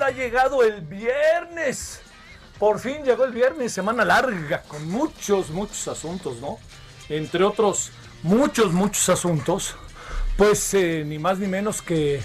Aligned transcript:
Ha 0.00 0.10
llegado 0.10 0.62
el 0.62 0.82
viernes. 0.82 2.00
Por 2.58 2.78
fin 2.78 3.02
llegó 3.02 3.24
el 3.24 3.32
viernes, 3.32 3.72
semana 3.72 4.04
larga, 4.04 4.62
con 4.62 4.88
muchos, 4.88 5.50
muchos 5.50 5.88
asuntos, 5.88 6.36
¿no? 6.40 6.58
Entre 7.08 7.42
otros, 7.42 7.90
muchos, 8.22 8.72
muchos 8.72 9.08
asuntos. 9.08 9.76
Pues 10.36 10.74
eh, 10.74 11.02
ni 11.04 11.18
más 11.18 11.38
ni 11.38 11.48
menos 11.48 11.82
que 11.82 12.22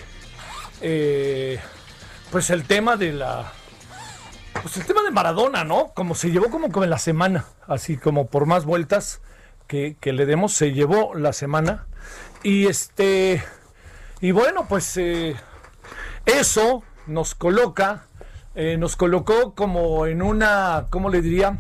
eh, 0.82 1.60
pues 2.32 2.52
el 2.52 2.66
tema 2.66 2.98
de 2.98 3.14
la 3.14 3.52
pues 4.62 4.78
el 4.78 4.86
tema 4.86 5.02
de 5.02 5.10
Maradona, 5.10 5.64
¿no? 5.64 5.92
Como 5.96 6.14
se 6.14 6.30
llevó 6.30 6.52
como, 6.52 6.72
como 6.72 6.84
en 6.84 6.90
la 6.92 7.00
semana, 7.00 7.46
así 7.68 7.98
como 7.98 8.28
por 8.28 8.46
más 8.46 8.66
vueltas 8.66 9.22
que, 9.66 9.96
que 10.00 10.14
le 10.14 10.28
demos, 10.28 10.54
se 10.54 10.74
llevó 10.74 11.16
la 11.16 11.34
semana. 11.34 11.88
Y 12.44 12.68
este, 12.68 13.44
y 14.22 14.32
bueno, 14.32 14.68
pues 14.68 14.98
eh, 14.98 15.36
eso 16.26 16.84
nos 17.10 17.36
coloca, 17.36 18.06
eh, 18.56 18.78
nos 18.78 18.96
colocó 18.96 19.54
como 19.56 20.06
en 20.06 20.22
una, 20.22 20.88
¿cómo 20.90 21.10
le 21.10 21.22
diría? 21.22 21.58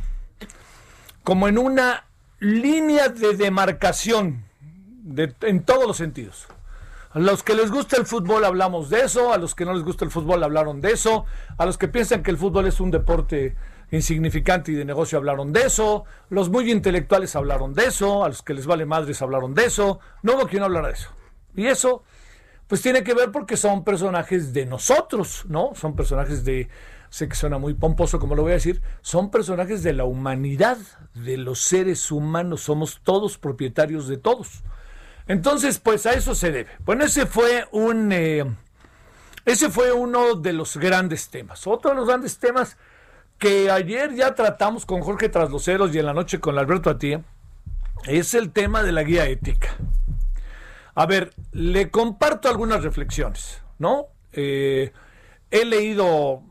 Como 1.23 1.47
en 1.47 1.57
una 1.57 2.05
línea 2.39 3.09
de 3.09 3.35
demarcación 3.35 4.43
de- 5.03 5.33
en 5.41 5.63
todos 5.63 5.85
los 5.87 5.97
sentidos. 5.97 6.47
A 7.11 7.19
los 7.19 7.41
que 7.41 7.55
les 7.55 7.71
gusta 7.71 7.97
el 7.97 8.05
fútbol 8.05 8.45
hablamos 8.45 8.89
de 8.89 9.01
eso, 9.01 9.33
a 9.33 9.37
los 9.37 9.55
que 9.55 9.65
no 9.65 9.73
les 9.73 9.83
gusta 9.83 10.05
el 10.05 10.11
fútbol 10.11 10.43
hablaron 10.43 10.79
de 10.79 10.91
eso, 10.91 11.25
a 11.57 11.65
los 11.65 11.77
que 11.77 11.87
piensan 11.87 12.21
que 12.21 12.31
el 12.31 12.37
fútbol 12.37 12.67
es 12.67 12.79
un 12.79 12.91
deporte 12.91 13.55
insignificante 13.91 14.71
y 14.71 14.75
de 14.75 14.85
negocio 14.85 15.17
hablaron 15.17 15.51
de 15.51 15.63
eso, 15.63 16.05
los 16.29 16.49
muy 16.49 16.71
intelectuales 16.71 17.35
hablaron 17.35 17.73
de 17.73 17.85
eso, 17.85 18.23
a 18.23 18.29
los 18.29 18.43
que 18.43 18.53
les 18.53 18.67
vale 18.67 18.85
madres 18.85 19.23
hablaron 19.23 19.55
de 19.55 19.65
eso, 19.65 19.99
no 20.21 20.35
hubo 20.35 20.47
quien 20.47 20.61
hablara 20.61 20.89
de 20.89 20.93
eso. 20.93 21.09
Y 21.55 21.65
eso, 21.65 22.03
pues 22.69 22.83
tiene 22.83 23.03
que 23.03 23.15
ver 23.15 23.31
porque 23.31 23.57
son 23.57 23.83
personajes 23.83 24.53
de 24.53 24.67
nosotros, 24.67 25.43
¿no? 25.49 25.71
Son 25.73 25.95
personajes 25.95 26.45
de, 26.45 26.69
sé 27.09 27.27
que 27.27 27.35
suena 27.35 27.57
muy 27.57 27.73
pomposo 27.73 28.19
como 28.19 28.35
lo 28.35 28.43
voy 28.43 28.51
a 28.51 28.55
decir, 28.55 28.79
son 29.01 29.31
personajes 29.31 29.81
de 29.81 29.91
la 29.93 30.05
humanidad, 30.05 30.77
de 31.15 31.37
los 31.37 31.61
seres 31.61 32.11
humanos, 32.11 32.61
somos 32.61 33.01
todos 33.03 33.39
propietarios 33.39 34.07
de 34.07 34.17
todos. 34.17 34.63
Entonces, 35.27 35.79
pues 35.79 36.05
a 36.05 36.13
eso 36.13 36.35
se 36.35 36.51
debe. 36.51 36.69
Bueno, 36.85 37.05
ese 37.05 37.25
fue 37.25 37.67
un, 37.71 38.11
eh, 38.11 38.45
ese 39.45 39.71
fue 39.71 39.91
uno 39.91 40.35
de 40.35 40.53
los 40.53 40.77
grandes 40.77 41.29
temas. 41.29 41.65
Otro 41.65 41.89
de 41.89 41.97
los 41.97 42.07
grandes 42.07 42.37
temas 42.37 42.77
que 43.39 43.71
ayer 43.71 44.13
ya 44.13 44.35
tratamos 44.35 44.85
con 44.85 45.01
Jorge 45.01 45.27
Trasloceros 45.27 45.95
y 45.95 45.97
en 45.97 46.05
la 46.05 46.13
noche 46.13 46.39
con 46.39 46.59
Alberto 46.59 46.91
Atía 46.91 47.23
es 48.05 48.35
el 48.35 48.51
tema 48.51 48.83
de 48.83 48.91
la 48.91 49.01
guía 49.01 49.25
ética. 49.25 49.75
A 50.99 51.05
ver, 51.05 51.31
le 51.53 51.89
comparto 51.91 52.49
algunas 52.49 52.83
reflexiones, 52.83 53.61
¿no? 53.77 54.07
Eh, 54.33 54.91
he 55.49 55.63
leído, 55.63 56.43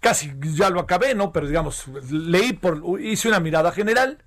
casi 0.00 0.32
ya 0.40 0.68
lo 0.70 0.80
acabé, 0.80 1.14
¿no? 1.14 1.32
Pero 1.32 1.46
digamos, 1.46 1.84
leí 2.10 2.54
por, 2.54 2.82
hice 3.00 3.28
una 3.28 3.38
mirada 3.38 3.70
general, 3.70 4.18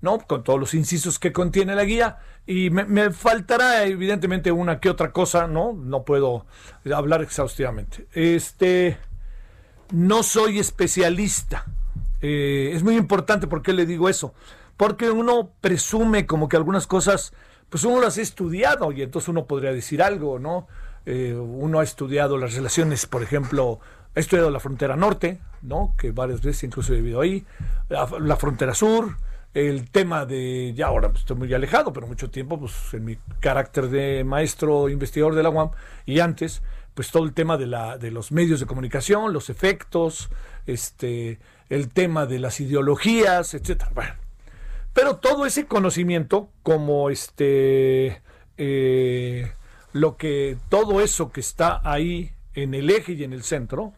¿no? 0.00 0.18
Con 0.18 0.44
todos 0.44 0.60
los 0.60 0.74
incisos 0.74 1.18
que 1.18 1.32
contiene 1.32 1.74
la 1.74 1.82
guía 1.82 2.18
y 2.46 2.70
me, 2.70 3.10
faltará 3.10 3.82
evidentemente 3.86 4.52
una 4.52 4.78
que 4.78 4.90
otra 4.90 5.10
cosa, 5.10 5.48
¿no? 5.48 5.72
No 5.72 6.04
puedo 6.04 6.46
hablar 6.94 7.20
exhaustivamente. 7.20 8.06
Este, 8.12 8.96
no 9.90 10.22
soy 10.22 10.60
especialista, 10.60 11.64
Eh, 12.22 12.70
es 12.74 12.84
muy 12.84 12.96
importante, 12.96 13.48
¿por 13.48 13.60
qué 13.60 13.72
le 13.72 13.86
digo 13.86 14.08
eso? 14.08 14.34
Porque 14.76 15.10
uno 15.10 15.50
presume 15.60 16.26
como 16.26 16.48
que 16.48 16.56
algunas 16.56 16.86
cosas, 16.86 17.32
pues 17.68 17.84
uno 17.84 18.00
las 18.00 18.18
ha 18.18 18.22
estudiado 18.22 18.92
y 18.92 19.02
entonces 19.02 19.28
uno 19.28 19.46
podría 19.46 19.72
decir 19.72 20.02
algo, 20.02 20.38
¿no? 20.38 20.66
Eh, 21.04 21.34
uno 21.34 21.80
ha 21.80 21.84
estudiado 21.84 22.36
las 22.38 22.54
relaciones, 22.54 23.06
por 23.06 23.22
ejemplo, 23.22 23.80
ha 24.14 24.20
estudiado 24.20 24.50
la 24.50 24.60
frontera 24.60 24.96
norte, 24.96 25.40
¿no? 25.62 25.94
Que 25.98 26.12
varias 26.12 26.42
veces 26.42 26.64
incluso 26.64 26.92
he 26.92 26.96
vivido 26.96 27.20
ahí, 27.20 27.44
la, 27.88 28.08
la 28.20 28.36
frontera 28.36 28.74
sur, 28.74 29.16
el 29.56 29.90
tema 29.90 30.26
de, 30.26 30.74
ya 30.74 30.88
ahora 30.88 31.08
pues, 31.08 31.20
estoy 31.20 31.36
muy 31.36 31.54
alejado, 31.54 31.92
pero 31.92 32.06
mucho 32.06 32.28
tiempo, 32.28 32.60
pues 32.60 32.74
en 32.92 33.04
mi 33.04 33.16
carácter 33.40 33.88
de 33.88 34.22
maestro 34.22 34.88
investigador 34.90 35.34
de 35.34 35.42
la 35.42 35.48
UAM 35.48 35.70
y 36.04 36.20
antes, 36.20 36.62
pues 36.94 37.10
todo 37.10 37.24
el 37.24 37.32
tema 37.32 37.56
de, 37.56 37.66
la, 37.66 37.96
de 37.96 38.10
los 38.10 38.32
medios 38.32 38.60
de 38.60 38.66
comunicación, 38.66 39.32
los 39.32 39.48
efectos, 39.48 40.28
este, 40.66 41.38
el 41.70 41.88
tema 41.88 42.26
de 42.26 42.38
las 42.38 42.60
ideologías, 42.60 43.54
etcétera. 43.54 43.90
Bueno, 43.94 44.12
pero 44.96 45.18
todo 45.18 45.44
ese 45.44 45.66
conocimiento, 45.66 46.48
como 46.62 47.10
este, 47.10 48.22
eh, 48.56 49.52
lo 49.92 50.16
que, 50.16 50.56
todo 50.70 51.02
eso 51.02 51.30
que 51.32 51.40
está 51.40 51.82
ahí 51.84 52.32
en 52.54 52.72
el 52.72 52.88
eje 52.88 53.12
y 53.12 53.22
en 53.22 53.34
el 53.34 53.42
centro, 53.42 53.92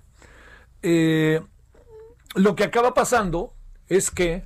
eh, 0.83 1.41
lo 2.35 2.57
que 2.57 2.65
acaba 2.65 2.95
pasando 2.95 3.55
es 3.87 4.11
que 4.11 4.45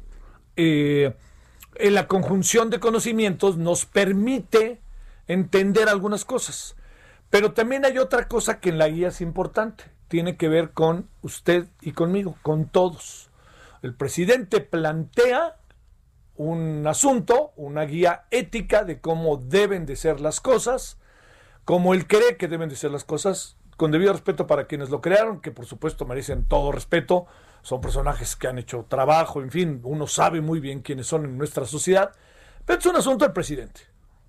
eh, 0.56 1.16
en 1.76 1.94
la 1.94 2.06
conjunción 2.06 2.68
de 2.68 2.80
conocimientos 2.80 3.56
nos 3.56 3.86
permite 3.86 4.82
entender 5.28 5.88
algunas 5.88 6.26
cosas. 6.26 6.76
Pero 7.30 7.54
también 7.54 7.86
hay 7.86 7.96
otra 7.96 8.28
cosa 8.28 8.60
que 8.60 8.68
en 8.68 8.76
la 8.76 8.88
guía 8.88 9.08
es 9.08 9.22
importante. 9.22 9.84
Tiene 10.08 10.36
que 10.36 10.48
ver 10.48 10.72
con 10.72 11.08
usted 11.22 11.68
y 11.80 11.92
conmigo, 11.92 12.36
con 12.42 12.68
todos. 12.68 13.30
El 13.80 13.94
presidente 13.94 14.60
plantea 14.60 15.56
un 16.42 16.86
asunto, 16.86 17.52
una 17.56 17.82
guía 17.82 18.24
ética 18.30 18.84
de 18.84 19.00
cómo 19.00 19.36
deben 19.36 19.86
de 19.86 19.96
ser 19.96 20.20
las 20.20 20.40
cosas, 20.40 20.98
como 21.64 21.94
él 21.94 22.06
cree 22.06 22.36
que 22.36 22.48
deben 22.48 22.68
de 22.68 22.76
ser 22.76 22.90
las 22.90 23.04
cosas, 23.04 23.56
con 23.76 23.90
debido 23.90 24.12
respeto 24.12 24.46
para 24.46 24.66
quienes 24.66 24.90
lo 24.90 25.00
crearon, 25.00 25.40
que 25.40 25.50
por 25.50 25.66
supuesto 25.66 26.04
merecen 26.04 26.44
todo 26.44 26.72
respeto, 26.72 27.26
son 27.62 27.80
personajes 27.80 28.36
que 28.36 28.48
han 28.48 28.58
hecho 28.58 28.86
trabajo, 28.88 29.40
en 29.40 29.50
fin, 29.50 29.80
uno 29.84 30.06
sabe 30.06 30.40
muy 30.40 30.60
bien 30.60 30.80
quiénes 30.80 31.06
son 31.06 31.24
en 31.24 31.38
nuestra 31.38 31.64
sociedad, 31.64 32.12
pero 32.64 32.78
es 32.78 32.86
un 32.86 32.96
asunto 32.96 33.24
del 33.24 33.32
presidente. 33.32 33.82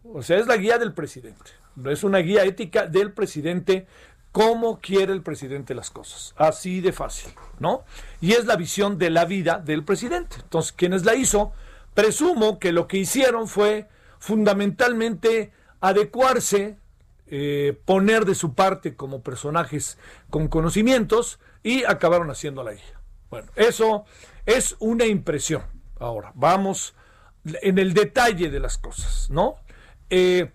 O 0.03 0.21
sea, 0.21 0.37
es 0.37 0.47
la 0.47 0.57
guía 0.57 0.77
del 0.77 0.93
presidente. 0.93 1.51
Es 1.85 2.03
una 2.03 2.19
guía 2.19 2.43
ética 2.43 2.85
del 2.85 3.13
presidente, 3.13 3.87
cómo 4.31 4.79
quiere 4.79 5.13
el 5.13 5.21
presidente 5.21 5.73
las 5.73 5.89
cosas. 5.89 6.33
Así 6.37 6.81
de 6.81 6.91
fácil, 6.91 7.33
¿no? 7.59 7.83
Y 8.19 8.33
es 8.33 8.45
la 8.45 8.55
visión 8.55 8.97
de 8.97 9.09
la 9.09 9.25
vida 9.25 9.59
del 9.59 9.83
presidente. 9.83 10.37
Entonces, 10.41 10.73
quienes 10.73 11.05
la 11.05 11.15
hizo, 11.15 11.53
presumo 11.93 12.59
que 12.59 12.71
lo 12.71 12.87
que 12.87 12.97
hicieron 12.97 13.47
fue 13.47 13.87
fundamentalmente 14.19 15.51
adecuarse, 15.81 16.77
eh, 17.27 17.77
poner 17.85 18.25
de 18.25 18.35
su 18.35 18.53
parte 18.53 18.95
como 18.95 19.21
personajes 19.21 19.97
con 20.29 20.47
conocimientos 20.47 21.39
y 21.63 21.83
acabaron 21.83 22.29
haciendo 22.29 22.63
la 22.63 22.73
guía. 22.73 23.01
Bueno, 23.29 23.51
eso 23.55 24.05
es 24.45 24.75
una 24.79 25.05
impresión. 25.05 25.63
Ahora, 25.99 26.31
vamos 26.35 26.95
en 27.45 27.79
el 27.79 27.93
detalle 27.93 28.49
de 28.49 28.59
las 28.59 28.77
cosas, 28.77 29.29
¿no? 29.29 29.55
Eh, 30.09 30.51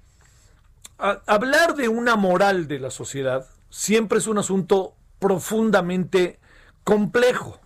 hablar 0.99 1.75
de 1.75 1.88
una 1.88 2.17
moral 2.17 2.69
de 2.69 2.79
la 2.79 2.90
sociedad 2.90 3.46
siempre 3.70 4.19
es 4.19 4.26
un 4.26 4.38
asunto 4.38 4.94
profundamente 5.19 6.38
complejo. 6.85 7.61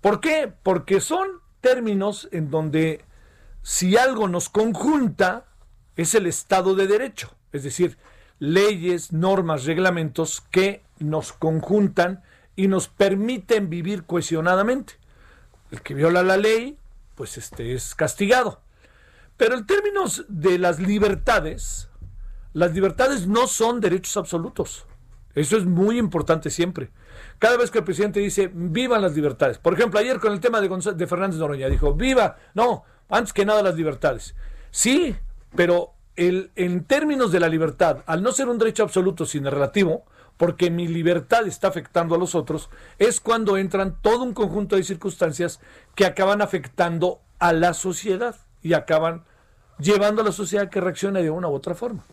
¿Por 0.00 0.20
qué? 0.20 0.52
Porque 0.62 1.00
son 1.00 1.43
términos 1.64 2.28
en 2.30 2.50
donde 2.50 3.02
si 3.62 3.96
algo 3.96 4.28
nos 4.28 4.50
conjunta 4.50 5.46
es 5.96 6.14
el 6.14 6.26
Estado 6.26 6.74
de 6.74 6.86
Derecho, 6.86 7.34
es 7.52 7.62
decir, 7.62 7.96
leyes, 8.38 9.12
normas, 9.12 9.64
reglamentos 9.64 10.42
que 10.50 10.82
nos 10.98 11.32
conjuntan 11.32 12.22
y 12.54 12.68
nos 12.68 12.88
permiten 12.88 13.70
vivir 13.70 14.04
cohesionadamente. 14.04 14.94
El 15.70 15.80
que 15.80 15.94
viola 15.94 16.22
la 16.22 16.36
ley, 16.36 16.76
pues 17.14 17.38
este 17.38 17.72
es 17.72 17.94
castigado. 17.94 18.60
Pero 19.38 19.56
en 19.56 19.66
términos 19.66 20.26
de 20.28 20.58
las 20.58 20.78
libertades, 20.80 21.88
las 22.52 22.74
libertades 22.74 23.26
no 23.26 23.46
son 23.46 23.80
derechos 23.80 24.18
absolutos. 24.18 24.84
Eso 25.34 25.56
es 25.56 25.64
muy 25.64 25.96
importante 25.98 26.50
siempre. 26.50 26.90
Cada 27.44 27.58
vez 27.58 27.70
que 27.70 27.76
el 27.76 27.84
presidente 27.84 28.20
dice, 28.20 28.50
vivan 28.54 29.02
las 29.02 29.14
libertades. 29.14 29.58
Por 29.58 29.74
ejemplo, 29.74 30.00
ayer 30.00 30.18
con 30.18 30.32
el 30.32 30.40
tema 30.40 30.62
de, 30.62 31.06
Fernández 31.06 31.38
Noroña, 31.38 31.68
dijo, 31.68 31.92
viva, 31.92 32.38
no, 32.54 32.84
antes 33.10 33.34
que 33.34 33.44
nada 33.44 33.62
las 33.62 33.74
libertades. 33.74 34.34
Sí, 34.70 35.14
pero 35.54 35.92
el, 36.16 36.52
en 36.56 36.84
términos 36.84 37.32
de 37.32 37.40
la 37.40 37.48
libertad, 37.50 37.98
al 38.06 38.22
no 38.22 38.32
ser 38.32 38.48
un 38.48 38.56
derecho 38.56 38.82
absoluto, 38.82 39.26
sino 39.26 39.50
relativo, 39.50 40.06
porque 40.38 40.70
mi 40.70 40.88
libertad 40.88 41.46
está 41.46 41.68
afectando 41.68 42.14
a 42.14 42.18
los 42.18 42.34
otros, 42.34 42.70
es 42.98 43.20
cuando 43.20 43.58
entran 43.58 43.98
todo 44.00 44.22
un 44.22 44.32
conjunto 44.32 44.76
de 44.76 44.82
circunstancias 44.82 45.60
que 45.94 46.06
acaban 46.06 46.40
afectando 46.40 47.20
a 47.40 47.52
la 47.52 47.74
sociedad 47.74 48.36
y 48.62 48.72
acaban 48.72 49.22
llevando 49.78 50.22
a 50.22 50.24
la 50.24 50.32
sociedad 50.32 50.70
que 50.70 50.80
reaccione 50.80 51.22
de 51.22 51.28
una 51.28 51.48
u 51.48 51.52
otra 51.52 51.74
forma. 51.74 52.04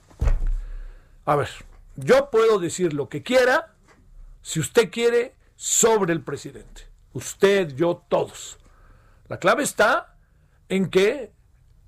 A 1.24 1.38
ver, 1.38 1.48
yo 1.95 2.30
puedo 2.30 2.60
decir 2.60 2.92
lo 2.92 3.07
que 3.07 3.24
quiera, 3.24 3.72
si 4.41 4.59
usted 4.59 4.89
quiere, 4.89 5.35
sobre 5.55 6.13
el 6.13 6.21
presidente. 6.21 6.88
Usted, 7.13 7.75
yo, 7.75 8.03
todos. 8.07 8.57
La 9.27 9.38
clave 9.38 9.63
está 9.63 10.15
en 10.69 10.89
que 10.89 11.33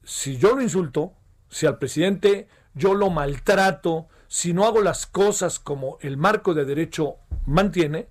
si 0.04 0.38
yo 0.38 0.56
lo 0.56 0.62
insulto, 0.62 1.14
si 1.50 1.66
al 1.66 1.78
presidente 1.78 2.48
yo 2.74 2.94
lo 2.94 3.10
maltrato, 3.10 4.08
si 4.28 4.54
no 4.54 4.66
hago 4.66 4.82
las 4.82 5.06
cosas 5.06 5.60
como 5.60 5.98
el 6.02 6.18
marco 6.18 6.54
de 6.54 6.66
derecho 6.66 7.18
mantiene, 7.46 8.10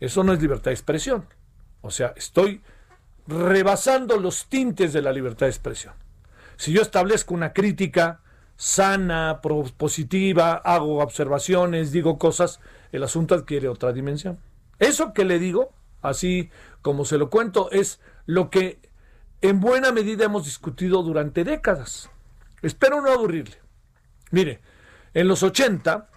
eso 0.00 0.24
no 0.24 0.32
es 0.32 0.40
libertad 0.40 0.70
de 0.70 0.74
expresión. 0.74 1.26
O 1.80 1.90
sea, 1.90 2.12
estoy 2.16 2.62
rebasando 3.26 4.18
los 4.18 4.46
tintes 4.46 4.92
de 4.92 5.02
la 5.02 5.12
libertad 5.12 5.46
de 5.46 5.50
expresión. 5.50 5.94
Si 6.56 6.72
yo 6.72 6.82
establezco 6.82 7.34
una 7.34 7.52
crítica 7.52 8.20
sana, 8.56 9.40
positiva, 9.76 10.54
hago 10.54 11.02
observaciones, 11.02 11.92
digo 11.92 12.18
cosas, 12.18 12.60
el 12.96 13.04
asunto 13.04 13.34
adquiere 13.34 13.68
otra 13.68 13.92
dimensión. 13.92 14.38
Eso 14.78 15.12
que 15.12 15.24
le 15.24 15.38
digo, 15.38 15.72
así 16.02 16.50
como 16.82 17.04
se 17.04 17.18
lo 17.18 17.30
cuento, 17.30 17.70
es 17.70 18.00
lo 18.26 18.50
que 18.50 18.80
en 19.40 19.60
buena 19.60 19.92
medida 19.92 20.24
hemos 20.24 20.44
discutido 20.44 21.02
durante 21.02 21.44
décadas. 21.44 22.10
Espero 22.62 23.00
no 23.00 23.10
aburrirle. 23.10 23.56
Mire, 24.30 24.60
en 25.14 25.28
los 25.28 25.42
80 25.42 26.10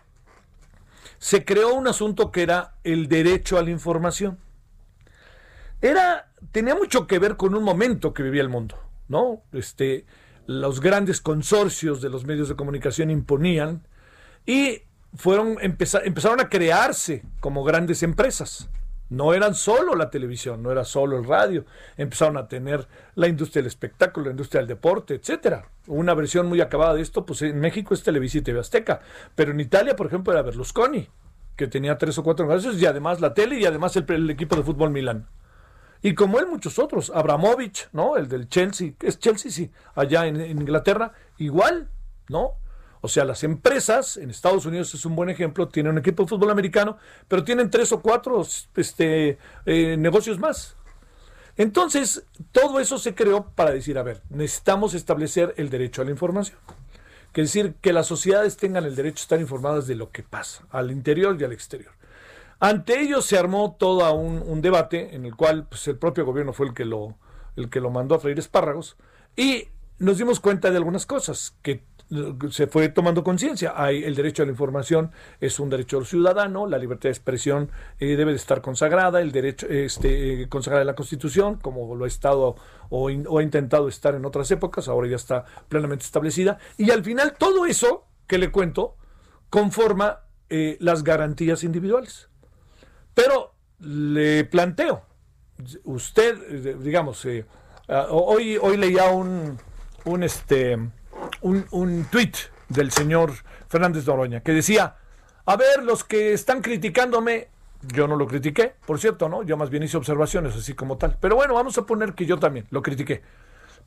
se 1.18 1.44
creó 1.46 1.74
un 1.74 1.88
asunto 1.88 2.32
que 2.32 2.44
era 2.44 2.76
el 2.84 3.08
derecho 3.08 3.58
a 3.58 3.64
la 3.64 3.72
información. 3.72 4.40
Era, 5.82 6.32
tenía 6.52 6.76
mucho 6.76 7.08
que 7.08 7.20
ver 7.20 7.38
con 7.38 7.56
un 7.56 7.64
momento 7.64 8.14
que 8.14 8.24
vivía 8.24 8.42
el 8.42 8.50
mundo, 8.50 8.78
¿no? 9.08 9.44
Este, 9.52 10.06
los 10.46 10.82
grandes 10.82 11.22
consorcios 11.22 12.02
de 12.02 12.10
los 12.10 12.26
medios 12.26 12.50
de 12.50 12.56
comunicación 12.56 13.12
imponían 13.12 13.86
y 14.46 14.82
fueron, 15.16 15.58
empezar, 15.62 16.06
empezaron 16.06 16.40
a 16.40 16.50
crearse 16.50 17.24
como 17.40 17.64
grandes 17.64 18.04
empresas. 18.04 18.70
No 19.10 19.34
eran 19.34 19.56
solo 19.56 19.96
la 19.96 20.12
televisión, 20.12 20.62
no 20.62 20.72
era 20.72 20.86
solo 20.86 21.18
el 21.18 21.26
radio. 21.26 21.66
Empezaron 21.98 22.38
a 22.38 22.48
tener 22.48 22.88
la 23.16 23.28
industria 23.28 23.64
del 23.64 23.68
espectáculo, 23.68 24.28
la 24.28 24.32
industria 24.32 24.60
del 24.60 24.68
deporte, 24.68 25.16
etcétera. 25.16 25.68
Una 25.88 26.14
versión 26.14 26.46
muy 26.46 26.62
acabada 26.62 26.94
de 26.94 27.02
esto, 27.02 27.26
pues 27.26 27.42
en 27.42 27.60
México 27.60 27.96
es 27.96 28.04
Televisa 28.04 28.38
y 28.38 28.42
TV 28.42 28.60
Azteca. 28.60 29.02
Pero 29.34 29.52
en 29.52 29.60
Italia, 29.60 29.96
por 29.96 30.06
ejemplo, 30.06 30.32
era 30.32 30.44
Berlusconi, 30.44 31.10
que 31.56 31.66
tenía 31.66 31.98
tres 31.98 32.20
o 32.20 32.24
cuatro 32.24 32.46
negocios, 32.46 32.80
y 32.80 32.86
además 32.86 33.20
la 33.20 33.34
tele 33.34 33.60
y 33.60 33.66
además 33.66 33.96
el, 33.96 34.30
equipo 34.30 34.56
de 34.56 34.64
fútbol 34.64 34.92
Milán. 34.92 35.28
Y 36.04 36.14
como 36.14 36.40
él, 36.40 36.46
muchos 36.46 36.78
otros. 36.78 37.12
Abramovich, 37.14 37.90
¿no? 37.92 38.16
El 38.16 38.30
del 38.30 38.48
Chelsea. 38.48 38.94
¿Es 39.02 39.18
Chelsea? 39.18 39.52
Sí. 39.52 39.72
Allá 39.96 40.28
en 40.28 40.40
Inglaterra. 40.40 41.14
Igual, 41.40 41.90
¿no? 42.30 42.54
O 43.02 43.08
sea, 43.08 43.24
las 43.24 43.44
empresas, 43.44 44.18
en 44.18 44.30
Estados 44.30 44.66
Unidos 44.66 44.94
es 44.94 45.06
un 45.06 45.16
buen 45.16 45.30
ejemplo, 45.30 45.70
tienen 45.70 45.94
un 45.94 45.98
equipo 46.00 46.24
de 46.24 46.30
fútbol 46.30 46.52
americano, 46.52 46.98
pero 47.28 47.44
tienen 47.44 47.70
tres 47.70 47.92
o 47.92 48.02
cuatro 48.02 48.46
este, 48.76 49.38
eh, 49.66 49.96
negocios 49.98 50.40
más. 50.40 50.76
Entonces, 51.56 52.24
todo 52.52 52.80
eso 52.80 52.98
se 52.98 53.16
creó 53.16 53.52
para 53.52 53.72
decir, 53.72 53.98
a 53.98 54.04
ver, 54.04 54.22
necesitamos 54.30 54.94
establecer 54.94 55.54
el 55.58 55.70
derecho 55.70 56.02
a 56.02 56.06
la 56.06 56.12
información. 56.12 56.58
Que 57.34 57.42
decir, 57.42 57.76
que 57.82 57.94
las 57.94 58.08
sociedades 58.08 58.58
tengan 58.58 58.86
el 58.86 58.96
derecho 58.96 59.22
a 59.22 59.24
estar 59.24 59.40
informadas 59.40 59.86
de 59.86 59.96
lo 59.96 60.12
que 60.12 60.24
pasa, 60.24 60.66
al 60.72 60.92
interior 60.92 61.38
y 61.40 61.44
al 61.44 61.52
exterior. 61.52 61.92
Ante 62.60 63.02
ello 63.02 63.22
se 63.22 63.38
armó 63.38 63.76
todo 63.80 64.12
un, 64.14 64.42
un 64.46 64.62
debate 64.62 65.16
en 65.16 65.26
el 65.26 65.36
cual 65.36 65.68
pues, 65.68 65.88
el 65.88 65.98
propio 65.98 66.26
gobierno 66.26 66.52
fue 66.54 66.68
el 66.68 66.74
que, 66.74 66.86
lo, 66.86 67.18
el 67.56 67.70
que 67.70 67.80
lo 67.80 67.90
mandó 67.90 68.16
a 68.16 68.20
freír 68.20 68.40
espárragos 68.40 68.98
y 69.36 69.70
nos 70.00 70.18
dimos 70.18 70.40
cuenta 70.40 70.70
de 70.72 70.78
algunas 70.78 71.06
cosas, 71.06 71.56
que 71.62 71.84
se 72.52 72.68
fue 72.68 72.90
tomando 72.90 73.24
conciencia. 73.24 73.74
El 73.90 74.16
derecho 74.16 74.44
a 74.44 74.46
la 74.46 74.52
información 74.52 75.12
es 75.40 75.60
un 75.60 75.70
derecho 75.70 76.04
ciudadano, 76.04 76.68
la 76.68 76.78
libertad 76.78 77.04
de 77.04 77.14
expresión 77.14 77.72
eh, 78.00 78.16
debe 78.16 78.32
de 78.32 78.38
estar 78.38 78.62
consagrada, 78.62 79.22
el 79.22 79.32
derecho 79.32 79.68
este, 79.68 80.44
eh, 80.44 80.50
consagrada 80.50 80.82
en 80.82 80.88
la 80.88 80.96
Constitución, 80.96 81.58
como 81.58 81.96
lo 81.96 82.06
ha 82.06 82.08
estado 82.08 82.56
o, 82.90 83.12
o 83.12 83.40
ha 83.40 83.44
intentado 83.44 83.88
estar 83.88 84.16
en 84.16 84.26
otras 84.26 84.50
épocas, 84.52 84.88
ahora 84.88 85.08
ya 85.08 85.16
está 85.16 85.46
plenamente 85.68 86.06
establecida. 86.06 86.58
Y 86.78 86.92
al 86.92 87.04
final 87.04 87.36
todo 87.38 87.66
eso 87.66 88.06
que 88.28 88.38
le 88.38 88.52
cuento 88.52 88.96
conforma 89.50 90.22
eh, 90.50 90.78
las 90.80 91.04
garantías 91.04 91.64
individuales. 91.64 92.30
Pero 93.14 93.54
le 93.80 94.46
planteo, 94.46 95.04
usted, 95.84 96.38
eh, 96.66 96.78
digamos, 96.80 97.24
eh, 97.26 97.46
ah, 97.88 98.08
hoy, 98.10 98.58
hoy 98.58 98.78
leía 98.78 99.10
un, 99.10 99.60
un, 100.06 100.24
este, 100.24 100.78
un, 101.42 101.66
un 101.72 102.06
tuit 102.06 102.36
del 102.68 102.92
señor 102.92 103.34
Fernández 103.68 104.06
Noroña 104.06 104.42
que 104.42 104.54
decía, 104.54 104.96
a 105.46 105.56
ver, 105.56 105.84
los 105.84 106.04
que 106.04 106.34
están 106.34 106.62
criticándome, 106.62 107.48
yo 107.82 108.08
no 108.08 108.16
lo 108.16 108.28
critiqué, 108.28 108.76
por 108.86 109.00
cierto, 109.00 109.30
¿no? 109.30 109.44
Yo 109.44 109.58
más 109.58 109.70
bien 109.70 109.84
hice 109.84 109.98
observaciones 109.98 110.56
así 110.56 110.74
como 110.74 110.98
tal. 110.98 111.18
Pero 111.20 111.36
bueno, 111.36 111.54
vamos 111.54 111.78
a 111.78 111.86
poner 111.86 112.14
que 112.14 112.26
yo 112.26 112.38
también 112.38 112.68
lo 112.70 112.82
critiqué. 112.82 113.22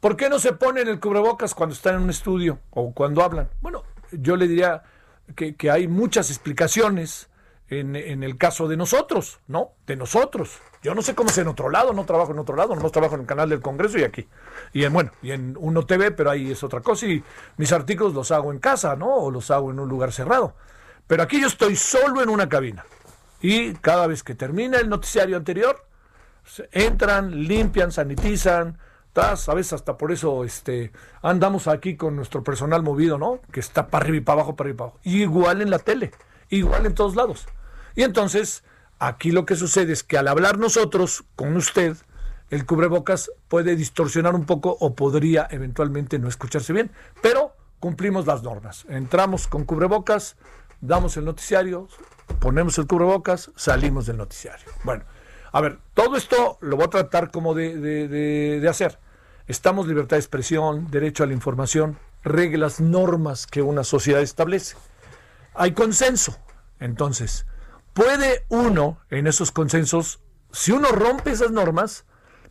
¿Por 0.01 0.17
qué 0.17 0.29
no 0.29 0.39
se 0.39 0.53
ponen 0.53 0.89
el 0.89 0.99
cubrebocas 0.99 1.55
cuando 1.55 1.75
están 1.75 1.97
en 1.97 2.03
un 2.03 2.11
estudio 2.11 2.59
o 2.71 2.93
cuando 2.93 3.23
hablan? 3.23 3.49
Bueno, 3.61 3.85
yo 4.11 4.37
le 4.37 4.49
diría 4.49 4.83
que, 5.37 5.55
que 5.55 5.71
hay 5.71 5.87
muchas 5.87 6.31
explicaciones 6.31 7.29
en, 7.81 8.23
el 8.23 8.37
caso 8.39 8.69
de 8.69 8.77
nosotros, 8.77 9.41
¿no? 9.49 9.73
De 9.87 9.97
nosotros. 9.97 10.59
Yo 10.83 10.95
no 10.95 11.03
sé 11.03 11.15
cómo 11.15 11.31
es 11.31 11.39
en 11.39 11.49
otro 11.49 11.71
lado, 11.71 11.93
no 11.93 12.05
trabajo 12.05 12.33
en 12.33 12.39
otro 12.39 12.57
lado, 12.57 12.75
no 12.77 12.91
trabajo 12.91 13.15
en 13.15 13.23
el 13.23 13.27
canal 13.27 13.49
del 13.49 13.61
Congreso 13.61 13.99
y 13.99 14.05
aquí. 14.05 14.29
Y 14.73 14.85
en, 14.85 14.93
bueno, 14.93 15.11
y 15.23 15.31
en 15.31 15.57
Uno 15.59 15.87
TV, 15.87 16.11
pero 16.11 16.31
ahí 16.31 16.51
es 16.51 16.63
otra 16.63 16.81
cosa. 16.81 17.07
Y 17.07 17.23
mis 17.57 17.73
artículos 17.73 18.15
los 18.15 18.31
hago 18.31 18.53
en 18.53 18.59
casa, 18.59 18.97
¿no? 18.97 19.15
O 19.15 19.31
los 19.31 19.51
hago 19.51 19.71
en 19.71 19.79
un 19.79 19.89
lugar 19.89 20.13
cerrado. 20.13 20.55
Pero 21.07 21.23
aquí 21.23 21.41
yo 21.41 21.47
estoy 21.47 21.77
solo 21.77 22.23
en 22.23 22.29
una 22.29 22.49
cabina. 22.49 22.85
Y 23.41 23.73
cada 23.75 24.07
vez 24.07 24.23
que 24.23 24.35
termina 24.35 24.79
el 24.79 24.89
noticiario 24.89 25.37
anterior, 25.37 25.85
se- 26.45 26.69
entran, 26.73 27.45
limpian, 27.47 27.91
sanitizan, 27.93 28.79
tas, 29.13 29.49
a 29.49 29.55
veces 29.55 29.75
hasta 29.75 29.97
por 29.97 30.11
eso 30.13 30.45
este, 30.45 30.93
andamos 31.23 31.69
aquí 31.69 31.97
con 31.97 32.17
nuestro 32.17 32.43
personal 32.43 32.83
movido, 32.83 33.19
¿no? 33.19 33.41
Que 33.53 33.61
está 33.61 33.89
para 33.89 34.05
arriba 34.05 34.19
y 34.19 34.21
para 34.21 34.41
abajo, 34.41 34.57
para 34.57 34.69
arriba 34.71 34.75
y 34.75 34.79
para 34.79 34.89
abajo. 34.91 35.01
Igual 35.05 35.63
en 35.63 35.71
la 35.71 35.79
tele, 35.79 36.13
igual 36.49 36.87
en 36.87 36.95
todos 36.95 37.15
lados. 37.17 37.47
Y 37.95 38.03
entonces, 38.03 38.65
aquí 38.99 39.31
lo 39.33 39.47
que 39.47 39.57
sucede 39.57 39.93
es 39.93 40.03
que 40.03 40.19
al 40.19 40.29
hablar 40.29 40.59
nosotros 40.59 41.25
con 41.37 41.57
usted, 41.57 41.97
el 42.51 42.67
cubrebocas 42.67 43.31
puede 43.49 43.77
distorsionar 43.77 44.35
un 44.35 44.45
poco 44.45 44.77
o 44.81 44.95
podría 44.95 45.49
eventualmente 45.51 46.19
no 46.19 46.29
escucharse 46.29 46.73
bien, 46.73 46.91
pero 47.23 47.57
cumplimos 47.81 48.27
las 48.27 48.43
normas. 48.43 48.85
Entramos 48.89 49.47
con 49.47 49.65
cubrebocas, 49.65 50.37
damos 50.81 51.17
el 51.17 51.25
noticiario, 51.25 51.89
ponemos 52.41 52.79
el 52.79 52.87
cubrebocas, 52.87 53.51
salimos 53.57 54.07
del 54.07 54.19
noticiario. 54.19 54.67
Bueno, 54.85 55.05
a 55.51 55.61
ver, 55.61 55.79
todo 55.95 56.17
esto 56.17 56.59
lo 56.61 56.77
voy 56.77 56.87
a 56.87 56.91
tratar 56.91 57.31
como 57.31 57.55
de, 57.55 57.77
de- 57.79 58.69
hacer. 58.69 58.99
Estamos 59.47 59.87
libertad 59.87 60.17
de 60.17 60.21
expresión, 60.21 60.91
derecho 60.91 61.25
a 61.25 61.27
la 61.27 61.33
información, 61.33 61.99
reglas, 62.23 62.81
normas 62.81 63.47
que 63.47 63.63
una 63.63 63.85
sociedad 63.85 64.23
establece. 64.23 64.77
Hay 65.55 65.73
consenso. 65.73 66.37
Entonces, 66.81 67.47
puede 67.93 68.45
uno 68.49 68.99
en 69.11 69.27
esos 69.27 69.51
consensos, 69.51 70.21
si 70.53 70.73
uno 70.73 70.89
rompe 70.89 71.31
esas 71.33 71.51
normas, 71.51 72.05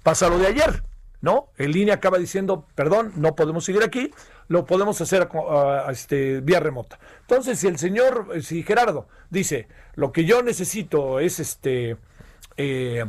pasa 0.04 0.30
lo 0.30 0.38
de 0.38 0.48
ayer, 0.48 0.84
¿no? 1.22 1.50
El 1.58 1.76
INE 1.76 1.92
acaba 1.92 2.18
diciendo, 2.18 2.66
perdón, 2.76 3.12
no 3.16 3.36
podemos 3.36 3.64
seguir 3.66 3.84
aquí, 3.84 4.12
lo 4.48 4.66
podemos 4.66 5.00
hacer 5.02 5.30
a- 5.50 5.92
este, 5.92 6.42
vía 6.42 6.60
remota. 6.60 7.00
Entonces, 7.22 7.60
si 7.60 7.68
el 7.68 7.78
señor, 7.78 8.28
si 8.42 8.64
Gerardo 8.64 9.08
dice, 9.30 9.68
lo 9.96 10.12
que 10.12 10.26
yo 10.26 10.42
necesito 10.42 11.20
es 11.20 11.40
este, 11.40 11.98
eh, 12.58 13.06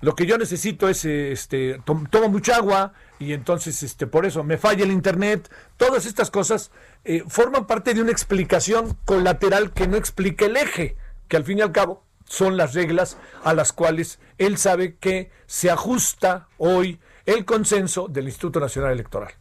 lo 0.00 0.14
que 0.14 0.24
yo 0.24 0.38
necesito 0.38 0.88
es 0.88 1.04
este 1.04 1.78
tom- 1.84 2.06
tomo 2.08 2.28
mucha 2.30 2.56
agua 2.56 2.94
y 3.18 3.34
entonces 3.34 3.82
este 3.82 4.06
por 4.06 4.24
eso 4.24 4.42
me 4.42 4.56
falla 4.56 4.82
el 4.84 4.90
internet 4.92 5.50
todas 5.76 6.06
estas 6.06 6.30
cosas 6.30 6.70
eh, 7.04 7.22
forman 7.28 7.66
parte 7.66 7.92
de 7.92 8.00
una 8.00 8.10
explicación 8.10 8.96
colateral 9.04 9.72
que 9.74 9.86
no 9.86 9.98
explica 9.98 10.46
el 10.46 10.56
eje 10.56 10.96
que 11.30 11.36
al 11.36 11.44
fin 11.44 11.58
y 11.58 11.62
al 11.62 11.72
cabo 11.72 12.04
son 12.26 12.56
las 12.56 12.74
reglas 12.74 13.16
a 13.44 13.54
las 13.54 13.72
cuales 13.72 14.18
él 14.36 14.58
sabe 14.58 14.96
que 14.96 15.30
se 15.46 15.70
ajusta 15.70 16.48
hoy 16.58 17.00
el 17.24 17.44
consenso 17.44 18.08
del 18.08 18.26
Instituto 18.26 18.60
Nacional 18.60 18.92
Electoral. 18.92 19.32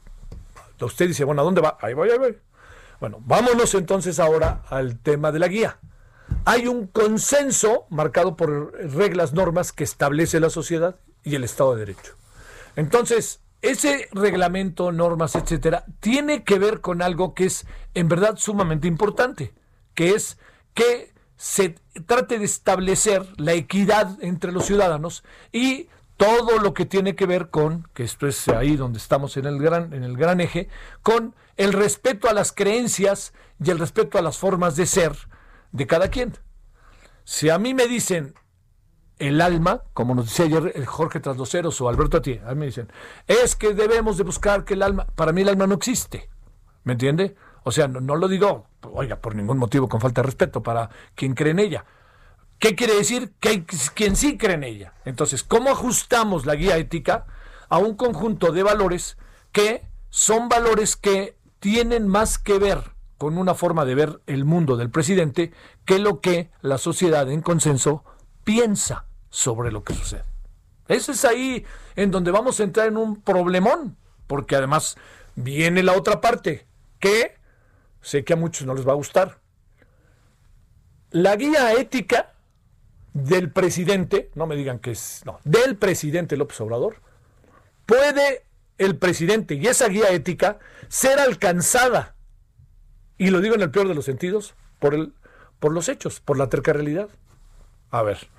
Usted 0.80 1.08
dice 1.08 1.26
bueno 1.26 1.42
a 1.42 1.46
dónde 1.46 1.62
va 1.62 1.78
ahí 1.82 1.94
voy 1.94 2.10
ahí 2.10 2.18
voy 2.18 2.38
bueno 3.02 3.18
vámonos 3.26 3.74
entonces 3.74 4.20
ahora 4.20 4.62
al 4.70 5.00
tema 5.00 5.32
de 5.32 5.40
la 5.40 5.48
guía. 5.48 5.80
Hay 6.46 6.68
un 6.68 6.86
consenso 6.86 7.88
marcado 7.90 8.38
por 8.38 8.72
reglas, 8.74 9.34
normas 9.34 9.72
que 9.74 9.84
establece 9.84 10.40
la 10.40 10.52
sociedad 10.52 11.00
y 11.24 11.36
el 11.36 11.44
Estado 11.44 11.74
de 11.74 11.80
Derecho. 11.80 12.14
Entonces, 12.76 13.42
ese 13.64 14.08
reglamento, 14.12 14.92
normas, 14.92 15.36
etcétera, 15.36 15.86
tiene 16.00 16.44
que 16.44 16.60
ver 16.60 16.82
con 16.82 17.02
algo 17.02 17.34
que 17.34 17.46
es 17.46 17.66
en 17.96 18.08
verdad 18.08 18.38
sumamente 18.38 18.88
importante, 18.88 19.54
que 19.96 20.12
es 20.12 20.38
que 20.76 21.12
se 21.40 21.76
trate 22.06 22.38
de 22.38 22.44
establecer 22.44 23.26
la 23.38 23.54
equidad 23.54 24.22
entre 24.22 24.52
los 24.52 24.66
ciudadanos 24.66 25.24
y 25.54 25.88
todo 26.18 26.60
lo 26.60 26.74
que 26.74 26.86
tiene 26.86 27.16
que 27.16 27.26
ver 27.26 27.50
con, 27.50 27.88
que 27.94 28.04
esto 28.04 28.28
es 28.28 28.50
ahí 28.50 28.76
donde 28.76 29.00
estamos 29.00 29.38
en 29.38 29.46
el 29.46 29.58
gran, 29.58 29.94
en 29.94 30.04
el 30.04 30.18
gran 30.18 30.42
eje, 30.42 30.68
con 31.02 31.34
el 31.56 31.72
respeto 31.72 32.30
a 32.30 32.34
las 32.34 32.52
creencias 32.52 33.34
y 33.64 33.72
el 33.72 33.80
respeto 33.80 34.18
a 34.18 34.22
las 34.22 34.38
formas 34.38 34.76
de 34.76 34.86
ser 34.86 35.14
de 35.72 35.88
cada 35.88 36.10
quien. 36.10 36.38
Si 37.24 37.50
a 37.50 37.58
mí 37.58 37.74
me 37.74 37.88
dicen 37.88 38.34
el 39.18 39.40
alma, 39.40 39.84
como 39.94 40.16
nos 40.16 40.26
decía 40.26 40.44
ayer 40.46 40.86
Jorge 40.86 41.22
Trasloceros 41.22 41.80
o 41.80 41.88
Alberto 41.88 42.18
Ati, 42.18 42.42
a 42.46 42.50
mí 42.50 42.56
me 42.56 42.66
dicen, 42.66 42.92
es 43.28 43.56
que 43.56 43.74
debemos 43.74 44.18
de 44.18 44.26
buscar 44.26 44.66
que 44.66 44.74
el 44.74 44.84
alma, 44.84 45.08
para 45.16 45.32
mí 45.32 45.44
el 45.44 45.50
alma 45.50 45.68
no 45.68 45.76
existe, 45.76 46.30
¿me 46.84 46.94
entiende? 46.94 47.38
O 47.64 47.72
sea, 47.72 47.88
no, 47.88 48.00
no 48.02 48.16
lo 48.16 48.28
digo, 48.28 48.68
oiga, 48.82 49.18
por 49.18 49.36
ningún 49.36 49.58
motivo 49.58 49.88
con 49.88 50.02
falta 50.02 50.22
de 50.22 50.28
respeto 50.28 50.64
para 50.64 50.90
quien 51.16 51.34
cree 51.34 51.52
en 51.52 51.60
ella. 51.60 51.86
¿Qué 52.60 52.76
quiere 52.76 52.96
decir? 52.96 53.32
Que 53.40 53.50
hay 53.50 53.64
quien 53.64 54.18
sí 54.18 54.38
cree 54.38 54.56
en 54.56 54.66
ella. 54.66 54.94
Entonces, 55.06 55.44
¿cómo 55.44 55.70
ajustamos 55.70 56.46
la 56.46 56.56
guía 56.56 56.78
ética 56.78 57.26
a 57.70 57.78
un 57.78 57.96
conjunto 57.96 58.52
de 58.52 58.64
valores 58.64 59.18
que 59.54 59.88
son 60.10 60.50
valores 60.50 60.98
que 60.98 61.38
tienen 61.60 62.08
más 62.08 62.38
que 62.38 62.60
ver 62.60 62.92
con 63.18 63.38
una 63.38 63.54
forma 63.54 63.86
de 63.86 63.96
ver 63.96 64.22
el 64.28 64.44
mundo 64.44 64.76
del 64.76 64.90
presidente 64.90 65.54
que 65.86 66.00
lo 66.00 66.20
que 66.20 66.52
la 66.62 66.78
sociedad 66.78 67.30
en 67.30 67.42
consenso 67.42 68.04
piensa 68.44 69.06
sobre 69.30 69.72
lo 69.72 69.84
que 69.84 69.94
sucede? 69.94 70.26
Ese 70.90 71.14
es 71.14 71.24
ahí 71.24 71.66
en 71.96 72.12
donde 72.12 72.32
vamos 72.32 72.60
a 72.60 72.64
entrar 72.64 72.88
en 72.88 72.98
un 72.98 73.22
problemón, 73.22 73.96
porque 74.28 74.56
además 74.56 74.98
viene 75.36 75.84
la 75.84 75.94
otra 75.94 76.20
parte, 76.20 76.68
que 77.00 77.39
sé 78.02 78.24
que 78.24 78.34
a 78.34 78.38
muchos 78.38 78.66
no 78.66 78.74
les 78.74 78.88
va 78.88 78.94
a 78.94 78.96
gustar. 78.96 79.40
La 81.12 81.36
guía 81.36 81.74
ética 81.74 82.34
del 83.14 83.52
presidente, 83.52 84.30
no 84.36 84.46
me 84.46 84.56
digan 84.56 84.80
que 84.80 84.92
es, 84.92 85.22
no, 85.26 85.40
del 85.44 85.78
presidente 85.78 86.38
López 86.38 86.60
Obrador, 86.62 86.98
puede 87.86 88.46
el 88.78 88.98
presidente 88.98 89.56
y 89.56 89.68
esa 89.68 89.88
guía 89.90 90.10
ética 90.10 90.60
ser 90.88 91.20
alcanzada, 91.20 92.16
y 93.18 93.30
lo 93.30 93.42
digo 93.42 93.56
en 93.56 93.62
el 93.62 93.72
peor 93.72 93.88
de 93.88 93.96
los 93.96 94.06
sentidos, 94.06 94.56
por, 94.80 94.94
el, 94.94 95.14
por 95.60 95.74
los 95.74 95.90
hechos, 95.90 96.20
por 96.22 96.38
la 96.38 96.48
terca 96.48 96.72
realidad. 96.72 97.10
A 97.92 98.02
ver, 98.04 98.30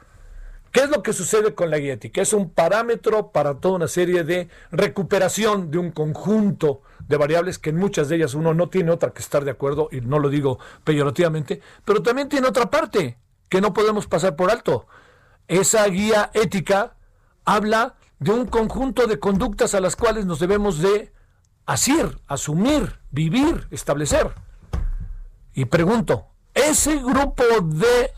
¿qué 0.72 0.80
es 0.80 0.90
lo 0.90 1.02
que 1.02 1.12
sucede 1.12 1.54
con 1.54 1.70
la 1.70 1.78
guía 1.78 1.94
ética? 1.94 2.22
Es 2.22 2.32
un 2.32 2.50
parámetro 2.50 3.32
para 3.32 3.54
toda 3.60 3.74
una 3.74 3.88
serie 3.88 4.24
de 4.24 4.48
recuperación 4.70 5.70
de 5.70 5.78
un 5.78 5.90
conjunto 5.90 6.82
de 7.10 7.16
variables 7.16 7.58
que 7.58 7.70
en 7.70 7.76
muchas 7.76 8.08
de 8.08 8.16
ellas 8.16 8.34
uno 8.34 8.54
no 8.54 8.68
tiene 8.68 8.92
otra 8.92 9.10
que 9.10 9.18
estar 9.18 9.44
de 9.44 9.50
acuerdo, 9.50 9.88
y 9.90 10.00
no 10.00 10.20
lo 10.20 10.28
digo 10.28 10.60
peyorativamente, 10.84 11.60
pero 11.84 12.02
también 12.02 12.28
tiene 12.28 12.46
otra 12.46 12.70
parte 12.70 13.18
que 13.48 13.60
no 13.60 13.74
podemos 13.74 14.06
pasar 14.06 14.36
por 14.36 14.48
alto. 14.48 14.86
Esa 15.48 15.84
guía 15.88 16.30
ética 16.34 16.94
habla 17.44 17.96
de 18.20 18.30
un 18.30 18.46
conjunto 18.46 19.08
de 19.08 19.18
conductas 19.18 19.74
a 19.74 19.80
las 19.80 19.96
cuales 19.96 20.24
nos 20.24 20.38
debemos 20.38 20.78
de 20.78 21.12
asir, 21.66 22.20
asumir, 22.28 23.00
vivir, 23.10 23.66
establecer. 23.72 24.32
Y 25.52 25.64
pregunto, 25.64 26.28
ese 26.54 26.94
grupo 26.98 27.42
de 27.64 28.12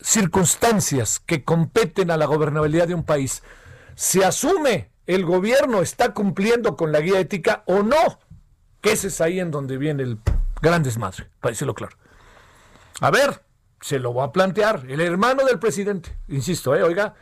circunstancias 0.00 1.20
que 1.20 1.44
competen 1.44 2.10
a 2.10 2.16
la 2.16 2.24
gobernabilidad 2.24 2.88
de 2.88 2.94
un 2.94 3.04
país, 3.04 3.42
¿se 3.96 4.24
asume 4.24 4.93
el 5.06 5.24
gobierno 5.24 5.82
está 5.82 6.14
cumpliendo 6.14 6.76
con 6.76 6.92
la 6.92 7.00
guía 7.00 7.20
ética 7.20 7.62
o 7.66 7.82
no? 7.82 8.18
Que 8.80 8.92
ese 8.92 9.08
es 9.08 9.20
ahí 9.20 9.40
en 9.40 9.50
donde 9.50 9.78
viene 9.78 10.02
el 10.02 10.18
gran 10.60 10.82
desmadre, 10.82 11.28
para 11.40 11.52
decirlo 11.52 11.74
claro. 11.74 11.96
A 13.00 13.10
ver, 13.10 13.42
se 13.80 13.98
lo 13.98 14.12
voy 14.12 14.24
a 14.24 14.32
plantear. 14.32 14.84
El 14.88 15.00
hermano 15.00 15.44
del 15.44 15.58
presidente, 15.58 16.16
insisto, 16.28 16.74
¿eh? 16.74 16.82
oiga, 16.82 17.14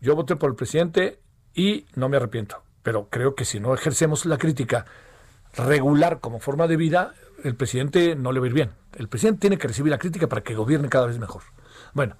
yo 0.00 0.14
voté 0.14 0.36
por 0.36 0.50
el 0.50 0.56
presidente 0.56 1.20
y 1.54 1.86
no 1.94 2.08
me 2.08 2.16
arrepiento, 2.16 2.62
pero 2.82 3.08
creo 3.08 3.34
que 3.34 3.44
si 3.44 3.60
no 3.60 3.74
ejercemos 3.74 4.26
la 4.26 4.38
crítica 4.38 4.86
regular 5.54 6.20
como 6.20 6.40
forma 6.40 6.66
de 6.66 6.76
vida, 6.76 7.14
el 7.42 7.54
presidente 7.54 8.16
no 8.16 8.32
le 8.32 8.40
va 8.40 8.46
a 8.46 8.48
ir 8.48 8.54
bien. 8.54 8.70
El 8.96 9.08
presidente 9.08 9.40
tiene 9.40 9.58
que 9.58 9.68
recibir 9.68 9.90
la 9.90 9.98
crítica 9.98 10.28
para 10.28 10.42
que 10.42 10.54
gobierne 10.54 10.88
cada 10.88 11.06
vez 11.06 11.18
mejor. 11.18 11.42
Bueno, 11.94 12.16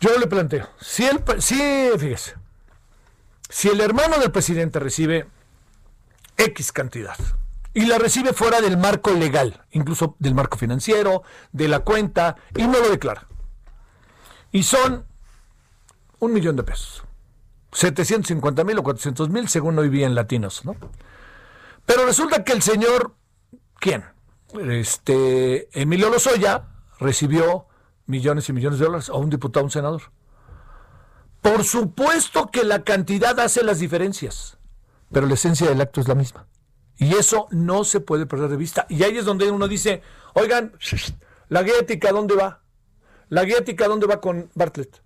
yo 0.00 0.18
le 0.18 0.26
planteo, 0.26 0.68
si 0.80 1.04
el, 1.04 1.22
si, 1.38 1.90
fíjese, 1.98 2.34
si 3.50 3.68
el 3.68 3.80
hermano 3.80 4.18
del 4.18 4.30
presidente 4.30 4.78
recibe 4.78 5.26
X 6.36 6.72
cantidad 6.72 7.16
y 7.74 7.84
la 7.86 7.98
recibe 7.98 8.32
fuera 8.32 8.60
del 8.60 8.78
marco 8.78 9.10
legal, 9.10 9.64
incluso 9.72 10.16
del 10.18 10.34
marco 10.34 10.56
financiero, 10.56 11.22
de 11.52 11.68
la 11.68 11.80
cuenta, 11.80 12.36
y 12.56 12.62
no 12.62 12.80
lo 12.80 12.88
declara, 12.88 13.26
y 14.52 14.62
son 14.62 15.04
un 16.20 16.32
millón 16.32 16.56
de 16.56 16.62
pesos, 16.62 17.04
750 17.72 18.64
mil 18.64 18.78
o 18.78 18.82
400 18.82 19.28
mil, 19.30 19.48
según 19.48 19.78
hoy 19.78 19.88
vi 19.88 20.04
en 20.04 20.14
latinos, 20.14 20.64
¿no? 20.64 20.76
Pero 21.86 22.06
resulta 22.06 22.44
que 22.44 22.52
el 22.52 22.62
señor, 22.62 23.14
¿quién? 23.78 24.04
Este, 24.68 25.68
Emilio 25.80 26.10
Lozoya 26.10 26.68
recibió 26.98 27.66
millones 28.06 28.48
y 28.48 28.52
millones 28.52 28.78
de 28.78 28.86
dólares 28.86 29.08
a 29.08 29.14
un 29.14 29.30
diputado, 29.30 29.62
a 29.62 29.64
un 29.64 29.70
senador. 29.70 30.02
Por 31.40 31.64
supuesto 31.64 32.50
que 32.50 32.64
la 32.64 32.82
cantidad 32.82 33.38
hace 33.40 33.62
las 33.64 33.78
diferencias, 33.78 34.58
pero 35.10 35.26
la 35.26 35.34
esencia 35.34 35.68
del 35.68 35.80
acto 35.80 36.00
es 36.00 36.08
la 36.08 36.14
misma. 36.14 36.46
Y 36.96 37.14
eso 37.14 37.48
no 37.50 37.84
se 37.84 38.00
puede 38.00 38.26
perder 38.26 38.50
de 38.50 38.56
vista. 38.56 38.86
Y 38.90 39.02
ahí 39.04 39.16
es 39.16 39.24
donde 39.24 39.50
uno 39.50 39.68
dice, 39.68 40.02
oigan, 40.34 40.72
la 41.48 41.62
guía 41.62 41.78
ética, 41.80 42.12
¿dónde 42.12 42.34
va? 42.34 42.62
La 43.30 43.44
guía 43.44 43.58
ética, 43.58 43.88
¿dónde 43.88 44.06
va 44.06 44.20
con 44.20 44.50
Bartlett? 44.54 45.02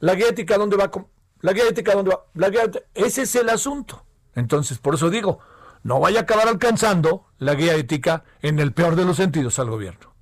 La 0.00 0.14
guía 0.14 0.28
ética, 0.28 0.56
¿dónde 0.56 0.76
va 0.76 0.90
con... 0.90 1.08
La 1.40 1.52
guía 1.52 1.68
ética, 1.68 1.92
¿dónde 1.94 2.12
va? 2.12 2.24
La 2.32 2.48
guía... 2.48 2.70
Ese 2.94 3.22
es 3.22 3.34
el 3.34 3.50
asunto. 3.50 4.06
Entonces, 4.34 4.78
por 4.78 4.94
eso 4.94 5.10
digo, 5.10 5.40
no 5.82 6.00
vaya 6.00 6.20
a 6.20 6.22
acabar 6.22 6.48
alcanzando 6.48 7.26
la 7.38 7.54
guía 7.54 7.74
ética 7.74 8.24
en 8.40 8.58
el 8.58 8.72
peor 8.72 8.96
de 8.96 9.04
los 9.04 9.18
sentidos 9.18 9.58
al 9.58 9.68
gobierno. 9.68 10.14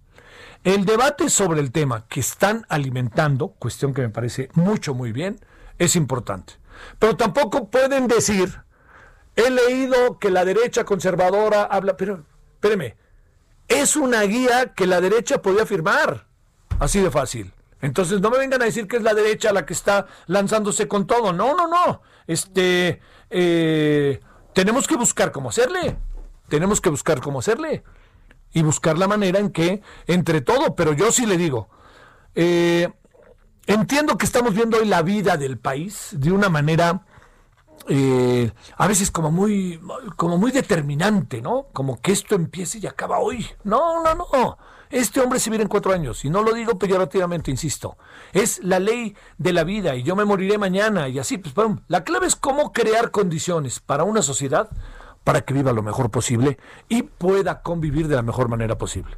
El 0.64 0.84
debate 0.84 1.28
sobre 1.28 1.60
el 1.60 1.70
tema 1.70 2.06
que 2.08 2.20
están 2.20 2.66
alimentando, 2.68 3.48
cuestión 3.58 3.94
que 3.94 4.02
me 4.02 4.08
parece 4.08 4.48
mucho, 4.54 4.94
muy 4.94 5.12
bien, 5.12 5.38
es 5.78 5.96
importante. 5.96 6.54
Pero 6.98 7.16
tampoco 7.16 7.68
pueden 7.68 8.08
decir, 8.08 8.62
he 9.36 9.50
leído 9.50 10.18
que 10.18 10.30
la 10.30 10.44
derecha 10.44 10.84
conservadora 10.84 11.62
habla, 11.64 11.96
pero 11.96 12.24
espéreme, 12.54 12.96
es 13.68 13.96
una 13.96 14.22
guía 14.22 14.72
que 14.74 14.86
la 14.86 15.00
derecha 15.00 15.40
podía 15.40 15.66
firmar, 15.66 16.26
así 16.78 17.00
de 17.00 17.10
fácil. 17.10 17.52
Entonces 17.80 18.20
no 18.20 18.30
me 18.30 18.38
vengan 18.38 18.62
a 18.62 18.66
decir 18.66 18.86
que 18.86 18.96
es 18.96 19.02
la 19.02 19.14
derecha 19.14 19.52
la 19.52 19.66
que 19.66 19.72
está 19.72 20.06
lanzándose 20.26 20.86
con 20.86 21.06
todo. 21.06 21.32
No, 21.32 21.56
no, 21.56 21.66
no. 21.66 22.02
Este, 22.28 23.00
eh, 23.28 24.20
tenemos 24.54 24.86
que 24.86 24.96
buscar 24.96 25.32
cómo 25.32 25.48
hacerle. 25.48 25.96
Tenemos 26.48 26.80
que 26.80 26.90
buscar 26.90 27.20
cómo 27.20 27.40
hacerle 27.40 27.82
y 28.52 28.62
buscar 28.62 28.98
la 28.98 29.08
manera 29.08 29.38
en 29.38 29.50
que, 29.50 29.82
entre 30.06 30.42
todo, 30.42 30.76
pero 30.76 30.92
yo 30.92 31.10
sí 31.10 31.26
le 31.26 31.36
digo, 31.36 31.68
eh, 32.34 32.92
entiendo 33.66 34.16
que 34.16 34.26
estamos 34.26 34.54
viendo 34.54 34.78
hoy 34.78 34.86
la 34.86 35.02
vida 35.02 35.36
del 35.36 35.58
país 35.58 36.10
de 36.12 36.32
una 36.32 36.48
manera 36.48 37.04
eh, 37.88 38.52
a 38.76 38.86
veces 38.86 39.10
como 39.10 39.30
muy, 39.30 39.80
como 40.16 40.38
muy 40.38 40.52
determinante, 40.52 41.40
¿no? 41.40 41.66
Como 41.72 42.00
que 42.00 42.12
esto 42.12 42.34
empiece 42.34 42.78
y 42.78 42.86
acaba 42.86 43.18
hoy. 43.18 43.46
No, 43.64 44.02
no, 44.02 44.14
no. 44.14 44.58
Este 44.90 45.20
hombre 45.20 45.40
se 45.40 45.48
vive 45.48 45.62
en 45.62 45.68
cuatro 45.70 45.92
años, 45.92 46.22
y 46.24 46.28
no 46.28 46.42
lo 46.42 46.52
digo 46.52 46.78
peyorativamente, 46.78 47.50
insisto. 47.50 47.96
Es 48.34 48.62
la 48.62 48.78
ley 48.78 49.16
de 49.38 49.54
la 49.54 49.64
vida, 49.64 49.96
y 49.96 50.02
yo 50.02 50.14
me 50.14 50.26
moriré 50.26 50.58
mañana, 50.58 51.08
y 51.08 51.18
así, 51.18 51.38
pues, 51.38 51.54
la 51.88 52.04
clave 52.04 52.26
es 52.26 52.36
cómo 52.36 52.72
crear 52.72 53.10
condiciones 53.10 53.80
para 53.80 54.04
una 54.04 54.20
sociedad 54.20 54.68
para 55.24 55.42
que 55.42 55.54
viva 55.54 55.72
lo 55.72 55.82
mejor 55.82 56.10
posible 56.10 56.58
y 56.88 57.02
pueda 57.02 57.62
convivir 57.62 58.08
de 58.08 58.16
la 58.16 58.22
mejor 58.22 58.48
manera 58.48 58.76
posible. 58.76 59.16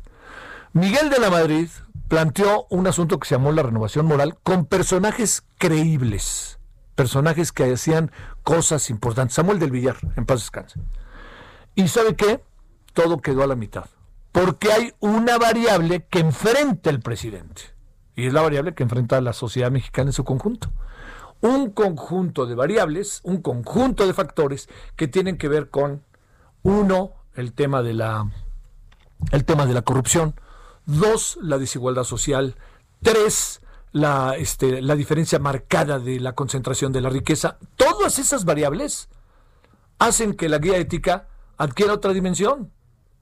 Miguel 0.72 1.10
de 1.10 1.18
la 1.18 1.30
Madrid 1.30 1.68
planteó 2.08 2.66
un 2.70 2.86
asunto 2.86 3.18
que 3.18 3.28
se 3.28 3.34
llamó 3.34 3.52
la 3.52 3.62
renovación 3.62 4.06
moral 4.06 4.38
con 4.42 4.66
personajes 4.66 5.44
creíbles, 5.58 6.58
personajes 6.94 7.52
que 7.52 7.72
hacían 7.72 8.10
cosas 8.42 8.90
importantes. 8.90 9.34
Samuel 9.34 9.58
del 9.58 9.70
Villar, 9.70 9.96
en 10.16 10.26
paz 10.26 10.40
descanse. 10.40 10.80
¿Y 11.74 11.88
sabe 11.88 12.14
qué? 12.14 12.42
Todo 12.92 13.18
quedó 13.18 13.42
a 13.42 13.46
la 13.46 13.56
mitad. 13.56 13.86
Porque 14.32 14.72
hay 14.72 14.92
una 15.00 15.38
variable 15.38 16.06
que 16.10 16.20
enfrenta 16.20 16.90
el 16.90 17.00
presidente. 17.00 17.62
Y 18.16 18.26
es 18.26 18.32
la 18.32 18.42
variable 18.42 18.74
que 18.74 18.82
enfrenta 18.82 19.16
a 19.16 19.20
la 19.20 19.32
sociedad 19.32 19.70
mexicana 19.70 20.10
en 20.10 20.12
su 20.12 20.24
conjunto 20.24 20.72
un 21.44 21.72
conjunto 21.72 22.46
de 22.46 22.54
variables, 22.54 23.20
un 23.22 23.42
conjunto 23.42 24.06
de 24.06 24.14
factores 24.14 24.70
que 24.96 25.08
tienen 25.08 25.36
que 25.36 25.48
ver 25.48 25.68
con 25.68 26.02
uno, 26.62 27.12
el 27.34 27.52
tema 27.52 27.82
de 27.82 27.92
la 27.92 28.30
el 29.30 29.44
tema 29.44 29.66
de 29.66 29.74
la 29.74 29.82
corrupción, 29.82 30.34
dos, 30.86 31.38
la 31.42 31.58
desigualdad 31.58 32.04
social, 32.04 32.56
tres, 33.02 33.60
la, 33.92 34.34
este, 34.36 34.82
la 34.82 34.96
diferencia 34.96 35.38
marcada 35.38 35.98
de 35.98 36.20
la 36.20 36.34
concentración 36.34 36.92
de 36.92 37.00
la 37.00 37.10
riqueza. 37.10 37.58
Todas 37.76 38.18
esas 38.18 38.44
variables 38.44 39.08
hacen 39.98 40.34
que 40.34 40.48
la 40.48 40.58
guía 40.58 40.76
ética 40.78 41.28
adquiera 41.56 41.94
otra 41.94 42.12
dimensión, 42.12 42.72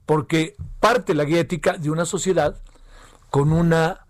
porque 0.05 0.55
parte 0.79 1.13
la 1.13 1.23
guía 1.23 1.39
ética 1.39 1.77
de 1.77 1.89
una 1.89 2.05
sociedad 2.05 2.61
con 3.29 3.51
una 3.51 4.05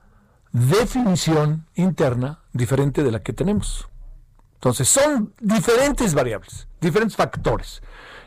definición 0.52 1.68
interna 1.76 2.44
diferente 2.54 3.04
de 3.04 3.12
la 3.12 3.22
que 3.22 3.34
tenemos. 3.34 3.88
Entonces, 4.56 4.88
son 4.88 5.34
diferentes 5.42 6.14
variables, 6.14 6.68
diferentes 6.80 7.18
factores. 7.18 7.82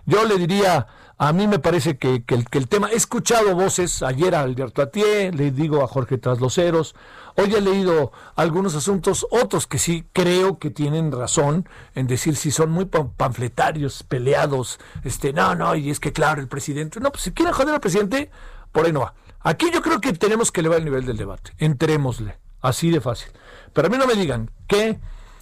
Yo 0.04 0.24
le 0.24 0.36
diría, 0.36 0.86
a 1.18 1.32
mí 1.32 1.46
me 1.46 1.58
parece 1.58 1.98
que, 1.98 2.24
el, 2.26 2.68
tema, 2.68 2.90
he 2.90 2.96
escuchado 2.96 3.54
voces, 3.54 4.02
ayer 4.02 4.34
a 4.34 4.40
Alberto 4.40 4.82
Atié, 4.82 5.32
le 5.32 5.50
digo 5.50 5.82
a 5.82 5.88
Jorge 5.88 6.18
Trasloceros, 6.18 6.94
hoy 7.36 7.54
he 7.54 7.60
leído 7.60 8.12
algunos 8.34 8.74
asuntos, 8.74 9.26
otros 9.30 9.66
que 9.66 9.78
sí 9.78 10.04
creo 10.12 10.58
que 10.58 10.70
tienen 10.70 11.12
razón 11.12 11.68
en 11.94 12.06
decir 12.06 12.36
si 12.36 12.50
son 12.50 12.70
muy 12.70 12.84
panfletarios, 12.84 14.02
peleados, 14.02 14.78
este, 15.04 15.32
no, 15.32 15.54
no, 15.54 15.74
y 15.74 15.90
es 15.90 16.00
que 16.00 16.12
claro, 16.12 16.40
el 16.40 16.48
presidente, 16.48 17.00
no, 17.00 17.10
pues 17.10 17.24
si 17.24 17.32
quieren 17.32 17.54
joder 17.54 17.74
al 17.74 17.80
presidente, 17.80 18.30
por 18.72 18.86
ahí 18.86 18.92
no 18.92 19.00
va. 19.00 19.14
Aquí 19.40 19.70
yo 19.72 19.80
creo 19.80 20.00
que 20.00 20.12
tenemos 20.12 20.52
que 20.52 20.60
elevar 20.60 20.78
el 20.78 20.84
nivel 20.84 21.06
del 21.06 21.16
debate, 21.16 21.52
entrémosle, 21.58 22.38
así 22.60 22.90
de 22.90 23.00
fácil. 23.00 23.30
Pero 23.72 23.88
a 23.88 23.90
mí 23.90 23.96
no 23.96 24.06
me 24.06 24.14
digan 24.14 24.50
que 24.66 24.98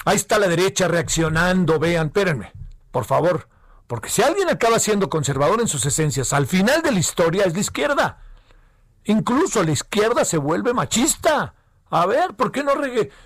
Ahí 0.06 0.16
está 0.16 0.38
la 0.38 0.48
derecha 0.48 0.86
reaccionando, 0.86 1.78
vean, 1.78 2.08
espérenme, 2.08 2.52
por 2.90 3.06
favor, 3.06 3.48
porque 3.86 4.08
si 4.08 4.22
alguien 4.22 4.48
acaba 4.48 4.78
siendo 4.78 5.08
conservador 5.08 5.60
en 5.60 5.68
sus 5.68 5.84
esencias, 5.86 6.32
al 6.32 6.46
final 6.46 6.82
de 6.82 6.92
la 6.92 6.98
historia 6.98 7.44
es 7.44 7.54
la 7.54 7.60
izquierda. 7.60 8.18
Incluso 9.04 9.62
la 9.62 9.72
izquierda 9.72 10.24
se 10.24 10.38
vuelve 10.38 10.72
machista. 10.72 11.54
A 11.90 12.06
ver, 12.06 12.34
¿por 12.34 12.50
qué 12.50 12.64
no, 12.64 12.72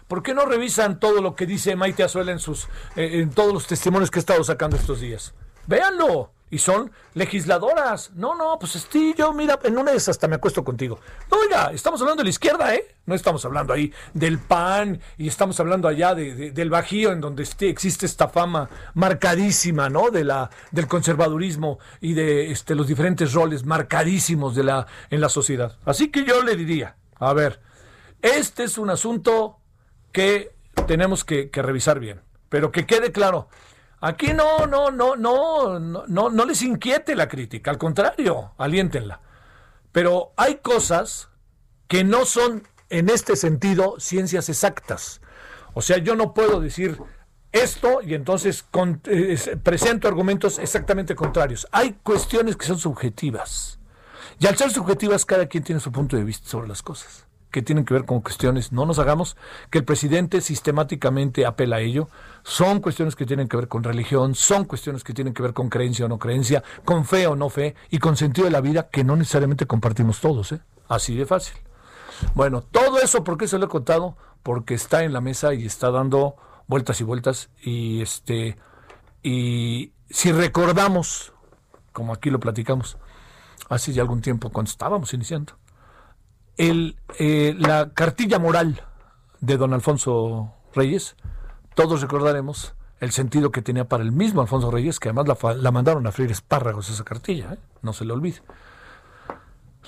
¿por 0.09 0.23
qué 0.23 0.35
no 0.35 0.45
revisan 0.45 0.99
todo 0.99 1.23
lo 1.23 1.37
que 1.37 1.47
dice 1.47 1.77
Maite 1.77 2.03
Azuela 2.03 2.33
en, 2.33 2.41
sus, 2.41 2.65
eh, 2.97 3.21
en 3.21 3.31
todos 3.31 3.53
los 3.53 3.67
testimonios 3.67 4.11
que 4.11 4.19
he 4.19 4.21
estado 4.21 4.43
sacando 4.43 4.77
estos 4.77 5.01
días? 5.01 5.33
Véanlo 5.67 6.33
y 6.51 6.59
son 6.59 6.91
legisladoras. 7.15 8.13
No, 8.15 8.35
no, 8.35 8.59
pues 8.59 8.73
sí, 8.91 9.15
yo, 9.17 9.33
mira, 9.33 9.59
en 9.65 9.79
una 9.79 9.91
de 9.91 9.97
esas 9.97 10.17
hasta 10.17 10.29
me 10.29 10.37
acuesto 10.37 10.65
contigo. 10.65 10.99
No, 11.31 11.39
oiga, 11.39 11.71
estamos 11.73 12.01
hablando 12.01 12.21
de 12.21 12.25
la 12.25 12.31
izquierda, 12.31 12.75
¿eh? 12.75 12.97
No 13.07 13.15
estamos 13.15 13.45
hablando 13.45 13.73
ahí 13.73 13.93
del 14.15 14.39
PAN 14.39 15.01
y 15.17 15.29
estamos 15.29 15.59
hablando 15.61 15.89
allá 15.89 16.15
de, 16.15 16.51
del 16.51 16.71
Bajío, 16.71 17.13
en 17.13 17.21
donde 17.21 17.43
este, 17.43 17.69
existe 17.69 18.07
esta 18.07 18.29
fama 18.29 18.69
marcadísima, 18.95 19.89
¿no? 19.89 20.11
De 20.11 20.25
la, 20.25 20.51
del 20.71 20.87
conservadurismo 20.87 21.79
y 22.01 22.15
de 22.15 22.51
este, 22.51 22.75
los 22.75 22.87
diferentes 22.87 23.33
roles 23.33 23.65
marcadísimos 23.65 24.55
de 24.55 24.65
la, 24.65 24.87
en 25.11 25.21
la 25.21 25.29
sociedad. 25.29 25.77
Así 25.85 26.11
que 26.11 26.25
yo 26.25 26.43
le 26.43 26.57
diría, 26.57 26.97
a 27.17 27.33
ver, 27.33 27.61
este 28.23 28.65
es 28.65 28.79
un 28.79 28.91
asunto 28.91 29.59
que 30.13 30.53
tenemos 30.87 31.25
que 31.25 31.51
revisar 31.53 32.01
bien, 32.01 32.23
pero 32.49 32.73
que 32.73 32.87
quede 32.87 33.13
claro 33.13 33.49
Aquí 34.01 34.33
no, 34.33 34.67
no, 34.67 34.91
no, 34.91 35.17
no, 35.17 35.79
no, 35.79 36.31
no 36.31 36.45
les 36.45 36.63
inquiete 36.63 37.17
la 37.17 37.29
crítica, 37.29 37.71
al 37.71 37.79
contrario, 37.79 38.53
aliéntenla. 38.57 39.21
Pero 39.91 40.33
hay 40.37 40.57
cosas 40.57 41.29
que 41.89 42.05
no 42.05 42.25
son 42.25 42.67
en 42.91 43.09
este 43.09 43.35
sentido 43.35 43.97
ciencias 43.99 44.49
exactas. 44.49 45.21
O 45.75 45.83
sea, 45.83 45.99
yo 45.99 46.15
no 46.15 46.33
puedo 46.33 46.61
decir 46.61 46.99
esto 47.51 48.01
y 48.03 48.15
entonces 48.15 48.65
presento 49.63 50.07
argumentos 50.07 50.59
exactamente 50.59 51.15
contrarios. 51.15 51.67
Hay 51.73 51.95
cuestiones 52.03 52.57
que 52.57 52.67
son 52.67 52.79
subjetivas. 52.79 53.79
Y 54.39 54.47
al 54.47 54.57
ser 54.57 54.71
subjetivas, 54.71 55.25
cada 55.25 55.47
quien 55.47 55.65
tiene 55.65 55.81
su 55.81 55.91
punto 55.91 56.17
de 56.17 56.23
vista 56.23 56.49
sobre 56.49 56.69
las 56.69 56.83
cosas 56.83 57.28
que 57.51 57.63
tienen 57.63 57.85
que 57.85 57.95
ver 57.95 58.05
con 58.05 58.21
cuestiones, 58.21 58.73
no 58.73 58.87
nos 58.87 58.99
hagamos 58.99 59.37
que 59.71 59.79
el 59.79 59.85
presidente 59.85 60.41
sistemáticamente 60.41 61.47
apela 61.47 61.77
a 61.77 61.81
ello, 61.81 62.09
son 62.43 62.81
cuestiones 62.81 63.17
que 63.17 63.27
tienen 63.27 63.49
que 63.49 63.57
ver 63.57 63.69
con 63.69 63.83
religión, 63.85 64.35
son 64.35 64.65
cuestiones 64.65 65.05
que 65.05 65.15
tienen 65.15 65.35
que 65.35 65.43
ver 65.43 65.55
con 65.55 65.69
creencia 65.69 66.07
o 66.07 66.09
no 66.09 66.19
creencia, 66.19 66.63
con 66.85 67.05
fe 67.05 67.27
o 67.27 67.37
no 67.37 67.49
fe 67.49 67.75
y 67.91 67.99
con 67.99 68.17
sentido 68.17 68.45
de 68.45 68.51
la 68.51 68.61
vida 68.61 68.89
que 68.91 69.05
no 69.05 69.17
necesariamente 69.17 69.67
compartimos 69.67 70.21
todos, 70.21 70.53
¿eh? 70.53 70.61
así 70.89 71.17
de 71.17 71.27
fácil. 71.27 71.57
Bueno, 72.35 72.63
todo 72.63 73.01
eso, 73.01 73.25
¿por 73.25 73.39
qué 73.39 73.49
se 73.49 73.59
lo 73.59 73.67
he 73.67 73.69
contado? 73.69 74.17
Porque 74.43 74.75
está 74.75 75.05
en 75.05 75.13
la 75.13 75.21
mesa 75.21 75.55
y 75.55 75.65
está 75.65 75.91
dando 75.91 76.37
vueltas 76.67 77.01
y 77.01 77.05
vueltas 77.05 77.51
y 77.63 78.03
este 78.03 78.59
y 79.23 79.93
si 80.11 80.33
recordamos 80.33 81.33
como 81.93 82.13
aquí 82.13 82.31
lo 82.31 82.39
platicamos 82.39 82.99
hace 83.69 83.93
ya 83.93 84.03
algún 84.03 84.21
tiempo 84.21 84.51
cuando 84.51 84.71
estábamos 84.71 85.13
iniciando. 85.15 85.55
Eh, 86.59 87.55
la 87.57 87.91
cartilla 87.95 88.41
moral 88.41 88.83
de 89.41 89.57
don 89.57 89.73
Alfonso 89.73 90.53
Reyes, 90.75 91.15
todos 91.77 92.01
recordaremos 92.01 92.75
el 92.99 93.13
sentido 93.13 93.53
que 93.53 93.63
tenía 93.63 93.89
para 93.89 94.03
el 94.03 94.11
mismo 94.11 94.41
Alfonso 94.41 94.71
Reyes, 94.73 94.99
que 94.99 95.09
además 95.09 95.29
la, 95.29 95.55
la 95.55 95.71
mandaron 95.71 96.05
a 96.09 96.13
freír 96.13 96.33
espárragos 96.33 96.91
esa 96.91 97.05
cartilla, 97.05 97.55
¿eh? 97.55 97.59
no 97.83 97.93
se 97.93 98.05
le 98.05 98.13
olvide. 98.13 98.43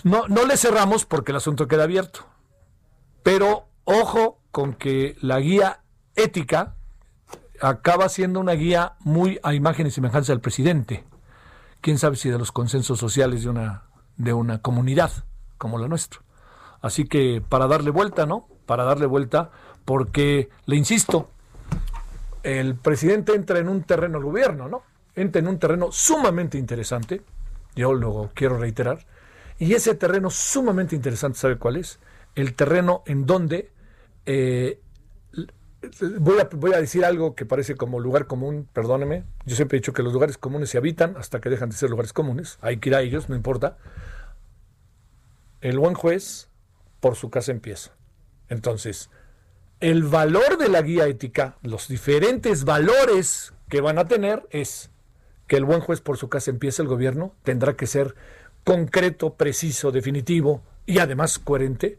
No, 0.05 0.29
no 0.29 0.47
le 0.47 0.57
cerramos 0.57 1.05
porque 1.07 1.33
el 1.33 1.37
asunto 1.37 1.67
queda 1.67 1.83
abierto, 1.83 2.21
pero 3.25 3.67
ojo 3.85 4.39
con 4.53 4.75
que 4.75 5.17
la 5.21 5.41
guía 5.41 5.81
ética 6.15 6.77
acaba 7.61 8.09
siendo 8.09 8.39
una 8.39 8.53
guía 8.53 8.95
muy 9.01 9.41
a 9.43 9.55
imagen 9.55 9.89
y 9.89 9.91
semejanza 9.91 10.33
del 10.33 10.41
presidente. 10.41 11.05
Quién 11.81 11.99
sabe 11.99 12.15
si 12.15 12.31
de 12.31 12.39
los 12.39 12.53
consensos 12.53 13.01
sociales 13.01 13.43
de 13.43 13.51
una, 13.51 13.83
de 14.17 14.33
una 14.33 14.63
comunidad 14.63 15.11
como 15.59 15.79
la 15.79 15.89
nuestra. 15.89 16.21
Así 16.83 17.05
que 17.05 17.43
para 17.47 17.67
darle 17.67 17.91
vuelta, 17.91 18.27
¿no? 18.27 18.49
Para 18.67 18.85
darle 18.85 19.07
vuelta, 19.07 19.51
porque 19.85 20.49
le 20.67 20.77
insisto, 20.77 21.29
el 22.43 22.75
presidente 22.75 23.35
entra 23.35 23.59
en 23.59 23.69
un 23.69 23.83
terreno, 23.83 24.19
el 24.19 24.25
gobierno, 24.25 24.69
¿no? 24.69 24.83
Entra 25.15 25.41
en 25.41 25.49
un 25.49 25.59
terreno 25.59 25.91
sumamente 25.91 26.59
interesante, 26.59 27.23
yo 27.75 27.93
lo 27.93 28.31
quiero 28.35 28.59
reiterar, 28.59 29.07
y 29.59 29.75
ese 29.75 29.95
terreno 29.95 30.31
sumamente 30.31 30.97
interesante, 30.97 31.39
¿sabe 31.39 31.57
cuál 31.57 31.77
es? 31.77 31.99
El 32.35 32.55
terreno 32.55 33.03
en 33.07 33.27
donde 33.27 33.71
eh, 34.25 34.81
voy, 36.19 36.39
a, 36.39 36.49
voy 36.53 36.73
a 36.73 36.81
decir 36.81 37.05
algo 37.05 37.35
que 37.35 37.47
parece 37.47 37.75
como 37.77 38.01
lugar 38.01 38.27
común, 38.27 38.69
perdóneme. 38.73 39.25
Yo 39.47 39.57
siempre 39.57 39.77
he 39.77 39.81
dicho 39.81 39.93
que 39.93 40.03
los 40.03 40.13
lugares 40.13 40.39
comunes 40.39 40.71
se 40.71 40.79
habitan 40.79 41.17
hasta 41.17 41.41
que 41.41 41.51
dejan 41.51 41.71
de 41.71 41.77
ser 41.77 41.91
lugares 41.91 42.13
comunes. 42.13 42.59
Hay 42.61 42.79
que 42.79 42.91
ir 42.91 42.95
a 42.95 43.03
ellos, 43.03 43.29
no 43.29 43.37
importa. 43.37 43.77
El 45.61 45.79
buen 45.79 45.95
juez 45.95 46.50
por 47.01 47.17
su 47.17 47.31
casa 47.31 47.53
empieza. 47.53 47.93
Entonces, 48.49 49.11
el 49.81 50.05
valor 50.05 50.59
de 50.59 50.69
la 50.69 50.83
guía 50.83 51.07
ética, 51.07 51.57
los 51.63 51.89
diferentes 51.89 52.65
valores 52.65 53.55
que 53.69 53.81
van 53.81 53.99
a 53.99 54.07
tener 54.07 54.47
es 54.51 54.91
que 55.47 55.57
el 55.57 55.65
buen 55.65 55.81
juez 55.81 56.01
por 56.01 56.17
su 56.17 56.29
casa 56.29 56.51
empieza 56.51 56.83
el 56.83 56.89
gobierno, 56.89 57.35
tendrá 57.43 57.75
que 57.75 57.87
ser 57.87 58.15
concreto, 58.65 59.35
preciso, 59.35 59.91
definitivo 59.91 60.63
y 60.87 60.99
además 60.99 61.39
coherente. 61.39 61.99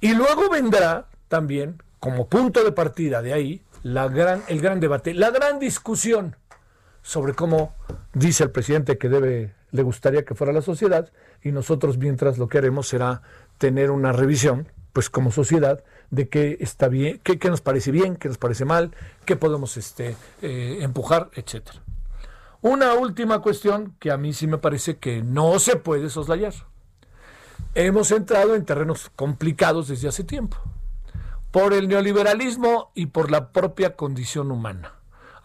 Y 0.00 0.14
luego 0.14 0.50
vendrá 0.50 1.08
también 1.28 1.82
como 1.98 2.28
punto 2.28 2.62
de 2.62 2.72
partida 2.72 3.22
de 3.22 3.32
ahí 3.32 3.62
la 3.82 4.08
gran, 4.08 4.42
el 4.48 4.60
gran 4.60 4.80
debate, 4.80 5.14
la 5.14 5.30
gran 5.30 5.58
discusión 5.58 6.36
sobre 7.02 7.34
cómo 7.34 7.74
dice 8.12 8.44
el 8.44 8.50
presidente 8.50 8.98
que 8.98 9.08
debe, 9.08 9.54
le 9.70 9.82
gustaría 9.82 10.24
que 10.24 10.34
fuera 10.34 10.52
la 10.52 10.62
sociedad, 10.62 11.12
y 11.42 11.52
nosotros 11.52 11.98
mientras 11.98 12.38
lo 12.38 12.48
que 12.48 12.58
haremos 12.58 12.88
será 12.88 13.22
tener 13.58 13.90
una 13.90 14.12
revisión, 14.12 14.68
pues 14.92 15.10
como 15.10 15.32
sociedad, 15.32 15.84
de 16.10 16.28
qué 16.28 16.56
está 16.60 16.88
bien, 16.88 17.20
qué, 17.22 17.38
qué 17.38 17.50
nos 17.50 17.60
parece 17.60 17.90
bien, 17.90 18.16
qué 18.16 18.28
nos 18.28 18.38
parece 18.38 18.64
mal, 18.64 18.92
qué 19.24 19.36
podemos 19.36 19.76
este, 19.76 20.16
eh, 20.42 20.78
empujar, 20.80 21.30
etcétera. 21.34 21.80
Una 22.60 22.94
última 22.94 23.40
cuestión 23.40 23.94
que 23.98 24.10
a 24.10 24.16
mí 24.16 24.32
sí 24.32 24.46
me 24.46 24.58
parece 24.58 24.96
que 24.96 25.22
no 25.22 25.58
se 25.58 25.76
puede 25.76 26.08
soslayar. 26.08 26.54
Hemos 27.74 28.10
entrado 28.10 28.54
en 28.54 28.64
terrenos 28.64 29.10
complicados 29.14 29.88
desde 29.88 30.08
hace 30.08 30.24
tiempo, 30.24 30.56
por 31.50 31.74
el 31.74 31.88
neoliberalismo 31.88 32.90
y 32.94 33.06
por 33.06 33.30
la 33.30 33.52
propia 33.52 33.96
condición 33.96 34.50
humana. 34.50 34.94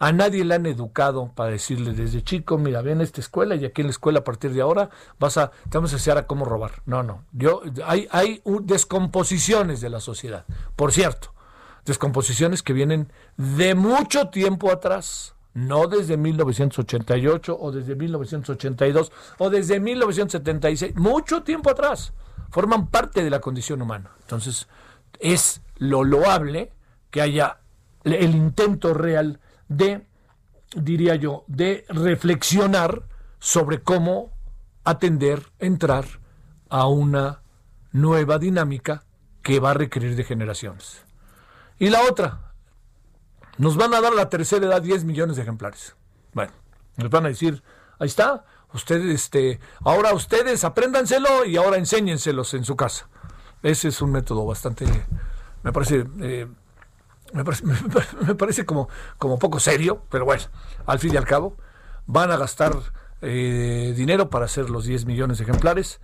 A 0.00 0.12
nadie 0.12 0.46
le 0.46 0.54
han 0.54 0.64
educado 0.64 1.30
para 1.34 1.50
decirle 1.50 1.92
desde 1.92 2.22
chico, 2.22 2.56
mira, 2.56 2.80
ven 2.80 3.00
a 3.00 3.04
esta 3.04 3.20
escuela 3.20 3.54
y 3.54 3.66
aquí 3.66 3.82
en 3.82 3.88
la 3.88 3.90
escuela 3.90 4.20
a 4.20 4.24
partir 4.24 4.50
de 4.50 4.62
ahora 4.62 4.88
vas 5.18 5.36
a, 5.36 5.50
te 5.50 5.76
vamos 5.76 5.92
a 5.92 5.96
enseñar 5.96 6.16
a 6.16 6.26
cómo 6.26 6.46
robar. 6.46 6.80
No, 6.86 7.02
no. 7.02 7.24
Yo, 7.32 7.60
hay, 7.84 8.08
hay 8.10 8.42
descomposiciones 8.62 9.82
de 9.82 9.90
la 9.90 10.00
sociedad. 10.00 10.46
Por 10.74 10.92
cierto, 10.92 11.34
descomposiciones 11.84 12.62
que 12.62 12.72
vienen 12.72 13.12
de 13.36 13.74
mucho 13.74 14.30
tiempo 14.30 14.72
atrás. 14.72 15.34
No 15.52 15.86
desde 15.86 16.16
1988 16.16 17.58
o 17.60 17.70
desde 17.70 17.94
1982 17.94 19.12
o 19.36 19.50
desde 19.50 19.80
1976, 19.80 20.96
mucho 20.96 21.42
tiempo 21.42 21.68
atrás. 21.68 22.14
Forman 22.50 22.86
parte 22.86 23.22
de 23.22 23.28
la 23.28 23.40
condición 23.40 23.82
humana. 23.82 24.12
Entonces, 24.22 24.66
es 25.18 25.60
lo 25.76 26.04
loable 26.04 26.72
que 27.10 27.20
haya 27.20 27.58
el 28.04 28.34
intento 28.34 28.94
real 28.94 29.40
de, 29.70 30.06
diría 30.74 31.14
yo, 31.14 31.44
de 31.46 31.86
reflexionar 31.88 33.04
sobre 33.38 33.82
cómo 33.82 34.32
atender, 34.84 35.46
entrar 35.58 36.04
a 36.68 36.86
una 36.88 37.42
nueva 37.92 38.38
dinámica 38.38 39.04
que 39.42 39.60
va 39.60 39.70
a 39.70 39.74
requerir 39.74 40.16
de 40.16 40.24
generaciones. 40.24 41.02
Y 41.78 41.88
la 41.88 42.02
otra, 42.02 42.52
nos 43.56 43.76
van 43.76 43.94
a 43.94 44.00
dar 44.00 44.12
a 44.12 44.16
la 44.16 44.28
tercera 44.28 44.66
edad 44.66 44.82
10 44.82 45.04
millones 45.04 45.36
de 45.36 45.42
ejemplares. 45.42 45.94
Bueno, 46.34 46.52
nos 46.96 47.08
van 47.08 47.26
a 47.26 47.28
decir, 47.28 47.62
ahí 47.98 48.08
está, 48.08 48.44
ustedes, 48.74 49.14
este, 49.14 49.60
ahora 49.84 50.12
ustedes 50.12 50.64
apréndanselo 50.64 51.44
y 51.44 51.56
ahora 51.56 51.76
enséñenselos 51.76 52.54
en 52.54 52.64
su 52.64 52.76
casa. 52.76 53.08
Ese 53.62 53.88
es 53.88 54.02
un 54.02 54.10
método 54.10 54.44
bastante, 54.44 54.84
me 55.62 55.72
parece, 55.72 56.06
eh, 56.20 56.48
me 57.32 58.34
parece, 58.34 58.64
como, 58.64 58.88
como 59.18 59.38
poco 59.38 59.60
serio, 59.60 60.02
pero 60.10 60.24
bueno, 60.24 60.44
al 60.86 60.98
fin 60.98 61.14
y 61.14 61.16
al 61.16 61.26
cabo, 61.26 61.56
van 62.06 62.30
a 62.30 62.36
gastar 62.36 62.74
eh, 63.22 63.94
dinero 63.96 64.30
para 64.30 64.46
hacer 64.46 64.70
los 64.70 64.84
10 64.84 65.06
millones 65.06 65.38
de 65.38 65.44
ejemplares 65.44 66.00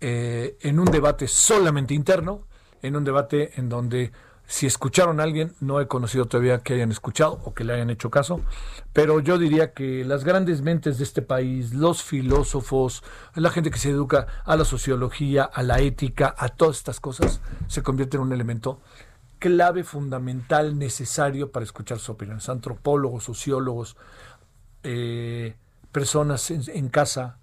eh, 0.00 0.56
en 0.60 0.78
un 0.78 0.86
debate 0.86 1.28
solamente 1.28 1.94
interno, 1.94 2.46
en 2.82 2.96
un 2.96 3.04
debate 3.04 3.58
en 3.58 3.68
donde 3.68 4.12
si 4.50 4.66
escucharon 4.66 5.20
a 5.20 5.22
alguien, 5.22 5.54
no 5.60 5.80
he 5.80 5.86
conocido 5.86 6.24
todavía 6.24 6.58
que 6.58 6.74
hayan 6.74 6.90
escuchado 6.90 7.40
o 7.44 7.54
que 7.54 7.62
le 7.62 7.74
hayan 7.74 7.88
hecho 7.88 8.10
caso, 8.10 8.40
pero 8.92 9.20
yo 9.20 9.38
diría 9.38 9.72
que 9.74 10.04
las 10.04 10.24
grandes 10.24 10.60
mentes 10.60 10.98
de 10.98 11.04
este 11.04 11.22
país, 11.22 11.72
los 11.72 12.02
filósofos, 12.02 13.04
la 13.36 13.50
gente 13.50 13.70
que 13.70 13.78
se 13.78 13.90
educa 13.90 14.26
a 14.44 14.56
la 14.56 14.64
sociología, 14.64 15.44
a 15.44 15.62
la 15.62 15.78
ética, 15.78 16.34
a 16.36 16.48
todas 16.48 16.78
estas 16.78 16.98
cosas, 16.98 17.40
se 17.68 17.84
convierte 17.84 18.16
en 18.16 18.24
un 18.24 18.32
elemento 18.32 18.80
clave, 19.40 19.82
fundamental, 19.82 20.78
necesario 20.78 21.50
para 21.50 21.64
escuchar 21.64 21.98
sus 21.98 22.10
opiniones. 22.10 22.48
Antropólogos, 22.48 23.24
sociólogos, 23.24 23.96
eh, 24.84 25.56
personas 25.90 26.50
en, 26.52 26.88
casa, 26.90 27.38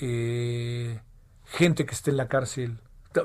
eh, 0.00 1.00
gente 1.44 1.84
que 1.84 1.94
esté 1.94 2.12
en 2.12 2.16
la 2.16 2.28
cárcel, 2.28 2.78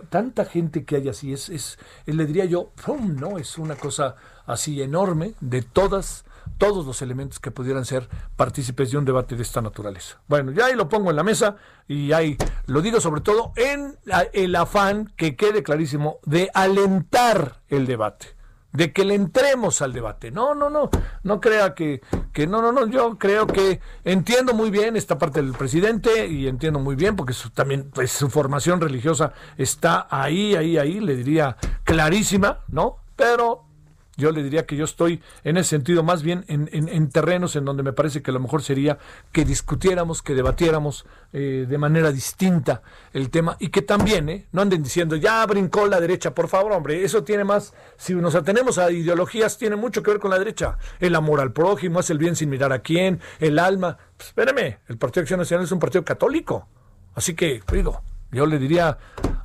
tanta 0.10 0.46
gente 0.46 0.84
que 0.84 0.98
hay 0.98 1.10
así, 1.10 1.32
es, 1.32 1.50
es, 1.50 1.80
le 2.06 2.26
diría 2.26 2.46
yo, 2.46 2.72
¡pum! 2.86 3.16
¿no? 3.16 3.38
Es 3.38 3.58
una 3.58 3.76
cosa 3.76 4.16
así 4.46 4.82
enorme 4.82 5.36
de 5.40 5.62
todas, 5.62 6.26
todos 6.62 6.86
los 6.86 7.02
elementos 7.02 7.40
que 7.40 7.50
pudieran 7.50 7.86
ser 7.86 8.08
partícipes 8.36 8.92
de 8.92 8.98
un 9.00 9.04
debate 9.04 9.36
de 9.36 9.42
esta 9.42 9.64
naturaleza. 9.64 10.22
Bueno, 10.28 10.52
ya 10.52 10.68
ahí 10.68 10.76
lo 10.76 10.88
pongo 10.88 11.10
en 11.10 11.16
la 11.16 11.24
mesa 11.24 11.56
y 11.88 12.12
ahí 12.12 12.38
lo 12.68 12.84
digo 12.84 13.02
sobre 13.02 13.22
todo 13.22 13.52
en 13.56 13.98
el 14.34 14.56
afán 14.56 15.12
que 15.18 15.36
quede 15.36 15.64
clarísimo 15.64 16.20
de 16.24 16.52
alentar 16.54 17.64
el 17.68 17.88
debate 17.88 18.36
de 18.74 18.94
que 18.94 19.06
le 19.06 19.16
entremos 19.16 19.82
al 19.82 19.92
debate. 19.92 20.30
No, 20.30 20.54
no, 20.54 20.70
no, 20.70 20.92
no 21.24 21.42
crea 21.42 21.74
que, 21.74 22.02
que 22.32 22.46
no, 22.46 22.62
no, 22.62 22.72
no, 22.72 22.86
yo 22.86 23.18
creo 23.18 23.48
que 23.48 23.82
entiendo 24.04 24.54
muy 24.54 24.70
bien 24.70 24.96
esta 24.96 25.18
parte 25.18 25.42
del 25.42 25.54
presidente 25.54 26.28
y 26.28 26.48
entiendo 26.48 26.78
muy 26.78 26.96
bien 26.96 27.16
porque 27.16 27.34
también 27.56 27.90
pues, 27.92 28.12
su 28.12 28.30
formación 28.30 28.80
religiosa 28.80 29.34
está 29.58 30.06
ahí, 30.12 30.54
ahí, 30.54 30.78
ahí, 30.78 31.00
le 31.00 31.16
diría 31.16 31.58
clarísima, 31.84 32.60
¿no? 32.68 32.98
Pero 33.16 33.71
yo 34.18 34.32
le 34.32 34.44
diría 34.44 34.66
que 34.66 34.76
yo 34.76 34.86
estoy 34.86 35.22
en 35.44 35.58
ese 35.58 35.70
sentido 35.70 36.04
más 36.04 36.22
bien 36.22 36.44
en, 36.48 36.70
en- 36.74 36.90
en 36.90 37.10
terrenos 37.10 37.56
en 37.56 37.66
donde 37.66 37.82
me 37.84 37.94
parece 37.94 38.22
que 38.22 38.32
lo 38.32 38.40
mejor 38.40 38.62
sería 38.62 38.98
que 39.32 39.46
discutiéramos, 39.46 40.22
que 40.22 40.36
debatiéramos 40.36 41.06
eh, 41.34 41.66
de 41.68 41.78
manera 41.78 42.12
distinta 42.12 42.82
el 43.14 43.30
tema 43.30 43.56
y 43.60 43.70
que 43.70 43.82
también 43.82 44.28
eh, 44.30 44.48
no 44.52 44.62
anden 44.62 44.84
diciendo 44.84 45.16
ya 45.16 45.46
brincó 45.46 45.88
la 45.88 46.00
derecha, 46.02 46.36
por 46.36 46.48
favor, 46.50 46.74
hombre, 46.74 47.04
eso 47.04 47.24
tiene 47.24 47.44
más, 47.46 47.74
si 47.98 48.14
nos 48.14 48.36
atenemos 48.36 48.78
a 48.78 48.92
ideologías, 48.92 49.58
tiene 49.58 49.76
mucho 49.78 50.04
que 50.04 50.12
ver 50.12 50.20
con 50.20 50.30
la 50.32 50.40
derecha. 50.40 50.78
El 51.00 51.16
amor 51.16 51.40
al 51.40 51.54
prójimo, 51.54 52.00
hace 52.00 52.14
el 52.14 52.20
bien 52.20 52.36
sin 52.36 52.50
mirar 52.50 52.74
a 52.74 52.80
quién, 52.80 53.20
el 53.40 53.58
alma. 53.60 53.98
Pues, 54.18 54.28
espéreme, 54.30 54.80
el 54.88 54.98
Partido 54.98 55.22
Acción 55.22 55.40
Nacional 55.40 55.66
es 55.66 55.72
un 55.72 55.80
partido 55.80 56.04
católico. 56.04 56.68
Así 57.16 57.34
que, 57.34 57.62
digo, 57.72 58.02
yo 58.32 58.46
le 58.46 58.60
diría, 58.60 58.98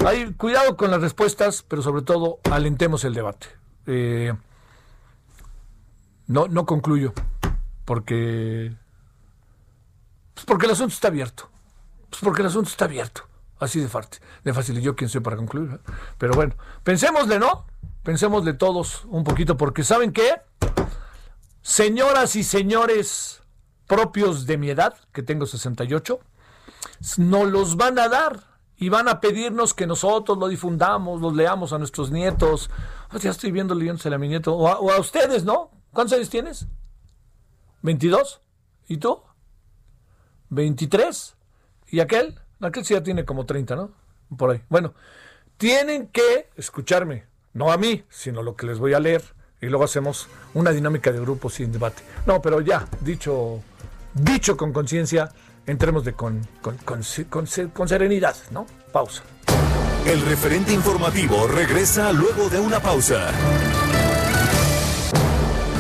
hay 0.05 0.33
cuidado 0.35 0.77
con 0.77 0.91
las 0.91 1.01
respuestas, 1.01 1.65
pero 1.67 1.83
sobre 1.83 2.03
todo 2.03 2.41
alentemos 2.51 3.05
el 3.05 3.15
debate. 3.15 3.47
Eh, 3.87 4.33
no, 6.27 6.49
no 6.49 6.67
concluyo, 6.67 7.13
porque, 7.85 8.75
pues 10.35 10.47
porque 10.47 10.67
el 10.67 10.73
asunto 10.73 10.95
está 10.95 11.09
abierto. 11.09 11.49
Pues 12.11 12.23
porque 12.23 12.43
el 12.43 12.49
asunto 12.49 12.71
está 12.71 12.85
abierto. 12.87 13.23
Así 13.59 13.81
de 13.81 13.89
fácil. 13.89 14.21
De 14.45 14.53
fácil. 14.53 14.81
Yo 14.81 14.95
quién 14.97 15.09
soy 15.09 15.21
para 15.21 15.37
concluir. 15.37 15.81
Pero 16.19 16.35
bueno, 16.35 16.55
pensémosle, 16.83 17.39
¿no? 17.39 17.67
Pensémosle 18.03 18.55
todos 18.55 19.05
un 19.07 19.25
poquito, 19.25 19.57
porque 19.57 19.83
¿saben 19.83 20.13
qué? 20.13 20.41
Señoras 21.63 22.37
y 22.37 22.45
señores 22.45 23.43
propios 23.87 24.47
de 24.47 24.59
mi 24.59 24.71
edad, 24.71 24.95
que 25.13 25.23
tengo 25.23 25.47
68, 25.47 26.21
no 27.19 27.45
los 27.45 27.77
van 27.77 27.99
a 27.99 28.09
dar 28.09 28.41
y 28.77 28.89
van 28.89 29.09
a 29.09 29.21
pedirnos 29.21 29.75
que 29.75 29.87
nosotros 29.87 30.39
lo 30.39 30.49
difundamos, 30.49 31.21
los 31.21 31.35
leamos 31.35 31.73
a 31.73 31.79
nuestros 31.79 32.11
nietos. 32.11 32.71
Oh, 33.13 33.19
ya 33.19 33.31
estoy 33.31 33.51
viendo 33.51 33.75
leyéndosela 33.75 34.17
a 34.17 34.19
mi 34.19 34.29
nieto. 34.29 34.55
O 34.55 34.91
a 34.93 35.01
ustedes, 35.01 35.45
¿no? 35.45 35.71
¿Cuántos 35.97 36.19
años 36.19 36.29
tienes? 36.29 36.67
¿22? 37.83 38.41
¿Y 38.87 38.99
tú? 38.99 39.23
¿23? 40.51 41.33
¿Y 41.89 42.01
aquel? 42.01 42.39
Aquel 42.61 42.85
sí 42.85 42.93
ya 42.93 43.03
tiene 43.03 43.25
como 43.25 43.47
30, 43.47 43.75
¿no? 43.77 43.93
Por 44.37 44.51
ahí. 44.51 44.63
Bueno, 44.69 44.93
tienen 45.57 46.09
que 46.09 46.51
escucharme, 46.57 47.25
no 47.55 47.73
a 47.73 47.79
mí, 47.79 48.05
sino 48.11 48.43
lo 48.43 48.57
que 48.57 48.67
les 48.67 48.79
voy 48.79 48.93
a 48.93 49.01
leer. 49.01 49.23
Y 49.63 49.69
luego 49.69 49.85
hacemos 49.85 50.29
una 50.53 50.71
dinámica 50.73 51.11
de 51.13 51.19
grupo 51.19 51.49
sin 51.49 51.73
debate. 51.73 52.03
No, 52.27 52.43
pero 52.43 52.61
ya, 52.61 52.87
dicho, 53.01 53.63
dicho 54.13 54.55
con 54.59 54.75
conciencia, 54.75 55.31
entremos 55.65 56.05
de 56.05 56.13
con, 56.13 56.47
con, 56.61 56.77
con, 56.77 57.01
con- 57.31 57.47
con 57.73 57.89
serenidad, 57.89 58.37
¿no? 58.51 58.67
Pausa. 58.93 59.23
El 60.05 60.21
referente 60.27 60.75
informativo 60.75 61.47
regresa 61.47 62.13
luego 62.13 62.51
de 62.51 62.61
una 62.61 62.81
pausa. 62.81 63.31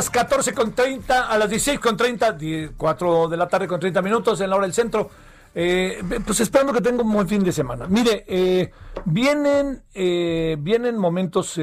De 0.00 0.20
vuelta 0.20 0.36
a 0.36 0.36
las 0.36 0.46
14.30, 0.46 1.26
a 1.28 1.38
las 1.38 1.50
16.30, 1.50 2.72
4 2.76 3.28
de 3.28 3.36
la 3.36 3.48
tarde 3.48 3.68
con 3.68 3.80
30 3.80 4.02
minutos 4.02 4.40
en 4.40 4.50
la 4.50 4.56
hora 4.56 4.66
del 4.66 4.74
centro. 4.74 5.10
Eh, 5.54 6.00
pues 6.24 6.40
esperando 6.40 6.72
que 6.72 6.80
tenga 6.80 7.02
un 7.02 7.12
buen 7.12 7.28
fin 7.28 7.42
de 7.42 7.52
semana. 7.52 7.86
Mire, 7.88 8.24
eh, 8.28 8.70
vienen, 9.04 9.82
eh, 9.94 10.56
vienen 10.60 10.96
momentos 10.96 11.58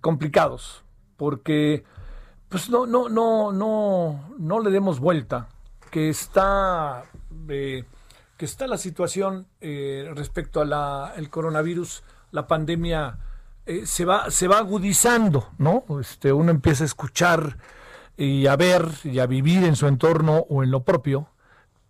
complicados, 0.00 0.84
porque 1.16 1.84
pues 2.48 2.68
no, 2.68 2.86
no, 2.86 3.08
no, 3.08 3.52
no, 3.52 4.34
no 4.36 4.60
le 4.60 4.70
demos 4.70 4.98
vuelta, 4.98 5.48
que 5.90 6.08
está, 6.08 7.04
que 7.46 7.84
está 8.44 8.66
la 8.66 8.76
situación 8.76 9.46
respecto 9.60 10.60
a 10.60 10.64
la, 10.64 11.12
el 11.16 11.30
coronavirus, 11.30 12.02
la 12.32 12.48
pandemia 12.48 13.18
eh, 13.70 13.86
se 13.86 14.04
va, 14.04 14.32
se 14.32 14.48
va 14.48 14.58
agudizando, 14.58 15.50
¿no? 15.58 15.84
Este, 16.00 16.32
uno 16.32 16.50
empieza 16.50 16.82
a 16.82 16.86
escuchar 16.86 17.56
y 18.16 18.48
a 18.48 18.56
ver 18.56 18.88
y 19.04 19.20
a 19.20 19.26
vivir 19.26 19.62
en 19.62 19.76
su 19.76 19.86
entorno 19.86 20.44
o 20.48 20.64
en 20.64 20.72
lo 20.72 20.82
propio 20.82 21.28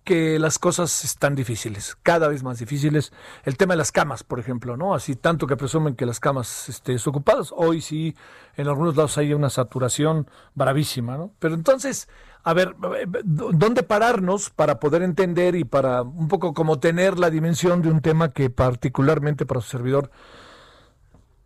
que 0.04 0.38
las 0.38 0.58
cosas 0.58 1.04
están 1.04 1.34
difíciles, 1.34 1.96
cada 2.02 2.28
vez 2.28 2.42
más 2.42 2.58
difíciles. 2.58 3.14
El 3.44 3.56
tema 3.56 3.72
de 3.72 3.78
las 3.78 3.92
camas, 3.92 4.24
por 4.24 4.38
ejemplo, 4.38 4.76
¿no? 4.76 4.94
Así 4.94 5.16
tanto 5.16 5.46
que 5.46 5.56
presumen 5.56 5.94
que 5.94 6.04
las 6.04 6.20
camas 6.20 6.68
este, 6.68 6.96
ocupadas, 7.06 7.50
hoy 7.56 7.80
sí, 7.80 8.14
en 8.56 8.68
algunos 8.68 8.94
lados 8.94 9.16
hay 9.16 9.32
una 9.32 9.48
saturación 9.48 10.28
bravísima, 10.54 11.16
¿no? 11.16 11.32
Pero 11.38 11.54
entonces, 11.54 12.08
a 12.44 12.52
ver, 12.52 12.76
¿dónde 13.24 13.82
pararnos 13.84 14.50
para 14.50 14.80
poder 14.80 15.02
entender 15.02 15.54
y 15.54 15.64
para 15.64 16.02
un 16.02 16.28
poco 16.28 16.52
como 16.52 16.78
tener 16.78 17.18
la 17.18 17.30
dimensión 17.30 17.80
de 17.80 17.90
un 17.90 18.02
tema 18.02 18.32
que 18.32 18.50
particularmente 18.50 19.46
para 19.46 19.62
su 19.62 19.68
servidor, 19.68 20.10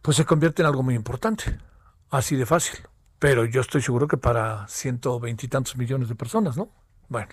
pues 0.05 0.19
se 0.19 0.27
convierte 0.27 0.61
en 0.61 0.67
algo 0.67 0.83
muy 0.83 0.95
importante, 0.95 1.59
así 2.11 2.37
de 2.37 2.45
fácil. 2.45 2.79
Pero 3.19 3.47
yo 3.47 3.63
estoy 3.63 3.81
seguro 3.81 4.07
que 4.07 4.19
para 4.19 4.69
ciento 4.69 5.19
veintitantos 5.19 5.79
millones 5.79 6.11
de 6.11 6.15
personas, 6.15 6.59
¿no? 6.59 6.69
Bueno. 7.09 7.29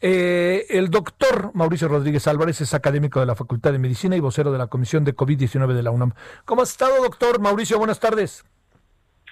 Eh, 0.00 0.64
el 0.70 0.88
doctor 0.88 1.50
Mauricio 1.52 1.88
Rodríguez 1.88 2.26
Álvarez 2.26 2.58
es 2.62 2.72
académico 2.72 3.20
de 3.20 3.26
la 3.26 3.34
Facultad 3.34 3.72
de 3.72 3.78
Medicina 3.78 4.16
y 4.16 4.20
vocero 4.20 4.50
de 4.50 4.56
la 4.56 4.68
Comisión 4.68 5.04
de 5.04 5.14
COVID-19 5.14 5.74
de 5.74 5.82
la 5.82 5.90
UNAM. 5.90 6.14
¿Cómo 6.46 6.62
has 6.62 6.70
estado, 6.70 7.02
doctor 7.02 7.38
Mauricio? 7.38 7.76
Buenas 7.76 8.00
tardes. 8.00 8.46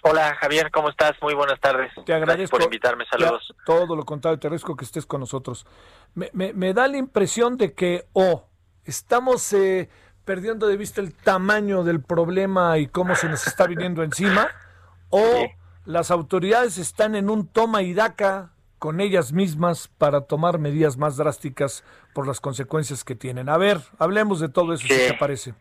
Hola 0.03 0.35
Javier, 0.35 0.71
¿cómo 0.71 0.91
estás? 0.91 1.13
Muy 1.23 1.33
buenas 1.33 1.59
tardes. 1.61 1.91
Te 1.95 2.13
agradezco. 2.13 2.27
Gracias 2.27 2.51
por 2.51 2.63
invitarme, 2.63 3.07
saludos. 3.11 3.47
Ya, 3.49 3.65
todo 3.65 3.97
lo 3.97 4.05
contrario, 4.05 4.39
te 4.39 4.47
agradezco 4.47 4.77
que 4.77 4.85
estés 4.85 5.07
con 5.07 5.21
nosotros. 5.21 5.67
Me, 6.15 6.29
me, 6.35 6.53
me 6.53 6.75
da 6.75 6.87
la 6.87 6.99
impresión 6.99 7.57
de 7.57 7.73
que 7.73 8.05
o 8.13 8.25
oh, 8.25 8.49
estamos 8.85 9.55
eh, 9.55 9.89
perdiendo 10.29 10.67
de 10.67 10.77
vista 10.77 11.01
el 11.01 11.15
tamaño 11.15 11.85
del 11.85 12.03
problema 12.03 12.77
y 12.77 12.87
cómo 12.87 13.15
se 13.17 13.31
nos 13.31 13.47
está 13.47 13.67
viniendo 13.67 14.03
encima, 14.03 14.51
o 15.09 15.23
sí. 15.23 15.51
las 15.87 16.11
autoridades 16.11 16.77
están 16.77 17.15
en 17.15 17.31
un 17.31 17.49
toma 17.49 17.81
y 17.81 17.95
daca 17.95 18.51
con 18.79 19.01
ellas 19.01 19.33
mismas 19.33 19.89
para 19.89 20.21
tomar 20.27 20.59
medidas 20.59 20.99
más 20.99 21.17
drásticas 21.17 21.83
por 22.13 22.27
las 22.27 22.41
consecuencias 22.41 23.05
que 23.05 23.15
tienen. 23.15 23.49
A 23.49 23.57
ver, 23.57 23.81
hablemos 23.99 24.39
de 24.39 24.51
todo 24.51 24.75
eso, 24.75 24.87
sí. 24.87 24.93
si 24.93 25.13
te 25.13 25.15
parece. 25.15 25.55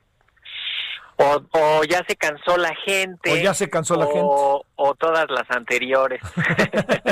O, 1.15 1.41
o, 1.51 1.83
ya 1.85 2.03
se 2.05 2.17
cansó 2.17 2.57
la 2.57 2.75
gente. 2.75 3.31
O 3.31 3.37
ya 3.37 3.53
se 3.53 3.69
cansó 3.69 3.95
la 3.95 4.05
o, 4.05 4.11
gente. 4.11 4.69
O 4.75 4.95
todas 4.95 5.29
las 5.29 5.49
anteriores. 5.49 6.21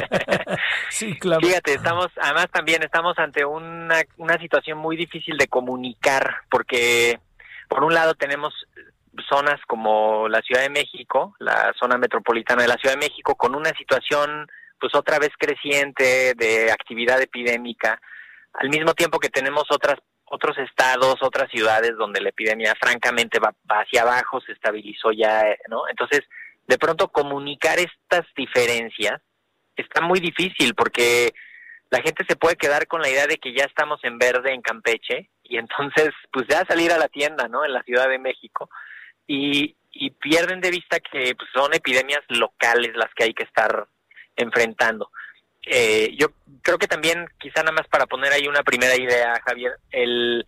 sí, 0.90 1.18
claro. 1.18 1.40
Fíjate, 1.40 1.74
estamos, 1.74 2.08
además 2.22 2.48
también 2.52 2.84
estamos 2.84 3.18
ante 3.18 3.46
una, 3.46 4.02
una 4.18 4.38
situación 4.40 4.78
muy 4.78 4.98
difícil 4.98 5.38
de 5.38 5.48
comunicar, 5.48 6.42
porque 6.50 7.18
por 7.68 7.84
un 7.84 7.94
lado 7.94 8.14
tenemos 8.14 8.54
zonas 9.30 9.60
como 9.68 10.28
la 10.28 10.42
Ciudad 10.42 10.62
de 10.62 10.70
México, 10.70 11.36
la 11.40 11.74
zona 11.80 11.98
metropolitana 11.98 12.64
de 12.64 12.68
la 12.68 12.76
Ciudad 12.76 12.96
de 12.96 13.08
México, 13.08 13.36
con 13.36 13.56
una 13.56 13.72
situación 13.78 14.48
pues 14.80 14.94
otra 14.94 15.20
vez 15.20 15.30
creciente 15.38 16.34
de 16.36 16.72
actividad 16.72 17.22
epidémica, 17.22 18.00
al 18.54 18.70
mismo 18.70 18.94
tiempo 18.94 19.20
que 19.20 19.30
tenemos 19.30 19.64
otras 19.70 19.96
otros 20.28 20.58
estados, 20.58 21.18
otras 21.22 21.50
ciudades 21.52 21.96
donde 21.98 22.20
la 22.20 22.30
epidemia 22.30 22.74
francamente 22.80 23.40
va, 23.40 23.54
va, 23.72 23.82
hacia 23.82 24.02
abajo, 24.02 24.42
se 24.42 24.54
estabilizó 24.54 25.12
ya, 25.12 25.44
¿no? 25.70 25.88
Entonces, 25.88 26.22
de 26.68 26.78
pronto 26.80 27.10
comunicar 27.10 27.78
estas 27.78 28.26
diferencias 28.36 29.22
está 29.76 30.02
muy 30.02 30.20
difícil 30.20 30.74
porque 30.74 31.34
la 31.92 32.02
gente 32.02 32.26
se 32.28 32.36
puede 32.36 32.56
quedar 32.56 32.88
con 32.88 33.02
la 33.02 33.10
idea 33.10 33.28
de 33.28 33.38
que 33.38 33.54
ya 33.54 33.66
estamos 33.66 34.04
en 34.04 34.18
verde 34.18 34.52
en 34.52 34.62
Campeche 34.62 35.30
y 35.48 35.58
entonces 35.58 36.10
pues 36.32 36.46
ya 36.50 36.66
salir 36.66 36.92
a 36.92 36.98
la 36.98 37.08
tienda, 37.08 37.48
¿no? 37.48 37.66
En 37.66 37.74
la 37.74 37.84
Ciudad 37.84 38.10
de 38.10 38.20
México 38.20 38.70
y, 39.28 39.76
y 39.92 40.12
pierden 40.12 40.62
de 40.62 40.72
vista 40.72 41.00
que 41.00 41.36
pues, 41.36 41.50
son 41.54 41.74
epidemias 41.74 42.22
locales 42.30 42.96
las 42.96 43.14
que 43.14 43.26
hay 43.26 43.34
que 43.34 43.44
estar 43.44 43.88
enfrentando. 44.36 45.12
Eh, 45.68 46.16
yo 46.18 46.28
creo 46.62 46.78
que 46.78 46.88
también, 46.88 47.28
quizá 47.40 47.62
nada 47.62 47.72
más 47.72 47.88
para 47.88 48.06
poner 48.06 48.32
ahí 48.34 48.48
una 48.48 48.64
primera 48.64 48.96
idea, 48.96 49.42
Javier, 49.46 49.74
el 49.92 50.46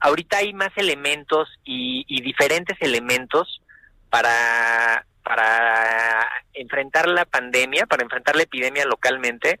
ahorita 0.00 0.38
hay 0.38 0.52
más 0.52 0.70
elementos 0.76 1.48
y, 1.64 2.04
y 2.08 2.22
diferentes 2.22 2.76
elementos 2.80 3.60
para, 4.10 5.06
para 5.22 6.28
enfrentar 6.52 7.08
la 7.08 7.24
pandemia, 7.24 7.86
para 7.86 8.02
enfrentar 8.02 8.36
la 8.36 8.42
epidemia 8.42 8.84
localmente, 8.84 9.60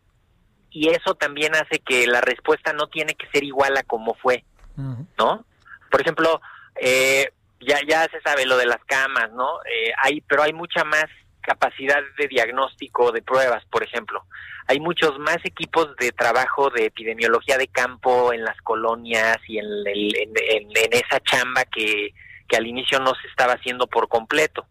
y 0.70 0.90
eso 0.90 1.14
también 1.14 1.54
hace 1.54 1.78
que 1.78 2.06
la 2.06 2.20
respuesta 2.20 2.72
no 2.72 2.88
tiene 2.88 3.14
que 3.14 3.26
ser 3.28 3.44
igual 3.44 3.76
a 3.76 3.82
como 3.82 4.14
fue, 4.14 4.44
¿no? 4.76 5.44
Por 5.90 6.00
ejemplo, 6.00 6.40
eh, 6.80 7.30
ya, 7.60 7.78
ya 7.86 8.06
se 8.10 8.20
sabe 8.20 8.46
lo 8.46 8.56
de 8.56 8.66
las 8.66 8.82
camas, 8.84 9.30
¿no? 9.32 9.60
Eh, 9.64 9.92
hay, 10.02 10.20
pero 10.22 10.42
hay 10.42 10.52
mucha 10.52 10.84
más 10.84 11.06
capacidad 11.40 12.00
de 12.18 12.28
diagnóstico 12.28 13.12
de 13.12 13.22
pruebas, 13.22 13.64
por 13.66 13.82
ejemplo. 13.82 14.24
Hay 14.66 14.80
muchos 14.80 15.18
más 15.18 15.38
equipos 15.44 15.94
de 15.96 16.10
trabajo 16.12 16.70
de 16.70 16.86
epidemiología 16.86 17.58
de 17.58 17.68
campo 17.68 18.32
en 18.32 18.44
las 18.44 18.56
colonias 18.62 19.36
y 19.46 19.58
en, 19.58 19.66
el, 19.66 20.16
en, 20.16 20.32
en, 20.36 20.68
en 20.74 20.92
esa 20.92 21.20
chamba 21.20 21.64
que, 21.64 22.14
que, 22.48 22.56
al 22.56 22.66
inicio 22.66 22.98
no 22.98 23.14
se 23.14 23.28
estaba 23.28 23.54
haciendo 23.54 23.86
por 23.86 24.08
completo. 24.08 24.66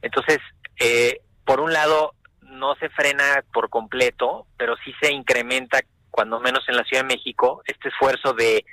Entonces, 0.00 0.38
eh, 0.80 1.20
por 1.44 1.60
un 1.60 1.72
lado, 1.72 2.14
no 2.40 2.74
se 2.76 2.88
frena 2.90 3.44
por 3.52 3.68
completo, 3.68 4.46
pero 4.56 4.76
sí 4.84 4.94
se 5.00 5.12
incrementa, 5.12 5.80
cuando 6.10 6.40
menos 6.40 6.64
en 6.68 6.76
la 6.76 6.84
Ciudad 6.84 7.02
de 7.02 7.14
México, 7.14 7.62
este 7.66 7.88
esfuerzo 7.88 8.32
de 8.32 8.64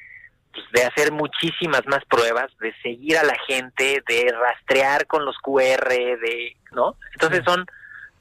pues, 0.53 0.65
de 0.71 0.83
hacer 0.83 1.11
muchísimas 1.11 1.85
más 1.87 2.03
pruebas, 2.05 2.51
de 2.59 2.73
seguir 2.81 3.17
a 3.17 3.23
la 3.23 3.35
gente, 3.47 4.03
de 4.07 4.31
rastrear 4.31 5.07
con 5.07 5.25
los 5.25 5.37
QR, 5.37 5.89
de, 5.89 6.55
¿no? 6.71 6.95
Entonces 7.13 7.43
son 7.45 7.65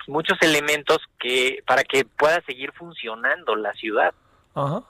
muchos 0.07 0.38
elementos 0.41 0.99
que 1.19 1.62
para 1.67 1.85
que 1.85 2.05
pueda 2.05 2.41
seguir 2.47 2.73
funcionando 2.73 3.55
la 3.57 3.73
ciudad. 3.75 4.14
Ajá. 4.55 4.83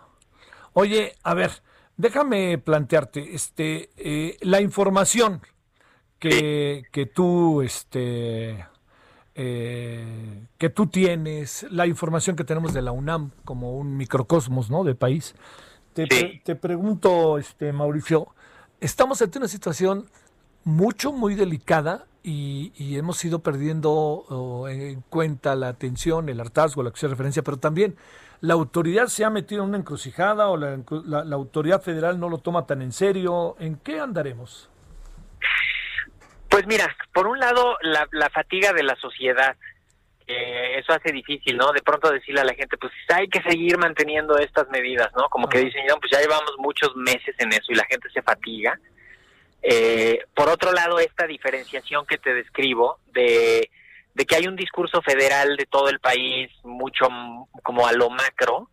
Oye, 0.73 1.15
a 1.23 1.35
ver, 1.35 1.51
déjame 1.97 2.59
plantearte, 2.59 3.35
este, 3.35 3.91
eh, 3.97 4.37
la 4.41 4.61
información 4.61 5.43
que, 6.19 6.85
que 6.93 7.07
tú, 7.07 7.63
este, 7.63 8.67
eh, 9.35 10.47
que 10.59 10.71
tú 10.71 10.87
tienes, 10.87 11.67
la 11.71 11.87
información 11.87 12.37
que 12.37 12.45
tenemos 12.45 12.73
de 12.75 12.83
la 12.83 12.93
UNAM 12.93 13.31
como 13.45 13.77
un 13.77 13.97
microcosmos, 13.97 14.71
¿no? 14.71 14.85
De 14.85 14.95
país. 14.95 15.35
Te, 15.95 16.07
pre- 16.07 16.43
te 16.45 16.55
pregunto, 16.57 17.39
este, 17.39 17.73
Mauricio, 17.73 18.29
estamos 18.81 19.21
ante 19.23 19.39
una 19.39 19.49
situación 19.49 20.07
mucho, 20.65 21.13
muy 21.13 21.35
delicada 21.35 22.05
y, 22.23 22.73
y 22.77 22.99
hemos 22.99 23.25
ido 23.25 23.41
perdiendo 23.41 23.91
oh, 23.93 24.69
en 24.69 25.01
cuenta 25.03 25.55
la 25.57 25.69
atención, 25.69 26.29
el 26.29 26.41
hartazgo, 26.41 26.83
la 26.83 26.91
que 26.91 26.99
se 27.01 27.09
referencia, 27.09 27.43
pero 27.43 27.57
también 27.57 27.97
la 28.41 28.55
autoridad 28.55 29.07
se 29.07 29.25
ha 29.25 29.31
metido 29.31 29.63
en 29.63 29.71
una 29.71 29.79
encrucijada 29.79 30.49
o 30.49 30.57
la, 30.57 30.77
encru- 30.77 31.05
la- 31.05 31.25
la 31.25 31.35
autoridad 31.37 31.83
federal 31.83 32.21
no 32.21 32.29
lo 32.29 32.39
toma 32.39 32.67
tan 32.67 32.83
en 32.83 32.93
serio. 32.93 33.57
¿En 33.59 33.77
qué 33.77 33.99
andaremos? 33.99 34.69
Pues 36.49 36.67
mira, 36.67 36.95
por 37.13 37.27
un 37.27 37.39
lado, 37.39 37.77
la, 37.83 38.07
la 38.13 38.31
fatiga 38.31 38.73
de 38.73 38.83
la 38.83 38.97
sociedad, 38.97 39.57
eh, 40.29 40.79
eso 40.79 40.93
hace 40.93 41.11
difícil, 41.11 41.57
¿no? 41.57 41.73
De 41.73 41.81
pronto 41.81 42.11
decirle 42.11 42.43
a 42.43 42.45
la 42.45 42.53
gente, 42.53 42.77
pues 42.77 42.93
hay 43.09 43.29
que 43.29 43.41
seguir 43.41 43.79
manteniendo 43.79 44.37
estas 44.37 44.69
medidas, 44.69 45.11
¿no? 45.17 45.29
Como 45.31 45.49
que 45.49 45.59
dicen, 45.59 45.87
no, 45.87 45.97
pues 45.97 46.13
ya 46.13 46.21
llevamos 46.21 46.53
muchos 46.59 46.95
meses 46.97 47.35
en 47.39 47.51
eso 47.51 47.73
y 47.73 47.75
la 47.75 47.87
gente 47.87 48.11
se 48.11 48.21
fatiga. 48.21 48.79
Eh, 49.63 50.21
por 50.35 50.51
otro 50.51 50.73
lado, 50.73 50.99
esta 50.99 51.27
diferenciación 51.27 52.05
que 52.05 52.19
te 52.19 52.35
describo 52.35 52.99
de, 53.13 53.71
de 54.13 54.27
que 54.27 54.37
hay 54.37 54.47
un 54.47 54.57
discurso 54.57 55.01
federal 55.01 55.57
de 55.57 55.65
todo 55.65 55.89
el 55.89 55.99
país, 55.99 56.51
mucho 56.63 57.09
como 57.63 57.87
a 57.87 57.93
lo 57.93 58.11
macro, 58.11 58.69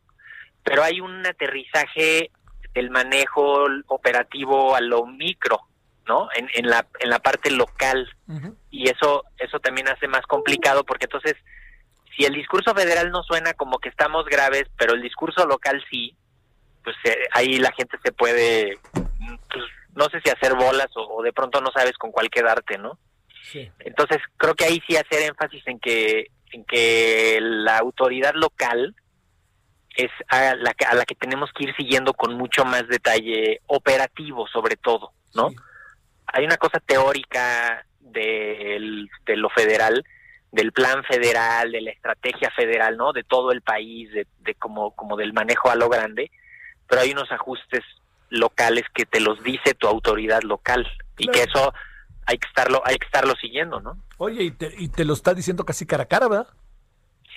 pero 0.62 0.84
hay 0.84 1.00
un 1.00 1.26
aterrizaje 1.26 2.32
del 2.74 2.90
manejo 2.90 3.66
operativo 3.88 4.76
a 4.76 4.82
lo 4.82 5.06
micro, 5.06 5.62
¿no? 6.08 6.28
En, 6.36 6.50
en 6.54 6.70
la 6.70 6.86
en 7.00 7.10
la 7.10 7.20
parte 7.20 7.50
local 7.52 8.08
y 8.72 8.90
eso 8.90 9.24
eso 9.38 9.60
también 9.60 9.88
hace 9.88 10.08
más 10.08 10.22
complicado 10.28 10.84
porque 10.84 11.06
entonces 11.06 11.34
si 12.16 12.26
el 12.26 12.34
discurso 12.34 12.74
federal 12.74 13.12
no 13.12 13.24
suena 13.24 13.54
como 13.54 13.80
que 13.80 13.90
estamos 13.90 14.26
graves, 14.26 14.64
pero 14.78 14.94
el 14.94 15.02
discurso 15.02 15.46
local 15.46 15.84
sí, 15.90 16.16
pues 16.84 16.96
eh, 17.04 17.18
ahí 17.34 17.58
la 17.58 17.72
gente 17.74 17.98
se 18.04 18.12
puede, 18.14 18.80
pues, 18.94 19.64
no 19.96 20.06
sé 20.10 20.22
si 20.24 20.30
hacer 20.30 20.54
bolas 20.56 20.88
o, 20.96 21.02
o 21.18 21.22
de 21.24 21.34
pronto 21.34 21.60
no 21.62 21.72
sabes 21.72 21.98
con 21.98 22.12
cuál 22.12 22.30
quedarte, 22.30 22.78
¿no? 22.78 22.98
Sí. 23.44 23.70
Entonces 23.80 24.20
creo 24.38 24.56
que 24.56 24.66
ahí 24.66 24.82
sí 24.88 24.96
hacer 24.96 25.24
énfasis 25.24 25.62
en 25.68 25.80
que 25.80 26.28
en 26.52 26.64
que 26.66 27.40
la 27.42 27.80
autoridad 27.80 28.34
local 28.36 28.96
es 29.98 30.12
a 30.30 30.56
la, 30.56 30.74
que- 30.74 30.86
a 30.86 30.94
la 30.94 31.06
que 31.06 31.16
tenemos 31.16 31.50
que 31.54 31.66
ir 31.66 31.76
siguiendo 31.76 32.14
con 32.14 32.34
mucho 32.36 32.64
más 32.66 32.88
detalle 32.88 33.62
operativo 33.68 34.48
sobre 34.48 34.76
todo, 34.78 35.12
¿no? 35.34 35.50
Sí. 35.50 35.56
Hay 36.38 36.44
una 36.46 36.58
cosa 36.58 36.80
teórica 36.80 37.86
del- 38.00 39.10
de 39.26 39.38
lo 39.38 39.50
federal, 39.50 40.04
del 40.52 40.72
plan 40.72 41.04
federal, 41.06 41.72
de 41.72 41.82
la 41.82 41.92
estrategia 41.92 42.52
federal, 42.52 42.98
¿no? 42.98 43.14
De 43.14 43.24
todo 43.24 43.52
el 43.52 43.62
país, 43.62 44.12
de, 44.12 44.28
de 44.40 44.56
como, 44.56 44.92
como 44.96 45.16
del 45.18 45.34
manejo 45.34 45.70
a 45.70 45.76
lo 45.76 45.90
grande, 45.90 46.30
pero 46.88 47.02
hay 47.02 47.12
unos 47.12 47.32
ajustes 47.32 47.84
locales 48.30 48.84
que 48.94 49.06
te 49.06 49.20
los 49.20 49.42
dice 49.44 49.74
tu 49.76 49.88
autoridad 49.88 50.42
local 50.44 50.86
y 51.18 51.28
que 51.28 51.44
eso 51.44 51.74
hay 52.26 52.38
que 52.38 52.48
estarlo 52.48 52.82
hay 52.86 52.98
que 52.98 53.06
estarlo 53.06 53.34
siguiendo, 53.36 53.80
¿no? 53.80 53.98
Oye, 54.18 54.44
y 54.44 54.52
te, 54.52 54.74
y 54.78 54.90
te 54.90 55.06
lo 55.06 55.14
está 55.14 55.34
diciendo 55.34 55.64
casi 55.64 55.86
cara 55.86 56.04
a 56.04 56.08
cara, 56.08 56.28
¿verdad? 56.28 56.48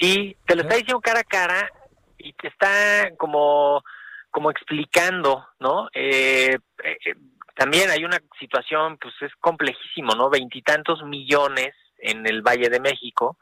Sí, 0.01 0.37
te 0.47 0.55
lo 0.57 0.63
¿Eh? 0.63 0.65
está 0.65 0.77
diciendo 0.77 1.01
cara 1.01 1.21
a 1.21 1.25
cara 1.25 1.71
y 2.19 2.33
te 2.33 2.49
está 2.49 3.11
como, 3.17 3.83
como 4.31 4.51
explicando, 4.51 5.47
¿no? 5.61 5.89
Eh, 5.93 6.57
eh, 6.85 7.15
también 7.59 7.91
hay 7.91 8.05
una 8.05 8.19
situación, 8.39 8.97
pues 8.99 9.15
es 9.21 9.33
complejísimo, 9.41 10.15
¿no? 10.15 10.31
Veintitantos 10.31 11.03
millones 11.03 11.75
en 11.99 12.27
el 12.27 12.43
Valle 12.43 12.69
de 12.71 12.81
México, 12.81 13.37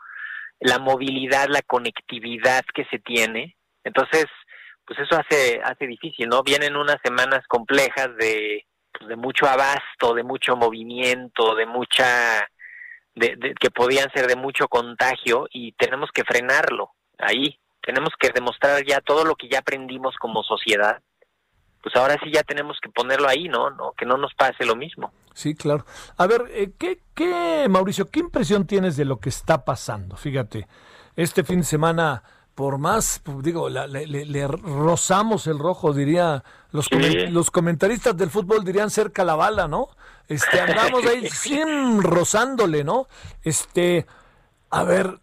la 0.60 0.78
movilidad, 0.78 1.46
la 1.48 1.62
conectividad 1.62 2.64
que 2.74 2.84
se 2.86 2.98
tiene, 2.98 3.56
entonces, 3.84 4.26
pues 4.84 4.98
eso 4.98 5.14
hace, 5.16 5.60
hace 5.62 5.86
difícil, 5.86 6.28
¿no? 6.28 6.42
Vienen 6.42 6.76
unas 6.76 6.96
semanas 7.04 7.46
complejas 7.46 8.08
de, 8.16 8.64
pues, 8.92 9.08
de 9.08 9.16
mucho 9.16 9.46
abasto, 9.46 10.14
de 10.14 10.22
mucho 10.22 10.56
movimiento, 10.56 11.54
de 11.54 11.66
mucha 11.66 12.48
de, 13.14 13.36
de- 13.36 13.54
que 13.54 13.70
podían 13.70 14.10
ser 14.12 14.26
de 14.26 14.36
mucho 14.36 14.68
contagio 14.68 15.46
y 15.50 15.72
tenemos 15.72 16.10
que 16.12 16.24
frenarlo 16.24 16.90
ahí. 17.18 17.58
Tenemos 17.80 18.10
que 18.18 18.30
demostrar 18.30 18.84
ya 18.84 19.00
todo 19.00 19.24
lo 19.24 19.36
que 19.36 19.48
ya 19.48 19.60
aprendimos 19.60 20.16
como 20.16 20.42
sociedad. 20.42 21.00
Pues 21.86 21.94
ahora 21.94 22.16
sí 22.20 22.32
ya 22.34 22.42
tenemos 22.42 22.78
que 22.82 22.88
ponerlo 22.90 23.28
ahí, 23.28 23.48
¿no? 23.48 23.70
no 23.70 23.92
que 23.96 24.04
no 24.04 24.16
nos 24.16 24.34
pase 24.34 24.64
lo 24.64 24.74
mismo. 24.74 25.12
Sí, 25.34 25.54
claro. 25.54 25.86
A 26.16 26.26
ver, 26.26 26.42
eh, 26.50 26.72
¿qué, 26.76 26.98
qué, 27.14 27.68
Mauricio, 27.70 28.10
qué 28.10 28.18
impresión 28.18 28.66
tienes 28.66 28.96
de 28.96 29.04
lo 29.04 29.20
que 29.20 29.28
está 29.28 29.64
pasando? 29.64 30.16
Fíjate, 30.16 30.66
este 31.14 31.44
fin 31.44 31.60
de 31.60 31.64
semana, 31.64 32.24
por 32.56 32.78
más, 32.78 33.20
pues, 33.22 33.40
digo, 33.44 33.68
la- 33.68 33.86
le, 33.86 34.04
le- 34.08 34.24
le 34.24 34.48
rozamos 34.48 35.46
el 35.46 35.60
rojo, 35.60 35.92
diría, 35.92 36.42
los, 36.72 36.90
comen- 36.90 37.30
los 37.30 37.52
comentaristas 37.52 38.16
del 38.16 38.30
fútbol 38.30 38.64
dirían 38.64 38.90
cerca 38.90 39.22
la 39.22 39.36
bala, 39.36 39.68
¿no? 39.68 39.90
Este, 40.26 40.60
andamos 40.60 41.06
ahí 41.06 41.28
sin 41.30 42.02
rozándole, 42.02 42.82
¿no? 42.82 43.06
Este, 43.44 44.06
a 44.70 44.82
ver. 44.82 45.20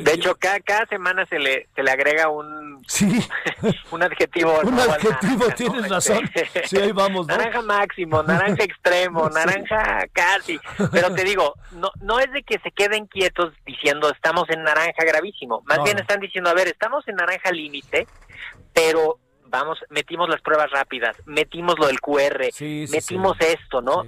De 0.00 0.12
hecho, 0.14 0.34
cada, 0.36 0.60
cada 0.60 0.86
semana 0.86 1.26
se 1.26 1.38
le, 1.38 1.68
se 1.74 1.82
le 1.82 1.90
agrega 1.90 2.28
un, 2.28 2.82
sí, 2.88 3.20
un 3.90 4.02
adjetivo. 4.02 4.58
un 4.64 4.78
adjetivo, 4.78 5.46
tienes 5.56 5.82
Este, 5.84 5.88
razón. 5.88 6.30
Sí, 6.64 6.76
ahí 6.78 6.92
vamos, 6.92 7.26
¿no? 7.26 7.36
Naranja 7.36 7.62
máximo, 7.62 8.22
naranja 8.22 8.64
extremo, 8.64 9.28
naranja 9.34 10.06
casi. 10.12 10.58
Pero 10.90 11.14
te 11.14 11.24
digo, 11.24 11.54
no, 11.72 11.90
no 12.00 12.18
es 12.20 12.30
de 12.32 12.42
que 12.42 12.58
se 12.60 12.70
queden 12.70 13.06
quietos 13.06 13.52
diciendo 13.66 14.10
estamos 14.10 14.48
en 14.50 14.62
naranja 14.62 15.04
gravísimo. 15.04 15.62
Más 15.66 15.78
No, 15.78 15.84
bien 15.84 15.98
están 15.98 16.20
diciendo, 16.20 16.50
a 16.50 16.54
ver, 16.54 16.68
estamos 16.68 17.06
en 17.08 17.16
naranja 17.16 17.50
límite, 17.52 18.06
pero 18.72 19.18
vamos, 19.46 19.78
metimos 19.90 20.30
las 20.30 20.40
pruebas 20.40 20.70
rápidas, 20.70 21.14
metimos 21.26 21.78
lo 21.78 21.86
del 21.86 22.00
QR, 22.00 22.44
Sí, 22.52 22.86
sí, 22.86 22.92
metimos 22.92 23.36
sí. 23.38 23.48
esto, 23.48 23.82
¿no? 23.82 24.04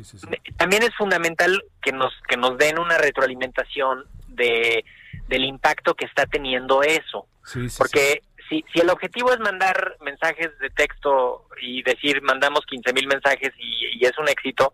También 0.57 0.83
es 0.83 0.94
fundamental 0.97 1.62
que 1.83 1.92
nos, 1.92 2.14
que 2.27 2.38
nos 2.38 2.57
den 2.57 2.79
una 2.79 2.97
retroalimentación 2.97 4.05
de, 4.29 4.85
del 5.29 5.45
impacto 5.45 5.95
que 5.95 6.07
está 6.07 6.27
teniendo 6.27 6.83
eso. 6.83 7.27
Sí, 7.45 7.69
sí, 7.69 7.77
Porque 7.79 8.23
si, 8.49 8.65
si 8.73 8.81
el 8.81 8.91
objetivo 8.91 9.33
es 9.33 9.39
mandar 9.41 9.97
mensajes 10.01 10.59
de 10.59 10.71
texto 10.71 11.49
y 11.61 11.83
decir 11.83 12.23
mandamos 12.23 12.65
15 12.67 12.93
mil 12.93 13.07
mensajes 13.07 13.53
y, 13.59 13.99
y 13.99 14.05
es 14.05 14.17
un 14.19 14.29
éxito, 14.29 14.73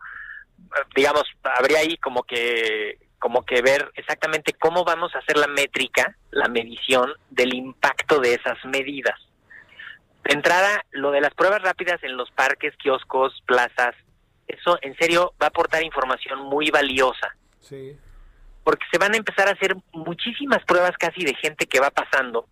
digamos, 0.95 1.25
habría 1.43 1.79
ahí 1.79 1.97
como 1.97 2.23
que 2.23 2.99
como 3.19 3.45
que 3.45 3.61
ver 3.61 3.91
exactamente 3.97 4.55
cómo 4.55 4.83
vamos 4.83 5.15
a 5.15 5.19
hacer 5.19 5.37
la 5.37 5.47
métrica, 5.47 6.17
la 6.31 6.49
medición 6.49 7.13
del 7.29 7.53
impacto 7.53 8.19
de 8.19 8.33
esas 8.33 8.57
medidas. 8.65 9.21
De 10.25 10.33
entrada, 10.33 10.87
lo 10.91 11.11
de 11.11 11.21
las 11.21 11.35
pruebas 11.35 11.61
rápidas 11.61 12.03
en 12.03 12.17
los 12.17 12.31
parques, 12.31 12.75
kioscos, 12.79 13.43
plazas, 13.47 13.95
eso 14.49 14.79
en 14.81 14.97
serio 14.97 15.35
va 15.41 15.47
a 15.47 15.49
aportar 15.49 15.83
información 15.83 16.41
muy 16.41 16.71
valiosa 16.71 17.37
sí. 17.61 17.97
Porque 18.65 18.85
se 18.91 18.99
van 18.99 19.15
a 19.15 19.17
empezar 19.17 19.49
a 19.49 19.53
hacer 19.53 19.77
muchísimas 19.93 20.65
pruebas 20.65 20.97
casi 20.99 21.25
de 21.25 21.35
gente 21.35 21.67
que 21.67 21.81
va 21.81 21.91
pasando, 21.91 22.47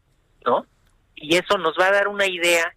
¿no? 0.44 0.66
Y 1.14 1.37
eso 1.37 1.59
nos 1.59 1.77
va 1.79 1.88
a 1.88 1.92
dar 1.92 2.09
una 2.09 2.27
idea 2.27 2.75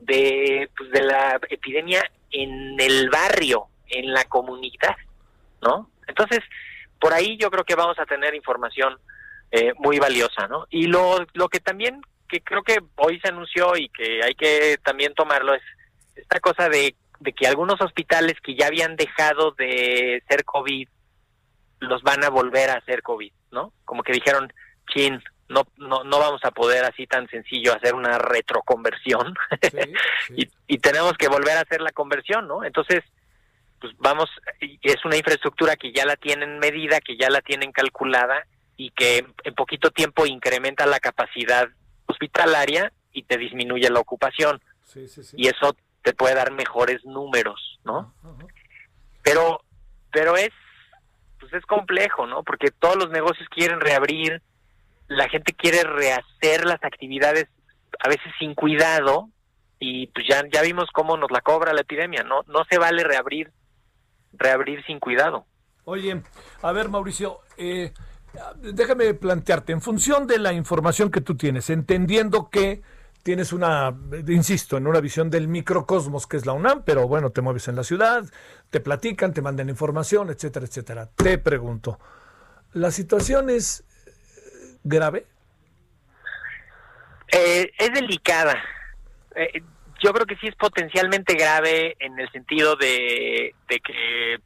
de, 0.00 0.70
pues, 0.76 0.90
de 0.90 1.02
la 1.02 1.40
epidemia 1.48 2.02
en 2.30 2.78
el 2.78 3.10
barrio, 3.10 3.66
en 3.88 4.12
la 4.12 4.24
comunidad, 4.24 4.96
¿no? 5.62 5.90
Entonces, 6.06 6.40
por 7.00 7.12
ahí 7.12 7.36
yo 7.36 7.50
creo 7.50 7.64
que 7.64 7.74
vamos 7.74 7.98
a 7.98 8.06
tener 8.06 8.34
información 8.34 8.98
eh, 9.50 9.72
muy 9.78 9.98
valiosa, 9.98 10.46
¿no? 10.46 10.66
Y 10.70 10.86
lo, 10.86 11.26
lo 11.32 11.48
que 11.48 11.60
también, 11.60 12.02
que 12.28 12.40
creo 12.40 12.62
que 12.62 12.78
hoy 12.96 13.18
se 13.20 13.28
anunció 13.28 13.76
y 13.76 13.88
que 13.88 14.22
hay 14.22 14.34
que 14.34 14.78
también 14.84 15.14
tomarlo 15.14 15.54
es 15.54 15.62
esta 16.16 16.40
cosa 16.40 16.68
de, 16.68 16.94
de 17.20 17.32
que 17.32 17.46
algunos 17.46 17.80
hospitales 17.80 18.34
que 18.42 18.54
ya 18.54 18.66
habían 18.66 18.96
dejado 18.96 19.52
de 19.52 20.22
ser 20.28 20.44
COVID 20.44 20.88
los 21.80 22.02
van 22.02 22.24
a 22.24 22.30
volver 22.30 22.70
a 22.70 22.78
hacer 22.78 23.02
COVID, 23.02 23.32
¿no? 23.52 23.72
Como 23.84 24.02
que 24.02 24.12
dijeron, 24.12 24.52
chin, 24.92 25.22
no, 25.48 25.66
no, 25.76 26.04
no 26.04 26.18
vamos 26.18 26.40
a 26.44 26.50
poder 26.50 26.84
así 26.84 27.06
tan 27.06 27.28
sencillo 27.28 27.74
hacer 27.74 27.94
una 27.94 28.18
retroconversión 28.18 29.34
y, 30.36 30.48
y 30.66 30.78
tenemos 30.78 31.14
que 31.14 31.28
volver 31.28 31.56
a 31.56 31.62
hacer 31.62 31.80
la 31.80 31.92
conversión, 31.92 32.46
¿no? 32.46 32.64
Entonces, 32.64 33.02
pues 33.80 33.94
vamos, 33.98 34.28
es 34.60 35.04
una 35.04 35.16
infraestructura 35.16 35.76
que 35.76 35.92
ya 35.92 36.04
la 36.04 36.16
tienen 36.16 36.58
medida, 36.58 37.00
que 37.00 37.16
ya 37.16 37.30
la 37.30 37.40
tienen 37.40 37.72
calculada 37.72 38.46
y 38.76 38.90
que 38.90 39.26
en 39.44 39.54
poquito 39.54 39.90
tiempo 39.90 40.26
incrementa 40.26 40.86
la 40.86 41.00
capacidad 41.00 41.68
hospitalaria 42.06 42.92
y 43.12 43.22
te 43.22 43.36
disminuye 43.36 43.88
la 43.90 44.00
ocupación 44.00 44.60
Sí, 44.84 45.06
y 45.36 45.48
eso 45.48 45.76
te 46.02 46.14
puede 46.14 46.34
dar 46.34 46.50
mejores 46.52 47.04
números, 47.04 47.78
¿no? 47.84 48.14
Pero, 49.22 49.62
pero 50.10 50.36
es, 50.36 50.50
pues 51.38 51.52
es 51.52 51.64
complejo, 51.66 52.26
¿no? 52.26 52.42
Porque 52.42 52.70
todos 52.70 52.96
los 52.96 53.10
negocios 53.10 53.48
quieren 53.48 53.80
reabrir, 53.80 54.42
la 55.08 55.28
gente 55.28 55.52
quiere 55.52 55.82
rehacer 55.84 56.64
las 56.64 56.82
actividades 56.84 57.46
a 58.00 58.08
veces 58.08 58.32
sin 58.38 58.54
cuidado 58.54 59.28
y 59.78 60.08
pues 60.08 60.26
ya, 60.28 60.42
ya 60.52 60.62
vimos 60.62 60.88
cómo 60.92 61.16
nos 61.16 61.30
la 61.30 61.40
cobra 61.40 61.72
la 61.72 61.82
epidemia, 61.82 62.22
¿no? 62.22 62.42
No 62.46 62.64
se 62.68 62.78
vale 62.78 63.04
reabrir, 63.04 63.52
reabrir 64.32 64.84
sin 64.84 64.98
cuidado. 64.98 65.46
Oye, 65.84 66.22
a 66.62 66.72
ver, 66.72 66.88
Mauricio, 66.88 67.40
eh, 67.56 67.92
déjame 68.56 69.14
plantearte, 69.14 69.72
en 69.72 69.80
función 69.80 70.26
de 70.26 70.38
la 70.38 70.52
información 70.52 71.10
que 71.10 71.20
tú 71.20 71.36
tienes, 71.36 71.70
entendiendo 71.70 72.50
que 72.50 72.82
tienes 73.28 73.52
una, 73.52 73.94
insisto, 74.26 74.78
en 74.78 74.86
una 74.86 75.02
visión 75.02 75.28
del 75.28 75.48
microcosmos 75.48 76.26
que 76.26 76.38
es 76.38 76.46
la 76.46 76.54
UNAM, 76.54 76.82
pero 76.82 77.06
bueno, 77.06 77.28
te 77.28 77.42
mueves 77.42 77.68
en 77.68 77.76
la 77.76 77.84
ciudad, 77.84 78.24
te 78.70 78.80
platican, 78.80 79.34
te 79.34 79.42
mandan 79.42 79.68
información, 79.68 80.30
etcétera, 80.30 80.64
etcétera. 80.64 81.10
Te 81.14 81.36
pregunto, 81.36 81.98
¿la 82.72 82.90
situación 82.90 83.50
es 83.50 83.84
eh, 84.06 84.78
grave? 84.82 85.26
Eh, 87.30 87.70
es 87.76 87.92
delicada. 87.92 88.56
Eh, 89.36 89.60
yo 90.02 90.14
creo 90.14 90.24
que 90.24 90.36
sí 90.36 90.46
es 90.46 90.56
potencialmente 90.56 91.34
grave 91.34 91.96
en 92.00 92.18
el 92.18 92.32
sentido 92.32 92.76
de, 92.76 93.54
de 93.68 93.80
que 93.80 94.38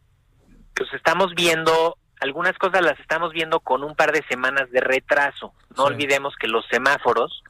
pues 0.75 0.93
estamos 0.95 1.33
viendo 1.37 1.99
algunas 2.19 2.59
cosas 2.59 2.83
las 2.83 2.99
estamos 2.99 3.33
viendo 3.33 3.61
con 3.61 3.85
un 3.85 3.95
par 3.95 4.11
de 4.11 4.25
semanas 4.29 4.69
de 4.73 4.81
retraso. 4.81 5.55
No 5.77 5.87
Sí. 5.87 5.93
olvidemos 5.93 6.35
que 6.35 6.49
los 6.49 6.65
semáforos 6.69 7.45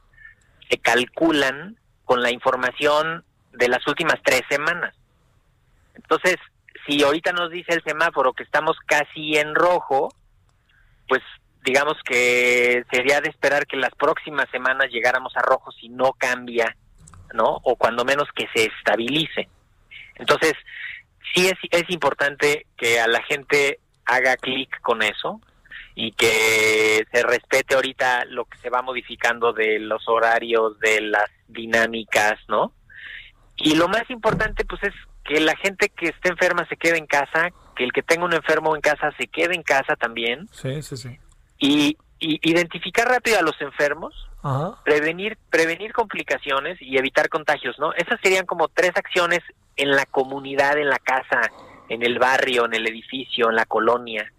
se 0.69 0.77
calculan 0.77 1.77
con 2.05 2.21
la 2.21 2.31
información 2.31 3.23
de 3.51 3.67
las 3.67 3.85
últimas 3.87 4.19
tres 4.23 4.41
semanas. 4.49 4.95
Entonces, 5.95 6.37
si 6.87 7.03
ahorita 7.03 7.31
nos 7.31 7.49
dice 7.49 7.73
el 7.73 7.83
semáforo 7.83 8.33
que 8.33 8.43
estamos 8.43 8.77
casi 8.85 9.37
en 9.37 9.55
rojo, 9.55 10.13
pues 11.07 11.21
digamos 11.63 11.95
que 12.03 12.83
sería 12.91 13.21
de 13.21 13.29
esperar 13.29 13.65
que 13.67 13.77
las 13.77 13.93
próximas 13.95 14.49
semanas 14.51 14.89
llegáramos 14.91 15.35
a 15.37 15.41
rojo 15.41 15.71
si 15.71 15.87
no 15.89 16.13
cambia, 16.13 16.75
¿no? 17.33 17.59
O 17.63 17.75
cuando 17.75 18.03
menos 18.03 18.27
que 18.35 18.47
se 18.53 18.65
estabilice. 18.65 19.47
Entonces, 20.15 20.53
sí 21.33 21.47
es, 21.47 21.57
es 21.71 21.89
importante 21.89 22.65
que 22.77 22.99
a 22.99 23.07
la 23.07 23.21
gente 23.23 23.79
haga 24.05 24.35
clic 24.35 24.81
con 24.81 25.01
eso 25.01 25.39
y 25.95 26.11
que 26.13 27.05
se 27.11 27.23
respete 27.23 27.75
ahorita 27.75 28.25
lo 28.25 28.45
que 28.45 28.57
se 28.59 28.69
va 28.69 28.81
modificando 28.81 29.53
de 29.53 29.79
los 29.79 30.07
horarios, 30.07 30.79
de 30.79 31.01
las 31.01 31.29
dinámicas, 31.47 32.33
¿no? 32.47 32.73
Y 33.55 33.75
lo 33.75 33.87
más 33.87 34.09
importante, 34.09 34.65
pues, 34.65 34.81
es 34.83 34.93
que 35.23 35.39
la 35.39 35.55
gente 35.57 35.89
que 35.89 36.07
esté 36.07 36.29
enferma 36.29 36.67
se 36.67 36.75
quede 36.77 36.97
en 36.97 37.05
casa, 37.05 37.49
que 37.75 37.83
el 37.83 37.91
que 37.93 38.01
tenga 38.03 38.25
un 38.25 38.33
enfermo 38.33 38.75
en 38.75 38.81
casa 38.81 39.11
se 39.17 39.27
quede 39.27 39.55
en 39.55 39.63
casa 39.63 39.95
también, 39.95 40.47
Sí, 40.51 40.81
sí, 40.81 40.97
sí. 40.97 41.19
y, 41.59 41.97
y 42.19 42.39
identificar 42.49 43.07
rápido 43.07 43.37
a 43.39 43.43
los 43.43 43.59
enfermos, 43.61 44.13
Ajá. 44.41 44.81
prevenir 44.83 45.37
prevenir 45.49 45.93
complicaciones 45.93 46.81
y 46.81 46.97
evitar 46.97 47.29
contagios, 47.29 47.77
¿no? 47.79 47.93
Esas 47.93 48.19
serían 48.21 48.45
como 48.45 48.67
tres 48.67 48.91
acciones 48.95 49.39
en 49.77 49.91
la 49.91 50.05
comunidad, 50.05 50.77
en 50.77 50.89
la 50.89 50.99
casa, 50.99 51.41
en 51.89 52.03
el 52.03 52.19
barrio, 52.19 52.65
en 52.65 52.73
el 52.73 52.87
edificio, 52.87 53.49
en 53.49 53.55
la 53.55 53.65
colonia, 53.65 54.31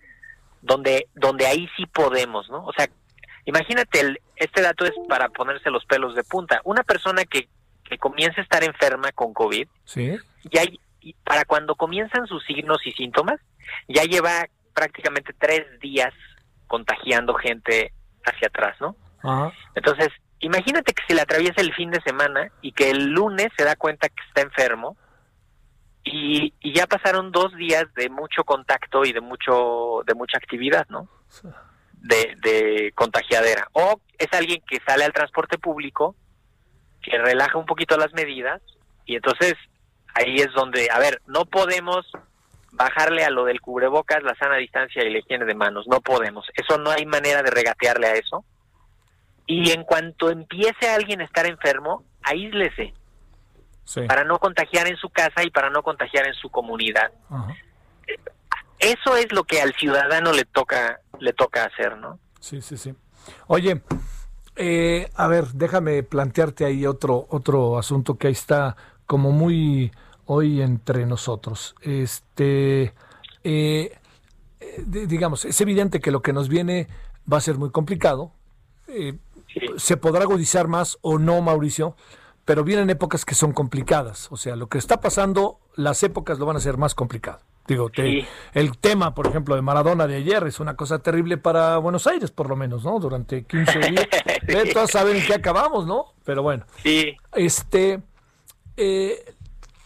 donde 0.64 1.08
donde 1.14 1.46
ahí 1.46 1.68
sí 1.76 1.86
podemos, 1.86 2.48
¿no? 2.50 2.64
O 2.64 2.72
sea, 2.72 2.88
imagínate 3.44 4.00
el, 4.00 4.20
este 4.36 4.62
dato 4.62 4.84
es 4.84 4.92
para 5.08 5.28
ponerse 5.28 5.70
los 5.70 5.84
pelos 5.84 6.14
de 6.14 6.24
punta. 6.24 6.60
Una 6.64 6.82
persona 6.82 7.24
que 7.24 7.48
que 7.84 7.98
comienza 7.98 8.40
a 8.40 8.44
estar 8.44 8.64
enferma 8.64 9.12
con 9.12 9.34
COVID, 9.34 9.68
Sí. 9.84 10.16
ya 10.50 10.62
y 11.00 11.12
para 11.22 11.44
cuando 11.44 11.74
comienzan 11.74 12.26
sus 12.26 12.42
signos 12.46 12.78
y 12.86 12.92
síntomas, 12.92 13.38
ya 13.88 14.04
lleva 14.04 14.46
prácticamente 14.72 15.34
tres 15.38 15.66
días 15.80 16.14
contagiando 16.66 17.34
gente 17.34 17.92
hacia 18.24 18.48
atrás, 18.48 18.74
¿no? 18.80 18.96
Ajá. 19.22 19.52
Entonces, 19.74 20.08
imagínate 20.40 20.94
que 20.94 21.02
se 21.06 21.14
le 21.14 21.20
atraviesa 21.20 21.60
el 21.60 21.74
fin 21.74 21.90
de 21.90 22.00
semana 22.00 22.50
y 22.62 22.72
que 22.72 22.90
el 22.90 23.10
lunes 23.10 23.48
se 23.54 23.64
da 23.64 23.76
cuenta 23.76 24.08
que 24.08 24.22
está 24.28 24.40
enfermo 24.40 24.96
y, 26.04 26.52
y 26.60 26.74
ya 26.74 26.86
pasaron 26.86 27.32
dos 27.32 27.54
días 27.56 27.86
de 27.96 28.10
mucho 28.10 28.44
contacto 28.44 29.04
y 29.04 29.12
de 29.12 29.22
mucho 29.22 30.02
de 30.06 30.14
mucha 30.14 30.36
actividad, 30.36 30.86
¿no? 30.90 31.08
De, 31.92 32.36
de 32.42 32.92
contagiadera. 32.94 33.68
O 33.72 34.00
es 34.18 34.28
alguien 34.32 34.62
que 34.68 34.80
sale 34.86 35.04
al 35.04 35.14
transporte 35.14 35.56
público, 35.56 36.14
que 37.02 37.16
relaja 37.16 37.58
un 37.58 37.64
poquito 37.64 37.96
las 37.96 38.12
medidas 38.12 38.60
y 39.06 39.16
entonces 39.16 39.54
ahí 40.14 40.36
es 40.36 40.52
donde, 40.54 40.88
a 40.92 40.98
ver, 40.98 41.22
no 41.26 41.46
podemos 41.46 42.06
bajarle 42.72 43.24
a 43.24 43.30
lo 43.30 43.44
del 43.44 43.60
cubrebocas, 43.60 44.22
la 44.22 44.34
sana 44.34 44.56
distancia 44.56 45.02
y 45.02 45.10
la 45.10 45.18
higiene 45.18 45.46
de 45.46 45.54
manos, 45.54 45.86
no 45.88 46.00
podemos. 46.00 46.46
Eso 46.54 46.76
no 46.78 46.90
hay 46.90 47.06
manera 47.06 47.42
de 47.42 47.50
regatearle 47.50 48.06
a 48.08 48.14
eso. 48.14 48.44
Y 49.46 49.70
en 49.70 49.84
cuanto 49.84 50.30
empiece 50.30 50.88
alguien 50.88 51.20
a 51.20 51.24
estar 51.24 51.46
enfermo, 51.46 52.04
aíslese 52.22 52.94
Sí. 53.84 54.02
para 54.08 54.24
no 54.24 54.38
contagiar 54.38 54.88
en 54.88 54.96
su 54.96 55.10
casa 55.10 55.42
y 55.44 55.50
para 55.50 55.68
no 55.70 55.82
contagiar 55.82 56.26
en 56.26 56.34
su 56.34 56.48
comunidad. 56.50 57.12
Eso 58.78 59.16
es 59.16 59.30
lo 59.32 59.44
que 59.44 59.60
al 59.60 59.72
ciudadano 59.74 60.32
le 60.32 60.44
toca 60.44 61.00
le 61.20 61.32
toca 61.32 61.64
hacer, 61.64 61.96
¿no? 61.96 62.18
Sí, 62.40 62.60
sí, 62.60 62.76
sí. 62.76 62.92
Oye, 63.46 63.80
eh, 64.56 65.08
a 65.14 65.28
ver, 65.28 65.46
déjame 65.54 66.02
plantearte 66.02 66.64
ahí 66.64 66.84
otro, 66.86 67.26
otro 67.30 67.78
asunto 67.78 68.16
que 68.18 68.26
ahí 68.26 68.32
está 68.32 68.76
como 69.06 69.30
muy 69.32 69.92
hoy 70.26 70.60
entre 70.60 71.06
nosotros. 71.06 71.74
Este, 71.82 72.94
eh, 73.44 73.98
eh, 74.60 74.82
di- 74.86 75.06
digamos, 75.06 75.44
es 75.44 75.58
evidente 75.60 76.00
que 76.00 76.10
lo 76.10 76.20
que 76.20 76.32
nos 76.32 76.48
viene 76.48 76.88
va 77.32 77.38
a 77.38 77.40
ser 77.42 77.56
muy 77.58 77.70
complicado. 77.70 78.32
Eh, 78.88 79.14
Sí. 79.46 79.60
se 79.76 79.96
podrá 79.96 80.22
agudizar 80.22 80.66
más 80.66 80.98
o 81.00 81.16
no, 81.18 81.40
Mauricio, 81.40 81.94
pero 82.44 82.64
vienen 82.64 82.90
épocas 82.90 83.24
que 83.24 83.34
son 83.34 83.52
complicadas. 83.52 84.28
O 84.30 84.36
sea, 84.36 84.56
lo 84.56 84.68
que 84.68 84.78
está 84.78 85.00
pasando, 85.00 85.60
las 85.76 86.02
épocas 86.02 86.38
lo 86.38 86.46
van 86.46 86.56
a 86.56 86.58
hacer 86.58 86.76
más 86.76 86.94
complicado. 86.94 87.40
Digo, 87.66 87.88
te- 87.88 88.02
Sí. 88.02 88.26
el 88.52 88.76
tema, 88.76 89.14
por 89.14 89.26
ejemplo, 89.26 89.54
de 89.54 89.62
Maradona 89.62 90.06
de 90.06 90.16
ayer 90.16 90.46
es 90.46 90.60
una 90.60 90.76
cosa 90.76 90.98
terrible 90.98 91.38
para 91.38 91.78
Buenos 91.78 92.06
Aires, 92.06 92.30
por 92.30 92.50
lo 92.50 92.56
menos, 92.56 92.84
¿no? 92.84 92.98
Durante 93.00 93.44
15 93.44 93.78
días. 93.90 94.06
Eh, 94.46 94.70
Todos 94.74 94.90
saben 94.90 95.16
en 95.16 95.26
qué 95.26 95.32
acabamos, 95.34 95.86
¿no? 95.86 96.12
Pero 96.24 96.42
bueno, 96.42 96.66
Sí, 96.82 97.16
este, 97.32 98.02
eh, 98.76 99.34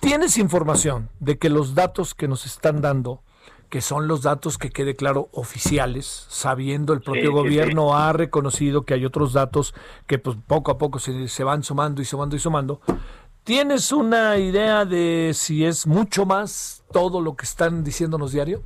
¿tienes 0.01 0.39
información 0.39 1.09
de 1.21 1.39
que 1.39 1.49
los 1.51 1.75
datos 1.77 2.15
que 2.15 2.27
nos 2.27 2.47
están 2.47 2.81
dando, 2.81 3.23
que 3.69 3.81
son 3.81 4.09
los 4.09 4.23
datos 4.23 4.59
que 4.59 4.71
quede 4.71 4.97
claro 4.97 5.29
oficiales, 5.33 6.27
sabiendo 6.29 6.93
el 6.93 7.01
propio 7.01 7.23
Sí, 7.23 7.29
sí, 7.29 7.33
gobierno 7.33 7.97
ha 7.97 8.12
reconocido 8.12 8.85
que 8.85 8.95
hay 8.95 9.05
otros 9.05 9.33
datos 9.33 9.75
que 10.07 10.19
pues 10.19 10.37
poco 10.47 10.71
a 10.71 10.79
poco 10.79 10.99
se, 10.99 11.29
se 11.29 11.45
van 11.45 11.62
sumando 11.62 12.01
y 12.01 12.05
sumando 12.05 12.37
y 12.37 12.39
sumando? 12.39 12.81
¿Tienes 13.45 13.93
una 13.93 14.37
idea 14.39 14.85
de 14.85 15.33
si 15.35 15.64
es 15.64 15.87
mucho 15.87 16.27
más 16.27 16.85
todo 16.93 17.21
lo 17.21 17.37
que 17.37 17.45
están 17.45 17.85
diciéndonos 17.85 18.33
diario? 18.33 18.62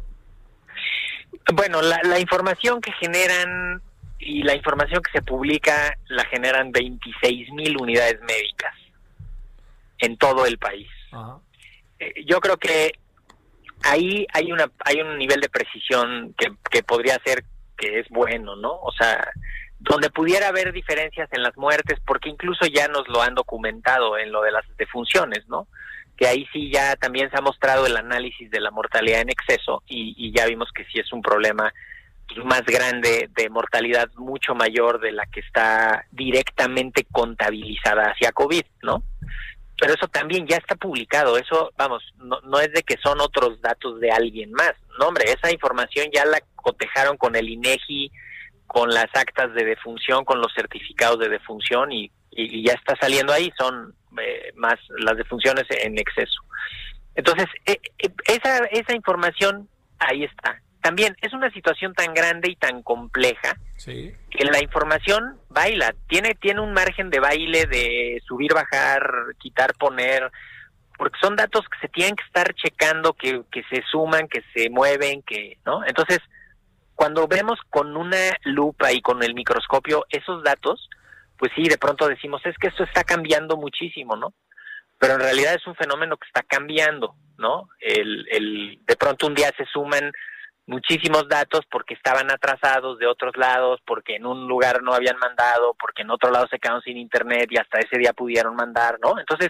Bueno, 1.55 1.83
la, 1.83 2.01
la 2.05 2.19
información 2.19 2.81
que 2.81 2.93
generan 2.93 3.83
y 4.19 4.43
la 4.43 4.55
información 4.55 5.03
que 5.03 5.11
se 5.11 5.23
publica 5.23 5.97
la 6.09 6.25
generan 6.27 6.71
26 6.71 7.51
mil 7.53 7.77
unidades 7.81 8.21
médicas 8.23 8.75
en 9.99 10.17
todo 10.17 10.47
el 10.47 10.59
país. 10.59 10.89
Ajá. 11.11 11.39
Eh, 12.03 12.25
yo 12.27 12.41
creo 12.41 12.57
que 12.57 12.93
ahí 13.85 14.27
hay 14.33 14.53
una 14.53 14.71
hay 14.85 15.01
un 15.01 15.19
nivel 15.19 15.41
de 15.41 15.49
precisión 15.49 16.35
que, 16.39 16.53
que 16.71 16.83
podría 16.83 17.19
ser 17.25 17.45
que 17.77 18.01
es 18.01 18.09
bueno, 18.09 18.57
¿no? 18.57 18.73
O 18.73 18.93
sea, 18.93 19.33
donde 19.79 20.11
pudiera 20.11 20.49
haber 20.49 20.73
diferencias 20.73 21.29
en 21.33 21.43
las 21.43 21.57
muertes, 21.57 21.99
porque 22.07 22.29
incluso 22.29 22.67
ya 22.67 22.87
nos 22.89 23.09
lo 23.09 23.21
han 23.21 23.35
documentado 23.35 24.17
en 24.17 24.31
lo 24.31 24.43
de 24.43 24.53
las 24.53 24.65
defunciones, 24.77 25.47
¿no? 25.49 25.67
Que 26.17 26.29
ahí 26.29 26.47
sí 26.53 26.71
ya 26.73 26.95
también 26.97 27.31
se 27.31 27.39
ha 27.39 27.41
mostrado 27.41 27.87
el 27.87 27.97
análisis 27.97 28.51
de 28.51 28.61
la 28.61 28.71
mortalidad 28.71 29.21
en 29.21 29.31
exceso 29.31 29.83
y, 29.89 30.15
y 30.17 30.33
ya 30.33 30.47
vimos 30.47 30.71
que 30.73 30.85
sí 30.85 31.01
es 31.01 31.13
un 31.13 31.23
problema 31.23 31.73
pues, 32.29 32.45
más 32.45 32.63
grande 32.63 33.29
de 33.35 33.51
mortalidad 33.51 34.09
mucho 34.17 34.55
mayor 34.55 35.01
de 35.01 35.13
la 35.13 35.27
que 35.27 35.41
está 35.41 36.05
directamente 36.13 37.05
contabilizada 37.11 38.13
hacia 38.13 38.33
COVID, 38.33 38.65
¿no? 38.83 39.03
Pero 39.83 39.95
eso 39.95 40.07
también 40.07 40.47
ya 40.47 40.59
está 40.59 40.77
publicado, 40.77 41.37
eso, 41.37 41.73
vamos, 41.77 42.05
no, 42.19 42.41
no 42.43 42.61
es 42.61 42.73
de 42.73 42.85
que 42.85 42.97
son 43.03 43.21
otros 43.21 43.61
datos 43.61 43.99
de 43.99 44.13
alguien 44.13 44.53
más, 44.53 44.75
no 45.01 45.09
hombre, 45.09 45.25
esa 45.27 45.51
información 45.53 46.07
ya 46.15 46.25
la 46.25 46.41
cotejaron 46.55 47.17
con 47.17 47.35
el 47.35 47.49
INEGI, 47.49 48.13
con 48.69 48.91
las 48.91 49.09
actas 49.15 49.53
de 49.55 49.65
defunción, 49.65 50.25
con 50.25 50.41
los 50.41 50.55
certificados 50.55 51.19
de 51.19 51.29
defunción 51.31 51.91
y, 51.91 52.13
y- 52.31 52.65
ya 52.65 52.75
está 52.75 52.95
saliendo 52.95 53.33
ahí, 53.33 53.51
son 53.59 53.93
eh, 54.21 54.53
más 54.55 54.77
las 55.01 55.17
defunciones 55.17 55.65
en 55.69 55.99
exceso. 55.99 56.41
Entonces, 57.17 57.47
eh, 57.67 57.81
eh, 57.99 58.09
esa, 58.27 58.59
esa 58.67 58.95
información 58.95 59.69
ahí 59.99 60.23
está. 60.23 60.63
También 60.83 61.17
es 61.23 61.33
una 61.33 61.51
situación 61.51 61.95
tan 61.95 62.13
grande 62.13 62.51
y 62.51 62.57
tan 62.57 62.83
compleja 62.83 63.57
Sí. 63.77 64.13
que 64.31 64.45
la 64.45 64.63
información 64.63 65.39
baila, 65.49 65.95
tiene, 66.09 66.35
tiene 66.35 66.61
un 66.61 66.73
margen 66.73 67.09
de 67.11 67.21
baile 67.21 67.67
de 67.67 68.21
subir, 68.27 68.53
bajar, 68.53 69.03
quitar, 69.39 69.75
poner, 69.75 70.31
porque 70.99 71.19
son 71.21 71.37
datos 71.37 71.63
que 71.69 71.79
se 71.81 71.89
tienen 71.89 72.15
que 72.17 72.25
estar 72.25 72.53
checando, 72.55 73.13
que, 73.15 73.43
que 73.51 73.63
se 73.71 73.83
suman, 73.91 74.29
que 74.29 74.43
se 74.55 74.71
mueven, 74.71 75.23
que, 75.23 75.59
¿no? 75.65 75.85
Entonces, 75.87 76.19
cuando 76.95 77.27
vemos 77.27 77.59
con 77.71 77.97
una 77.97 78.37
lupa 78.45 78.93
y 78.93 79.01
con 79.01 79.23
el 79.23 79.35
microscopio 79.35 80.05
esos 80.11 80.45
datos, 80.45 80.89
pues 81.39 81.51
sí, 81.57 81.65
de 81.69 81.79
pronto 81.79 82.07
decimos, 82.09 82.41
es 82.45 82.57
que 82.59 82.69
esto 82.69 82.85
está 82.85 83.03
cambiando 83.03 83.57
muchísimo, 83.57 84.15
¿no? 84.17 84.33
Pero 84.99 85.15
en 85.15 85.21
realidad 85.21 85.55
es 85.55 85.67
un 85.67 85.75
fenómeno 85.75 86.17
que 86.17 86.27
está 86.29 86.43
cambiando, 86.43 87.17
¿no? 87.39 87.69
El, 87.81 88.29
el, 88.31 88.79
de 88.87 88.97
pronto 88.97 89.27
un 89.27 89.35
día 89.35 89.51
se 89.57 89.65
suman 89.67 90.13
muchísimos 90.67 91.29
datos 91.29 91.63
porque 91.71 91.95
estaban 91.95 92.31
atrasados 92.31 92.99
de 92.99 93.07
otros 93.07 93.37
lados, 93.37 93.81
porque 93.87 94.17
en 94.17 94.27
un 94.27 94.47
lugar 94.47 94.83
no 94.83 94.95
habían 94.95 95.19
mandado, 95.19 95.75
porque 95.79 96.03
en 96.03 96.11
otro 96.11 96.31
lado 96.31 96.47
se 96.49 96.59
quedaron 96.59 96.83
sin 96.83 96.97
internet 96.97 97.49
y 97.51 97.59
hasta 97.59 97.81
ese 97.81 97.99
día 97.99 98.13
pudieron 98.13 98.55
mandar, 98.55 98.99
¿no? 99.03 99.19
Entonces, 99.19 99.49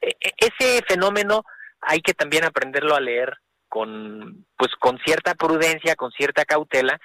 e- 0.00 0.16
e- 0.20 0.34
ese 0.38 0.82
fenómeno 0.86 1.44
hay 1.80 2.00
que 2.00 2.14
también 2.14 2.44
aprenderlo 2.44 2.94
a 2.94 3.00
leer 3.00 3.38
con 3.68 4.46
pues 4.56 4.70
con 4.78 4.98
cierta 4.98 5.34
prudencia, 5.34 5.96
con 5.96 6.12
cierta 6.12 6.44
cautela 6.44 7.00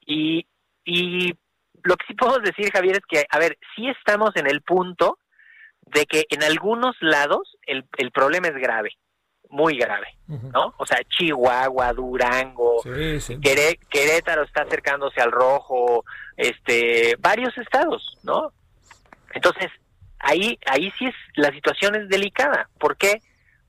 y 0.00 0.46
y 0.84 1.34
lo 1.82 1.96
que 1.96 2.06
sí 2.06 2.14
podemos 2.14 2.42
decir 2.42 2.70
Javier 2.72 2.96
es 2.96 3.06
que 3.08 3.26
a 3.28 3.38
ver, 3.38 3.58
sí 3.74 3.88
estamos 3.88 4.30
en 4.36 4.46
el 4.46 4.62
punto 4.62 5.18
de 5.82 6.06
que 6.06 6.24
en 6.30 6.42
algunos 6.42 6.96
lados 7.00 7.56
el, 7.66 7.84
el 7.98 8.10
problema 8.12 8.48
es 8.48 8.54
grave, 8.54 8.96
muy 9.50 9.76
grave, 9.78 10.08
¿no? 10.26 10.74
O 10.78 10.86
sea, 10.86 10.98
Chihuahua, 11.08 11.92
Durango, 11.92 12.80
Sí, 12.82 13.20
sí. 13.20 13.36
Queré- 13.40 13.78
Querétaro 13.88 14.42
está 14.42 14.62
acercándose 14.62 15.20
al 15.20 15.30
rojo, 15.32 16.04
este, 16.36 17.16
varios 17.18 17.56
estados, 17.58 18.18
¿no? 18.24 18.52
Entonces, 19.32 19.70
ahí, 20.18 20.58
ahí 20.66 20.92
sí 20.98 21.06
es, 21.06 21.14
la 21.36 21.50
situación 21.52 21.94
es 21.94 22.08
delicada. 22.08 22.68
¿Por 22.78 22.96
qué? 22.96 23.20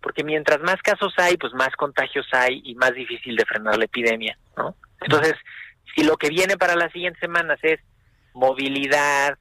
Porque 0.02 0.24
mientras 0.24 0.60
más 0.62 0.82
casos 0.82 1.14
hay, 1.18 1.38
pues 1.38 1.54
más 1.54 1.76
contagios 1.76 2.26
hay 2.32 2.62
y 2.64 2.76
más 2.76 2.94
difícil 2.94 3.36
de 3.36 3.46
frenar 3.46 3.78
la 3.78 3.86
epidemia, 3.86 4.38
¿no? 4.56 4.76
Entonces, 5.02 5.34
si 5.96 6.04
lo 6.04 6.18
que 6.18 6.30
viene 6.30 6.58
para 6.58 6.76
las 6.76 6.92
siguientes 6.92 7.20
semanas 7.20 7.60
es 7.64 7.80
movilidad, 8.34 9.38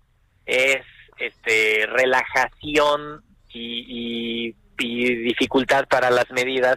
es 0.46 0.84
este 1.18 1.86
relajación 1.86 3.22
y, 3.52 4.48
y- 4.48 4.56
y 4.78 5.14
dificultad 5.16 5.86
para 5.88 6.10
las 6.10 6.30
medidas, 6.30 6.76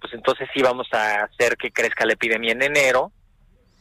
pues 0.00 0.12
entonces 0.14 0.48
sí 0.54 0.62
vamos 0.62 0.86
a 0.92 1.24
hacer 1.24 1.56
que 1.56 1.70
crezca 1.72 2.04
la 2.04 2.12
epidemia 2.14 2.52
en 2.52 2.62
enero 2.62 3.12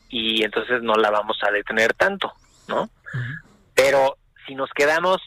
y 0.10 0.44
entonces 0.44 0.82
no 0.82 0.94
la 0.96 1.10
vamos 1.10 1.38
a 1.48 1.52
detener 1.52 1.94
tanto, 1.94 2.32
¿no? 2.68 2.90
Pero 3.76 4.18
si 4.46 4.56
nos 4.56 4.70
quedamos 4.72 5.18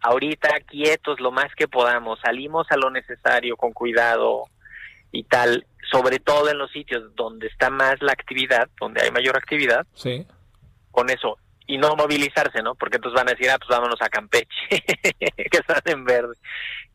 ahorita 0.00 0.48
quietos 0.66 1.20
lo 1.20 1.30
más 1.30 1.54
que 1.54 1.68
podamos, 1.68 2.18
salimos 2.20 2.66
a 2.70 2.76
lo 2.76 2.90
necesario 2.90 3.56
con 3.56 3.72
cuidado 3.72 4.44
y 5.12 5.24
tal, 5.24 5.66
sobre 5.90 6.18
todo 6.18 6.48
en 6.50 6.58
los 6.58 6.70
sitios 6.72 7.14
donde 7.14 7.46
está 7.46 7.70
más 7.70 8.00
la 8.00 8.12
actividad, 8.12 8.68
donde 8.80 9.02
hay 9.02 9.10
mayor 9.10 9.36
actividad, 9.36 9.86
Sí. 9.94 10.26
con 10.90 11.10
eso 11.10 11.36
y 11.74 11.78
no 11.78 11.94
movilizarse, 11.96 12.62
¿no? 12.62 12.74
Porque 12.74 12.96
entonces 12.96 13.16
van 13.16 13.28
a 13.28 13.32
decir, 13.32 13.48
ah, 13.50 13.56
pues 13.58 13.68
vámonos 13.70 14.00
a 14.02 14.08
Campeche, 14.08 14.46
que 14.68 15.58
están 15.58 15.80
en 15.86 16.04
verde. 16.04 16.34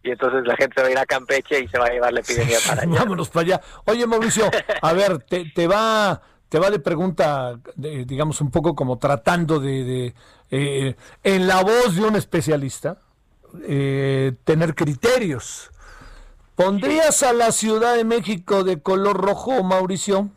Y 0.04 0.12
entonces 0.12 0.44
la 0.46 0.56
gente 0.56 0.82
va 0.82 0.88
a 0.88 0.92
ir 0.92 0.98
a 0.98 1.06
Campeche 1.06 1.60
y 1.62 1.68
se 1.68 1.78
va 1.80 1.86
a 1.86 1.90
llevar 1.90 2.14
la 2.14 2.20
epidemia 2.20 2.58
para 2.68 2.84
allá. 2.84 3.00
Vámonos 3.00 3.30
para 3.30 3.46
allá. 3.46 3.62
Oye, 3.86 4.06
Mauricio, 4.06 4.50
a 4.82 4.94
ver, 4.94 5.20
te, 5.20 5.46
te 5.54 5.68
va 5.68 6.22
te 6.50 6.60
va 6.60 6.70
de 6.70 6.80
pregunta, 6.80 7.60
de- 7.76 8.06
digamos, 8.06 8.40
un 8.40 8.52
poco 8.52 8.74
como 8.74 8.98
tratando 9.00 9.60
de, 9.60 9.84
de, 9.84 10.14
eh, 10.50 10.96
en 11.24 11.46
la 11.48 11.62
voz 11.62 11.96
de 11.96 12.04
un 12.06 12.16
especialista, 12.16 13.00
eh, 13.64 14.32
tener 14.46 14.74
criterios. 14.76 15.72
¿Pondrías 16.56 17.22
a 17.24 17.34
la 17.34 17.52
Ciudad 17.52 17.96
de 17.96 18.04
México 18.06 18.64
de 18.64 18.82
color 18.82 19.18
rojo, 19.18 19.62
Mauricio? 19.64 20.30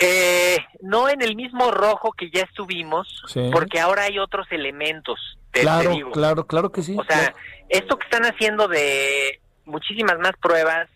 Eh, 0.00 0.58
no 0.82 1.08
en 1.08 1.22
el 1.22 1.34
mismo 1.34 1.70
rojo 1.70 2.12
que 2.12 2.30
ya 2.30 2.42
estuvimos, 2.42 3.22
Sí. 3.28 3.48
porque 3.52 3.80
ahora 3.80 4.02
hay 4.04 4.18
otros 4.18 4.46
elementos. 4.50 5.18
te- 5.50 5.60
te 5.60 5.66
Claro, 5.66 5.90
digo. 5.90 6.10
claro, 6.12 6.46
claro 6.46 6.70
que 6.70 6.82
sí. 6.82 6.94
O 6.98 7.02
sea, 7.04 7.16
claro. 7.32 7.36
esto 7.70 7.96
que 7.98 8.04
están 8.04 8.24
haciendo 8.26 8.68
de 8.68 9.40
muchísimas 9.64 10.18
más 10.18 10.32
pruebas 10.42 10.88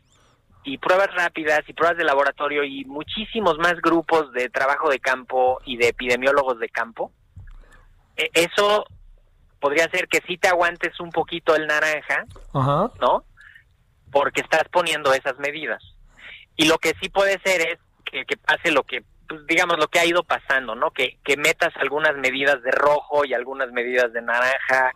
y 0.62 0.76
pruebas 0.76 1.12
rápidas 1.14 1.61
y 1.66 1.72
pruebas 1.72 1.97
de 1.97 2.05
laboratorio 2.05 2.62
y 2.62 2.84
muchísimos 2.84 3.57
más 3.59 3.76
grupos 3.80 4.30
de 4.34 4.51
trabajo 4.51 4.90
de 4.90 5.01
campo 5.01 5.59
y 5.64 5.78
de 5.78 5.88
epidemiólogos 5.88 6.59
de 6.61 6.68
campo, 6.68 7.11
e- 8.16 8.30
eso 8.34 8.84
podría 9.59 9.88
ser 9.90 10.07
que 10.07 10.20
sí 10.28 10.36
te 10.36 10.49
aguantes 10.49 11.01
un 11.01 11.11
poquito 11.11 11.57
el 11.57 11.66
naranja, 11.66 12.26
Ajá. 12.53 12.90
¿no? 13.01 13.24
Porque 14.12 14.43
estás 14.43 14.64
poniendo 14.70 15.14
esas 15.14 15.38
medidas. 15.38 15.82
Y 16.57 16.66
lo 16.66 16.76
que 16.76 16.93
sí 17.01 17.09
puede 17.09 17.40
ser 17.43 17.62
es 17.62 17.78
que, 18.12 18.24
que 18.26 18.36
pase 18.36 18.70
lo 18.70 18.84
que, 18.84 19.02
pues, 19.28 19.44
digamos, 19.46 19.78
lo 19.78 19.88
que 19.88 19.98
ha 19.98 20.04
ido 20.04 20.22
pasando, 20.22 20.74
¿no? 20.76 20.90
Que, 20.92 21.18
que 21.24 21.36
metas 21.36 21.72
algunas 21.76 22.14
medidas 22.16 22.62
de 22.62 22.70
rojo 22.70 23.24
y 23.24 23.34
algunas 23.34 23.72
medidas 23.72 24.12
de 24.12 24.22
naranja, 24.22 24.92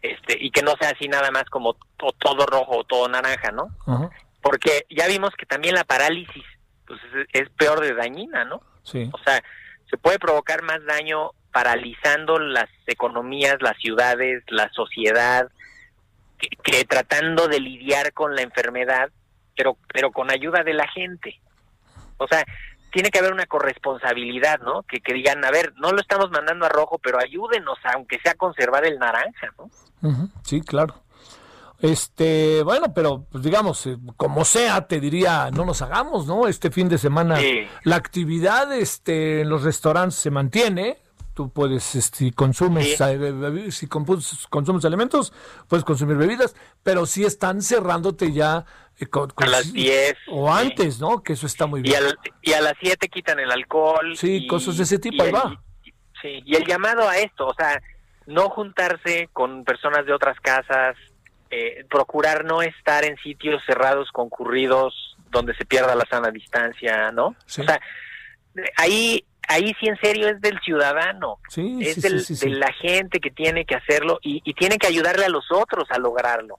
este, 0.00 0.36
y 0.40 0.50
que 0.50 0.62
no 0.62 0.74
sea 0.80 0.90
así 0.90 1.08
nada 1.08 1.30
más 1.30 1.44
como 1.50 1.74
to- 1.98 2.12
todo 2.18 2.46
rojo 2.46 2.78
o 2.78 2.84
todo 2.84 3.08
naranja, 3.08 3.50
¿no? 3.50 3.68
Porque 4.40 4.86
ya 4.88 5.06
vimos 5.08 5.30
que 5.36 5.44
también 5.44 5.74
la 5.74 5.84
parálisis, 5.84 6.44
pues, 6.86 6.98
es, 7.34 7.42
es 7.42 7.50
peor 7.50 7.80
de 7.80 7.92
dañina, 7.94 8.44
¿no? 8.44 8.62
Sí. 8.84 9.10
O 9.12 9.18
sea, 9.18 9.42
se 9.90 9.98
puede 9.98 10.18
provocar 10.18 10.62
más 10.62 10.82
daño 10.86 11.32
paralizando 11.52 12.38
las 12.38 12.68
economías, 12.86 13.56
las 13.60 13.76
ciudades, 13.78 14.42
la 14.48 14.70
sociedad, 14.72 15.50
que, 16.38 16.48
que 16.62 16.84
tratando 16.84 17.48
de 17.48 17.58
lidiar 17.60 18.12
con 18.12 18.34
la 18.36 18.42
enfermedad, 18.42 19.10
pero, 19.56 19.76
pero 19.92 20.12
con 20.12 20.30
ayuda 20.30 20.62
de 20.62 20.72
la 20.74 20.86
gente. 20.88 21.40
O 22.20 22.28
sea, 22.28 22.44
tiene 22.92 23.10
que 23.10 23.18
haber 23.18 23.32
una 23.32 23.46
corresponsabilidad, 23.46 24.60
¿no? 24.60 24.82
Que, 24.82 25.00
que 25.00 25.14
digan, 25.14 25.44
a 25.44 25.50
ver, 25.50 25.72
no 25.76 25.90
lo 25.92 26.00
estamos 26.00 26.30
mandando 26.30 26.66
a 26.66 26.68
rojo, 26.68 26.98
pero 27.02 27.18
ayúdenos, 27.18 27.78
aunque 27.94 28.18
sea 28.20 28.32
a 28.32 28.36
conservar 28.36 28.84
el 28.84 28.98
naranja, 28.98 29.48
¿no? 29.58 29.70
Sí, 30.44 30.60
claro. 30.60 30.94
Este, 31.80 32.62
bueno, 32.62 32.92
pero 32.94 33.24
pues, 33.30 33.42
digamos, 33.42 33.86
eh, 33.86 33.96
como 34.16 34.44
sea, 34.44 34.86
te 34.86 35.00
diría, 35.00 35.50
no 35.50 35.64
nos 35.64 35.80
hagamos, 35.80 36.26
¿no? 36.26 36.46
Este 36.46 36.70
fin 36.70 36.88
de 36.90 36.98
semana 36.98 37.36
Sí. 37.36 37.66
la 37.84 37.96
actividad 37.96 38.70
este, 38.74 39.40
en 39.42 39.48
los 39.48 39.62
restaurantes 39.62 40.16
se 40.18 40.30
mantiene. 40.30 40.98
Tú 41.32 41.50
puedes, 41.50 41.94
este, 41.94 42.18
si 42.18 42.32
consumes, 42.32 42.96
Sí. 42.98 43.02
eh, 43.02 43.68
si 43.70 43.86
consumes 43.86 44.84
alimentos, 44.84 45.32
puedes 45.68 45.84
consumir 45.84 46.16
bebidas, 46.18 46.54
pero 46.82 47.06
sí 47.06 47.24
están 47.24 47.62
cerrándote 47.62 48.32
ya 48.32 48.66
con- 49.06 49.30
con- 49.30 49.46
A 49.48 49.50
las 49.50 49.72
10. 49.72 50.14
o 50.28 50.46
sí. 50.56 50.66
antes, 50.66 51.00
¿no? 51.00 51.22
Que 51.22 51.32
eso 51.34 51.46
está 51.46 51.66
muy 51.66 51.80
Y, 51.80 51.84
bien. 51.84 52.02
y 52.42 52.52
a 52.52 52.60
las 52.60 52.74
7 52.80 53.08
quitan 53.08 53.38
el 53.38 53.50
alcohol. 53.50 54.16
Sí, 54.16 54.44
y- 54.44 54.46
cosas 54.46 54.76
de 54.76 54.82
ese 54.84 54.98
tipo, 54.98 55.22
ahí 55.22 55.28
el- 55.30 55.34
va. 55.34 55.62
Sí, 56.22 56.42
y 56.44 56.54
el 56.56 56.66
llamado 56.66 57.08
a 57.08 57.16
esto, 57.18 57.46
o 57.46 57.54
sea, 57.54 57.80
no 58.26 58.50
juntarse 58.50 59.28
con 59.32 59.64
personas 59.64 60.04
de 60.06 60.12
otras 60.12 60.38
casas, 60.40 60.96
eh, 61.50 61.84
procurar 61.90 62.44
no 62.44 62.62
estar 62.62 63.04
en 63.04 63.16
sitios 63.18 63.62
cerrados, 63.66 64.10
concurridos, 64.12 65.16
donde 65.30 65.54
se 65.54 65.64
pierda 65.64 65.94
la 65.94 66.04
sana 66.06 66.30
distancia, 66.30 67.10
¿no? 67.10 67.34
Sí. 67.46 67.62
O 67.62 67.64
sea, 67.64 67.80
ahí, 68.76 69.24
ahí 69.48 69.74
sí 69.80 69.88
en 69.88 69.96
serio 70.00 70.28
es 70.28 70.40
del 70.40 70.60
ciudadano, 70.60 71.38
Sí, 71.48 71.78
es 71.80 71.94
sí, 71.94 72.00
del- 72.02 72.20
sí, 72.24 72.34
de 72.34 72.50
la 72.56 72.72
gente 72.74 73.18
que 73.20 73.30
tiene 73.30 73.64
que 73.64 73.74
hacerlo 73.74 74.18
y, 74.22 74.42
y 74.44 74.54
tiene 74.54 74.76
que 74.78 74.86
ayudarle 74.86 75.24
a 75.24 75.28
los 75.28 75.50
otros 75.50 75.90
a 75.90 75.98
lograrlo. 75.98 76.58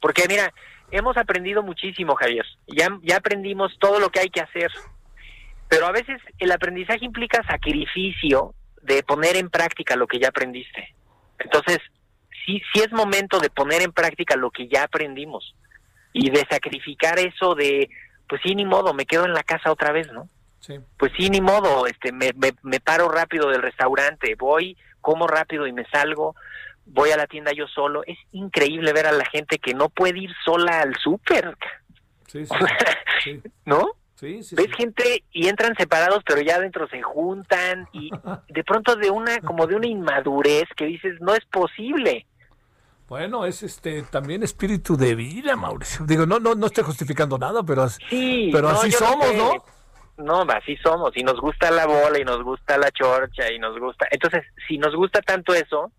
Porque 0.00 0.26
mira, 0.28 0.52
hemos 0.90 1.16
aprendido 1.16 1.62
muchísimo, 1.62 2.14
Javier. 2.14 2.44
Ya, 2.66 2.88
ya 3.02 3.16
aprendimos 3.16 3.76
todo 3.78 4.00
lo 4.00 4.10
que 4.10 4.20
hay 4.20 4.30
que 4.30 4.40
hacer. 4.40 4.70
Pero 5.68 5.86
a 5.86 5.92
veces 5.92 6.20
el 6.38 6.52
aprendizaje 6.52 7.04
implica 7.04 7.42
sacrificio 7.48 8.54
de 8.82 9.02
poner 9.02 9.36
en 9.36 9.50
práctica 9.50 9.96
lo 9.96 10.06
que 10.06 10.18
ya 10.18 10.28
aprendiste. 10.28 10.94
Entonces, 11.38 11.78
sí, 12.44 12.62
sí 12.72 12.80
es 12.80 12.92
momento 12.92 13.40
de 13.40 13.50
poner 13.50 13.82
en 13.82 13.92
práctica 13.92 14.36
lo 14.36 14.50
que 14.50 14.68
ya 14.68 14.84
aprendimos 14.84 15.54
y 16.12 16.30
de 16.30 16.46
sacrificar 16.48 17.18
eso 17.18 17.54
de, 17.54 17.88
pues 18.28 18.40
sí, 18.44 18.54
ni 18.54 18.64
modo, 18.64 18.94
me 18.94 19.06
quedo 19.06 19.24
en 19.24 19.32
la 19.32 19.42
casa 19.42 19.72
otra 19.72 19.90
vez, 19.92 20.10
¿no? 20.12 20.28
sí. 20.60 20.78
Pues 20.96 21.12
sí, 21.16 21.28
ni 21.28 21.40
modo, 21.40 21.86
este, 21.86 22.12
me, 22.12 22.30
me, 22.36 22.52
me 22.62 22.80
paro 22.80 23.08
rápido 23.08 23.50
del 23.50 23.62
restaurante, 23.62 24.34
voy, 24.36 24.76
como 25.00 25.26
rápido 25.26 25.66
y 25.66 25.72
me 25.72 25.84
salgo, 25.86 26.34
voy 26.86 27.10
a 27.10 27.16
la 27.16 27.26
tienda 27.26 27.52
yo 27.52 27.66
solo. 27.66 28.02
Es 28.06 28.18
increíble 28.32 28.92
ver 28.92 29.06
a 29.06 29.12
la 29.12 29.24
gente 29.26 29.58
que 29.58 29.74
no 29.74 29.88
puede 29.88 30.18
ir 30.20 30.30
sola 30.44 30.80
al 30.80 30.94
súper, 30.96 31.56
Sí, 32.26 32.44
sí, 32.46 32.54
sí, 33.22 33.42
¿no? 33.64 33.92
sí, 34.16 34.42
sí, 34.42 34.56
Ves 34.56 34.66
sí. 34.66 34.72
gente 34.76 35.24
y 35.32 35.46
entran 35.48 35.74
separados, 35.76 36.22
pero 36.26 36.40
ya 36.40 36.56
adentro 36.56 36.88
se 36.88 37.00
juntan 37.00 37.88
y 37.92 38.10
de 38.48 38.64
pronto 38.64 38.96
de 38.96 39.10
una, 39.10 39.40
como 39.40 39.66
de 39.66 39.76
una 39.76 39.86
inmadurez 39.86 40.64
que 40.76 40.86
dices, 40.86 41.20
no 41.20 41.34
es 41.34 41.44
posible. 41.46 42.26
Bueno, 43.08 43.44
es 43.44 43.62
este 43.62 44.02
también 44.02 44.42
espíritu 44.42 44.96
de 44.96 45.14
vida, 45.14 45.56
Mauricio. 45.56 46.06
Digo, 46.06 46.26
no, 46.26 46.40
no, 46.40 46.54
no 46.54 46.66
estoy 46.66 46.84
justificando 46.84 47.38
nada, 47.38 47.62
pero 47.62 47.86
pero 48.10 48.62
no, 48.62 48.68
así 48.70 48.90
somos, 48.90 49.26
sé. 49.28 49.36
¿no? 49.36 49.52
No, 50.16 50.40
así 50.52 50.76
somos, 50.76 51.16
y 51.16 51.22
nos 51.22 51.40
gusta 51.40 51.70
la 51.70 51.86
bola, 51.86 52.18
y 52.18 52.24
nos 52.24 52.42
gusta 52.42 52.78
la 52.78 52.90
chorcha, 52.92 53.50
y 53.50 53.58
nos 53.58 53.78
gusta... 53.78 54.06
Entonces, 54.10 54.44
si 54.66 54.78
nos 54.78 54.94
gusta 54.94 55.20
tanto 55.20 55.52
eso, 55.52 55.90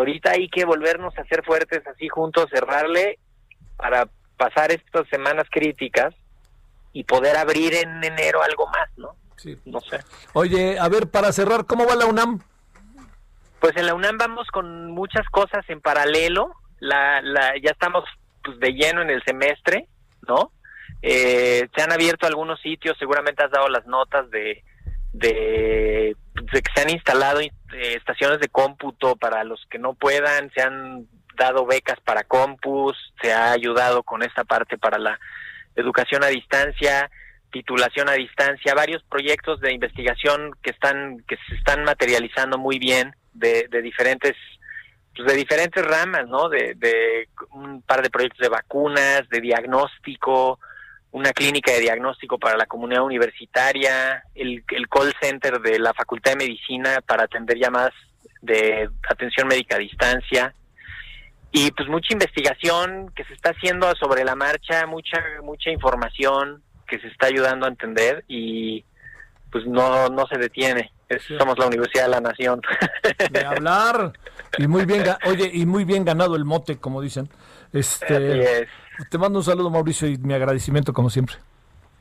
ahorita 0.00 0.32
hay 0.32 0.48
que 0.48 0.64
volvernos 0.64 1.16
a 1.18 1.22
hacer 1.22 1.44
fuertes 1.44 1.86
así 1.86 2.08
juntos, 2.08 2.46
cerrarle 2.50 3.18
para 3.76 4.08
pasar 4.36 4.72
estas 4.72 5.08
semanas 5.08 5.46
críticas 5.50 6.14
y 6.92 7.04
poder 7.04 7.36
abrir 7.36 7.74
en 7.74 8.02
enero 8.02 8.42
algo 8.42 8.66
más, 8.68 8.88
¿no? 8.96 9.16
Sí. 9.36 9.58
No 9.64 9.80
sé. 9.80 10.00
Oye, 10.32 10.78
a 10.78 10.88
ver, 10.88 11.10
para 11.10 11.32
cerrar, 11.32 11.66
¿cómo 11.66 11.86
va 11.86 11.96
la 11.96 12.06
UNAM? 12.06 12.40
Pues 13.60 13.76
en 13.76 13.86
la 13.86 13.94
UNAM 13.94 14.16
vamos 14.16 14.46
con 14.48 14.90
muchas 14.90 15.26
cosas 15.28 15.64
en 15.68 15.80
paralelo. 15.80 16.52
La, 16.78 17.20
la, 17.22 17.54
ya 17.62 17.70
estamos 17.70 18.04
pues, 18.42 18.58
de 18.60 18.72
lleno 18.72 19.02
en 19.02 19.10
el 19.10 19.22
semestre, 19.24 19.88
¿no? 20.28 20.52
Eh, 21.02 21.68
se 21.74 21.82
han 21.82 21.92
abierto 21.92 22.26
algunos 22.26 22.60
sitios, 22.60 22.96
seguramente 22.98 23.44
has 23.44 23.50
dado 23.50 23.68
las 23.68 23.86
notas 23.86 24.30
de, 24.30 24.62
de, 25.14 26.16
que 26.52 26.60
se 26.74 26.82
han 26.82 26.90
instalado 26.90 27.40
eh, 27.40 27.50
estaciones 27.72 28.40
de 28.40 28.48
cómputo 28.48 29.16
para 29.16 29.44
los 29.44 29.64
que 29.70 29.78
no 29.78 29.94
puedan, 29.94 30.50
se 30.52 30.60
han 30.60 31.06
dado 31.36 31.66
becas 31.66 31.98
para 32.00 32.24
compus, 32.24 32.96
se 33.22 33.32
ha 33.32 33.52
ayudado 33.52 34.02
con 34.02 34.22
esta 34.22 34.44
parte 34.44 34.76
para 34.76 34.98
la 34.98 35.18
educación 35.76 36.24
a 36.24 36.28
distancia, 36.28 37.10
titulación 37.52 38.08
a 38.08 38.14
distancia, 38.14 38.74
varios 38.74 39.02
proyectos 39.04 39.60
de 39.60 39.72
investigación 39.72 40.50
que 40.62 40.70
están 40.70 41.22
que 41.28 41.36
se 41.48 41.54
están 41.54 41.84
materializando 41.84 42.58
muy 42.58 42.78
bien 42.78 43.14
de, 43.32 43.68
de 43.70 43.82
diferentes 43.82 44.34
pues 45.14 45.28
de 45.28 45.36
diferentes 45.36 45.84
ramas, 45.84 46.26
¿no? 46.26 46.48
De, 46.48 46.74
de 46.74 47.28
un 47.52 47.82
par 47.82 48.02
de 48.02 48.10
proyectos 48.10 48.40
de 48.40 48.48
vacunas, 48.48 49.28
de 49.28 49.40
diagnóstico, 49.40 50.58
una 51.14 51.32
clínica 51.32 51.70
de 51.72 51.78
diagnóstico 51.80 52.38
para 52.38 52.56
la 52.56 52.66
comunidad 52.66 53.04
universitaria, 53.04 54.24
el, 54.34 54.64
el 54.68 54.88
call 54.88 55.14
center 55.20 55.60
de 55.60 55.78
la 55.78 55.94
Facultad 55.94 56.32
de 56.32 56.38
Medicina 56.38 57.00
para 57.06 57.22
atender 57.22 57.56
llamadas 57.56 57.92
de 58.42 58.90
atención 59.08 59.46
médica 59.46 59.76
a 59.76 59.78
distancia 59.78 60.52
y 61.52 61.70
pues 61.70 61.88
mucha 61.88 62.12
investigación 62.12 63.12
que 63.14 63.22
se 63.24 63.32
está 63.32 63.50
haciendo 63.50 63.94
sobre 63.94 64.24
la 64.24 64.34
marcha, 64.34 64.86
mucha 64.86 65.22
mucha 65.44 65.70
información 65.70 66.64
que 66.88 66.98
se 66.98 67.06
está 67.06 67.28
ayudando 67.28 67.66
a 67.66 67.68
entender 67.68 68.24
y 68.26 68.84
pues 69.52 69.64
no 69.66 70.08
no 70.08 70.26
se 70.26 70.36
detiene. 70.36 70.90
Somos 71.38 71.56
la 71.58 71.66
Universidad 71.68 72.06
de 72.06 72.10
la 72.10 72.20
Nación. 72.20 72.60
De 73.30 73.44
hablar. 73.44 74.14
Y 74.58 74.66
muy 74.66 74.84
bien, 74.84 75.04
oye, 75.26 75.48
y 75.52 75.64
muy 75.64 75.84
bien 75.84 76.04
ganado 76.04 76.34
el 76.34 76.44
mote, 76.44 76.78
como 76.78 77.00
dicen. 77.00 77.28
Así 77.68 77.78
Este, 77.78 78.62
es. 78.62 78.68
Te 79.10 79.18
mando 79.18 79.38
un 79.38 79.44
saludo, 79.44 79.70
Mauricio, 79.70 80.08
y 80.08 80.16
mi 80.18 80.34
agradecimiento, 80.34 80.92
como 80.92 81.10
siempre. 81.10 81.36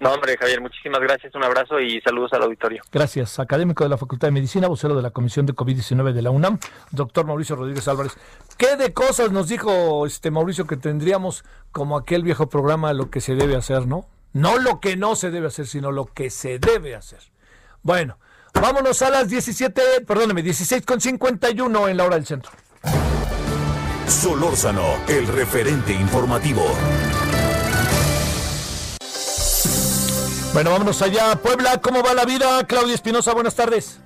No, 0.03 0.11
hombre, 0.11 0.35
Javier, 0.37 0.59
muchísimas 0.59 0.99
gracias, 0.99 1.33
un 1.33 1.43
abrazo 1.43 1.79
y 1.79 2.01
saludos 2.01 2.33
al 2.33 2.43
auditorio. 2.43 2.83
Gracias. 2.91 3.39
Académico 3.39 3.85
de 3.85 3.89
la 3.89 3.97
Facultad 3.97 4.27
de 4.27 4.33
Medicina, 4.33 4.67
vocero 4.67 4.95
de 4.95 5.01
la 5.01 5.11
Comisión 5.11 5.45
de 5.45 5.53
COVID-19 5.53 6.11
de 6.11 6.21
la 6.21 6.29
UNAM, 6.29 6.59
doctor 6.91 7.25
Mauricio 7.25 7.55
Rodríguez 7.55 7.87
Álvarez. 7.87 8.17
¿Qué 8.57 8.75
de 8.75 8.91
cosas 8.91 9.31
nos 9.31 9.47
dijo 9.47 10.05
este 10.05 10.29
Mauricio 10.29 10.67
que 10.67 10.75
tendríamos 10.75 11.45
como 11.71 11.95
aquel 11.95 12.23
viejo 12.23 12.49
programa 12.49 12.91
lo 12.91 13.09
que 13.09 13.21
se 13.21 13.35
debe 13.35 13.55
hacer, 13.55 13.87
no? 13.87 14.05
No 14.33 14.57
lo 14.57 14.81
que 14.81 14.97
no 14.97 15.15
se 15.15 15.31
debe 15.31 15.47
hacer, 15.47 15.67
sino 15.67 15.91
lo 15.91 16.05
que 16.05 16.29
se 16.29 16.59
debe 16.59 16.95
hacer. 16.95 17.19
Bueno, 17.81 18.17
vámonos 18.53 19.01
a 19.03 19.09
las 19.09 19.29
17, 19.29 20.01
perdóneme, 20.05 20.41
16 20.41 20.85
con 20.85 20.99
51 20.99 21.87
en 21.87 21.95
la 21.97 22.03
hora 22.03 22.15
del 22.15 22.25
centro. 22.25 22.51
Solórzano, 24.07 24.83
el 25.07 25.27
referente 25.27 25.93
informativo. 25.93 26.63
Bueno, 30.53 30.71
vámonos 30.71 31.01
allá 31.01 31.31
a 31.31 31.35
Puebla. 31.35 31.79
¿Cómo 31.81 32.03
va 32.03 32.13
la 32.13 32.25
vida? 32.25 32.65
Claudia 32.67 32.93
Espinosa, 32.93 33.33
buenas 33.33 33.55
tardes. 33.55 33.99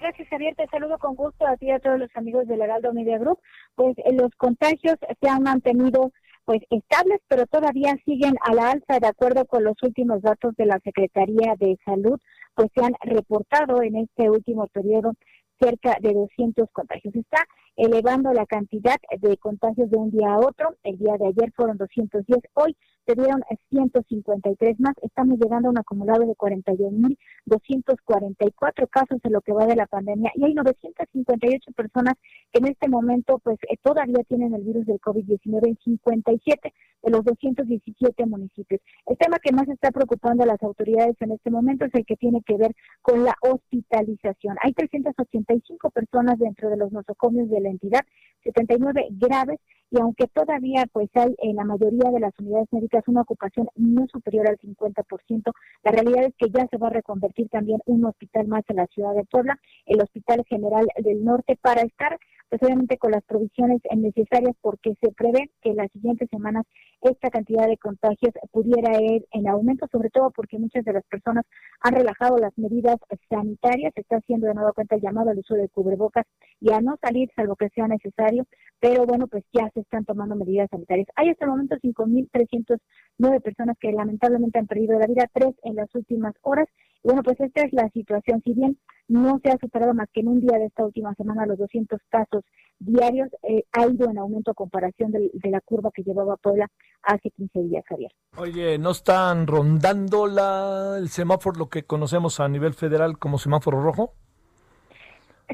Gracias, 0.00 0.28
Javier. 0.28 0.54
Te 0.56 0.66
saludo 0.68 0.98
con 0.98 1.14
gusto 1.14 1.46
a 1.46 1.56
ti 1.56 1.66
y 1.66 1.70
a 1.70 1.78
todos 1.78 1.98
los 1.98 2.10
amigos 2.16 2.48
del 2.48 2.62
Heraldo 2.62 2.92
Media 2.92 3.18
Group. 3.18 3.38
Pues 3.74 3.96
eh, 3.98 4.12
los 4.12 4.30
contagios 4.36 4.96
se 5.20 5.28
han 5.28 5.42
mantenido 5.42 6.10
pues 6.44 6.62
estables, 6.70 7.20
pero 7.28 7.46
todavía 7.46 7.96
siguen 8.04 8.34
a 8.42 8.54
la 8.54 8.72
alza 8.72 8.98
de 8.98 9.06
acuerdo 9.06 9.44
con 9.44 9.62
los 9.62 9.76
últimos 9.82 10.22
datos 10.22 10.56
de 10.56 10.66
la 10.66 10.80
Secretaría 10.82 11.54
de 11.58 11.78
Salud, 11.84 12.18
pues 12.54 12.68
se 12.74 12.84
han 12.84 12.94
reportado 13.02 13.82
en 13.82 13.96
este 13.96 14.28
último 14.28 14.66
periodo 14.68 15.12
cerca 15.60 15.96
de 16.00 16.14
200 16.14 16.68
contagios. 16.72 17.14
Está 17.14 17.44
elevando 17.76 18.32
la 18.32 18.46
cantidad 18.46 18.96
de 19.20 19.36
contagios 19.36 19.90
de 19.90 19.96
un 19.96 20.10
día 20.10 20.32
a 20.32 20.38
otro. 20.38 20.76
El 20.82 20.98
día 20.98 21.16
de 21.18 21.28
ayer 21.28 21.52
fueron 21.54 21.76
210, 21.76 22.40
hoy 22.54 22.76
se 23.10 23.20
dieron 23.20 23.42
153 23.70 24.78
más. 24.78 24.94
Estamos 25.02 25.36
llegando 25.38 25.66
a 25.68 25.72
un 25.72 25.78
acumulado 25.78 26.20
de 26.20 26.34
41.244 26.34 28.88
casos 28.88 29.18
en 29.24 29.32
lo 29.32 29.40
que 29.40 29.52
va 29.52 29.66
de 29.66 29.74
la 29.74 29.86
pandemia 29.86 30.30
y 30.36 30.44
hay 30.44 30.54
958 30.54 31.72
personas 31.72 32.14
que 32.52 32.60
en 32.60 32.68
este 32.68 32.88
momento 32.88 33.40
pues 33.40 33.58
eh, 33.68 33.76
todavía 33.82 34.22
tienen 34.28 34.54
el 34.54 34.62
virus 34.62 34.86
del 34.86 35.00
COVID-19 35.00 35.68
en 35.68 35.76
57 35.82 36.72
de 37.02 37.10
los 37.10 37.24
217 37.24 38.26
municipios. 38.26 38.80
El 39.06 39.18
tema 39.18 39.40
que 39.40 39.50
más 39.52 39.66
está 39.68 39.90
preocupando 39.90 40.44
a 40.44 40.46
las 40.46 40.62
autoridades 40.62 41.16
en 41.20 41.32
este 41.32 41.50
momento 41.50 41.86
es 41.86 41.94
el 41.94 42.06
que 42.06 42.14
tiene 42.16 42.42
que 42.46 42.58
ver 42.58 42.76
con 43.02 43.24
la 43.24 43.34
hospitalización. 43.42 44.56
Hay 44.62 44.72
385 44.72 45.90
personas 45.90 46.38
dentro 46.38 46.70
de 46.70 46.76
los 46.76 46.92
nosocomios 46.92 47.50
de 47.50 47.60
la 47.60 47.70
entidad, 47.70 48.02
79 48.44 49.08
graves 49.12 49.58
y 49.90 50.00
aunque 50.00 50.26
todavía 50.28 50.86
pues 50.92 51.08
hay 51.14 51.34
en 51.38 51.56
la 51.56 51.64
mayoría 51.64 52.10
de 52.10 52.20
las 52.20 52.32
unidades 52.38 52.68
médicas 52.72 53.02
una 53.08 53.22
ocupación 53.22 53.68
no 53.76 54.06
superior 54.06 54.48
al 54.48 54.58
50%, 54.58 55.52
la 55.82 55.90
realidad 55.90 56.24
es 56.24 56.34
que 56.36 56.50
ya 56.50 56.66
se 56.68 56.76
va 56.78 56.88
a 56.88 56.90
reconvertir 56.90 57.48
también 57.48 57.80
un 57.86 58.04
hospital 58.04 58.46
más 58.46 58.62
en 58.68 58.76
la 58.76 58.86
ciudad 58.86 59.14
de 59.14 59.24
Puebla, 59.24 59.58
el 59.86 60.00
Hospital 60.00 60.44
General 60.48 60.86
del 60.96 61.24
Norte, 61.24 61.58
para 61.60 61.82
estar 61.82 62.18
pues 62.50 62.62
obviamente 62.64 62.98
con 62.98 63.12
las 63.12 63.22
provisiones 63.24 63.80
necesarias 63.96 64.56
porque 64.60 64.94
se 65.00 65.12
prevé 65.12 65.50
que 65.62 65.72
las 65.72 65.90
siguientes 65.92 66.28
semanas 66.30 66.66
esta 67.00 67.30
cantidad 67.30 67.66
de 67.66 67.78
contagios 67.78 68.34
pudiera 68.50 69.00
ir 69.00 69.24
en 69.32 69.48
aumento, 69.48 69.86
sobre 69.90 70.10
todo 70.10 70.30
porque 70.30 70.58
muchas 70.58 70.84
de 70.84 70.92
las 70.92 71.04
personas 71.04 71.46
han 71.80 71.94
relajado 71.94 72.36
las 72.38 72.56
medidas 72.58 72.96
sanitarias, 73.28 73.92
se 73.94 74.02
está 74.02 74.16
haciendo 74.16 74.48
de 74.48 74.54
nueva 74.54 74.72
cuenta 74.72 74.96
el 74.96 75.00
llamado 75.00 75.30
al 75.30 75.38
uso 75.38 75.54
de 75.54 75.68
cubrebocas 75.68 76.26
y 76.60 76.72
a 76.72 76.80
no 76.80 76.98
salir 77.00 77.30
salvo 77.36 77.56
que 77.56 77.68
sea 77.70 77.86
necesario, 77.86 78.44
pero 78.80 79.06
bueno, 79.06 79.28
pues 79.28 79.44
ya 79.52 79.70
se 79.72 79.80
están 79.80 80.04
tomando 80.04 80.34
medidas 80.34 80.68
sanitarias. 80.70 81.08
Hay 81.16 81.28
hasta 81.28 81.44
el 81.44 81.52
momento 81.52 81.76
5.309 81.76 83.42
personas 83.42 83.76
que 83.78 83.92
lamentablemente 83.92 84.58
han 84.58 84.66
perdido 84.66 84.98
la 84.98 85.06
vida, 85.06 85.30
tres 85.32 85.54
en 85.62 85.76
las 85.76 85.94
últimas 85.94 86.34
horas. 86.42 86.66
Bueno, 87.02 87.22
pues 87.22 87.40
esta 87.40 87.62
es 87.62 87.72
la 87.72 87.88
situación. 87.90 88.42
Si 88.44 88.52
bien 88.52 88.76
no 89.08 89.40
se 89.42 89.50
ha 89.50 89.56
superado 89.58 89.94
más 89.94 90.08
que 90.12 90.20
en 90.20 90.28
un 90.28 90.40
día 90.40 90.58
de 90.58 90.66
esta 90.66 90.84
última 90.84 91.14
semana 91.14 91.46
los 91.46 91.58
200 91.58 91.98
casos 92.10 92.44
diarios, 92.78 93.28
eh, 93.42 93.64
ha 93.72 93.86
ido 93.86 94.10
en 94.10 94.18
aumento 94.18 94.50
a 94.50 94.54
comparación 94.54 95.10
del- 95.10 95.30
de, 95.32 95.50
la 95.50 95.60
curva 95.60 95.90
que 95.94 96.02
llevaba 96.02 96.36
Puebla 96.36 96.68
hace 97.02 97.30
15 97.30 97.62
días, 97.62 97.84
Javier. 97.88 98.12
Oye, 98.36 98.78
¿no 98.78 98.90
están 98.90 99.46
rondando 99.46 100.26
la, 100.26 100.96
el 100.98 101.08
semáforo, 101.08 101.58
lo 101.58 101.68
que 101.68 101.84
conocemos 101.84 102.38
a 102.40 102.48
nivel 102.48 102.74
federal 102.74 103.18
como 103.18 103.38
semáforo 103.38 103.82
rojo? 103.82 104.12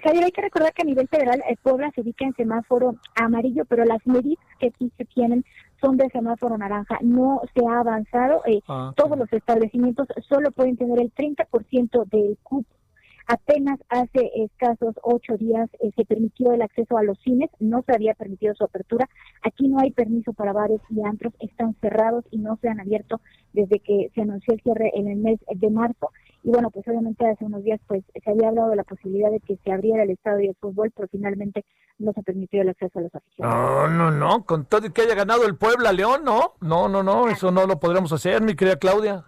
Javier, 0.03 0.25
hay 0.25 0.33
que 0.33 0.43
recordar 0.43 0.75
que 0.75 0.83
a 0.83 0.85
nivel 0.85 1.09
federal 1.09 1.43
eh, 1.49 1.57
Puebla 1.63 1.91
se 1.95 2.03
ubica 2.03 2.27
en 2.27 2.35
semáforo 2.35 2.97
amarillo, 3.15 3.65
pero 3.65 3.85
las 3.87 4.07
medidas 4.07 4.45
que 4.59 4.67
aquí 4.67 4.93
se 4.99 5.07
tienen 5.07 5.43
son 5.81 5.97
de 5.97 6.09
semáforo 6.11 6.57
naranja. 6.59 6.99
No 7.03 7.41
se 7.55 7.67
ha 7.67 7.81
avanzado. 7.81 8.43
eh, 8.47 8.61
Ah, 8.69 8.93
todos 8.97 9.19
los 9.19 9.33
establecimientos 9.33 10.07
solo 10.29 10.51
pueden 10.53 10.77
tener 10.77 11.01
el 11.01 11.13
30% 11.13 12.05
del 12.07 12.39
cupo. 12.43 12.69
Apenas 13.29 13.81
hace 13.89 14.31
escasos 14.37 14.95
ocho 15.03 15.37
días 15.37 15.69
eh, 15.81 15.91
se 15.97 16.05
permitió 16.05 16.53
el 16.53 16.63
acceso 16.63 16.97
a 16.97 17.03
los 17.03 17.19
cines, 17.23 17.51
no 17.59 17.83
se 17.83 17.93
había 17.93 18.15
permitido 18.15 18.55
su 18.55 18.63
apertura. 18.63 19.09
Aquí 19.43 19.67
no 19.67 19.81
hay 19.81 19.91
permiso 19.91 20.33
para 20.33 20.53
bares 20.53 20.81
y 20.91 21.03
antros, 21.03 21.35
están 21.41 21.75
cerrados 21.81 22.25
y 22.31 22.39
no 22.39 22.57
se 22.63 22.69
han 22.69 22.79
abierto 22.79 23.21
desde 23.53 23.81
que 23.81 24.13
se 24.15 24.21
anunció 24.23 24.55
el 24.55 24.61
cierre 24.63 24.93
en 24.95 25.09
el 25.09 25.19
mes 25.19 25.41
de 25.53 25.71
marzo. 25.71 26.11
Y 26.47 26.51
bueno, 26.51 26.71
pues 26.71 26.87
obviamente 26.87 27.29
hace 27.29 27.45
unos 27.45 27.65
días 27.65 27.81
pues 27.89 28.05
se 28.23 28.31
había 28.31 28.51
hablado 28.51 28.71
de 28.71 28.77
la 28.77 28.85
posibilidad 28.85 29.33
de 29.33 29.41
que 29.41 29.59
se 29.65 29.73
abriera 29.73 30.05
el 30.05 30.11
estadio 30.11 30.51
de 30.51 30.55
fútbol, 30.55 30.93
pero 30.95 31.09
finalmente 31.09 31.65
no 31.99 32.13
se 32.13 32.23
permitió 32.23 32.63
el 32.63 32.69
acceso 32.69 33.01
a 33.01 33.03
los 33.03 33.13
aficionados. 33.13 33.91
No, 33.91 34.13
no, 34.13 34.17
no, 34.17 34.45
con 34.45 34.65
todo 34.65 34.87
y 34.87 34.93
que 34.93 35.03
haya 35.03 35.17
ganado 35.17 35.45
el 35.45 35.57
Puebla 35.57 35.93
León, 35.93 36.23
no, 36.23 36.53
no, 36.61 36.89
no, 36.89 37.03
no, 37.03 37.29
eso 37.29 37.51
no 37.51 37.67
lo 37.67 37.81
podremos 37.81 38.13
hacer, 38.13 38.43
mi 38.43 38.55
querida 38.55 38.77
Claudia. 38.77 39.25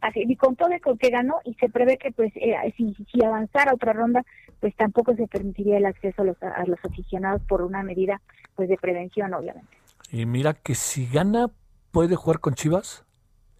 Así, 0.00 0.24
y 0.26 0.36
con 0.36 0.56
todo 0.56 0.70
el 0.70 0.80
con 0.80 0.96
que 0.96 1.10
ganó 1.10 1.34
y 1.44 1.52
se 1.56 1.68
prevé 1.68 1.98
que 1.98 2.10
pues 2.12 2.32
eh, 2.36 2.54
si, 2.78 2.94
si 3.12 3.22
avanzara 3.22 3.74
otra 3.74 3.92
ronda, 3.92 4.24
pues 4.60 4.74
tampoco 4.74 5.14
se 5.16 5.26
permitiría 5.28 5.76
el 5.76 5.84
acceso 5.84 6.22
a 6.22 6.24
los, 6.24 6.42
a 6.42 6.64
los 6.64 6.82
aficionados 6.82 7.42
por 7.42 7.60
una 7.60 7.82
medida 7.82 8.22
pues 8.54 8.70
de 8.70 8.78
prevención, 8.78 9.34
obviamente. 9.34 9.68
Y 10.10 10.24
mira 10.24 10.54
que 10.54 10.74
si 10.74 11.06
gana, 11.08 11.50
¿puede 11.90 12.16
jugar 12.16 12.40
con 12.40 12.54
Chivas? 12.54 13.04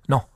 No, 0.09 0.31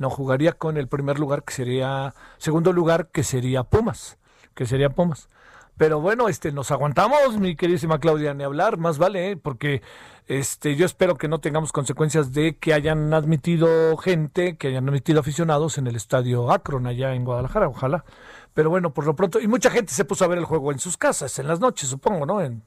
no 0.00 0.08
jugaría 0.08 0.54
con 0.54 0.78
el 0.78 0.88
primer 0.88 1.18
lugar 1.18 1.44
que 1.44 1.52
sería, 1.52 2.14
segundo 2.38 2.72
lugar 2.72 3.08
que 3.08 3.22
sería 3.22 3.64
Pumas, 3.64 4.16
que 4.54 4.64
sería 4.64 4.88
Pumas. 4.88 5.28
Pero 5.76 6.00
bueno, 6.00 6.28
este, 6.28 6.52
nos 6.52 6.70
aguantamos, 6.70 7.38
mi 7.38 7.54
queridísima 7.54 8.00
Claudia, 8.00 8.32
ni 8.32 8.42
hablar, 8.42 8.78
más 8.78 8.96
vale, 8.96 9.32
¿eh? 9.32 9.36
porque 9.36 9.82
este, 10.26 10.74
yo 10.74 10.86
espero 10.86 11.16
que 11.16 11.28
no 11.28 11.40
tengamos 11.40 11.70
consecuencias 11.70 12.32
de 12.32 12.56
que 12.56 12.72
hayan 12.72 13.12
admitido 13.12 13.94
gente, 13.98 14.56
que 14.56 14.68
hayan 14.68 14.88
admitido 14.88 15.20
aficionados 15.20 15.76
en 15.76 15.86
el 15.86 15.96
estadio 15.96 16.50
Akron 16.50 16.86
allá 16.86 17.14
en 17.14 17.26
Guadalajara, 17.26 17.68
ojalá. 17.68 18.06
Pero 18.54 18.70
bueno, 18.70 18.94
por 18.94 19.04
lo 19.04 19.14
pronto, 19.14 19.38
y 19.38 19.48
mucha 19.48 19.70
gente 19.70 19.92
se 19.92 20.06
puso 20.06 20.24
a 20.24 20.28
ver 20.28 20.38
el 20.38 20.46
juego 20.46 20.72
en 20.72 20.78
sus 20.78 20.96
casas, 20.96 21.38
en 21.38 21.46
las 21.46 21.60
noches, 21.60 21.90
supongo, 21.90 22.24
¿no? 22.24 22.40
En 22.40 22.62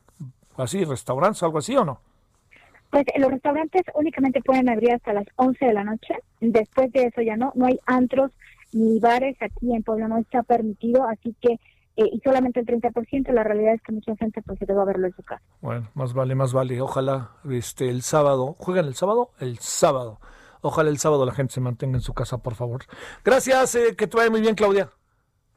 así, 0.55 0.85
restaurantes 0.85 1.41
algo 1.41 1.57
así, 1.57 1.75
¿o 1.75 1.83
no? 1.83 1.99
Pues 2.93 3.05
los 3.17 3.31
restaurantes 3.31 3.81
únicamente 3.95 4.39
pueden 4.41 4.69
abrir 4.69 4.91
hasta 4.91 5.13
las 5.13 5.25
11 5.37 5.65
de 5.65 5.73
la 5.73 5.83
noche, 5.83 6.13
después 6.39 6.91
de 6.91 7.05
eso 7.05 7.23
ya 7.23 7.35
no, 7.35 7.51
no 7.55 7.65
hay 7.65 7.79
antros 7.87 8.29
ni 8.71 8.99
bares 8.99 9.35
aquí 9.41 9.73
en 9.73 9.81
Puebla, 9.81 10.07
no 10.07 10.19
está 10.19 10.43
permitido, 10.43 11.03
así 11.03 11.35
que 11.41 11.53
eh, 11.95 12.09
y 12.11 12.19
solamente 12.23 12.59
el 12.59 12.67
30%, 12.67 13.31
la 13.33 13.43
realidad 13.43 13.73
es 13.73 13.81
que 13.81 13.93
mucha 13.93 14.15
gente 14.15 14.43
pues 14.43 14.59
se 14.59 14.67
debe 14.67 14.79
a 14.79 14.85
verlo 14.85 15.07
en 15.07 15.15
su 15.15 15.23
casa. 15.23 15.41
Bueno, 15.59 15.89
más 15.95 16.13
vale, 16.13 16.35
más 16.35 16.53
vale. 16.53 16.79
Ojalá 16.81 17.31
este 17.49 17.89
el 17.89 18.03
sábado, 18.03 18.55
¿juegan 18.59 18.85
el 18.85 18.93
sábado? 18.93 19.31
El 19.39 19.57
sábado. 19.57 20.19
Ojalá 20.61 20.91
el 20.91 20.99
sábado 20.99 21.25
la 21.25 21.33
gente 21.33 21.55
se 21.55 21.61
mantenga 21.61 21.97
en 21.97 22.01
su 22.01 22.13
casa, 22.13 22.37
por 22.37 22.53
favor. 22.53 22.83
Gracias, 23.25 23.73
eh, 23.73 23.95
que 23.97 24.05
te 24.05 24.17
vaya 24.17 24.29
muy 24.29 24.41
bien, 24.41 24.53
Claudia. 24.53 24.91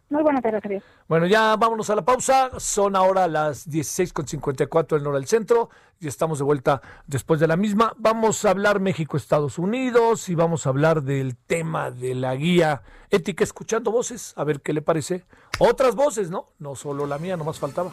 Muy 0.08 0.22
buenas 0.22 0.42
tardes, 0.42 0.62
Javier. 0.62 0.82
Bueno, 1.08 1.26
ya 1.26 1.56
vámonos 1.56 1.90
a 1.90 1.96
la 1.96 2.04
pausa. 2.04 2.50
Son 2.58 2.94
ahora 2.94 3.26
las 3.26 3.68
16.54 3.68 4.98
en 4.98 5.06
hora 5.06 5.18
del 5.18 5.26
centro 5.26 5.68
y 5.98 6.06
estamos 6.06 6.38
de 6.38 6.44
vuelta 6.44 6.80
después 7.06 7.40
de 7.40 7.48
la 7.48 7.56
misma. 7.56 7.92
Vamos 7.98 8.44
a 8.44 8.50
hablar 8.50 8.78
México-Estados 8.78 9.58
Unidos 9.58 10.28
y 10.28 10.36
vamos 10.36 10.66
a 10.66 10.70
hablar 10.70 11.02
del 11.02 11.36
tema 11.36 11.90
de 11.90 12.14
la 12.14 12.36
guía 12.36 12.82
ética 13.10 13.42
escuchando 13.42 13.90
voces, 13.90 14.32
a 14.36 14.44
ver 14.44 14.60
qué 14.60 14.72
le 14.72 14.82
parece. 14.82 15.24
Otras 15.58 15.96
voces, 15.96 16.30
¿no? 16.30 16.46
No 16.60 16.76
solo 16.76 17.06
la 17.06 17.18
mía, 17.18 17.36
no 17.36 17.44
más 17.44 17.58
faltaba. 17.58 17.92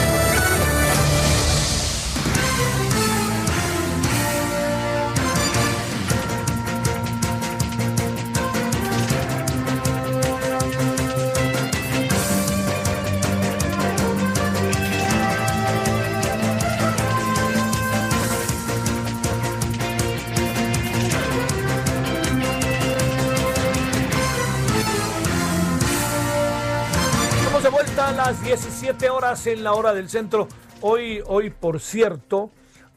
7 28.91 29.09
horas 29.09 29.47
en 29.47 29.63
la 29.63 29.71
hora 29.71 29.93
del 29.93 30.09
centro. 30.09 30.49
Hoy, 30.81 31.23
hoy, 31.25 31.49
por 31.49 31.79
cierto, 31.79 32.51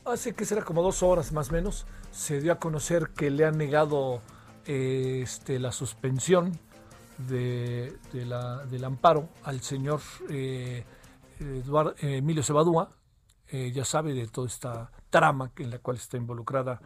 hace 0.04 0.34
que 0.34 0.44
será 0.44 0.64
como 0.64 0.82
dos 0.82 1.04
horas 1.04 1.30
más 1.30 1.50
o 1.50 1.52
menos, 1.52 1.86
se 2.10 2.40
dio 2.40 2.50
a 2.52 2.58
conocer 2.58 3.10
que 3.10 3.30
le 3.30 3.44
han 3.44 3.56
negado 3.56 4.20
eh, 4.66 5.20
este, 5.22 5.60
la 5.60 5.70
suspensión 5.70 6.58
de, 7.28 7.96
la, 8.12 8.66
del 8.66 8.82
amparo 8.82 9.28
al 9.44 9.60
señor 9.60 10.00
eh, 10.28 10.84
eh 11.38 11.62
Emilio 12.00 12.42
Cebadúa. 12.42 12.90
Eh, 13.46 13.70
ya 13.72 13.84
sabe 13.84 14.14
de 14.14 14.26
toda 14.26 14.48
esta 14.48 14.90
trama 15.10 15.52
en 15.56 15.70
la 15.70 15.78
cual 15.78 15.98
está 15.98 16.16
involucrada 16.16 16.80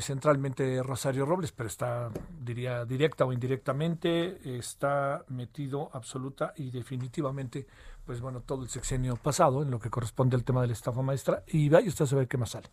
centralmente 0.00 0.82
Rosario 0.82 1.26
Robles, 1.26 1.52
pero 1.52 1.66
está, 1.66 2.10
diría, 2.40 2.86
directa 2.86 3.26
o 3.26 3.34
indirectamente, 3.34 4.56
está 4.56 5.26
metido 5.28 5.90
absoluta 5.92 6.54
y 6.56 6.70
definitivamente 6.70 7.66
pues 8.04 8.20
bueno, 8.20 8.40
todo 8.40 8.62
el 8.62 8.68
sexenio 8.68 9.16
pasado 9.16 9.62
en 9.62 9.70
lo 9.70 9.78
que 9.78 9.90
corresponde 9.90 10.36
al 10.36 10.44
tema 10.44 10.60
de 10.60 10.68
la 10.68 10.72
estafa 10.72 11.02
maestra 11.02 11.42
y 11.46 11.68
vaya 11.68 11.88
usted 11.88 12.04
a 12.04 12.08
saber 12.08 12.28
qué 12.28 12.36
más 12.36 12.50
sale. 12.50 12.68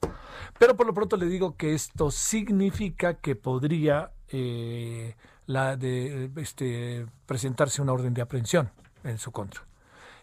Pero 0.59 0.75
por 0.75 0.85
lo 0.85 0.93
pronto 0.93 1.17
le 1.17 1.27
digo 1.27 1.55
que 1.55 1.73
esto 1.73 2.11
significa 2.11 3.15
que 3.15 3.35
podría 3.35 4.11
eh, 4.29 5.15
la 5.45 5.77
de 5.77 6.31
este 6.35 7.05
presentarse 7.25 7.81
una 7.81 7.93
orden 7.93 8.13
de 8.13 8.21
aprehensión 8.21 8.71
en 9.03 9.17
su 9.17 9.31
contra. 9.31 9.65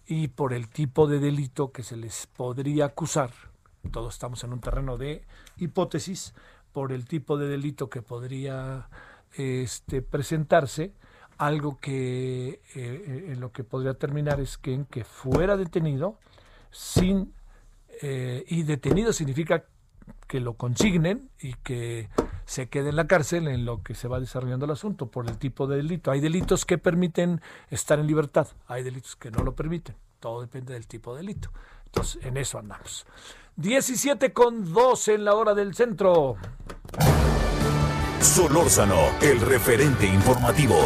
Y 0.06 0.28
por 0.28 0.52
el 0.52 0.68
tipo 0.68 1.06
de 1.06 1.18
delito 1.18 1.72
que 1.72 1.82
se 1.82 1.96
les 1.96 2.26
podría 2.26 2.86
acusar, 2.86 3.30
todos 3.90 4.14
estamos 4.14 4.42
en 4.44 4.52
un 4.52 4.60
terreno 4.60 4.96
de 4.96 5.26
hipótesis, 5.58 6.34
por 6.72 6.92
el 6.92 7.06
tipo 7.06 7.36
de 7.36 7.48
delito 7.48 7.90
que 7.90 8.02
podría 8.02 8.88
este, 9.36 10.02
presentarse, 10.02 10.94
algo 11.38 11.78
que 11.78 12.60
eh, 12.74 13.26
en 13.28 13.40
lo 13.40 13.52
que 13.52 13.64
podría 13.64 13.94
terminar 13.94 14.40
es 14.40 14.58
que 14.58 14.74
en 14.74 14.84
que 14.84 15.04
fuera 15.04 15.56
detenido 15.56 16.18
sin 16.70 17.32
eh, 18.02 18.44
y 18.48 18.64
detenido 18.64 19.12
significa 19.12 19.64
que 20.26 20.40
lo 20.40 20.54
consignen 20.54 21.30
y 21.40 21.54
que 21.54 22.08
se 22.44 22.68
quede 22.68 22.90
en 22.90 22.96
la 22.96 23.06
cárcel 23.06 23.48
en 23.48 23.64
lo 23.64 23.82
que 23.82 23.94
se 23.94 24.08
va 24.08 24.20
desarrollando 24.20 24.64
el 24.64 24.72
asunto 24.72 25.06
por 25.10 25.28
el 25.28 25.38
tipo 25.38 25.66
de 25.66 25.76
delito. 25.76 26.10
Hay 26.10 26.20
delitos 26.20 26.64
que 26.64 26.78
permiten 26.78 27.40
estar 27.70 27.98
en 27.98 28.06
libertad, 28.06 28.48
hay 28.66 28.82
delitos 28.82 29.16
que 29.16 29.30
no 29.30 29.42
lo 29.42 29.54
permiten. 29.54 29.96
Todo 30.20 30.40
depende 30.40 30.72
del 30.72 30.86
tipo 30.86 31.14
de 31.14 31.20
delito. 31.20 31.50
Entonces, 31.86 32.24
en 32.24 32.36
eso 32.36 32.58
andamos. 32.58 33.06
17 33.56 34.32
con 34.32 34.72
2 34.72 35.08
en 35.08 35.24
la 35.24 35.34
hora 35.34 35.54
del 35.54 35.74
centro. 35.74 36.36
Solórzano, 38.20 38.96
el 39.20 39.40
referente 39.40 40.06
informativo. 40.06 40.76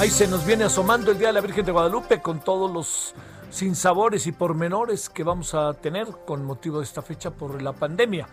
Ahí 0.00 0.08
se 0.08 0.26
nos 0.26 0.46
viene 0.46 0.64
asomando 0.64 1.10
el 1.10 1.18
Día 1.18 1.26
de 1.28 1.34
la 1.34 1.42
Virgen 1.42 1.66
de 1.66 1.72
Guadalupe 1.72 2.22
con 2.22 2.40
todos 2.40 2.70
los 2.70 3.14
sinsabores 3.50 4.26
y 4.26 4.32
pormenores 4.32 5.10
que 5.10 5.24
vamos 5.24 5.52
a 5.52 5.74
tener 5.74 6.06
con 6.26 6.42
motivo 6.44 6.78
de 6.78 6.84
esta 6.84 7.02
fecha 7.02 7.32
por 7.32 7.60
la 7.60 7.74
pandemia. 7.74 8.28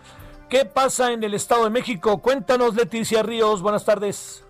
¿Qué 0.48 0.64
pasa 0.64 1.12
en 1.12 1.22
el 1.22 1.34
Estado 1.34 1.64
de 1.64 1.70
México? 1.70 2.22
Cuéntanos, 2.22 2.74
Leticia 2.74 3.22
Ríos. 3.22 3.60
Buenas 3.60 3.84
tardes. 3.84 4.44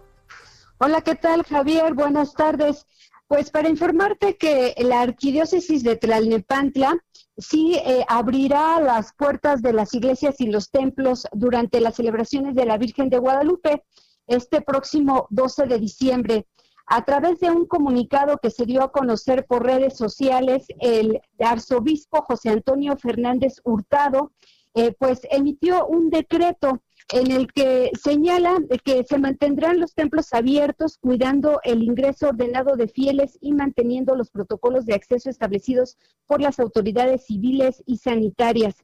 Hola, 0.78 1.00
¿qué 1.00 1.16
tal, 1.16 1.42
Javier? 1.42 1.94
Buenas 1.94 2.34
tardes. 2.34 2.86
Pues 3.26 3.50
para 3.50 3.68
informarte 3.68 4.36
que 4.36 4.74
la 4.78 5.00
arquidiócesis 5.00 5.82
de 5.82 5.96
Tlalnepantla 5.96 6.96
sí 7.38 7.76
eh, 7.76 8.04
abrirá 8.08 8.80
las 8.80 9.12
puertas 9.14 9.62
de 9.62 9.72
las 9.72 9.94
iglesias 9.94 10.40
y 10.40 10.48
los 10.48 10.70
templos 10.70 11.26
durante 11.32 11.80
las 11.80 11.94
celebraciones 11.96 12.54
de 12.54 12.66
la 12.66 12.78
Virgen 12.78 13.08
de 13.08 13.18
Guadalupe 13.18 13.82
este 14.26 14.60
próximo 14.60 15.26
12 15.30 15.66
de 15.66 15.78
diciembre. 15.78 16.46
A 16.86 17.04
través 17.04 17.40
de 17.40 17.50
un 17.50 17.66
comunicado 17.66 18.38
que 18.38 18.50
se 18.50 18.64
dio 18.64 18.82
a 18.82 18.92
conocer 18.92 19.46
por 19.46 19.64
redes 19.64 19.96
sociales, 19.96 20.66
el 20.80 21.20
arzobispo 21.38 22.22
José 22.22 22.50
Antonio 22.50 22.96
Fernández 22.96 23.60
Hurtado, 23.62 24.32
eh, 24.74 24.94
pues 24.98 25.20
emitió 25.30 25.86
un 25.86 26.10
decreto 26.10 26.82
en 27.12 27.30
el 27.32 27.50
que 27.52 27.90
señala 28.00 28.58
que 28.84 29.04
se 29.04 29.18
mantendrán 29.18 29.80
los 29.80 29.94
templos 29.94 30.32
abiertos, 30.34 30.98
cuidando 30.98 31.60
el 31.64 31.82
ingreso 31.82 32.28
ordenado 32.28 32.76
de 32.76 32.88
fieles 32.88 33.38
y 33.40 33.52
manteniendo 33.52 34.14
los 34.14 34.30
protocolos 34.30 34.84
de 34.84 34.94
acceso 34.94 35.30
establecidos 35.30 35.96
por 36.26 36.42
las 36.42 36.60
autoridades 36.60 37.24
civiles 37.24 37.82
y 37.86 37.96
sanitarias. 37.96 38.76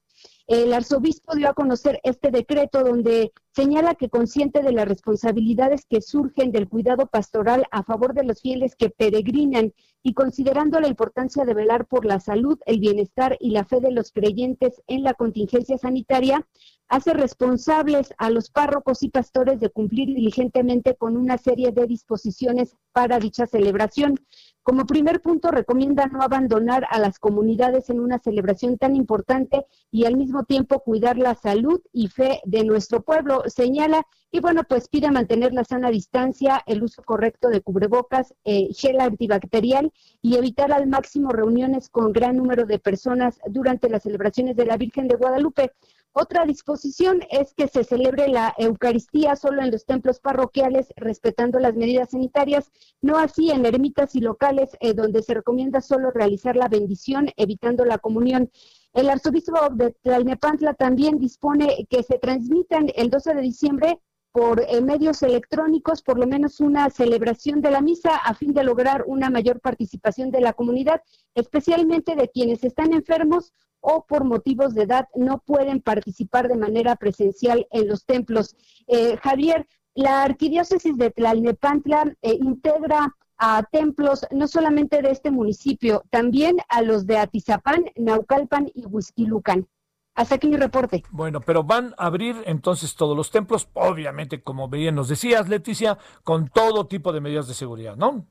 El 0.46 0.72
arzobispo 0.72 1.34
dio 1.34 1.50
a 1.50 1.54
conocer 1.54 2.00
este 2.02 2.30
decreto 2.30 2.82
donde 2.82 3.32
señala 3.54 3.94
que 3.94 4.08
consciente 4.08 4.62
de 4.62 4.72
las 4.72 4.88
responsabilidades 4.88 5.86
que 5.86 6.00
surgen 6.00 6.50
del 6.50 6.68
cuidado 6.68 7.06
pastoral 7.06 7.66
a 7.70 7.84
favor 7.84 8.12
de 8.12 8.24
los 8.24 8.40
fieles 8.40 8.74
que 8.74 8.90
peregrinan 8.90 9.72
y 10.02 10.12
considerando 10.12 10.80
la 10.80 10.88
importancia 10.88 11.44
de 11.44 11.54
velar 11.54 11.86
por 11.86 12.04
la 12.04 12.18
salud, 12.18 12.58
el 12.66 12.80
bienestar 12.80 13.36
y 13.40 13.50
la 13.50 13.64
fe 13.64 13.80
de 13.80 13.92
los 13.92 14.10
creyentes 14.10 14.82
en 14.86 15.02
la 15.02 15.14
contingencia 15.14 15.78
sanitaria, 15.78 16.46
hace 16.88 17.14
responsables 17.14 18.12
a 18.18 18.30
los 18.30 18.50
párrocos 18.50 19.02
y 19.02 19.08
pastores 19.08 19.60
de 19.60 19.70
cumplir 19.70 20.08
diligentemente 20.08 20.96
con 20.96 21.16
una 21.16 21.38
serie 21.38 21.72
de 21.72 21.86
disposiciones 21.86 22.76
para 22.92 23.18
dicha 23.18 23.46
celebración. 23.46 24.20
Como 24.62 24.86
primer 24.86 25.20
punto, 25.20 25.50
recomienda 25.50 26.06
no 26.06 26.22
abandonar 26.22 26.86
a 26.90 26.98
las 26.98 27.18
comunidades 27.18 27.90
en 27.90 28.00
una 28.00 28.18
celebración 28.18 28.78
tan 28.78 28.96
importante 28.96 29.66
y 29.90 30.04
al 30.04 30.16
mismo 30.16 30.44
tiempo 30.44 30.80
cuidar 30.80 31.18
la 31.18 31.34
salud 31.34 31.80
y 31.92 32.08
fe 32.08 32.40
de 32.44 32.64
nuestro 32.64 33.02
pueblo, 33.02 33.42
señala, 33.46 34.06
y 34.30 34.40
bueno, 34.40 34.62
pues 34.68 34.88
pide 34.88 35.10
mantener 35.10 35.52
la 35.52 35.64
sana 35.64 35.90
distancia, 35.90 36.62
el 36.66 36.82
uso 36.82 37.02
correcto 37.02 37.48
de 37.48 37.60
cubrebocas, 37.60 38.34
eh, 38.44 38.68
gel 38.74 39.00
antibacterial 39.00 39.92
y 40.22 40.36
evitar 40.36 40.72
al 40.72 40.88
máximo 40.88 41.30
reuniones 41.30 41.88
con 41.88 42.12
gran 42.12 42.36
número 42.36 42.66
de 42.66 42.78
personas 42.78 43.38
durante 43.46 43.88
las 43.88 44.02
celebraciones 44.02 44.56
de 44.56 44.66
la 44.66 44.76
Virgen 44.76 45.06
de 45.08 45.16
Guadalupe. 45.16 45.72
Otra 46.16 46.46
disposición 46.46 47.22
es 47.28 47.54
que 47.54 47.66
se 47.66 47.82
celebre 47.82 48.28
la 48.28 48.54
Eucaristía 48.56 49.34
solo 49.34 49.62
en 49.62 49.72
los 49.72 49.84
templos 49.84 50.20
parroquiales, 50.20 50.92
respetando 50.96 51.58
las 51.58 51.74
medidas 51.74 52.10
sanitarias, 52.10 52.70
no 53.02 53.18
así 53.18 53.50
en 53.50 53.66
ermitas 53.66 54.14
y 54.14 54.20
locales 54.20 54.76
eh, 54.78 54.94
donde 54.94 55.24
se 55.24 55.34
recomienda 55.34 55.80
solo 55.80 56.12
realizar 56.12 56.54
la 56.54 56.68
bendición, 56.68 57.30
evitando 57.36 57.84
la 57.84 57.98
comunión. 57.98 58.48
El 58.94 59.10
arzobispo 59.10 59.58
de 59.72 59.90
Tlalnepantla 59.90 60.74
también 60.74 61.18
dispone 61.18 61.84
que 61.90 62.04
se 62.04 62.18
transmitan 62.18 62.86
el 62.94 63.10
12 63.10 63.34
de 63.34 63.42
diciembre 63.42 64.00
por 64.30 64.60
eh, 64.60 64.80
medios 64.80 65.22
electrónicos 65.24 66.00
por 66.00 66.16
lo 66.16 66.28
menos 66.28 66.60
una 66.60 66.88
celebración 66.90 67.60
de 67.60 67.72
la 67.72 67.80
misa 67.80 68.14
a 68.16 68.34
fin 68.34 68.54
de 68.54 68.62
lograr 68.62 69.02
una 69.08 69.30
mayor 69.30 69.60
participación 69.60 70.30
de 70.30 70.40
la 70.40 70.52
comunidad, 70.52 71.02
especialmente 71.34 72.14
de 72.14 72.28
quienes 72.28 72.62
están 72.62 72.92
enfermos 72.92 73.52
o 73.80 74.06
por 74.06 74.22
motivos 74.22 74.74
de 74.74 74.84
edad 74.84 75.08
no 75.16 75.38
pueden 75.38 75.80
participar 75.80 76.46
de 76.46 76.56
manera 76.56 76.94
presencial 76.94 77.66
en 77.72 77.88
los 77.88 78.06
templos. 78.06 78.54
Eh, 78.86 79.16
Javier, 79.16 79.66
la 79.94 80.22
arquidiócesis 80.22 80.96
de 80.96 81.10
Tlalnepantla 81.10 82.16
eh, 82.22 82.38
integra 82.40 83.12
a 83.38 83.62
templos 83.64 84.26
no 84.30 84.46
solamente 84.48 85.02
de 85.02 85.10
este 85.10 85.30
municipio, 85.30 86.04
también 86.10 86.56
a 86.68 86.82
los 86.82 87.06
de 87.06 87.18
Atizapán, 87.18 87.84
Naucalpan 87.96 88.70
y 88.74 88.86
Huizquilucan. 88.86 89.66
Hasta 90.14 90.36
aquí 90.36 90.46
mi 90.46 90.56
reporte. 90.56 91.02
Bueno, 91.10 91.40
pero 91.40 91.64
van 91.64 91.92
a 91.98 92.06
abrir 92.06 92.36
entonces 92.46 92.94
todos 92.94 93.16
los 93.16 93.32
templos, 93.32 93.68
obviamente, 93.74 94.42
como 94.42 94.68
bien 94.68 94.94
nos 94.94 95.08
decías, 95.08 95.48
Leticia, 95.48 95.98
con 96.22 96.48
todo 96.48 96.86
tipo 96.86 97.12
de 97.12 97.20
medidas 97.20 97.48
de 97.48 97.54
seguridad, 97.54 97.96
¿no? 97.96 98.24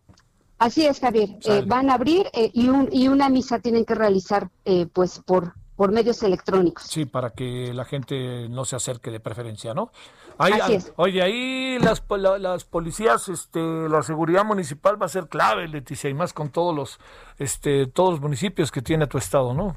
Así 0.60 0.86
es, 0.86 1.02
Javier. 1.02 1.38
Eh, 1.44 1.64
van 1.68 1.90
a 1.90 1.96
abrir 1.96 2.28
eh, 2.32 2.50
y, 2.54 2.70
un, 2.70 2.88
y 2.90 3.10
una 3.10 3.28
misa 3.28 3.60
tienen 3.60 3.84
que 3.84 3.96
realizar, 3.96 4.50
eh, 4.64 4.86
pues, 4.86 5.20
por, 5.20 5.56
por 5.76 5.92
medios 5.92 6.24
electrónicos. 6.24 6.86
Sí, 6.86 7.04
para 7.04 7.32
que 7.32 7.74
la 7.74 7.84
gente 7.84 8.48
no 8.48 8.64
se 8.64 8.78
acerque 8.78 9.12
de 9.12 9.20
preferencia, 9.20 9.74
¿no? 9.74 9.92
Ahí, 10.38 10.54
Así 10.54 10.74
es. 10.74 10.94
Oye, 10.96 11.22
ahí 11.22 11.78
las, 11.80 12.04
la- 12.10 12.38
las 12.40 12.66
policías, 12.66 13.30
este, 13.30 13.60
la 13.60 14.02
seguridad 14.02 14.44
municipal 14.44 15.02
va 15.02 15.06
a 15.06 15.10
ser 15.10 15.28
clave, 15.28 15.68
Leticia, 15.68 16.10
y 16.10 16.14
más 16.14 16.34
con 16.34 16.50
todos 16.50 16.76
los, 16.76 17.00
este, 17.38 17.88
todos 17.88 18.12
los 18.12 18.22
municipios 18.22 18.72
que 18.72 18.82
tiene 18.82 19.08
tu 19.08 19.18
estado, 19.18 19.54
¿no? 19.54 19.76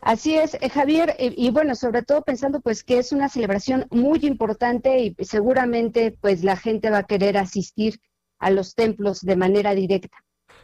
Así 0.00 0.36
es, 0.36 0.54
eh, 0.60 0.70
Javier, 0.70 1.16
eh, 1.18 1.34
y 1.36 1.50
bueno, 1.50 1.74
sobre 1.74 2.02
todo 2.02 2.22
pensando 2.22 2.60
pues 2.60 2.84
que 2.84 2.98
es 2.98 3.10
una 3.10 3.28
celebración 3.28 3.86
muy 3.90 4.20
importante 4.22 4.98
y 5.00 5.16
seguramente 5.24 6.16
pues 6.20 6.44
la 6.44 6.56
gente 6.56 6.88
va 6.90 6.98
a 6.98 7.02
querer 7.02 7.36
asistir 7.36 8.00
a 8.38 8.50
los 8.50 8.76
templos 8.76 9.20
de 9.22 9.34
manera 9.34 9.74
directa. 9.74 10.16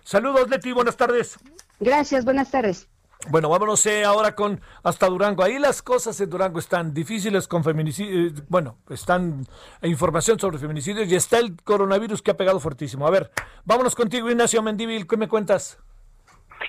Saludos, 0.05 0.49
Leti, 0.49 0.71
buenas 0.71 0.97
tardes. 0.97 1.37
Gracias, 1.81 2.25
buenas 2.25 2.51
tardes. 2.53 2.89
Bueno, 3.31 3.49
vámonos 3.49 3.85
eh, 3.87 4.05
ahora 4.05 4.35
con 4.35 4.61
hasta 4.83 5.09
Durango. 5.09 5.43
Ahí 5.43 5.59
las 5.59 5.83
cosas 5.83 6.21
en 6.21 6.29
Durango 6.29 6.59
están 6.59 6.93
difíciles 6.93 7.49
con 7.49 7.65
feminicidios. 7.65 8.47
Bueno, 8.49 8.77
están 8.91 9.47
eh, 9.81 9.89
información 9.89 10.39
sobre 10.39 10.59
feminicidios 10.59 11.11
y 11.11 11.15
está 11.15 11.39
el 11.39 11.57
coronavirus 11.63 12.21
que 12.21 12.33
ha 12.33 12.37
pegado 12.37 12.61
fuertísimo. 12.61 13.07
A 13.07 13.11
ver, 13.11 13.31
vámonos 13.65 13.95
contigo, 13.95 14.31
Ignacio 14.31 14.63
Mendívil. 14.63 15.07
¿Qué 15.07 15.17
me 15.17 15.29
cuentas? 15.29 15.79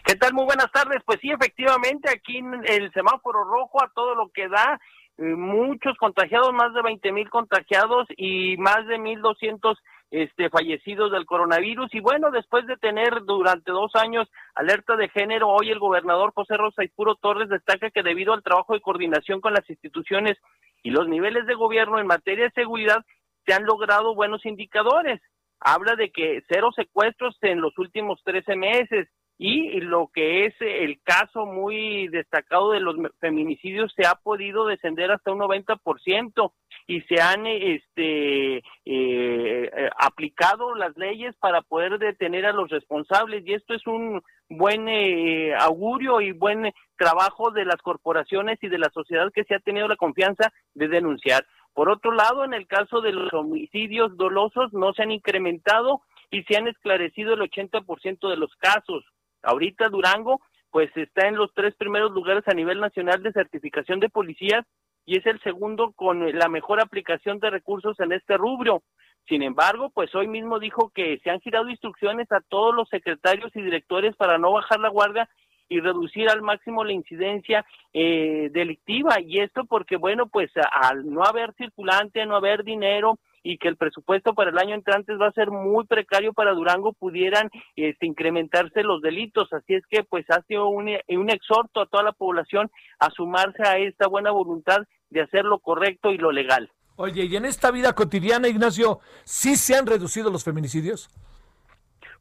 ¿Qué 0.06 0.16
tal? 0.16 0.34
Muy 0.34 0.46
buenas 0.46 0.72
tardes. 0.72 1.02
Pues 1.06 1.20
sí, 1.22 1.30
efectivamente, 1.30 2.10
aquí 2.10 2.38
en 2.38 2.54
el 2.66 2.92
semáforo 2.94 3.44
rojo 3.44 3.84
a 3.84 3.92
todo 3.94 4.16
lo 4.16 4.30
que 4.30 4.48
da, 4.48 4.80
eh, 5.18 5.24
muchos 5.24 5.98
contagiados, 5.98 6.54
más 6.54 6.74
de 6.74 6.82
20 6.82 7.12
mil 7.12 7.30
contagiados 7.30 8.08
y 8.16 8.56
más 8.58 8.88
de 8.88 8.98
1.200 8.98 9.76
este, 10.12 10.50
fallecidos 10.50 11.12
del 11.12 11.26
coronavirus. 11.26 11.94
Y 11.94 12.00
bueno, 12.00 12.32
después 12.32 12.66
de 12.68 12.78
tener 12.78 13.24
durante 13.26 13.72
dos 13.72 13.92
años 13.96 14.30
alerta 14.54 14.96
de 14.96 15.10
género, 15.10 15.50
hoy 15.50 15.72
el 15.72 15.80
gobernador 15.80 16.32
José 16.34 16.58
Rosa 16.58 16.84
Ispuro 16.84 17.16
Torres 17.16 17.50
destaca 17.50 17.90
que 17.90 18.04
debido 18.04 18.34
al 18.34 18.44
trabajo 18.44 18.74
de 18.74 18.82
coordinación 18.82 19.42
con 19.42 19.54
las 19.54 19.70
instituciones 19.70 20.38
y 20.84 20.92
los 20.92 21.08
niveles 21.08 21.46
de 21.48 21.56
gobierno 21.56 22.00
en 22.00 22.08
materia 22.08 22.46
de 22.46 22.52
seguridad, 22.52 23.04
se 23.46 23.54
han 23.54 23.66
logrado 23.66 24.16
buenos 24.16 24.46
indicadores. 24.46 25.22
Habla 25.60 25.96
de 25.96 26.12
que 26.12 26.44
cero 26.48 26.70
secuestros 26.76 27.38
en 27.42 27.62
los 27.62 27.78
últimos 27.78 28.22
13 28.24 28.56
meses, 28.56 29.08
y 29.38 29.82
lo 29.82 30.08
que 30.14 30.46
es 30.46 30.56
el 30.60 31.02
caso 31.04 31.46
muy 31.46 32.08
destacado 32.08 32.72
de 32.72 32.80
los 32.80 32.96
feminicidios 33.20 33.94
se 33.94 34.06
ha 34.08 34.16
podido 34.16 34.66
descender 34.66 35.12
hasta 35.12 35.32
un 35.32 35.40
90% 35.40 36.52
y 36.88 37.02
se 37.02 37.22
han 37.22 37.46
este 37.48 38.64
eh, 38.86 39.90
aplicado 39.98 40.76
las 40.76 40.96
leyes 40.96 41.36
para 41.38 41.62
poder 41.62 41.98
detener 42.00 42.46
a 42.46 42.54
los 42.54 42.70
responsables 42.70 43.46
y 43.46 43.54
esto 43.54 43.74
es 43.74 43.86
un 43.88 44.22
buen 44.50 44.88
eh, 44.88 45.54
augurio 45.56 46.22
y 46.22 46.32
buen 46.32 46.72
trabajo 46.98 47.52
de 47.52 47.66
las 47.66 47.82
corporaciones 47.82 48.60
y 48.62 48.70
de 48.70 48.78
la 48.78 48.90
sociedad 48.92 49.32
que 49.34 49.44
se 49.44 49.56
ha 49.56 49.60
tenido 49.60 49.88
la 49.88 49.98
confianza 49.98 50.54
de 50.76 50.88
denunciar. 50.88 51.46
Por 51.74 51.90
otro 51.90 52.12
lado, 52.14 52.46
en 52.46 52.54
el 52.54 52.68
caso 52.68 53.02
de 53.02 53.12
los 53.12 53.34
homicidios 53.34 54.16
dolosos 54.16 54.72
no 54.72 54.94
se 54.94 55.04
han 55.04 55.12
incrementado 55.12 56.02
y 56.32 56.44
se 56.44 56.56
han 56.56 56.68
esclarecido 56.68 57.34
el 57.34 57.42
80% 57.42 58.30
de 58.30 58.38
los 58.38 58.56
casos. 58.56 59.04
Ahorita 59.46 59.90
Durango 59.90 60.42
pues 60.72 60.90
está 60.98 61.28
en 61.30 61.36
los 61.36 61.54
tres 61.54 61.74
primeros 61.76 62.12
lugares 62.12 62.44
a 62.48 62.54
nivel 62.54 62.82
nacional 62.82 63.24
de 63.24 63.32
certificación 63.32 64.02
de 64.02 64.10
policías 64.10 64.66
y 65.06 65.18
es 65.18 65.26
el 65.26 65.40
segundo 65.42 65.94
con 65.94 66.38
la 66.38 66.50
mejor 66.50 66.82
aplicación 66.82 67.40
de 67.40 67.50
recursos 67.50 67.98
en 68.00 68.12
este 68.12 68.36
rubro. 68.36 68.84
Sin 69.28 69.42
embargo, 69.42 69.90
pues 69.90 70.14
hoy 70.14 70.28
mismo 70.28 70.60
dijo 70.60 70.92
que 70.94 71.20
se 71.24 71.30
han 71.30 71.40
girado 71.40 71.70
instrucciones 71.70 72.32
a 72.32 72.42
todos 72.42 72.76
los 72.76 72.90
secretarios 72.90 73.56
y 73.56 73.62
directores 73.62 74.16
para 74.16 74.38
no 74.38 74.52
bajar 74.52 74.80
la 74.80 74.90
guardia 74.90 75.30
y 75.68 75.80
reducir 75.80 76.30
al 76.30 76.42
máximo 76.42 76.84
la 76.84 76.92
incidencia 76.92 77.66
eh, 77.94 78.50
delictiva. 78.52 79.20
Y 79.22 79.40
esto 79.40 79.66
porque, 79.66 79.96
bueno, 79.96 80.28
pues 80.28 80.52
al 80.72 81.12
no 81.12 81.24
haber 81.24 81.54
circulante, 81.54 82.26
no 82.26 82.36
haber 82.36 82.64
dinero, 82.64 83.18
y 83.46 83.60
que 83.60 83.68
el 83.68 83.78
presupuesto 83.78 84.34
para 84.34 84.50
el 84.50 84.58
año 84.58 84.74
entrante 84.74 85.16
va 85.16 85.28
a 85.28 85.32
ser 85.32 85.52
muy 85.52 85.86
precario 85.86 86.34
para 86.34 86.54
Durango, 86.54 86.94
pudieran 86.94 87.52
este, 87.76 88.08
incrementarse 88.08 88.82
los 88.82 89.04
delitos. 89.04 89.54
Así 89.54 89.76
es 89.76 89.84
que 89.88 90.04
pues 90.04 90.26
ha 90.32 90.42
sido 90.48 90.68
un, 90.68 90.90
un 91.08 91.30
exhorto 91.30 91.80
a 91.80 91.86
toda 91.86 92.04
la 92.04 92.12
población 92.12 92.72
a 92.98 93.12
sumarse 93.12 93.62
a 93.64 93.78
esta 93.78 94.08
buena 94.08 94.32
voluntad 94.32 94.80
de 95.12 95.22
hacer 95.22 95.46
lo 95.46 95.60
correcto 95.60 96.12
y 96.12 96.18
lo 96.18 96.32
legal. 96.32 96.72
Oye, 96.96 97.26
y 97.26 97.36
en 97.36 97.46
esta 97.46 97.70
vida 97.70 97.94
cotidiana, 97.94 98.48
Ignacio, 98.48 99.00
¿sí 99.24 99.56
se 99.56 99.76
han 99.76 99.86
reducido 99.86 100.32
los 100.32 100.44
feminicidios? 100.44 101.10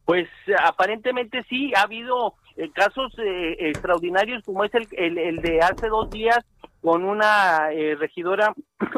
Pues 0.04 0.28
aparentemente 0.62 1.42
sí, 1.48 1.72
ha 1.74 1.82
habido 1.82 2.34
eh, 2.56 2.70
casos 2.70 3.14
eh, 3.18 3.56
extraordinarios 3.60 4.44
como 4.44 4.62
es 4.64 4.74
el, 4.74 4.86
el, 4.92 5.16
el, 5.16 5.36
de 5.36 5.60
hace 5.60 5.88
dos 5.88 6.10
días 6.10 6.44
con 6.82 7.02
una 7.02 7.72
eh, 7.72 7.94
regidora 7.94 8.52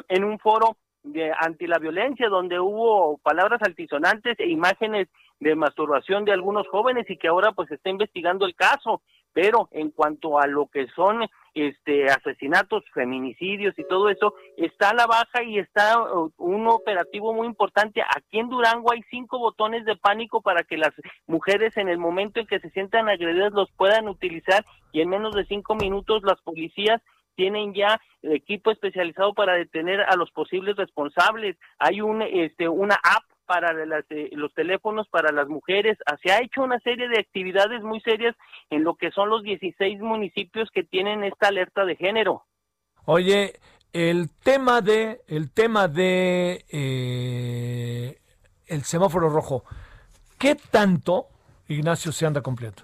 en 0.09 0.25
un 0.25 0.41
foro 0.41 0.77
de 1.07 1.33
anti 1.39 1.67
la 1.67 1.79
violencia, 1.79 2.29
donde 2.29 2.59
hubo 2.61 3.19
palabras 3.19 3.63
altisonantes 3.63 4.39
e 4.39 4.49
imágenes 4.49 5.09
de 5.41 5.55
masturbación 5.55 6.25
de 6.25 6.33
algunos 6.33 6.67
jóvenes 6.69 7.09
y 7.09 7.17
que 7.17 7.29
ahora 7.29 7.53
pues 7.53 7.71
está 7.71 7.91
investigando 7.91 8.47
el 8.47 8.55
caso. 8.55 9.03
Pero 9.33 9.69
en 9.71 9.91
cuanto 9.91 10.39
a 10.39 10.47
lo 10.47 10.67
que 10.67 10.87
son 10.97 11.27
este 11.55 12.07
asesinatos, 12.11 12.85
feminicidios 12.95 13.79
y 13.79 13.85
todo 13.85 14.09
eso, 14.09 14.35
está 14.57 14.91
a 14.91 14.95
la 14.95 15.07
baja 15.07 15.43
y 15.43 15.59
está 15.59 16.03
uh, 16.03 16.33
un 16.39 16.67
operativo 16.69 17.35
muy 17.35 17.47
importante. 17.47 18.03
Aquí 18.03 18.39
en 18.39 18.49
Durango 18.49 18.93
hay 18.93 19.03
cinco 19.11 19.39
botones 19.39 19.85
de 19.85 19.97
pánico 19.97 20.41
para 20.41 20.63
que 20.63 20.79
las 20.79 20.93
mujeres 21.27 21.77
en 21.77 21.89
el 21.89 21.99
momento 21.99 22.41
en 22.41 22.47
que 22.47 22.61
se 22.61 22.71
sientan 22.71 23.11
agredidas 23.11 23.53
los 23.53 23.71
puedan 23.73 24.09
utilizar 24.09 24.65
y 24.93 25.03
en 25.03 25.11
menos 25.11 25.35
de 25.35 25.45
cinco 25.45 25.75
minutos 25.75 26.23
las 26.23 26.41
policías 26.41 27.03
tienen 27.37 27.75
ya 27.75 28.01
equipo 28.23 28.71
especializado 28.71 29.35
para 29.35 29.55
detener 29.55 30.01
a 30.01 30.17
los 30.17 30.31
posibles 30.31 30.77
responsables. 30.77 31.57
Hay 31.79 32.01
un 32.01 32.23
este 32.23 32.69
una 32.69 32.97
app 32.97 33.25
para 33.47 33.73
las, 33.87 34.05
eh, 34.11 34.31
los 34.33 34.53
teléfonos 34.55 35.07
para 35.09 35.33
las 35.33 35.49
mujeres. 35.49 35.97
Se 36.23 36.33
ha 36.33 36.41
hecho 36.41 36.63
una 36.63 36.81
serie 36.81 37.09
de 37.09 37.21
actividades 37.21 37.83
muy 37.83 38.01
serias 38.01 38.35
en 38.71 38.83
lo 38.85 38.95
que 38.97 39.11
son 39.13 39.31
los 39.31 39.43
16 39.43 40.01
municipios 40.01 40.69
que 40.73 40.83
tienen 40.83 41.25
esta 41.25 41.49
alerta 41.49 41.85
de 41.85 41.97
género. 41.97 42.45
Oye, 43.05 43.55
el 43.93 44.29
tema 44.43 44.81
de 44.81 45.21
el 45.29 45.53
tema 45.53 45.89
de 45.89 46.65
eh, 46.69 48.19
el 48.67 48.83
semáforo 48.83 49.29
rojo, 49.29 49.65
¿qué 50.39 50.57
tanto 50.57 51.29
Ignacio 51.69 52.13
se 52.13 52.27
anda 52.27 52.43
completo? 52.43 52.83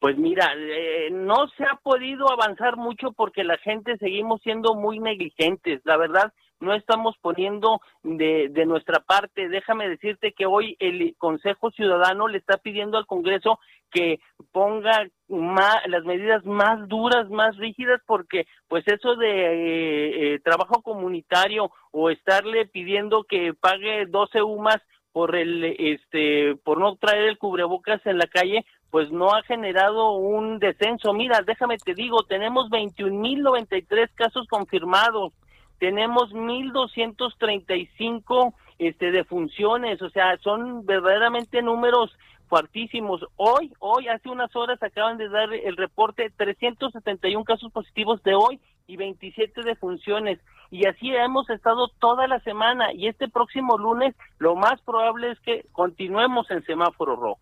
Pues 0.00 0.16
mira, 0.16 0.54
eh, 0.56 1.10
no 1.12 1.46
se 1.58 1.64
ha 1.64 1.76
podido 1.82 2.30
avanzar 2.32 2.78
mucho 2.78 3.12
porque 3.12 3.44
la 3.44 3.58
gente 3.58 3.98
seguimos 3.98 4.40
siendo 4.40 4.74
muy 4.74 4.98
negligentes. 4.98 5.82
La 5.84 5.98
verdad, 5.98 6.32
no 6.58 6.74
estamos 6.74 7.16
poniendo 7.20 7.80
de, 8.02 8.48
de, 8.50 8.64
nuestra 8.64 9.00
parte. 9.00 9.50
Déjame 9.50 9.90
decirte 9.90 10.32
que 10.32 10.46
hoy 10.46 10.74
el 10.78 11.14
Consejo 11.18 11.70
Ciudadano 11.70 12.28
le 12.28 12.38
está 12.38 12.56
pidiendo 12.56 12.96
al 12.96 13.06
Congreso 13.06 13.58
que 13.90 14.20
ponga 14.52 15.06
más, 15.28 15.76
las 15.86 16.04
medidas 16.04 16.46
más 16.46 16.88
duras, 16.88 17.28
más 17.28 17.56
rígidas, 17.58 18.00
porque 18.06 18.46
pues 18.68 18.84
eso 18.88 19.16
de 19.16 19.28
eh, 19.28 20.34
eh, 20.34 20.38
trabajo 20.42 20.82
comunitario 20.82 21.70
o 21.90 22.08
estarle 22.08 22.64
pidiendo 22.66 23.24
que 23.24 23.52
pague 23.52 24.06
12 24.06 24.42
UMAS 24.42 24.80
por 25.12 25.34
el 25.34 25.64
este 25.64 26.54
por 26.62 26.78
no 26.78 26.94
traer 26.96 27.30
el 27.30 27.38
cubrebocas 27.38 28.00
en 28.06 28.18
la 28.18 28.28
calle 28.28 28.64
pues 28.90 29.10
no 29.10 29.32
ha 29.32 29.42
generado 29.42 30.12
un 30.12 30.58
descenso. 30.58 31.12
Mira, 31.12 31.42
déjame 31.42 31.76
te 31.78 31.94
digo, 31.94 32.22
tenemos 32.24 32.70
21.093 32.70 34.08
casos 34.14 34.46
confirmados, 34.48 35.34
tenemos 35.78 36.32
1.235 36.32 38.54
este, 38.78 39.12
defunciones, 39.12 40.02
o 40.02 40.10
sea, 40.10 40.36
son 40.38 40.84
verdaderamente 40.84 41.62
números 41.62 42.10
fuertísimos. 42.48 43.24
Hoy, 43.36 43.72
hoy, 43.78 44.08
hace 44.08 44.28
unas 44.28 44.56
horas 44.56 44.82
acaban 44.82 45.18
de 45.18 45.28
dar 45.28 45.54
el 45.54 45.76
reporte 45.76 46.32
371 46.36 47.44
casos 47.44 47.70
positivos 47.72 48.20
de 48.24 48.34
hoy 48.34 48.58
y 48.88 48.96
27 48.96 49.62
defunciones. 49.62 50.40
Y 50.70 50.86
así 50.86 51.14
hemos 51.14 51.48
estado 51.48 51.86
toda 52.00 52.26
la 52.26 52.40
semana 52.40 52.92
y 52.92 53.06
este 53.06 53.28
próximo 53.28 53.78
lunes 53.78 54.16
lo 54.38 54.56
más 54.56 54.80
probable 54.82 55.30
es 55.30 55.38
que 55.40 55.64
continuemos 55.72 56.50
en 56.50 56.64
semáforo 56.64 57.14
rojo. 57.16 57.38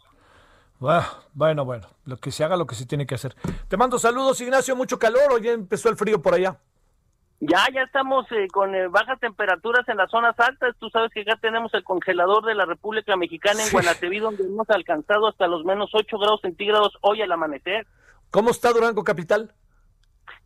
Bueno, 0.81 1.65
bueno, 1.65 1.89
lo 2.05 2.17
que 2.19 2.31
se 2.31 2.45
haga, 2.45 2.57
lo 2.57 2.67
que 2.67 2.75
se 2.75 2.87
tiene 2.87 3.07
que 3.07 3.15
hacer. 3.17 3.35
Te 3.69 3.77
mando 3.77 3.99
saludos, 3.99 4.41
Ignacio, 4.41 4.77
mucho 4.77 4.99
calor, 4.99 5.33
hoy 5.33 5.43
ya 5.43 5.53
empezó 5.53 5.89
el 5.89 5.97
frío 5.97 6.23
por 6.23 6.35
allá. 6.35 6.59
Ya, 7.41 7.65
ya 7.73 7.83
estamos 7.83 8.27
eh, 8.33 8.49
con 8.53 8.75
eh, 8.75 8.89
bajas 8.89 9.21
temperaturas 9.21 9.89
en 9.89 9.97
las 9.97 10.11
zonas 10.11 10.35
altas. 10.39 10.75
Tú 10.81 10.91
sabes 10.91 11.13
que 11.13 11.21
acá 11.21 11.37
tenemos 11.41 11.73
el 11.75 11.85
congelador 11.85 12.45
de 12.45 12.55
la 12.57 12.65
República 12.65 13.17
Mexicana 13.17 13.61
en 13.61 13.67
Sí. 13.67 13.73
Guanateví, 13.73 14.19
donde 14.19 14.45
hemos 14.45 14.69
alcanzado 14.71 15.29
hasta 15.29 15.47
los 15.47 15.65
menos 15.65 15.91
8 15.93 16.19
grados 16.19 16.41
centígrados 16.41 16.99
hoy 17.01 17.23
al 17.23 17.31
amanecer. 17.31 17.87
¿Cómo 18.31 18.51
está 18.51 18.73
Durango 18.73 19.05
Capital? 19.05 19.53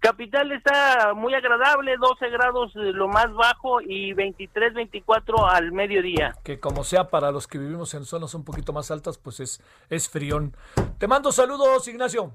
Capital 0.01 0.53
está 0.53 1.15
muy 1.15 1.35
agradable, 1.35 1.97
12 1.97 2.29
grados 2.31 2.73
eh, 2.77 2.93
lo 2.93 3.09
más 3.09 3.33
bajo 3.33 3.81
y 3.81 4.13
23, 4.13 4.75
24 4.75 5.49
al 5.49 5.73
mediodía. 5.73 6.35
Que 6.43 6.59
como 6.59 6.85
sea 6.85 7.09
para 7.09 7.31
los 7.31 7.47
que 7.47 7.59
vivimos 7.59 7.95
en 7.95 8.05
zonas 8.05 8.35
un 8.35 8.45
poquito 8.45 8.73
más 8.73 8.91
altas, 8.91 9.19
pues 9.19 9.41
es, 9.41 9.63
es 9.91 10.09
frión. 10.09 10.57
Te 10.99 11.07
mando 11.07 11.31
saludos, 11.33 11.87
Ignacio. 11.89 12.35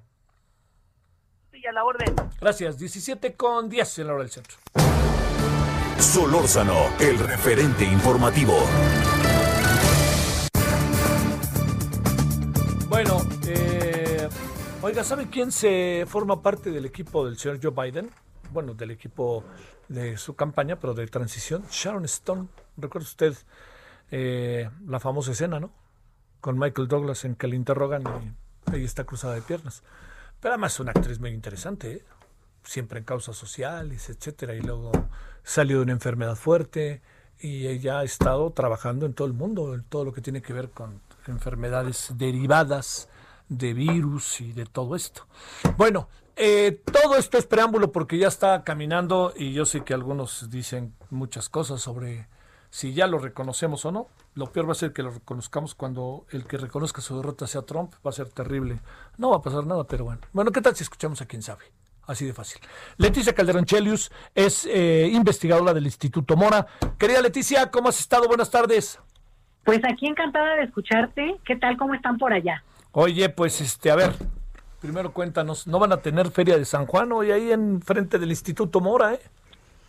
Sí, 1.51 1.65
a 1.65 1.71
la 1.71 1.83
orden. 1.83 2.15
Gracias. 2.39 2.77
17 2.77 3.35
con 3.35 3.69
10 3.69 3.99
en 3.99 4.07
la 4.07 4.13
hora 4.13 4.23
del 4.23 4.31
centro. 4.31 4.57
Solórzano, 5.97 6.75
el 6.99 7.17
referente 7.19 7.83
informativo. 7.83 8.55
Bueno, 12.87 13.17
oiga, 14.81 15.03
¿sabe 15.03 15.29
quién 15.29 15.51
se 15.51 16.05
forma 16.07 16.41
parte 16.41 16.71
del 16.71 16.85
equipo 16.85 17.25
del 17.25 17.37
señor 17.37 17.59
Joe 17.61 17.71
Biden? 17.71 18.09
Bueno, 18.51 18.73
del 18.73 18.91
equipo 18.91 19.43
de 19.87 20.17
su 20.17 20.35
campaña, 20.35 20.79
pero 20.79 20.93
de 20.93 21.07
transición. 21.07 21.63
Sharon 21.69 22.05
Stone. 22.05 22.47
¿Recuerda 22.77 23.05
usted 23.05 23.35
eh, 24.11 24.69
la 24.85 24.99
famosa 24.99 25.31
escena, 25.31 25.59
no? 25.59 25.71
Con 26.41 26.57
Michael 26.57 26.87
Douglas 26.87 27.25
en 27.25 27.35
que 27.35 27.47
le 27.47 27.55
interrogan 27.55 28.03
y 28.71 28.75
ella 28.75 28.85
está 28.85 29.03
cruzada 29.03 29.33
de 29.33 29.41
piernas. 29.41 29.83
Pero 30.39 30.53
además 30.53 30.73
es 30.73 30.79
una 30.79 30.91
actriz 30.91 31.19
muy 31.19 31.31
interesante, 31.31 31.91
¿eh? 31.91 32.03
siempre 32.63 32.99
en 32.99 33.05
causas 33.05 33.35
sociales, 33.35 34.09
etcétera, 34.09 34.53
y 34.53 34.61
luego 34.61 34.91
salió 35.43 35.77
de 35.77 35.83
una 35.83 35.93
enfermedad 35.93 36.35
fuerte 36.35 37.01
y 37.39 37.67
ella 37.67 37.99
ha 37.99 38.03
estado 38.03 38.51
trabajando 38.51 39.05
en 39.05 39.13
todo 39.13 39.27
el 39.27 39.33
mundo, 39.33 39.73
en 39.73 39.83
todo 39.83 40.05
lo 40.05 40.13
que 40.13 40.21
tiene 40.21 40.41
que 40.41 40.53
ver 40.53 40.69
con 40.69 41.01
enfermedades 41.27 42.11
derivadas 42.15 43.09
de 43.49 43.73
virus 43.73 44.41
y 44.41 44.51
de 44.53 44.65
todo 44.65 44.95
esto. 44.95 45.27
Bueno, 45.77 46.09
eh, 46.35 46.81
todo 46.91 47.15
esto 47.17 47.37
es 47.37 47.45
preámbulo 47.45 47.91
porque 47.91 48.17
ya 48.17 48.27
está 48.27 48.63
caminando 48.63 49.33
y 49.35 49.53
yo 49.53 49.65
sé 49.65 49.83
que 49.83 49.93
algunos 49.93 50.49
dicen 50.49 50.93
muchas 51.09 51.49
cosas 51.49 51.81
sobre 51.81 52.27
si 52.69 52.93
ya 52.93 53.07
lo 53.07 53.19
reconocemos 53.19 53.85
o 53.85 53.91
no. 53.91 54.07
Lo 54.35 54.51
peor 54.51 54.67
va 54.67 54.73
a 54.73 54.75
ser 54.75 54.93
que 54.93 55.01
lo 55.01 55.09
reconozcamos 55.09 55.73
cuando 55.73 56.25
el 56.29 56.45
que 56.45 56.57
reconozca 56.57 57.01
su 57.01 57.17
derrota 57.17 57.47
sea 57.47 57.63
Trump. 57.63 57.93
Va 58.05 58.09
a 58.09 58.13
ser 58.13 58.29
terrible. 58.29 58.79
No 59.17 59.31
va 59.31 59.37
a 59.37 59.41
pasar 59.41 59.65
nada, 59.65 59.85
pero 59.85 60.05
bueno. 60.05 60.21
Bueno, 60.31 60.51
¿qué 60.51 60.61
tal 60.61 60.75
si 60.75 60.83
escuchamos 60.83 61.21
a 61.21 61.25
quien 61.25 61.41
sabe? 61.41 61.65
Así 62.05 62.25
de 62.25 62.33
fácil. 62.33 62.61
Leticia 62.97 63.33
Calderón 63.33 63.65
Chelius 63.65 64.11
es 64.35 64.65
eh, 64.65 65.09
investigadora 65.11 65.73
del 65.73 65.85
Instituto 65.85 66.37
Mora. 66.37 66.67
Querida 66.97 67.21
Leticia, 67.21 67.71
¿cómo 67.71 67.89
has 67.89 67.99
estado? 67.99 68.27
Buenas 68.27 68.51
tardes. 68.51 68.99
Pues 69.63 69.81
aquí 69.83 70.07
encantada 70.07 70.55
de 70.55 70.63
escucharte. 70.63 71.35
¿Qué 71.43 71.55
tal? 71.57 71.75
¿Cómo 71.77 71.95
están 71.95 72.17
por 72.17 72.31
allá? 72.31 72.63
Oye, 72.99 73.29
pues 73.29 73.61
este, 73.61 73.91
a 73.91 73.95
ver, 73.95 74.09
primero 74.81 75.13
cuéntanos, 75.13 75.67
¿no 75.67 75.77
van 75.77 75.91
a 75.91 75.97
tener 75.97 76.31
feria 76.31 76.57
de 76.57 76.65
San 76.65 76.87
Juan 76.87 77.11
hoy 77.11 77.29
ahí 77.29 77.51
en 77.51 77.79
frente 77.79 78.17
del 78.17 78.31
Instituto 78.31 78.81
Mora, 78.81 79.13
eh? 79.13 79.19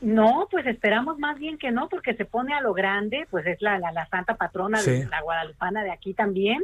No, 0.03 0.47
pues 0.51 0.67
esperamos 0.67 1.19
más 1.19 1.39
bien 1.39 1.57
que 1.57 1.71
no, 1.71 1.89
porque 1.89 2.13
se 2.17 2.27
pone 2.27 2.53
a 2.53 2.61
lo 2.61 2.75
grande, 2.75 3.27
pues 3.31 3.47
es 3.47 3.63
la, 3.63 3.79
la, 3.79 3.93
la 3.93 4.07
santa 4.09 4.35
patrona 4.37 4.77
Sí. 4.77 4.91
de 4.91 5.07
la 5.07 5.23
guadalupana 5.23 5.83
de 5.85 5.91
aquí 5.91 6.13
también. 6.13 6.63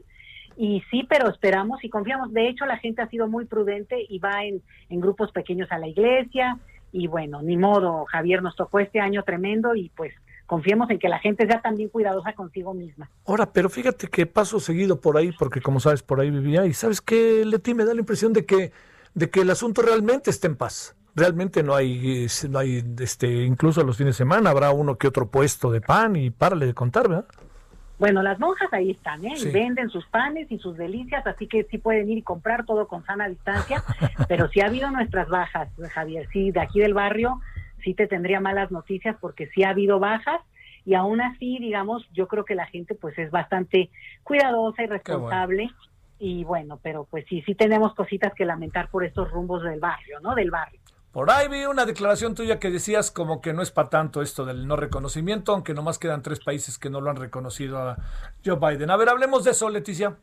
Y 0.59 0.82
sí, 0.90 1.07
pero 1.09 1.30
esperamos 1.30 1.82
y 1.82 1.88
confiamos. 1.88 2.30
De 2.34 2.47
hecho, 2.47 2.66
la 2.66 2.76
gente 2.76 3.01
ha 3.01 3.09
sido 3.09 3.26
muy 3.26 3.47
prudente 3.47 4.05
y 4.07 4.18
va 4.18 4.45
en, 4.45 4.61
en 4.90 5.01
grupos 5.01 5.32
pequeños 5.32 5.72
a 5.72 5.78
la 5.78 5.88
iglesia. 5.88 6.59
Y 6.92 7.07
bueno, 7.07 7.40
ni 7.40 7.57
modo, 7.57 8.05
Javier, 8.05 8.42
nos 8.42 8.55
tocó 8.55 8.80
este 8.80 9.01
año 9.01 9.22
tremendo 9.22 9.74
y 9.74 9.88
pues 9.97 10.12
confiemos 10.47 10.90
en 10.90 10.99
que 10.99 11.09
la 11.09 11.18
gente 11.18 11.47
sea 11.47 11.61
también 11.61 11.88
cuidadosa 11.88 12.32
consigo 12.34 12.74
misma. 12.74 13.11
Ahora, 13.26 13.53
pero 13.53 13.70
fíjate 13.70 14.09
que 14.09 14.26
paso 14.26 14.61
seguido 14.61 15.01
por 15.01 15.16
ahí, 15.16 15.32
porque 15.38 15.61
como 15.61 15.80
sabes, 15.80 16.03
por 16.03 16.20
ahí 16.20 16.30
vivía, 16.30 16.66
y 16.66 16.74
sabes 16.74 17.01
que 17.01 17.45
Leti 17.45 17.74
me 17.74 17.84
da 17.84 17.95
la 17.95 18.01
impresión 18.01 18.32
de 18.32 18.45
que, 18.45 18.72
de 19.14 19.30
que 19.30 19.40
el 19.40 19.51
asunto 19.51 19.82
realmente 19.82 20.30
está 20.30 20.47
en 20.47 20.57
paz. 20.57 20.97
Realmente 21.16 21.62
no 21.62 21.74
hay, 21.74 22.26
no 22.51 22.59
hay, 22.59 22.84
este, 22.99 23.45
incluso 23.45 23.84
los 23.84 23.97
fines 23.97 24.14
de 24.14 24.18
semana 24.18 24.51
habrá 24.51 24.72
uno 24.72 24.97
que 24.97 25.07
otro 25.07 25.28
puesto 25.28 25.70
de 25.70 25.80
pan 25.80 26.16
y 26.16 26.30
párale 26.30 26.66
de 26.66 26.74
contar, 26.74 27.09
¿verdad? 27.09 27.26
Bueno, 27.99 28.22
las 28.22 28.40
monjas 28.40 28.72
ahí 28.72 28.90
están, 28.90 29.24
¿eh? 29.24 29.36
Sí. 29.36 29.49
Y 29.49 29.53
venden 29.53 29.88
sus 29.88 30.05
panes 30.07 30.51
y 30.51 30.59
sus 30.59 30.76
delicias, 30.76 31.24
así 31.28 31.47
que 31.47 31.64
sí 31.70 31.78
pueden 31.78 32.11
ir 32.11 32.18
y 32.18 32.22
comprar 32.22 32.66
todo 32.66 32.88
con 32.88 33.05
sana 33.07 33.28
distancia, 33.28 33.84
pero 34.28 34.49
sí 34.49 34.61
ha 34.61 34.66
habido 34.66 34.90
nuestras 34.90 35.28
bajas, 35.28 35.68
Javier, 35.92 36.28
sí, 36.32 36.51
de 36.51 36.61
aquí 36.61 36.80
del 36.80 36.95
barrio 36.95 37.40
sí 37.85 37.95
te 37.95 38.07
tendría 38.07 38.41
malas 38.41 38.70
noticias 38.70 39.16
porque 39.20 39.49
sí 39.49 39.62
ha 39.62 39.70
habido 39.70 40.01
bajas 40.01 40.41
y 40.85 40.95
aún 40.95 41.20
así, 41.20 41.59
digamos, 41.59 42.07
yo 42.12 42.28
creo 42.28 42.45
que 42.45 42.55
la 42.55 42.66
gente 42.66 42.95
pues 42.95 43.18
es 43.18 43.30
bastante 43.30 43.91
cuidadosa 44.22 44.82
y 44.82 44.87
responsable 44.87 45.70
y 46.18 46.45
bueno, 46.45 46.78
pero 46.82 47.07
pues 47.11 47.24
sí, 47.28 47.43
sí 47.43 47.55
tenemos 47.55 47.95
cositas 47.95 48.32
que 48.35 48.45
lamentar 48.45 48.89
por 48.89 49.05
estos 49.05 49.30
rumbos 49.30 49.62
del 49.62 49.80
barrio, 49.80 50.20
¿no? 50.20 50.35
Del 50.35 50.51
barrio. 50.51 50.80
Por 51.12 51.30
ahí 51.30 51.49
vi 51.49 51.64
una 51.64 51.87
declaración 51.87 52.35
tuya 52.35 52.59
que 52.59 52.70
decías 52.70 53.12
como 53.12 53.41
que 53.41 53.53
no 53.53 53.62
es 53.62 53.70
para 53.70 53.89
tanto 53.89 54.20
esto 54.20 54.45
del 54.45 54.66
no 54.66 54.74
reconocimiento, 54.74 55.53
aunque 55.53 55.72
nomás 55.72 55.99
quedan 55.99 56.22
tres 56.22 56.41
países 56.41 56.76
que 56.76 56.91
no 56.91 57.01
lo 57.01 57.09
han 57.09 57.16
reconocido 57.16 57.78
a 57.78 57.99
Joe 58.45 58.59
Biden. 58.59 58.91
A 58.91 58.97
ver, 58.97 59.09
hablemos 59.09 59.45
de 59.45 59.53
eso, 59.53 59.70
Leticia. 59.70 60.16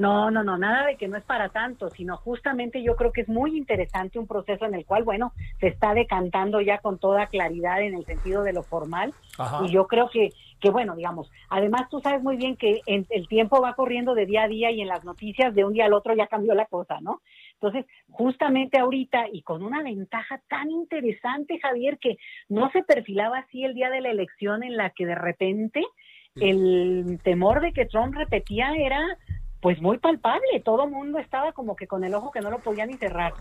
No, 0.00 0.30
no, 0.30 0.42
no, 0.42 0.56
nada 0.56 0.86
de 0.86 0.96
que 0.96 1.08
no 1.08 1.16
es 1.18 1.24
para 1.24 1.50
tanto, 1.50 1.90
sino 1.90 2.16
justamente 2.16 2.82
yo 2.82 2.96
creo 2.96 3.12
que 3.12 3.20
es 3.20 3.28
muy 3.28 3.56
interesante 3.56 4.18
un 4.18 4.26
proceso 4.26 4.64
en 4.64 4.74
el 4.74 4.86
cual, 4.86 5.04
bueno, 5.04 5.32
se 5.60 5.66
está 5.68 5.92
decantando 5.92 6.60
ya 6.62 6.78
con 6.78 6.98
toda 6.98 7.26
claridad 7.26 7.82
en 7.82 7.94
el 7.94 8.04
sentido 8.06 8.42
de 8.42 8.52
lo 8.54 8.62
formal. 8.62 9.12
Ajá. 9.38 9.60
Y 9.66 9.70
yo 9.70 9.86
creo 9.86 10.08
que, 10.08 10.30
que, 10.58 10.70
bueno, 10.70 10.96
digamos, 10.96 11.30
además 11.50 11.88
tú 11.90 12.00
sabes 12.00 12.22
muy 12.22 12.36
bien 12.36 12.56
que 12.56 12.80
en- 12.86 13.06
el 13.10 13.28
tiempo 13.28 13.60
va 13.60 13.74
corriendo 13.74 14.14
de 14.14 14.24
día 14.26 14.44
a 14.44 14.48
día 14.48 14.70
y 14.70 14.80
en 14.80 14.88
las 14.88 15.04
noticias 15.04 15.54
de 15.54 15.64
un 15.64 15.72
día 15.74 15.84
al 15.84 15.92
otro 15.92 16.14
ya 16.14 16.26
cambió 16.28 16.54
la 16.54 16.66
cosa, 16.66 17.00
¿no? 17.00 17.20
Entonces, 17.54 17.84
justamente 18.08 18.78
ahorita 18.78 19.26
y 19.30 19.42
con 19.42 19.62
una 19.62 19.82
ventaja 19.82 20.40
tan 20.48 20.70
interesante, 20.70 21.58
Javier, 21.60 21.98
que 21.98 22.16
no 22.48 22.70
se 22.70 22.82
perfilaba 22.82 23.40
así 23.40 23.64
el 23.64 23.74
día 23.74 23.90
de 23.90 24.00
la 24.00 24.10
elección 24.10 24.62
en 24.62 24.78
la 24.78 24.88
que 24.90 25.04
de 25.04 25.14
repente 25.14 25.84
el 26.36 27.18
temor 27.22 27.60
de 27.60 27.72
que 27.72 27.86
Trump 27.86 28.14
repetía 28.14 28.72
era 28.78 29.00
pues 29.60 29.80
muy 29.80 29.98
palpable, 29.98 30.60
todo 30.64 30.84
el 30.84 30.90
mundo 30.90 31.18
estaba 31.18 31.52
como 31.52 31.76
que 31.76 31.86
con 31.86 32.02
el 32.04 32.14
ojo 32.14 32.30
que 32.30 32.40
no 32.40 32.50
lo 32.50 32.60
podía 32.60 32.86
ni 32.86 32.96
cerrar. 32.96 33.34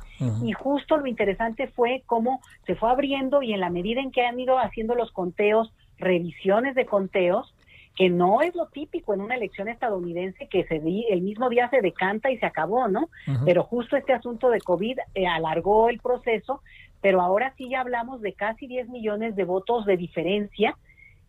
Y 0.44 0.52
justo 0.52 0.98
lo 0.98 1.08
interesante 1.08 1.68
fue 1.68 2.04
cómo 2.06 2.42
se 2.66 2.76
fue 2.76 2.90
abriendo 2.90 3.42
y 3.42 3.54
en 3.54 3.62
la 3.62 3.70
medida 3.70 4.02
en 4.02 4.12
que 4.12 4.26
han 4.26 4.40
ido 4.40 4.60
haciendo 4.60 4.96
los 4.96 5.12
conteos, 5.12 5.72
revisiones 5.98 6.76
de 6.76 6.86
conteos, 6.86 7.54
que 7.96 8.10
no 8.10 8.42
es 8.42 8.56
lo 8.56 8.68
típico 8.68 9.14
en 9.14 9.22
una 9.22 9.36
elección 9.36 9.68
estadounidense 9.68 10.48
que 10.48 10.66
se 10.66 10.80
di, 10.80 11.06
el 11.10 11.22
mismo 11.22 11.50
día 11.50 11.70
se 11.70 11.82
decanta 11.82 12.32
y 12.32 12.38
se 12.38 12.46
acabó, 12.46 12.88
¿no? 12.88 13.10
Pero 13.46 13.64
justo 13.64 13.98
este 13.98 14.14
asunto 14.14 14.50
de 14.50 14.62
COVID 14.62 15.00
eh, 15.16 15.28
alargó 15.28 15.90
el 15.90 16.00
proceso, 16.00 16.62
pero 17.02 17.22
ahora 17.22 17.54
sí 17.58 17.70
ya 17.70 17.82
hablamos 17.82 18.22
de 18.22 18.34
casi 18.34 18.68
10 18.68 18.90
millones 18.90 19.36
de 19.36 19.44
votos 19.44 19.86
de 19.86 19.98
diferencia, 19.98 20.78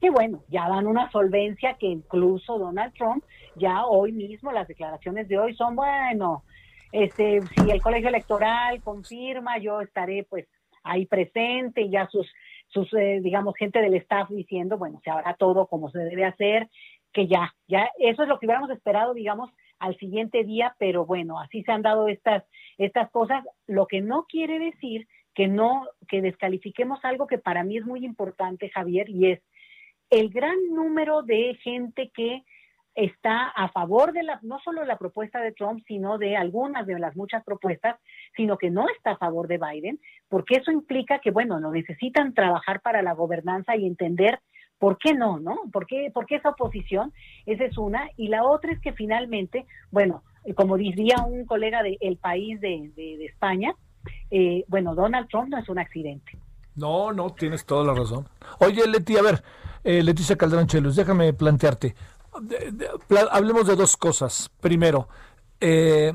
que 0.00 0.10
bueno, 0.10 0.42
ya 0.48 0.68
dan 0.68 0.86
una 0.86 1.10
solvencia 1.10 1.74
que 1.74 1.86
incluso 1.86 2.58
Donald 2.58 2.94
Trump, 2.94 3.22
ya 3.56 3.84
hoy 3.84 4.12
mismo, 4.12 4.50
las 4.50 4.66
declaraciones 4.66 5.28
de 5.28 5.38
hoy 5.38 5.54
son, 5.54 5.76
bueno, 5.76 6.44
este, 6.92 7.42
si 7.42 7.70
el 7.70 7.82
colegio 7.82 8.08
electoral 8.08 8.82
confirma, 8.82 9.58
yo 9.58 9.80
estaré 9.80 10.24
pues 10.24 10.46
ahí 10.82 11.06
presente 11.06 11.82
y 11.82 11.90
ya 11.90 12.08
sus, 12.08 12.26
sus 12.68 12.92
eh, 12.94 13.20
digamos, 13.22 13.54
gente 13.56 13.80
del 13.80 13.94
staff 13.94 14.30
diciendo, 14.30 14.78
bueno, 14.78 15.00
se 15.04 15.10
hará 15.10 15.34
todo 15.34 15.66
como 15.66 15.90
se 15.90 15.98
debe 15.98 16.24
hacer, 16.24 16.68
que 17.12 17.26
ya, 17.26 17.54
ya, 17.68 17.90
eso 17.98 18.22
es 18.22 18.28
lo 18.28 18.38
que 18.38 18.46
hubiéramos 18.46 18.70
esperado, 18.70 19.14
digamos, 19.14 19.50
al 19.78 19.96
siguiente 19.98 20.44
día, 20.44 20.74
pero 20.78 21.04
bueno, 21.04 21.40
así 21.40 21.62
se 21.62 21.72
han 21.72 21.82
dado 21.82 22.08
estas, 22.08 22.44
estas 22.78 23.10
cosas, 23.10 23.44
lo 23.66 23.86
que 23.86 24.00
no 24.00 24.26
quiere 24.28 24.58
decir 24.58 25.06
que 25.34 25.48
no, 25.48 25.86
que 26.08 26.22
descalifiquemos 26.22 27.04
algo 27.04 27.26
que 27.26 27.38
para 27.38 27.64
mí 27.64 27.78
es 27.78 27.84
muy 27.84 28.04
importante, 28.04 28.70
Javier, 28.70 29.08
y 29.08 29.32
es 29.32 29.40
el 30.10 30.30
gran 30.30 30.56
número 30.74 31.22
de 31.22 31.54
gente 31.62 32.10
que 32.14 32.44
está 32.94 33.44
a 33.48 33.68
favor 33.68 34.12
de 34.12 34.24
la, 34.24 34.40
no 34.42 34.58
solo 34.58 34.80
de 34.80 34.86
la 34.88 34.98
propuesta 34.98 35.40
de 35.40 35.52
Trump, 35.52 35.82
sino 35.86 36.18
de 36.18 36.36
algunas 36.36 36.86
de 36.86 36.98
las 36.98 37.16
muchas 37.16 37.44
propuestas, 37.44 37.96
sino 38.36 38.58
que 38.58 38.68
no 38.70 38.86
está 38.88 39.12
a 39.12 39.16
favor 39.16 39.46
de 39.46 39.58
Biden, 39.58 40.00
porque 40.28 40.56
eso 40.56 40.72
implica 40.72 41.20
que, 41.20 41.30
bueno, 41.30 41.60
no 41.60 41.70
necesitan 41.70 42.34
trabajar 42.34 42.80
para 42.80 43.00
la 43.02 43.12
gobernanza 43.14 43.76
y 43.76 43.86
entender 43.86 44.40
por 44.78 44.98
qué 44.98 45.14
no, 45.14 45.38
¿no? 45.38 45.60
¿Por 45.72 45.86
qué, 45.86 46.10
esa 46.30 46.48
oposición? 46.50 47.12
Esa 47.46 47.64
es 47.64 47.78
una. 47.78 48.08
Y 48.16 48.28
la 48.28 48.44
otra 48.44 48.72
es 48.72 48.80
que 48.80 48.92
finalmente, 48.92 49.66
bueno, 49.90 50.22
como 50.56 50.76
diría 50.76 51.16
un 51.24 51.44
colega 51.44 51.82
de 51.82 51.96
El 52.00 52.16
País 52.16 52.60
de, 52.60 52.90
de- 52.96 53.18
de 53.18 53.26
España, 53.26 53.74
eh, 54.30 54.64
bueno, 54.68 54.94
Donald 54.94 55.28
Trump 55.28 55.48
no 55.48 55.58
es 55.58 55.68
un 55.68 55.78
accidente. 55.78 56.32
No, 56.76 57.12
no, 57.12 57.30
tienes 57.30 57.64
toda 57.64 57.84
la 57.84 57.94
razón. 57.94 58.28
Oye, 58.58 58.86
Leti, 58.86 59.16
a 59.16 59.22
ver, 59.22 59.42
eh, 59.84 60.02
Leticia 60.02 60.36
Calderón 60.36 60.66
Chelos, 60.66 60.96
déjame 60.96 61.32
plantearte. 61.32 61.94
De- 62.40 62.88
hablemos 63.30 63.66
de 63.66 63.76
dos 63.76 63.96
cosas. 63.96 64.50
Primero, 64.60 65.08
eh, 65.60 66.12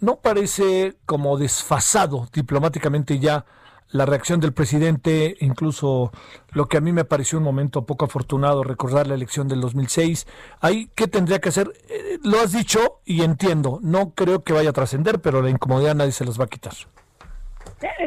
¿no 0.00 0.16
parece 0.16 0.96
como 1.06 1.38
desfasado 1.38 2.28
diplomáticamente 2.32 3.18
ya 3.18 3.44
la 3.90 4.06
reacción 4.06 4.40
del 4.40 4.52
presidente, 4.52 5.36
incluso 5.40 6.10
lo 6.50 6.66
que 6.66 6.78
a 6.78 6.80
mí 6.80 6.92
me 6.92 7.04
pareció 7.04 7.38
un 7.38 7.44
momento 7.44 7.86
poco 7.86 8.06
afortunado, 8.06 8.64
recordar 8.64 9.06
la 9.06 9.14
elección 9.14 9.46
del 9.46 9.60
2006. 9.60 10.26
Ahí, 10.60 10.90
¿qué 10.96 11.06
tendría 11.06 11.40
que 11.40 11.50
hacer? 11.50 11.72
Eh, 11.88 12.18
lo 12.24 12.40
has 12.40 12.50
dicho 12.50 13.00
y 13.04 13.22
entiendo, 13.22 13.78
no 13.82 14.10
creo 14.10 14.42
que 14.42 14.52
vaya 14.52 14.70
a 14.70 14.72
trascender, 14.72 15.20
pero 15.20 15.42
la 15.42 15.50
incomodidad 15.50 15.94
nadie 15.94 16.10
se 16.10 16.24
las 16.24 16.40
va 16.40 16.44
a 16.44 16.48
quitar. 16.48 16.74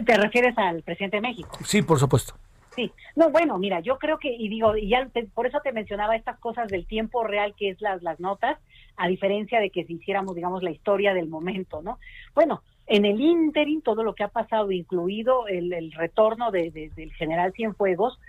¿Te 0.06 0.18
refieres 0.18 0.58
al 0.58 0.82
presidente 0.84 1.18
de 1.18 1.22
México? 1.22 1.58
Sí, 1.64 1.82
por 1.82 2.00
supuesto. 2.00 2.34
Sí, 2.76 2.92
no, 3.16 3.32
bueno, 3.32 3.58
mira, 3.58 3.80
yo 3.80 3.98
creo 3.98 4.20
que, 4.20 4.32
y 4.32 4.50
digo, 4.50 4.78
y 4.78 4.90
ya 4.90 5.10
por 5.34 5.48
eso 5.48 5.60
te 5.64 5.72
mencionaba 5.72 6.16
estas 6.16 6.38
cosas 6.38 6.68
del 6.68 6.86
tiempo 6.86 7.24
real 7.24 7.56
que 7.58 7.70
es 7.70 7.82
las, 7.82 8.04
las 8.04 8.20
notas, 8.20 8.60
a 8.98 9.08
diferencia 9.08 9.60
de 9.60 9.72
que 9.72 9.84
si 9.86 9.94
hiciéramos, 9.94 10.36
digamos, 10.36 10.62
la 10.62 10.70
historia 10.70 11.16
del 11.16 11.28
momento, 11.28 11.82
¿no? 11.82 11.98
Bueno, 12.36 12.62
en 12.86 13.06
el 13.06 13.20
ínterin, 13.20 13.82
todo 13.82 14.04
lo 14.04 14.14
que 14.14 14.24
ha 14.24 14.28
pasado, 14.28 14.72
incluido 14.72 15.48
el, 15.48 15.74
el 15.74 15.92
retorno 15.92 16.52
de, 16.52 16.92
del 16.96 17.12
general 17.14 17.52
Cienfuegos, 17.54 18.20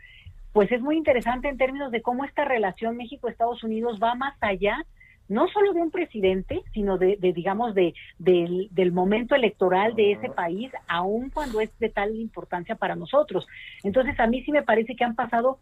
pues 0.53 0.73
es 0.73 0.81
muy 0.81 0.97
interesante 0.97 1.49
en 1.49 1.59
términos 1.59 1.93
de 1.93 2.01
cómo 2.01 2.25
esta 2.25 2.45
relación 2.45 2.97
México-Estados 2.97 3.63
Unidos 3.63 4.01
va 4.03 4.15
más 4.15 4.35
allá 4.41 4.85
no 5.29 5.47
solo 5.49 5.73
de 5.73 5.83
un 5.83 5.91
presidente, 5.91 6.63
sino 6.73 6.99
de, 6.99 7.17
digamos, 7.21 7.75
de, 7.75 7.95
del, 8.19 8.93
momento 8.93 9.35
electoral 9.35 9.95
de 9.95 10.13
ese 10.13 10.31
país, 10.31 10.73
aun 10.87 11.31
cuando 11.31 11.61
es 11.61 11.77
de 11.79 11.91
tal 11.91 12.17
importancia 12.17 12.75
para 12.77 12.97
nosotros. 12.97 13.47
Entonces, 13.85 14.19
a 14.19 14.27
mí 14.27 14.43
sí 14.43 14.53
me 14.53 14.63
parece 14.63 14.97
que 14.97 15.05
han 15.05 15.15
pasado 15.15 15.59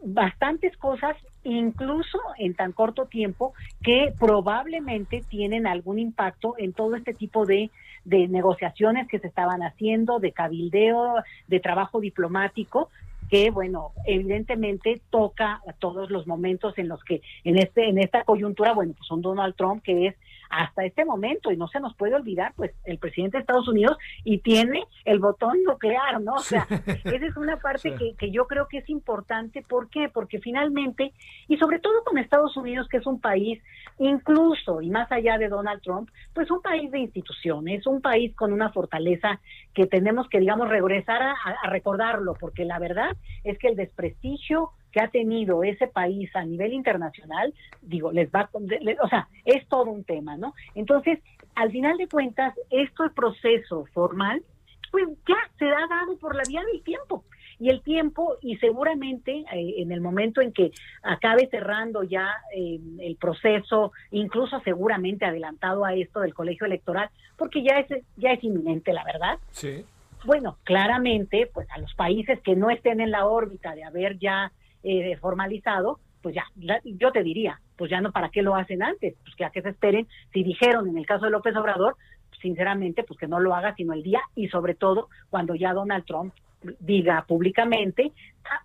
bastantes 0.00 0.76
cosas, 0.76 1.16
incluso 1.42 2.18
en 2.38 2.54
tan 2.54 2.72
corto 2.72 3.06
tiempo, 3.06 3.52
que 3.82 4.12
probablemente 4.18 5.22
tienen 5.28 5.66
algún 5.66 5.98
impacto 5.98 6.54
en 6.56 6.72
todo 6.72 6.94
este 6.94 7.14
tipo 7.14 7.46
de, 7.46 7.70
de 8.04 8.28
negociaciones 8.28 9.08
que 9.08 9.18
se 9.18 9.26
estaban 9.26 9.62
haciendo, 9.62 10.20
de 10.20 10.30
cabildeo, 10.30 11.14
de 11.48 11.60
trabajo 11.60 12.00
diplomático, 12.00 12.90
que 13.28 13.50
bueno, 13.50 13.92
evidentemente 14.06 15.00
toca 15.10 15.60
a 15.66 15.72
todos 15.72 16.10
los 16.10 16.26
momentos 16.26 16.76
en 16.78 16.88
los 16.88 17.02
que 17.04 17.20
en 17.44 17.58
este 17.58 17.88
en 17.88 17.98
esta 17.98 18.24
coyuntura, 18.24 18.72
bueno, 18.72 18.94
pues 18.96 19.10
un 19.10 19.22
Donald 19.22 19.54
Trump 19.56 19.82
que 19.82 20.06
es 20.08 20.14
hasta 20.50 20.84
este 20.84 21.04
momento, 21.04 21.50
y 21.52 21.56
no 21.56 21.68
se 21.68 21.80
nos 21.80 21.94
puede 21.94 22.14
olvidar, 22.14 22.52
pues 22.56 22.72
el 22.84 22.98
presidente 22.98 23.36
de 23.36 23.42
Estados 23.42 23.68
Unidos 23.68 23.96
y 24.24 24.38
tiene 24.38 24.84
el 25.04 25.18
botón 25.18 25.62
nuclear, 25.64 26.20
¿no? 26.20 26.34
O 26.34 26.38
sea, 26.38 26.66
esa 26.86 27.26
es 27.26 27.36
una 27.36 27.56
parte 27.58 27.94
que, 27.94 28.14
que 28.14 28.30
yo 28.30 28.46
creo 28.46 28.68
que 28.68 28.78
es 28.78 28.88
importante. 28.88 29.62
¿Por 29.62 29.88
qué? 29.90 30.08
Porque 30.08 30.40
finalmente, 30.40 31.12
y 31.48 31.56
sobre 31.56 31.78
todo 31.78 32.04
con 32.04 32.18
Estados 32.18 32.56
Unidos, 32.56 32.88
que 32.88 32.98
es 32.98 33.06
un 33.06 33.20
país, 33.20 33.62
incluso 33.98 34.80
y 34.80 34.90
más 34.90 35.10
allá 35.12 35.38
de 35.38 35.48
Donald 35.48 35.82
Trump, 35.82 36.10
pues 36.34 36.50
un 36.50 36.62
país 36.62 36.90
de 36.90 36.98
instituciones, 36.98 37.86
un 37.86 38.00
país 38.00 38.34
con 38.34 38.52
una 38.52 38.70
fortaleza 38.70 39.40
que 39.74 39.86
tenemos 39.86 40.28
que, 40.28 40.40
digamos, 40.40 40.68
regresar 40.68 41.22
a, 41.22 41.34
a 41.62 41.70
recordarlo, 41.70 42.34
porque 42.34 42.64
la 42.64 42.78
verdad 42.78 43.16
es 43.44 43.58
que 43.58 43.68
el 43.68 43.76
desprestigio 43.76 44.70
que 44.98 45.04
ha 45.04 45.08
tenido 45.08 45.62
ese 45.62 45.86
país 45.86 46.28
a 46.34 46.44
nivel 46.44 46.72
internacional, 46.72 47.54
digo, 47.82 48.10
les 48.10 48.28
va, 48.30 48.50
o 48.52 49.08
sea, 49.08 49.28
es 49.44 49.66
todo 49.68 49.90
un 49.90 50.02
tema, 50.02 50.36
¿no? 50.36 50.54
Entonces, 50.74 51.20
al 51.54 51.70
final 51.70 51.96
de 51.98 52.08
cuentas, 52.08 52.54
esto 52.70 53.04
el 53.04 53.12
proceso 53.12 53.86
formal, 53.94 54.42
pues 54.90 55.06
ya 55.28 55.36
se 55.58 55.66
ha 55.66 55.86
dado 55.88 56.16
por 56.18 56.34
la 56.34 56.42
vía 56.48 56.62
del 56.72 56.82
tiempo. 56.82 57.24
Y 57.60 57.70
el 57.70 57.82
tiempo, 57.82 58.36
y 58.40 58.56
seguramente 58.56 59.44
eh, 59.52 59.74
en 59.78 59.90
el 59.92 60.00
momento 60.00 60.40
en 60.40 60.52
que 60.52 60.70
acabe 61.02 61.48
cerrando 61.48 62.04
ya 62.04 62.28
eh, 62.54 62.80
el 63.00 63.16
proceso, 63.16 63.92
incluso 64.10 64.60
seguramente 64.60 65.24
adelantado 65.24 65.84
a 65.84 65.94
esto 65.94 66.20
del 66.20 66.34
colegio 66.34 66.66
electoral, 66.66 67.10
porque 67.36 67.62
ya 67.62 67.78
es, 67.78 68.04
ya 68.16 68.32
es 68.32 68.42
inminente, 68.42 68.92
la 68.92 69.04
verdad. 69.04 69.38
Sí. 69.50 69.84
Bueno, 70.24 70.58
claramente, 70.64 71.48
pues 71.52 71.68
a 71.70 71.78
los 71.78 71.94
países 71.94 72.40
que 72.40 72.56
no 72.56 72.70
estén 72.70 73.00
en 73.00 73.10
la 73.10 73.26
órbita 73.26 73.74
de 73.74 73.84
haber 73.84 74.18
ya 74.18 74.52
eh, 74.82 75.16
formalizado, 75.16 76.00
pues 76.22 76.34
ya, 76.34 76.44
yo 76.84 77.12
te 77.12 77.22
diría, 77.22 77.60
pues 77.76 77.90
ya 77.90 78.00
no, 78.00 78.12
¿para 78.12 78.28
qué 78.30 78.42
lo 78.42 78.56
hacen 78.56 78.82
antes? 78.82 79.14
Pues 79.22 79.34
que 79.36 79.44
a 79.44 79.50
qué 79.50 79.62
se 79.62 79.70
esperen, 79.70 80.08
si 80.32 80.42
dijeron 80.42 80.88
en 80.88 80.98
el 80.98 81.06
caso 81.06 81.26
de 81.26 81.30
López 81.30 81.54
Obrador, 81.56 81.96
sinceramente, 82.40 83.04
pues 83.04 83.18
que 83.18 83.28
no 83.28 83.40
lo 83.40 83.54
haga 83.54 83.74
sino 83.74 83.92
el 83.92 84.02
día 84.02 84.20
y 84.34 84.48
sobre 84.48 84.74
todo 84.74 85.08
cuando 85.30 85.54
ya 85.54 85.72
Donald 85.72 86.04
Trump 86.04 86.34
diga 86.80 87.24
públicamente, 87.26 88.12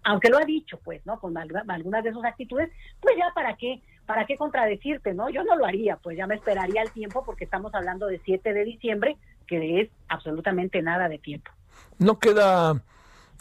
aunque 0.03 0.29
lo 0.29 0.37
ha 0.37 0.45
dicho, 0.45 0.79
pues, 0.83 1.05
¿no? 1.05 1.19
Con 1.19 1.37
algunas 1.37 2.03
de 2.03 2.11
sus 2.11 2.25
actitudes, 2.25 2.71
pues 2.99 3.15
ya 3.17 3.31
para 3.35 3.55
qué, 3.55 3.81
para 4.05 4.25
qué 4.25 4.35
contradecirte, 4.35 5.13
¿no? 5.13 5.29
Yo 5.29 5.43
no 5.43 5.55
lo 5.55 5.65
haría, 5.65 5.97
pues 5.97 6.17
ya 6.17 6.25
me 6.25 6.35
esperaría 6.35 6.81
el 6.81 6.91
tiempo 6.91 7.23
porque 7.23 7.43
estamos 7.43 7.73
hablando 7.75 8.07
de 8.07 8.19
7 8.25 8.53
de 8.53 8.63
diciembre, 8.63 9.17
que 9.45 9.81
es 9.81 9.89
absolutamente 10.07 10.81
nada 10.81 11.07
de 11.07 11.19
tiempo. 11.19 11.51
No 11.99 12.17
queda 12.17 12.81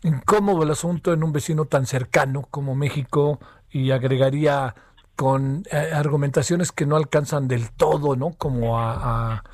incómodo 0.03 0.63
el 0.63 0.71
asunto 0.71 1.13
en 1.13 1.23
un 1.23 1.33
vecino 1.33 1.65
tan 1.67 1.87
cercano 1.87 2.47
como 2.51 2.75
México 2.75 3.39
y 3.71 3.91
agregaría 3.91 4.75
con 5.17 5.65
eh, 5.71 5.93
argumentaciones 5.95 6.73
que 6.73 6.87
no 6.87 6.97
alcanzan 6.97 7.49
del 7.49 7.71
todo, 7.71 8.17
¿no? 8.17 8.33
Como 8.33 8.79
a, 8.79 9.45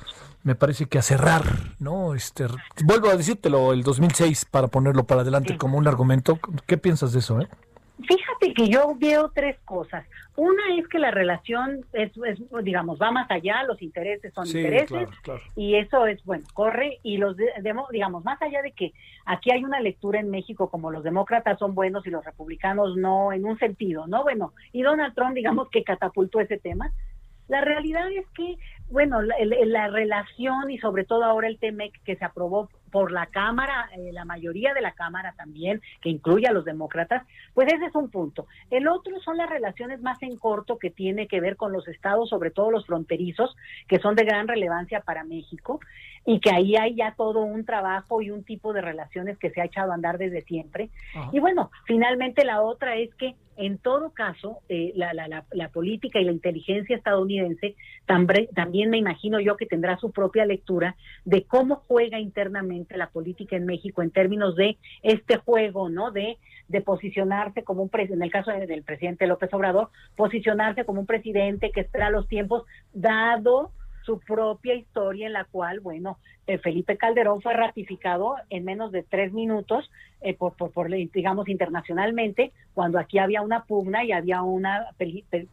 me 0.43 0.55
parece 0.55 0.87
que 0.87 0.97
a 0.97 1.01
cerrar, 1.01 1.43
¿no? 1.79 2.15
Este, 2.15 2.47
vuelvo 2.83 3.09
a 3.09 3.15
decírtelo, 3.15 3.73
el 3.73 3.83
2006 3.83 4.45
para 4.45 4.67
ponerlo 4.67 5.03
para 5.03 5.21
adelante 5.21 5.57
como 5.57 5.77
un 5.77 5.87
argumento. 5.87 6.39
¿Qué 6.65 6.77
piensas 6.77 7.13
de 7.13 7.19
eso, 7.19 7.39
eh? 7.41 7.47
Fíjate 8.07 8.53
que 8.53 8.69
yo 8.69 8.95
veo 8.97 9.29
tres 9.33 9.57
cosas. 9.65 10.05
Una 10.37 10.61
es 10.77 10.87
que 10.87 10.99
la 10.99 11.11
relación 11.11 11.85
es, 11.91 12.11
digamos, 12.63 12.97
va 13.01 13.11
más 13.11 13.29
allá, 13.29 13.63
los 13.63 13.81
intereses 13.81 14.33
son 14.33 14.47
intereses 14.47 15.09
y 15.55 15.75
eso 15.75 16.05
es, 16.05 16.23
bueno, 16.23 16.45
corre 16.53 16.99
y 17.03 17.17
los, 17.17 17.35
digamos, 17.91 18.23
más 18.23 18.41
allá 18.41 18.61
de 18.61 18.71
que 18.71 18.93
aquí 19.25 19.51
hay 19.51 19.65
una 19.65 19.81
lectura 19.81 20.19
en 20.19 20.29
México 20.29 20.69
como 20.69 20.91
los 20.91 21.03
demócratas 21.03 21.59
son 21.59 21.75
buenos 21.75 22.07
y 22.07 22.09
los 22.09 22.23
republicanos 22.23 22.95
no, 22.95 23.33
en 23.33 23.43
un 23.45 23.59
sentido, 23.59 24.07
¿no? 24.07 24.23
Bueno, 24.23 24.53
y 24.71 24.81
Donald 24.81 25.13
Trump, 25.13 25.33
digamos, 25.33 25.69
que 25.69 25.83
catapultó 25.83 26.39
ese 26.39 26.57
tema. 26.57 26.93
La 27.49 27.61
realidad 27.61 28.09
es 28.11 28.27
que, 28.35 28.57
bueno, 28.89 29.21
la, 29.21 29.35
la 29.65 29.87
relación 29.87 30.71
y 30.71 30.77
sobre 30.79 31.05
todo 31.05 31.23
ahora 31.23 31.47
el 31.47 31.59
TEMEC 31.59 32.01
que 32.03 32.15
se 32.15 32.25
aprobó 32.25 32.69
por 32.89 33.11
la 33.11 33.27
Cámara, 33.27 33.89
eh, 33.95 34.11
la 34.11 34.25
mayoría 34.25 34.73
de 34.73 34.81
la 34.81 34.93
Cámara 34.93 35.33
también, 35.37 35.81
que 36.01 36.09
incluye 36.09 36.47
a 36.47 36.51
los 36.51 36.65
demócratas, 36.65 37.23
pues 37.53 37.71
ese 37.71 37.85
es 37.85 37.95
un 37.95 38.09
punto. 38.09 38.47
El 38.69 38.87
otro 38.87 39.19
son 39.21 39.37
las 39.37 39.49
relaciones 39.49 40.01
más 40.01 40.21
en 40.23 40.37
corto 40.37 40.77
que 40.77 40.89
tiene 40.89 41.27
que 41.27 41.39
ver 41.39 41.55
con 41.55 41.71
los 41.71 41.87
estados, 41.87 42.29
sobre 42.29 42.51
todo 42.51 42.71
los 42.71 42.85
fronterizos, 42.85 43.55
que 43.87 43.99
son 43.99 44.15
de 44.15 44.25
gran 44.25 44.47
relevancia 44.47 45.01
para 45.01 45.23
México, 45.23 45.79
y 46.25 46.39
que 46.39 46.51
ahí 46.51 46.75
hay 46.75 46.95
ya 46.95 47.13
todo 47.15 47.39
un 47.39 47.65
trabajo 47.65 48.21
y 48.21 48.29
un 48.29 48.43
tipo 48.43 48.73
de 48.73 48.81
relaciones 48.81 49.37
que 49.37 49.49
se 49.51 49.61
ha 49.61 49.65
echado 49.65 49.91
a 49.91 49.95
andar 49.95 50.17
desde 50.17 50.41
siempre. 50.41 50.89
Y 51.31 51.39
bueno, 51.39 51.71
finalmente 51.85 52.43
la 52.45 52.61
otra 52.61 52.95
es 52.95 53.13
que 53.15 53.35
en 53.59 53.77
todo 53.77 54.11
caso, 54.11 54.59
eh, 54.69 54.93
la, 54.95 55.13
la, 55.13 55.43
la, 55.51 55.69
política 55.69 56.17
y 56.17 56.23
la 56.23 56.31
inteligencia 56.31 56.95
estadounidense 56.95 57.75
también, 58.05 58.47
también 58.79 58.91
me 58.91 58.97
imagino 58.97 59.41
yo 59.41 59.57
que 59.57 59.65
tendrá 59.65 59.97
su 59.97 60.11
propia 60.11 60.45
lectura 60.45 60.95
de 61.25 61.43
cómo 61.43 61.83
juega 61.85 62.17
internamente 62.17 62.95
la 62.95 63.09
política 63.09 63.57
en 63.57 63.65
México 63.65 64.01
en 64.01 64.09
términos 64.09 64.55
de 64.55 64.77
este 65.03 65.35
juego, 65.35 65.89
¿no? 65.89 66.11
De, 66.11 66.37
de 66.69 66.79
posicionarse 66.79 67.63
como 67.65 67.83
un 67.83 67.89
presidente, 67.89 68.15
en 68.15 68.23
el 68.23 68.31
caso 68.31 68.51
del 68.51 68.83
presidente 68.83 69.27
López 69.27 69.53
Obrador, 69.53 69.89
posicionarse 70.15 70.85
como 70.85 71.01
un 71.01 71.07
presidente 71.07 71.71
que 71.71 71.81
espera 71.81 72.09
los 72.09 72.29
tiempos, 72.29 72.63
dado 72.93 73.73
su 74.05 74.19
propia 74.21 74.75
historia 74.75 75.27
en 75.27 75.33
la 75.33 75.43
cual, 75.43 75.81
bueno, 75.81 76.17
eh, 76.47 76.57
Felipe 76.57 76.97
Calderón 76.97 77.41
fue 77.41 77.53
ratificado 77.53 78.35
en 78.49 78.63
menos 78.63 78.91
de 78.91 79.03
tres 79.03 79.33
minutos, 79.33 79.91
eh, 80.21 80.33
por, 80.33 80.55
por, 80.55 80.89
digamos, 80.89 81.47
internacionalmente, 81.49 82.53
cuando 82.73 82.97
aquí 82.97 83.19
había 83.19 83.41
una 83.41 83.65
pugna 83.65 84.03
y 84.03 84.13
había 84.13 84.41
una, 84.41 84.87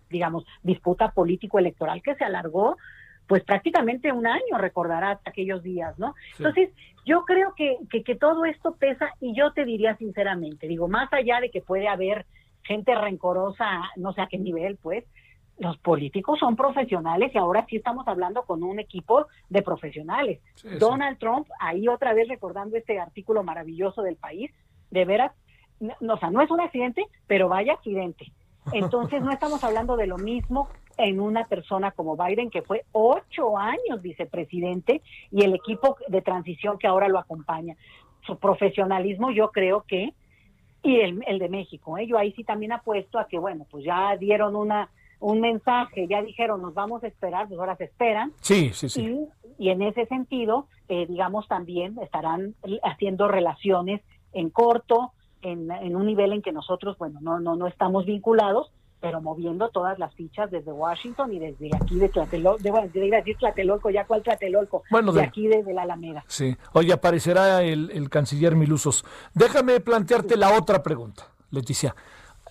digamos, 0.09 0.47
disputa 0.63 1.11
político-electoral 1.11 2.03
que 2.03 2.15
se 2.15 2.25
alargó 2.25 2.77
pues 3.27 3.43
prácticamente 3.45 4.13
un 4.13 4.27
año, 4.27 4.59
recordarás 4.59 5.19
aquellos 5.25 5.63
días, 5.63 5.99
¿no? 5.99 6.15
Entonces, 6.39 6.71
yo 7.05 7.25
creo 7.25 7.55
que, 7.55 7.77
que, 7.91 8.03
que, 8.03 8.15
todo 8.15 8.45
esto 8.45 8.77
pesa 8.77 9.15
y 9.21 9.35
yo 9.35 9.53
te 9.53 9.65
diría 9.65 9.97
sinceramente, 9.97 10.69
digo, 10.69 10.89
más 10.89 11.13
allá 11.13 11.41
de 11.41 11.51
que 11.51 11.61
puede 11.61 11.89
haber 11.89 12.27
gente 12.63 12.95
rencorosa, 12.95 13.83
no 13.97 14.13
sé 14.13 14.21
a 14.21 14.27
qué 14.27 14.39
nivel, 14.39 14.77
pues, 14.77 15.05
los 15.59 15.79
políticos 15.79 16.39
son 16.39 16.55
profesionales 16.55 17.33
y 17.35 17.39
ahora 17.39 17.65
sí 17.69 17.77
estamos 17.77 18.07
hablando 18.07 18.43
con 18.43 18.63
un 18.63 18.79
equipo 18.79 19.27
de 19.49 19.63
profesionales. 19.63 20.41
Donald 20.79 21.19
Trump, 21.19 21.49
ahí 21.59 21.89
otra 21.89 22.13
vez 22.13 22.29
recordando 22.29 22.77
este 22.77 22.99
artículo 22.99 23.43
maravilloso 23.43 24.03
del 24.03 24.17
país, 24.17 24.51
de 24.91 25.05
veras, 25.05 25.33
no, 25.81 26.15
o 26.15 26.19
sea, 26.19 26.31
no 26.31 26.43
es 26.43 26.51
un 26.51 26.61
accidente, 26.61 27.07
pero 27.27 27.49
vaya 27.49 27.73
accidente. 27.73 28.33
Entonces 28.73 29.23
no 29.23 29.31
estamos 29.31 29.65
hablando 29.65 29.97
de 29.97 30.07
lo 30.07 30.19
mismo 30.19 30.69
en 30.97 31.21
una 31.21 31.47
persona 31.47 31.91
como 31.91 32.17
Biden, 32.17 32.51
que 32.51 32.63
fue 32.63 32.85
ocho 32.93 33.59
años 33.59 34.03
vicepresidente, 34.03 35.03
y 35.31 35.43
el 35.43 35.55
equipo 35.55 35.97
de 36.09 36.23
transición 36.23 36.79
que 36.79 36.87
ahora 36.87 37.09
lo 37.09 37.19
acompaña. 37.19 37.77
Su 38.27 38.39
profesionalismo 38.39 39.31
yo 39.31 39.51
creo 39.51 39.85
que, 39.87 40.13
y 40.83 41.01
el, 41.01 41.23
el 41.27 41.39
de 41.39 41.49
México, 41.49 41.99
¿eh? 41.99 42.07
yo 42.07 42.19
ahí 42.19 42.33
sí 42.33 42.45
también 42.45 42.73
apuesto 42.73 43.19
a 43.19 43.27
que, 43.27 43.39
bueno, 43.39 43.67
pues 43.71 43.85
ya 43.85 44.17
dieron 44.17 44.57
una 44.57 44.89
un 45.19 45.41
mensaje, 45.41 46.07
ya 46.09 46.23
dijeron, 46.23 46.61
nos 46.63 46.75
vamos 46.75 47.03
a 47.03 47.07
esperar, 47.07 47.49
pues 47.49 47.59
ahora 47.59 47.77
se 47.77 47.85
esperan. 47.85 48.33
Sí, 48.41 48.71
sí, 48.75 48.89
sí. 48.89 49.27
Y, 49.59 49.71
en 49.71 49.83
ese 49.83 50.07
sentido, 50.07 50.67
eh, 50.89 51.07
digamos, 51.07 51.49
también 51.49 51.99
estarán 51.99 52.55
haciendo 52.83 53.27
relaciones 53.27 54.03
en 54.33 54.51
corto, 54.51 55.13
en, 55.41 55.71
en 55.71 55.97
un 55.97 56.07
nivel 56.07 56.33
en 56.33 56.43
que 56.43 56.53
nosotros, 56.53 56.99
bueno, 56.99 57.21
no, 57.23 57.41
no, 57.41 57.57
no 57.57 57.67
estamos 57.67 58.05
vinculados, 58.05 58.71
pero 59.07 59.21
moviendo 59.21 59.69
todas 59.71 59.99
las 59.99 60.15
fichas 60.15 60.51
desde 60.51 60.73
Washington 60.73 61.33
y 61.33 61.39
desde 61.39 61.71
aquí 61.75 61.99
de 61.99 62.09
Tlatelolco, 62.09 62.63
de, 62.63 62.71
bueno, 62.71 62.89
de 62.93 63.07
ir 63.07 63.15
a 63.15 63.19
decir 63.19 63.37
Tlatelolco, 63.39 63.91
ya 63.91 64.05
cuál 64.07 64.23
Tlatelolco, 64.23 64.83
Bueno, 64.91 65.13
de 65.13 65.21
de- 65.21 65.27
aquí 65.27 65.47
desde 65.49 65.73
la 65.73 65.83
Alameda. 65.83 66.25
Sí. 66.29 66.57
Oye, 66.73 66.93
aparecerá 66.93 67.63
el, 67.63 67.91
el 67.93 68.09
canciller 68.11 68.55
Milusos. 68.57 69.05
Déjame 69.35 69.81
plantearte 69.81 70.37
la 70.37 70.57
otra 70.59 70.83
pregunta, 70.83 71.29
Leticia. 71.51 71.95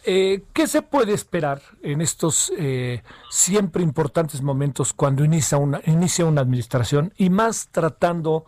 Eh, 0.07 0.43
¿Qué 0.53 0.67
se 0.67 0.83
puede 0.83 1.13
esperar 1.13 1.61
en 1.81 1.99
estos 1.99 2.53
eh, 2.59 3.01
siempre 3.31 3.81
importantes 3.81 4.41
momentos 4.43 4.93
cuando 4.93 5.23
inicia 5.23 5.57
una, 5.57 5.81
inicia 5.85 6.25
una 6.25 6.41
administración 6.41 7.11
y 7.17 7.31
más 7.31 7.69
tratando, 7.71 8.45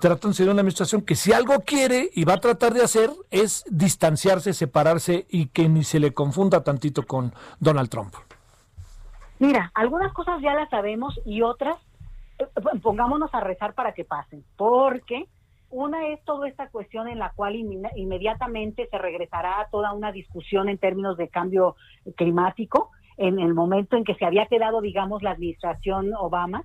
tratándose 0.00 0.44
de 0.44 0.50
una 0.50 0.60
administración 0.60 1.02
que 1.02 1.14
si 1.14 1.32
algo 1.32 1.60
quiere 1.60 2.10
y 2.14 2.24
va 2.24 2.34
a 2.34 2.40
tratar 2.40 2.72
de 2.72 2.82
hacer 2.82 3.10
es 3.30 3.64
distanciarse, 3.68 4.52
separarse 4.52 5.26
y 5.30 5.46
que 5.46 5.68
ni 5.68 5.84
se 5.84 6.00
le 6.00 6.12
confunda 6.12 6.62
tantito 6.64 7.04
con 7.04 7.32
Donald 7.60 7.88
Trump? 7.88 8.14
Mira, 9.38 9.70
algunas 9.74 10.12
cosas 10.12 10.40
ya 10.40 10.54
las 10.54 10.70
sabemos 10.70 11.20
y 11.24 11.42
otras 11.42 11.76
eh, 12.38 12.46
pongámonos 12.82 13.30
a 13.34 13.40
rezar 13.40 13.74
para 13.74 13.92
que 13.92 14.04
pasen, 14.04 14.44
porque 14.56 15.26
una 15.70 16.08
es 16.08 16.24
toda 16.24 16.48
esta 16.48 16.68
cuestión 16.68 17.08
en 17.08 17.18
la 17.18 17.32
cual 17.34 17.56
inmediatamente 17.56 18.88
se 18.90 18.98
regresará 18.98 19.60
a 19.60 19.68
toda 19.68 19.92
una 19.92 20.12
discusión 20.12 20.68
en 20.68 20.78
términos 20.78 21.16
de 21.16 21.28
cambio 21.28 21.76
climático 22.14 22.90
en 23.16 23.38
el 23.40 23.54
momento 23.54 23.96
en 23.96 24.04
que 24.04 24.14
se 24.14 24.24
había 24.24 24.46
quedado, 24.46 24.80
digamos, 24.80 25.22
la 25.22 25.32
administración 25.32 26.12
Obama, 26.18 26.64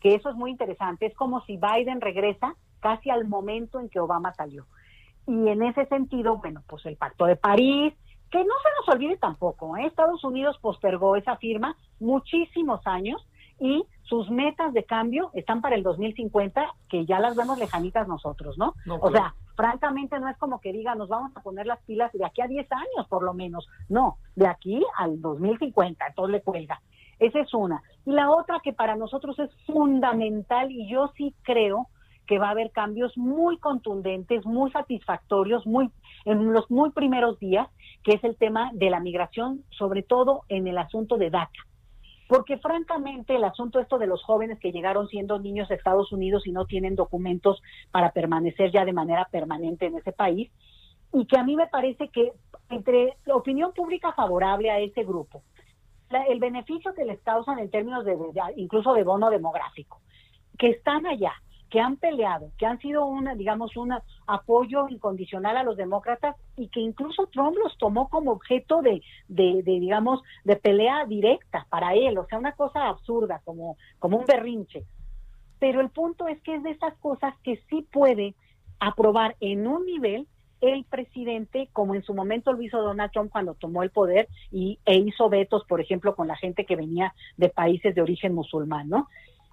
que 0.00 0.14
eso 0.14 0.30
es 0.30 0.36
muy 0.36 0.50
interesante, 0.50 1.06
es 1.06 1.14
como 1.14 1.42
si 1.44 1.58
Biden 1.58 2.00
regresa 2.00 2.54
casi 2.80 3.10
al 3.10 3.28
momento 3.28 3.78
en 3.80 3.88
que 3.88 4.00
Obama 4.00 4.32
salió. 4.34 4.66
Y 5.26 5.48
en 5.48 5.62
ese 5.62 5.86
sentido, 5.86 6.38
bueno, 6.38 6.62
pues 6.66 6.84
el 6.86 6.96
Pacto 6.96 7.26
de 7.26 7.36
París, 7.36 7.94
que 8.30 8.38
no 8.38 8.44
se 8.62 8.68
nos 8.78 8.94
olvide 8.94 9.16
tampoco, 9.16 9.76
¿eh? 9.76 9.86
Estados 9.86 10.24
Unidos 10.24 10.58
postergó 10.60 11.16
esa 11.16 11.36
firma 11.36 11.76
muchísimos 11.98 12.80
años 12.86 13.26
y 13.58 13.84
sus 14.02 14.30
metas 14.30 14.72
de 14.72 14.84
cambio 14.84 15.30
están 15.34 15.60
para 15.60 15.76
el 15.76 15.82
2050, 15.82 16.74
que 16.88 17.04
ya 17.04 17.20
las 17.20 17.36
vemos 17.36 17.58
lejanitas 17.58 18.08
nosotros, 18.08 18.56
¿no? 18.56 18.74
No, 18.86 18.96
o 18.96 19.10
sea, 19.10 19.34
francamente 19.54 20.18
no 20.18 20.28
es 20.28 20.36
como 20.38 20.60
que 20.60 20.72
diga, 20.72 20.94
nos 20.94 21.08
vamos 21.08 21.36
a 21.36 21.42
poner 21.42 21.66
las 21.66 21.80
pilas 21.82 22.10
de 22.12 22.24
aquí 22.24 22.40
a 22.40 22.46
10 22.46 22.66
años 22.72 23.06
por 23.08 23.22
lo 23.22 23.34
menos, 23.34 23.68
no, 23.88 24.16
de 24.34 24.46
aquí 24.46 24.82
al 24.96 25.20
2050, 25.20 26.06
entonces 26.06 26.32
le 26.32 26.42
cuelga. 26.42 26.80
Esa 27.20 27.40
es 27.40 27.54
una. 27.54 27.82
Y 28.06 28.12
la 28.12 28.30
otra 28.30 28.60
que 28.64 28.72
para 28.72 28.96
nosotros 28.96 29.38
es 29.38 29.50
fundamental 29.66 30.72
y 30.72 30.88
yo 30.88 31.12
sí 31.16 31.34
creo 31.42 31.86
que 32.26 32.38
va 32.38 32.48
a 32.48 32.52
haber 32.52 32.70
cambios 32.70 33.16
muy 33.18 33.58
contundentes, 33.58 34.46
muy 34.46 34.70
satisfactorios, 34.70 35.66
muy 35.66 35.90
en 36.24 36.52
los 36.52 36.70
muy 36.70 36.90
primeros 36.90 37.38
días, 37.38 37.68
que 38.02 38.12
es 38.12 38.24
el 38.24 38.36
tema 38.36 38.70
de 38.72 38.88
la 38.88 39.00
migración, 39.00 39.64
sobre 39.70 40.02
todo 40.02 40.42
en 40.48 40.66
el 40.66 40.78
asunto 40.78 41.18
de 41.18 41.30
DACA. 41.30 41.66
Porque 42.28 42.58
francamente 42.58 43.34
el 43.34 43.44
asunto 43.44 43.80
esto 43.80 43.98
de 43.98 44.06
los 44.06 44.22
jóvenes 44.22 44.58
que 44.60 44.72
llegaron 44.72 45.08
siendo 45.08 45.38
niños 45.38 45.70
a 45.70 45.74
Estados 45.74 46.12
Unidos 46.12 46.46
y 46.46 46.52
no 46.52 46.64
tienen 46.64 46.94
documentos 46.94 47.60
para 47.90 48.12
permanecer 48.12 48.70
ya 48.70 48.84
de 48.84 48.92
manera 48.92 49.28
permanente 49.30 49.86
en 49.86 49.96
ese 49.96 50.12
país, 50.12 50.50
y 51.12 51.26
que 51.26 51.36
a 51.36 51.42
mí 51.42 51.56
me 51.56 51.66
parece 51.66 52.08
que 52.08 52.32
entre 52.68 53.16
la 53.26 53.34
opinión 53.34 53.72
pública 53.72 54.12
favorable 54.12 54.70
a 54.70 54.78
ese 54.78 55.02
grupo, 55.02 55.42
la- 56.10 56.24
el 56.24 56.38
beneficio 56.40 56.92
que 56.94 57.04
les 57.04 57.20
causan 57.22 57.58
en 57.58 57.70
términos 57.70 58.04
de, 58.04 58.16
incluso 58.56 58.92
de 58.94 59.04
bono 59.04 59.30
demográfico, 59.30 60.00
que 60.58 60.70
están 60.70 61.06
allá, 61.06 61.32
que 61.70 61.80
han 61.80 61.96
peleado, 61.96 62.50
que 62.58 62.66
han 62.66 62.80
sido 62.80 63.06
una, 63.06 63.36
digamos, 63.36 63.76
un 63.76 63.94
apoyo 64.26 64.88
incondicional 64.88 65.56
a 65.56 65.62
los 65.62 65.76
demócratas 65.76 66.34
y 66.56 66.68
que 66.68 66.80
incluso 66.80 67.28
Trump 67.28 67.56
los 67.62 67.78
tomó 67.78 68.08
como 68.08 68.32
objeto 68.32 68.82
de, 68.82 69.00
de, 69.28 69.62
de, 69.62 69.78
digamos, 69.78 70.20
de 70.44 70.56
pelea 70.56 71.06
directa 71.06 71.66
para 71.70 71.94
él, 71.94 72.18
o 72.18 72.26
sea, 72.26 72.38
una 72.38 72.52
cosa 72.52 72.88
absurda, 72.88 73.40
como, 73.44 73.76
como 74.00 74.18
un 74.18 74.26
berrinche. 74.26 74.84
Pero 75.60 75.80
el 75.80 75.90
punto 75.90 76.26
es 76.26 76.40
que 76.42 76.56
es 76.56 76.62
de 76.64 76.70
esas 76.70 76.94
cosas 76.98 77.34
que 77.44 77.62
sí 77.68 77.86
puede 77.92 78.34
aprobar 78.80 79.36
en 79.40 79.68
un 79.68 79.86
nivel 79.86 80.26
el 80.60 80.84
presidente, 80.84 81.68
como 81.72 81.94
en 81.94 82.02
su 82.02 82.14
momento 82.14 82.52
lo 82.52 82.62
hizo 82.62 82.80
Donald 82.80 83.10
Trump 83.12 83.30
cuando 83.30 83.54
tomó 83.54 83.82
el 83.82 83.90
poder 83.90 84.28
y, 84.50 84.78
e 84.84 84.96
hizo 84.96 85.28
vetos, 85.28 85.64
por 85.66 85.80
ejemplo, 85.80 86.14
con 86.14 86.28
la 86.28 86.36
gente 86.36 86.64
que 86.64 86.76
venía 86.76 87.14
de 87.36 87.48
países 87.48 87.94
de 87.94 88.02
origen 88.02 88.34
musulmán, 88.34 88.88
¿no? 88.88 89.08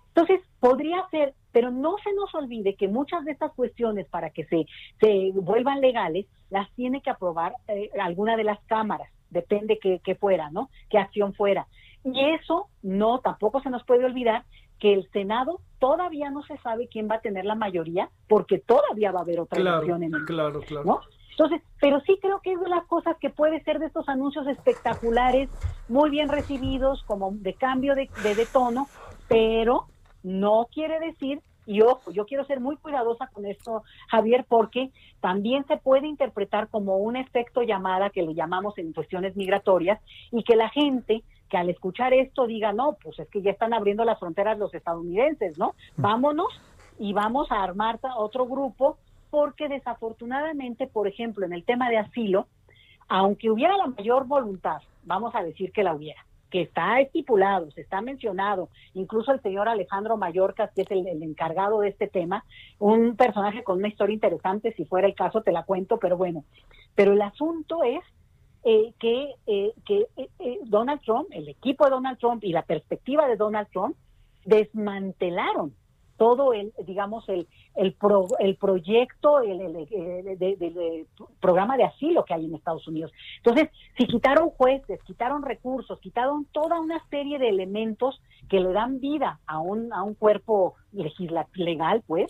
Entonces, 0.10 0.42
podría 0.60 1.08
ser, 1.12 1.36
pero 1.52 1.70
no 1.70 1.96
se 2.04 2.12
nos 2.14 2.34
olvide 2.34 2.76
que 2.76 2.88
muchas 2.88 3.24
de 3.24 3.32
estas 3.32 3.54
cuestiones 3.54 4.08
para 4.08 4.32
que 4.32 4.46
se, 4.46 4.66
se 5.00 5.32
vuelvan 5.34 5.80
legales, 5.80 6.26
las 6.50 6.72
tiene 6.74 7.02
que 7.02 7.12
aprobar 7.12 7.54
eh, 7.68 7.92
alguna 8.02 8.36
de 8.36 8.44
las 8.44 8.60
cámaras, 8.66 9.10
depende 9.30 9.78
que, 9.78 10.00
que 10.00 10.16
fuera, 10.16 10.50
¿no? 10.50 10.70
Qué 10.90 10.98
acción 10.98 11.34
fuera. 11.34 11.68
Y 12.04 12.20
eso 12.32 12.68
no, 12.82 13.20
tampoco 13.20 13.62
se 13.62 13.70
nos 13.70 13.84
puede 13.84 14.06
olvidar 14.06 14.44
que 14.80 14.94
el 14.94 15.10
Senado 15.12 15.62
todavía 15.80 16.30
no 16.32 16.44
se 16.44 16.58
sabe 16.60 16.88
quién 16.88 17.08
va 17.10 17.16
a 17.16 17.22
tener 17.22 17.46
la 17.46 17.56
mayoría, 17.56 18.10
porque 18.28 18.60
todavía 18.60 19.12
va 19.12 19.20
a 19.20 19.24
haber 19.24 19.40
otra 19.40 19.60
Claro, 19.62 19.78
elección 19.78 20.04
en 20.04 20.14
el 20.16 20.26
claro, 20.26 20.60
claro. 20.62 20.86
¿no? 20.86 21.02
Entonces, 21.32 21.62
pero 21.80 22.00
sí 22.02 22.18
creo 22.22 22.42
que 22.42 22.54
es 22.54 22.60
de 22.60 22.70
las 22.70 22.86
cosas 22.88 23.16
que 23.20 23.30
puede 23.30 23.62
ser 23.64 23.80
de 23.80 23.88
estos 23.88 24.10
anuncios 24.10 24.48
espectaculares, 24.48 25.50
muy 25.88 26.10
bien 26.10 26.30
recibidos, 26.30 27.04
como 27.06 27.32
de 27.34 27.56
cambio 27.56 27.96
de, 27.96 28.12
de, 28.16 28.36
de 28.36 28.46
tono, 28.48 28.90
pero 29.28 29.90
no 30.24 30.68
quiere 30.74 31.00
decir, 31.00 31.42
y 31.66 31.82
ojo, 31.82 32.12
yo 32.12 32.26
quiero 32.26 32.46
ser 32.46 32.60
muy 32.60 32.78
cuidadosa 32.78 33.28
con 33.28 33.46
esto, 33.46 33.84
Javier, 34.10 34.46
porque 34.48 34.92
también 35.20 35.66
se 35.68 35.78
puede 35.78 36.08
interpretar 36.08 36.70
como 36.70 36.98
un 36.98 37.16
efecto 37.18 37.62
llamada 37.62 38.10
que 38.10 38.24
le 38.24 38.34
llamamos 38.34 38.78
en 38.78 38.94
cuestiones 38.94 39.36
migratorias 39.36 40.02
y 40.32 40.44
que 40.44 40.56
la 40.56 40.70
gente 40.70 41.24
que 41.48 41.58
al 41.58 41.70
escuchar 41.70 42.14
esto 42.14 42.48
diga, 42.48 42.74
no, 42.74 42.98
pues 43.02 43.20
es 43.20 43.28
que 43.30 43.42
ya 43.42 43.52
están 43.52 43.74
abriendo 43.74 44.06
las 44.06 44.20
fronteras 44.20 44.58
los 44.58 44.74
estadounidenses, 44.74 45.58
¿no? 45.58 45.74
Vámonos 45.96 46.48
y 47.00 47.14
vamos 47.14 47.52
a 47.52 47.64
armar 47.64 48.00
otro 48.18 48.46
grupo 48.46 48.98
porque 49.30 49.68
desafortunadamente, 49.68 50.88
por 50.88 51.08
ejemplo, 51.08 51.46
en 51.46 51.54
el 51.54 51.64
tema 51.64 51.90
de 51.90 51.98
asilo, 51.98 52.48
aunque 53.08 53.50
hubiera 53.50 53.78
la 53.78 53.88
mayor 53.88 54.26
voluntad, 54.26 54.82
vamos 55.04 55.34
a 55.36 55.44
decir 55.44 55.72
que 55.72 55.84
la 55.84 55.94
hubiera, 55.94 56.26
que 56.50 56.62
está 56.62 57.00
estipulado, 57.00 57.72
se 57.72 57.82
está 57.82 58.02
mencionado, 58.02 58.70
incluso 58.94 59.32
el 59.32 59.42
señor 59.42 59.70
Alejandro 59.70 60.18
Mallorca, 60.18 60.70
que 60.74 60.82
es 60.82 60.92
el, 60.92 61.08
el 61.08 61.24
encargado 61.24 61.82
de 61.82 61.90
este 61.90 62.08
tema, 62.08 62.44
un 62.80 63.16
personaje 63.16 63.64
con 63.64 63.78
una 63.78 63.88
historia 63.88 64.14
interesante, 64.14 64.74
si 64.74 64.86
fuera 64.86 65.08
el 65.08 65.16
caso 65.16 65.42
te 65.42 65.52
la 65.52 65.64
cuento, 65.64 65.98
pero 65.98 66.18
bueno, 66.18 66.44
pero 66.96 67.14
el 67.14 67.22
asunto 67.22 67.84
es 67.84 68.04
eh, 68.70 68.94
que, 69.00 69.34
eh, 69.48 69.72
que 69.86 70.08
eh, 70.18 70.30
eh, 70.40 70.60
Donald 70.66 71.02
Trump, 71.02 71.28
el 71.32 71.48
equipo 71.48 71.86
de 71.86 71.92
Donald 71.92 72.18
Trump 72.20 72.44
y 72.44 72.52
la 72.52 72.64
perspectiva 72.64 73.28
de 73.28 73.38
Donald 73.38 73.68
Trump 73.72 73.96
desmantelaron 74.46 75.74
todo 76.18 76.52
el, 76.52 76.74
digamos, 76.88 77.30
el, 77.30 77.48
el, 77.76 77.94
pro- 77.94 78.28
el 78.40 78.56
proyecto 78.56 79.40
el, 79.40 79.62
el- 79.62 79.74
de- 79.74 80.36
de- 80.40 80.56
de- 80.72 81.06
programa 81.40 81.78
de 81.78 81.84
asilo 81.84 82.26
que 82.26 82.34
hay 82.34 82.46
en 82.46 82.56
Estados 82.56 82.88
Unidos. 82.88 83.12
Entonces, 83.38 83.70
si 83.98 84.08
quitaron 84.08 84.50
jueces, 84.50 85.00
quitaron 85.04 85.44
recursos, 85.44 86.00
quitaron 86.00 86.46
toda 86.52 86.80
una 86.80 87.00
serie 87.10 87.38
de 87.38 87.50
elementos 87.50 88.20
que 88.50 88.60
le 88.60 88.74
dan 88.74 89.00
vida 89.00 89.40
a 89.46 89.60
un, 89.60 89.94
a 89.94 90.02
un 90.02 90.16
cuerpo 90.16 90.74
legal, 91.54 92.02
pues, 92.08 92.28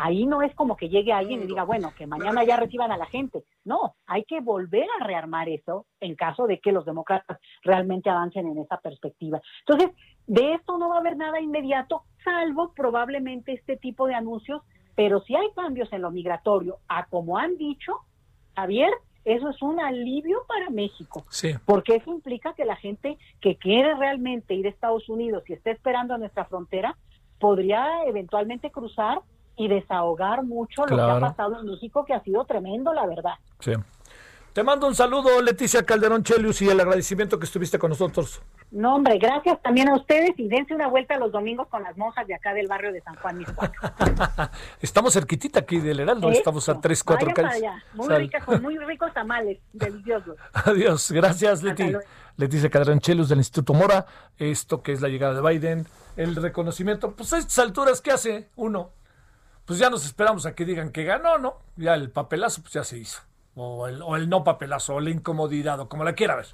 ahí 0.00 0.26
no 0.26 0.42
es 0.42 0.54
como 0.54 0.76
que 0.76 0.88
llegue 0.88 1.12
alguien 1.12 1.42
y 1.42 1.46
diga, 1.46 1.64
bueno, 1.64 1.92
que 1.96 2.06
mañana 2.06 2.44
ya 2.44 2.56
reciban 2.56 2.92
a 2.92 2.96
la 2.96 3.06
gente. 3.06 3.42
No, 3.64 3.96
hay 4.06 4.22
que 4.24 4.40
volver 4.40 4.86
a 5.00 5.04
rearmar 5.04 5.48
eso 5.48 5.86
en 5.98 6.14
caso 6.14 6.46
de 6.46 6.60
que 6.60 6.70
los 6.70 6.84
demócratas 6.84 7.38
realmente 7.64 8.08
avancen 8.08 8.46
en 8.46 8.58
esa 8.58 8.78
perspectiva. 8.78 9.40
Entonces, 9.66 9.90
de 10.28 10.54
esto 10.54 10.78
no 10.78 10.88
va 10.88 10.96
a 10.96 11.00
haber 11.00 11.16
nada 11.16 11.40
inmediato, 11.40 12.04
salvo 12.22 12.72
probablemente 12.74 13.52
este 13.52 13.76
tipo 13.76 14.06
de 14.06 14.14
anuncios, 14.14 14.62
pero 14.94 15.20
si 15.22 15.34
hay 15.34 15.48
cambios 15.56 15.92
en 15.92 16.02
lo 16.02 16.12
migratorio, 16.12 16.78
a 16.86 17.06
como 17.06 17.36
han 17.36 17.56
dicho, 17.56 17.98
Javier, 18.54 18.92
eso 19.24 19.50
es 19.50 19.60
un 19.62 19.80
alivio 19.80 20.44
para 20.46 20.70
México 20.70 21.24
Sí. 21.28 21.54
porque 21.66 21.96
eso 21.96 22.12
implica 22.12 22.54
que 22.54 22.64
la 22.64 22.76
gente 22.76 23.18
que 23.40 23.56
quiere 23.56 23.94
realmente 23.96 24.54
ir 24.54 24.66
a 24.66 24.70
Estados 24.70 25.08
Unidos 25.08 25.42
y 25.48 25.54
está 25.54 25.72
esperando 25.72 26.14
a 26.14 26.18
nuestra 26.18 26.44
frontera 26.44 26.96
podría 27.40 28.04
eventualmente 28.06 28.70
cruzar 28.70 29.20
y 29.58 29.68
desahogar 29.68 30.44
mucho 30.44 30.82
lo 30.82 30.88
que 30.88 30.94
Claro. 30.94 31.16
ha 31.16 31.20
pasado 31.30 31.60
en 31.60 31.66
México, 31.66 32.04
que 32.04 32.14
ha 32.14 32.22
sido 32.22 32.44
tremendo, 32.44 32.92
la 32.94 33.06
verdad. 33.06 33.34
Sí. 33.60 33.72
Te 34.54 34.62
mando 34.64 34.88
un 34.88 34.94
saludo, 34.94 35.40
Leticia 35.40 35.84
Calderón 35.84 36.24
Chelius, 36.24 36.62
y 36.62 36.68
el 36.68 36.80
agradecimiento 36.80 37.38
que 37.38 37.44
estuviste 37.44 37.78
con 37.78 37.90
nosotros. 37.90 38.40
No, 38.72 38.96
hombre, 38.96 39.16
gracias 39.18 39.60
también 39.62 39.88
a 39.88 39.94
ustedes 39.94 40.30
y 40.36 40.48
dense 40.48 40.74
una 40.74 40.88
vuelta 40.88 41.16
los 41.16 41.30
domingos 41.30 41.68
con 41.68 41.82
las 41.82 41.96
monjas 41.96 42.26
de 42.26 42.34
acá 42.34 42.54
del 42.54 42.66
barrio 42.66 42.92
de 42.92 43.00
San 43.02 43.14
Juan 43.16 43.38
Miscuac. 43.38 43.72
Estamos 44.80 45.12
cerquitita 45.14 45.60
aquí 45.60 45.78
del 45.78 46.00
Heraldo, 46.00 46.28
Eso. 46.30 46.38
estamos 46.38 46.68
a 46.68 46.80
tres, 46.80 47.04
cuatro 47.04 47.30
calles. 47.32 47.52
allá. 47.56 47.82
Muy 47.94 48.06
Sal. 48.08 48.18
ricas, 48.20 48.44
con 48.44 48.60
muy 48.62 48.76
ricos 48.78 49.12
tamales, 49.14 49.58
deliciosos. 49.72 50.36
Adiós, 50.52 51.12
gracias 51.12 51.62
Leti. 51.62 51.92
Leticia 52.36 52.70
Calderón 52.70 53.00
Chelius 53.00 53.28
del 53.28 53.38
Instituto 53.38 53.74
Mora, 53.74 54.06
esto 54.38 54.82
que 54.82 54.92
es 54.92 55.00
la 55.00 55.08
llegada 55.08 55.40
de 55.40 55.48
Biden, 55.48 55.86
el 56.16 56.34
reconocimiento, 56.36 57.12
pues 57.14 57.32
a 57.32 57.38
estas 57.38 57.58
alturas, 57.60 58.00
¿qué 58.00 58.10
hace 58.12 58.48
uno? 58.56 58.90
Pues 59.68 59.78
ya 59.78 59.90
nos 59.90 60.06
esperamos 60.06 60.46
a 60.46 60.54
que 60.54 60.64
digan 60.64 60.92
que 60.92 61.04
ganó, 61.04 61.36
¿no? 61.36 61.58
Ya 61.76 61.92
el 61.92 62.10
papelazo, 62.10 62.62
pues 62.62 62.72
ya 62.72 62.84
se 62.84 62.96
hizo. 62.96 63.20
O 63.54 63.86
el, 63.86 64.00
o 64.00 64.16
el 64.16 64.30
no 64.30 64.42
papelazo, 64.42 64.94
o 64.94 65.00
la 65.00 65.10
incomodidad, 65.10 65.78
o 65.78 65.90
como 65.90 66.04
la 66.04 66.14
quiera 66.14 66.36
ver. 66.36 66.46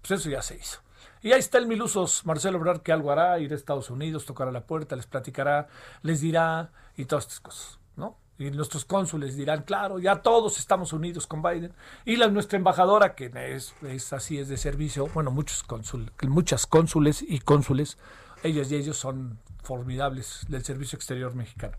Pues 0.00 0.12
eso 0.12 0.30
ya 0.30 0.40
se 0.40 0.54
hizo. 0.54 0.78
Y 1.20 1.32
ahí 1.32 1.40
está 1.40 1.58
el 1.58 1.66
Milusos, 1.66 2.24
Marcelo 2.26 2.58
Ebrard, 2.58 2.82
que 2.82 2.92
algo 2.92 3.10
hará, 3.10 3.40
ir 3.40 3.50
a 3.50 3.56
Estados 3.56 3.90
Unidos, 3.90 4.24
tocará 4.24 4.52
la 4.52 4.68
puerta, 4.68 4.94
les 4.94 5.06
platicará, 5.08 5.66
les 6.02 6.20
dirá, 6.20 6.70
y 6.96 7.06
todas 7.06 7.24
estas 7.24 7.40
cosas, 7.40 7.80
¿no? 7.96 8.16
Y 8.38 8.52
nuestros 8.52 8.84
cónsules 8.84 9.34
dirán, 9.34 9.64
claro, 9.64 9.98
ya 9.98 10.22
todos 10.22 10.60
estamos 10.60 10.92
unidos 10.92 11.26
con 11.26 11.42
Biden. 11.42 11.74
Y 12.04 12.18
la, 12.18 12.28
nuestra 12.28 12.56
embajadora, 12.56 13.16
que 13.16 13.32
es, 13.34 13.74
es 13.82 14.12
así, 14.12 14.38
es 14.38 14.48
de 14.48 14.56
servicio, 14.56 15.08
bueno, 15.08 15.32
muchos 15.32 15.64
cónsul, 15.64 16.12
muchas 16.22 16.68
cónsules 16.68 17.20
y 17.20 17.40
cónsules, 17.40 17.98
ellas 18.44 18.70
y 18.70 18.76
ellos 18.76 18.96
son 18.96 19.40
formidables 19.62 20.46
del 20.48 20.64
servicio 20.64 20.96
exterior 20.96 21.34
mexicano. 21.34 21.76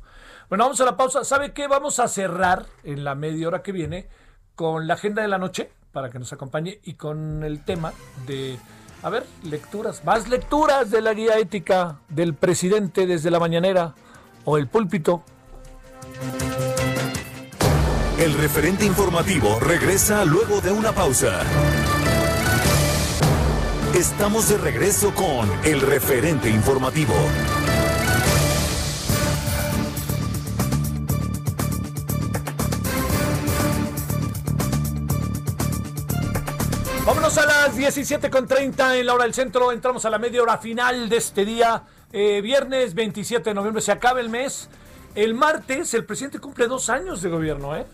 Bueno, 0.50 0.66
vamos 0.66 0.82
a 0.82 0.86
la 0.86 0.98
pausa. 0.98 1.24
¿Sabe 1.24 1.54
qué? 1.54 1.68
Vamos 1.68 2.00
a 2.00 2.08
cerrar 2.08 2.66
en 2.84 3.04
la 3.04 3.16
media 3.16 3.48
hora 3.48 3.62
que 3.62 3.72
viene 3.72 4.08
con 4.56 4.88
la 4.88 4.96
agenda 4.96 5.22
de 5.22 5.28
la 5.28 5.38
noche, 5.38 5.72
para 5.92 6.10
que 6.10 6.20
nos 6.20 6.32
acompañe, 6.34 6.80
y 6.84 6.94
con 6.94 7.44
el 7.44 7.64
tema 7.64 7.94
de 8.28 8.60
a 9.04 9.10
ver, 9.10 9.26
lecturas, 9.44 10.06
más 10.06 10.30
lecturas 10.30 10.92
de 10.92 11.02
la 11.02 11.14
guía 11.14 11.38
ética 11.40 12.00
del 12.08 12.36
presidente 12.36 13.08
desde 13.08 13.32
la 13.32 13.40
mañanera 13.40 13.96
o 14.46 14.58
el 14.58 14.68
púlpito. 14.68 15.24
El 18.20 18.34
referente 18.36 18.86
informativo 18.86 19.60
regresa 19.60 20.24
luego 20.26 20.62
de 20.62 20.72
una 20.72 20.92
pausa. 20.92 21.42
Estamos 23.96 24.48
de 24.48 24.58
regreso 24.58 25.14
con 25.14 25.52
el 25.66 25.82
referente 25.82 26.50
informativo. 26.50 27.14
Vámonos 37.06 37.38
a 37.38 37.46
las 37.46 37.78
17.30 37.78 38.98
en 38.98 39.06
la 39.06 39.14
hora 39.14 39.26
del 39.26 39.34
centro. 39.34 39.74
Entramos 39.74 40.06
a 40.06 40.10
la 40.10 40.18
media 40.18 40.42
hora 40.42 40.58
final 40.58 41.10
de 41.10 41.18
este 41.18 41.44
día. 41.44 41.84
Eh, 42.14 42.40
viernes 42.40 42.94
27 42.94 43.50
de 43.50 43.54
noviembre 43.54 43.82
se 43.82 43.92
acaba 43.92 44.22
el 44.22 44.30
mes. 44.30 44.70
El 45.16 45.34
martes 45.34 45.94
el 45.94 46.06
presidente 46.06 46.40
cumple 46.40 46.68
dos 46.68 46.90
años 46.90 47.22
de 47.22 47.30
gobierno, 47.30 47.76
¿eh? 47.76 47.86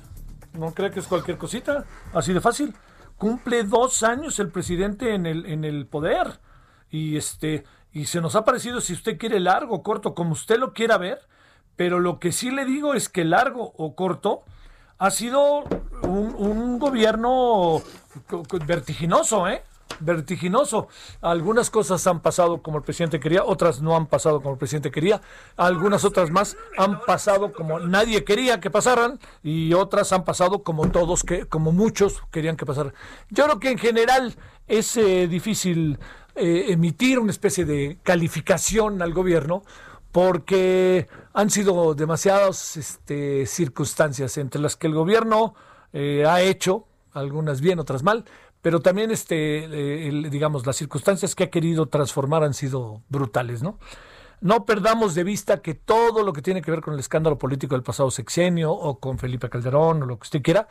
No 0.54 0.76
cree 0.76 0.92
que 0.92 1.00
es 1.00 1.08
cualquier 1.08 1.40
cosita. 1.40 1.86
Así 2.14 2.34
de 2.34 2.40
fácil. 2.40 2.76
Cumple 3.18 3.64
dos 3.64 4.04
años 4.04 4.40
el 4.40 4.50
presidente 4.50 5.14
en 5.14 5.26
el, 5.26 5.46
en 5.46 5.64
el 5.64 5.88
poder. 5.88 6.40
Y 6.90 7.18
este. 7.18 7.64
Y 7.92 8.06
se 8.06 8.22
nos 8.22 8.36
ha 8.36 8.46
parecido, 8.46 8.80
si 8.80 8.94
usted 8.94 9.18
quiere 9.18 9.40
largo 9.40 9.76
o 9.76 9.84
corto, 9.84 10.14
como 10.14 10.34
usted 10.34 10.60
lo 10.60 10.74
quiera 10.74 10.98
ver. 10.98 11.20
Pero 11.76 12.00
lo 12.00 12.20
que 12.20 12.32
sí 12.32 12.52
le 12.52 12.66
digo 12.66 12.94
es 12.94 13.10
que 13.10 13.24
largo 13.24 13.74
o 13.78 13.96
corto 13.96 14.44
ha 14.98 15.12
sido 15.12 15.64
un, 16.04 16.36
un 16.36 16.80
gobierno 16.80 17.82
vertiginoso, 18.66 19.48
¿eh? 19.48 19.64
Vertiginoso. 20.00 20.88
Algunas 21.22 21.70
cosas 21.70 22.06
han 22.08 22.22
pasado 22.22 22.62
como 22.62 22.78
el 22.78 22.84
presidente 22.84 23.20
quería, 23.20 23.44
otras 23.44 23.82
no 23.82 23.96
han 23.96 24.08
pasado 24.08 24.42
como 24.42 24.54
el 24.54 24.58
presidente 24.60 24.92
quería, 24.92 25.22
algunas 25.56 26.04
otras 26.06 26.32
más 26.32 26.58
han 26.78 27.02
pasado 27.02 27.54
como 27.54 27.80
nadie 27.80 28.24
quería 28.24 28.60
que 28.60 28.70
pasaran 28.70 29.20
y 29.44 29.74
otras 29.74 30.12
han 30.14 30.24
pasado 30.24 30.64
como 30.64 30.90
todos 30.90 31.24
que 31.24 31.46
como 31.46 31.72
muchos 31.72 32.22
querían 32.32 32.58
que 32.58 32.66
pasaran. 32.66 32.94
Yo 33.30 33.46
creo 33.46 33.60
que 33.60 33.72
en 33.72 33.78
general 33.78 34.36
es 34.68 34.98
eh, 34.98 35.28
difícil 35.28 36.00
eh, 36.36 36.66
emitir 36.70 37.20
una 37.20 37.32
especie 37.32 37.66
de 37.66 37.98
calificación 38.04 39.02
al 39.02 39.14
gobierno 39.14 39.64
porque 40.12 41.08
han 41.34 41.50
sido 41.50 41.94
demasiadas 41.94 42.78
este, 42.78 43.46
circunstancias 43.46 44.38
entre 44.38 44.62
las 44.62 44.76
que 44.76 44.88
el 44.88 44.94
gobierno 44.94 45.56
eh, 45.94 46.26
ha 46.28 46.42
hecho, 46.42 46.88
algunas 47.14 47.62
bien, 47.62 47.80
otras 47.80 48.04
mal, 48.04 48.26
pero 48.68 48.82
también, 48.82 49.12
este, 49.12 49.64
eh, 49.64 50.12
digamos, 50.30 50.66
las 50.66 50.76
circunstancias 50.76 51.36
que 51.36 51.46
ha 51.46 51.50
querido 51.50 51.86
transformar 51.86 52.44
han 52.44 52.54
sido 52.54 53.02
brutales, 53.08 53.64
¿no? 53.64 53.80
No 54.42 54.66
perdamos 54.66 55.16
de 55.16 55.24
vista 55.24 55.62
que 55.62 55.74
todo 55.74 56.22
lo 56.22 56.34
que 56.34 56.42
tiene 56.42 56.62
que 56.62 56.72
ver 56.72 56.82
con 56.82 56.94
el 56.94 57.00
escándalo 57.00 57.38
político 57.38 57.76
del 57.76 57.84
pasado 57.84 58.12
sexenio 58.12 58.74
o 58.74 59.00
con 59.00 59.20
Felipe 59.20 59.50
Calderón 59.50 60.04
o 60.04 60.06
lo 60.06 60.20
que 60.20 60.24
usted 60.24 60.42
quiera, 60.42 60.68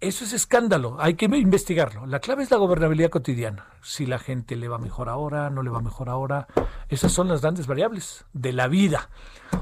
eso 0.00 0.24
es 0.24 0.32
escándalo, 0.32 0.96
hay 0.98 1.14
que 1.14 1.26
investigarlo. 1.26 2.06
La 2.06 2.18
clave 2.18 2.42
es 2.42 2.50
la 2.50 2.56
gobernabilidad 2.56 3.10
cotidiana. 3.10 3.68
Si 3.82 4.04
la 4.04 4.18
gente 4.18 4.56
le 4.56 4.66
va 4.66 4.78
mejor 4.78 5.08
ahora, 5.08 5.48
no 5.48 5.62
le 5.62 5.70
va 5.70 5.80
mejor 5.80 6.08
ahora. 6.08 6.48
Esas 6.88 7.12
son 7.12 7.28
las 7.28 7.42
grandes 7.42 7.68
variables 7.68 8.24
de 8.32 8.52
la 8.52 8.66
vida. 8.66 9.10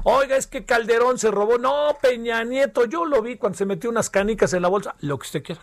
Oiga, 0.01 0.35
es 0.35 0.47
que 0.47 0.65
Calderón 0.65 1.19
se 1.19 1.29
robó. 1.29 1.59
No, 1.59 1.95
Peña 2.01 2.43
Nieto, 2.43 2.85
yo 2.85 3.05
lo 3.05 3.21
vi 3.21 3.37
cuando 3.37 3.55
se 3.55 3.67
metió 3.67 3.91
unas 3.91 4.09
canicas 4.09 4.51
en 4.53 4.63
la 4.63 4.67
bolsa. 4.67 4.95
Lo 5.01 5.19
que 5.19 5.25
usted 5.27 5.43
quiera. 5.43 5.61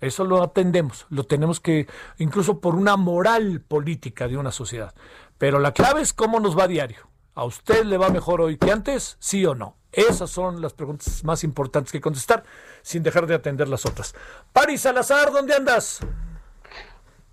Eso 0.00 0.24
lo 0.24 0.42
atendemos, 0.42 1.06
lo 1.10 1.24
tenemos 1.24 1.60
que, 1.60 1.86
incluso 2.18 2.60
por 2.60 2.74
una 2.74 2.96
moral 2.96 3.60
política 3.60 4.28
de 4.28 4.36
una 4.36 4.52
sociedad. 4.52 4.94
Pero 5.38 5.58
la 5.58 5.72
clave 5.72 6.00
es 6.00 6.12
cómo 6.12 6.40
nos 6.40 6.58
va 6.58 6.64
a 6.64 6.68
diario. 6.68 7.08
¿A 7.34 7.44
usted 7.44 7.84
le 7.84 7.96
va 7.96 8.10
mejor 8.10 8.40
hoy 8.40 8.58
que 8.58 8.70
antes? 8.70 9.16
¿Sí 9.20 9.44
o 9.46 9.54
no? 9.54 9.76
Esas 9.92 10.30
son 10.30 10.60
las 10.60 10.72
preguntas 10.72 11.24
más 11.24 11.42
importantes 11.42 11.92
que 11.92 12.00
contestar, 12.00 12.44
sin 12.82 13.02
dejar 13.02 13.26
de 13.26 13.34
atender 13.34 13.68
las 13.68 13.86
otras. 13.86 14.14
Paris 14.52 14.82
Salazar, 14.82 15.32
¿dónde 15.32 15.54
andas? 15.54 16.00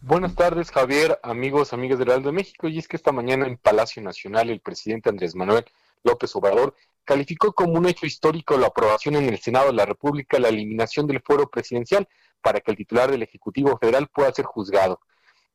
Buenas 0.01 0.35
tardes, 0.35 0.71
Javier, 0.71 1.19
amigos, 1.23 1.73
amigas 1.73 1.99
del 1.99 2.07
Real 2.07 2.23
de 2.23 2.31
México. 2.31 2.67
Y 2.67 2.79
es 2.79 2.87
que 2.87 2.95
esta 2.95 3.11
mañana 3.11 3.47
en 3.47 3.57
Palacio 3.57 4.01
Nacional 4.01 4.49
el 4.49 4.59
presidente 4.59 5.09
Andrés 5.09 5.35
Manuel 5.35 5.65
López 6.07 6.35
Obrador 6.35 6.73
calificó 7.03 7.53
como 7.53 7.73
un 7.73 7.87
hecho 7.87 8.05
histórico 8.05 8.57
la 8.57 8.67
aprobación 8.67 9.15
en 9.15 9.29
el 9.29 9.39
Senado 9.39 9.67
de 9.67 9.73
la 9.73 9.85
República 9.85 10.39
la 10.39 10.49
eliminación 10.49 11.07
del 11.07 11.21
fuero 11.21 11.49
presidencial 11.49 12.07
para 12.41 12.59
que 12.59 12.71
el 12.71 12.77
titular 12.77 13.11
del 13.11 13.23
Ejecutivo 13.23 13.77
Federal 13.77 14.07
pueda 14.07 14.33
ser 14.33 14.45
juzgado. 14.45 14.99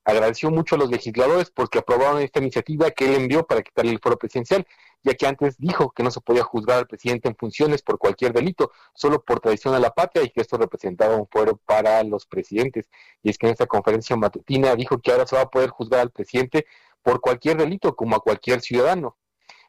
Agradeció 0.04 0.50
mucho 0.50 0.74
a 0.74 0.78
los 0.78 0.90
legisladores 0.90 1.50
porque 1.50 1.78
aprobaron 1.78 2.20
esta 2.20 2.40
iniciativa 2.40 2.90
que 2.90 3.04
él 3.04 3.14
envió 3.14 3.46
para 3.46 3.62
quitarle 3.62 3.92
el 3.92 4.00
foro 4.00 4.16
presidencial, 4.16 4.66
ya 5.04 5.14
que 5.14 5.26
antes 5.26 5.56
dijo 5.58 5.92
que 5.92 6.02
no 6.02 6.10
se 6.10 6.20
podía 6.20 6.42
juzgar 6.42 6.78
al 6.78 6.86
presidente 6.88 7.28
en 7.28 7.36
funciones 7.36 7.82
por 7.82 7.98
cualquier 7.98 8.32
delito, 8.32 8.72
solo 8.94 9.22
por 9.22 9.38
traición 9.38 9.74
a 9.74 9.78
la 9.78 9.90
patria 9.90 10.24
y 10.24 10.30
que 10.30 10.40
esto 10.40 10.56
representaba 10.56 11.16
un 11.16 11.28
fuero 11.28 11.56
para 11.56 12.02
los 12.02 12.26
presidentes. 12.26 12.88
Y 13.22 13.30
es 13.30 13.38
que 13.38 13.46
en 13.46 13.52
esta 13.52 13.66
conferencia 13.66 14.16
matutina 14.16 14.74
dijo 14.74 14.98
que 14.98 15.12
ahora 15.12 15.26
se 15.26 15.36
va 15.36 15.42
a 15.42 15.50
poder 15.50 15.70
juzgar 15.70 16.00
al 16.00 16.10
presidente 16.10 16.66
por 17.02 17.20
cualquier 17.20 17.56
delito, 17.58 17.94
como 17.94 18.16
a 18.16 18.20
cualquier 18.20 18.60
ciudadano. 18.60 19.16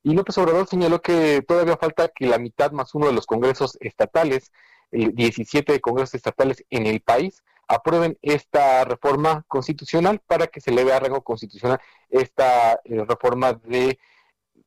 Y 0.04 0.14
López 0.14 0.38
Obrador 0.38 0.68
señaló 0.68 1.02
que 1.02 1.42
todavía 1.48 1.78
falta 1.78 2.10
que 2.10 2.28
la 2.28 2.38
mitad 2.38 2.72
más 2.72 2.94
uno 2.94 3.08
de 3.08 3.14
los 3.14 3.26
congresos 3.26 3.78
estatales, 3.80 4.52
17 4.92 5.80
congresos 5.80 6.16
estatales 6.16 6.66
en 6.70 6.86
el 6.86 7.02
país, 7.02 7.42
aprueben 7.68 8.18
esta 8.22 8.84
reforma 8.84 9.44
constitucional 9.48 10.20
para 10.28 10.48
que 10.48 10.62
se 10.62 10.72
le 10.72 10.84
vea 10.84 11.00
rango 11.00 11.24
constitucional 11.24 11.80
esta 12.10 12.74
eh, 12.84 13.06
reforma 13.08 13.54
de, 13.54 13.98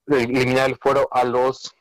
eliminar 0.08 0.70
el 0.70 0.76
fuero 0.76 1.08
a 1.10 1.24
los 1.24 1.74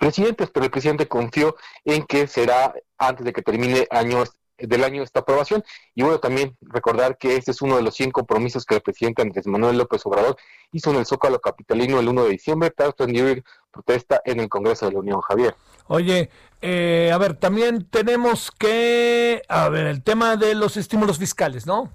presidentes, 0.00 0.50
pero 0.50 0.64
el 0.64 0.70
presidente 0.70 1.06
confió 1.06 1.56
en 1.84 2.04
que 2.04 2.26
será 2.26 2.74
antes 2.98 3.24
de 3.24 3.32
que 3.32 3.42
termine 3.42 3.86
años 3.90 4.32
del 4.58 4.84
año 4.84 5.02
esta 5.02 5.20
aprobación. 5.20 5.64
Y 5.94 6.02
bueno, 6.02 6.18
también 6.18 6.56
recordar 6.60 7.18
que 7.18 7.36
este 7.36 7.50
es 7.50 7.62
uno 7.62 7.76
de 7.76 7.82
los 7.82 7.94
100 7.94 8.10
compromisos 8.10 8.64
que 8.64 8.76
el 8.76 8.82
presidente 8.82 9.22
Andrés 9.22 9.46
Manuel 9.46 9.78
López 9.78 10.04
Obrador 10.04 10.36
hizo 10.72 10.90
en 10.90 10.96
el 10.96 11.06
Zócalo 11.06 11.40
Capitalino 11.40 11.98
el 11.98 12.08
1 12.08 12.24
de 12.24 12.30
diciembre 12.30 12.70
tras 12.70 12.94
rendir 12.98 13.44
protesta 13.70 14.20
en 14.24 14.40
el 14.40 14.48
Congreso 14.48 14.86
de 14.86 14.92
la 14.92 14.98
Unión, 15.00 15.20
Javier. 15.20 15.54
Oye, 15.86 16.30
eh, 16.62 17.10
a 17.12 17.18
ver, 17.18 17.34
también 17.34 17.88
tenemos 17.90 18.50
que, 18.50 19.42
a 19.48 19.68
ver, 19.68 19.86
el 19.86 20.02
tema 20.02 20.36
de 20.36 20.54
los 20.54 20.76
estímulos 20.76 21.18
fiscales, 21.18 21.66
¿no? 21.66 21.92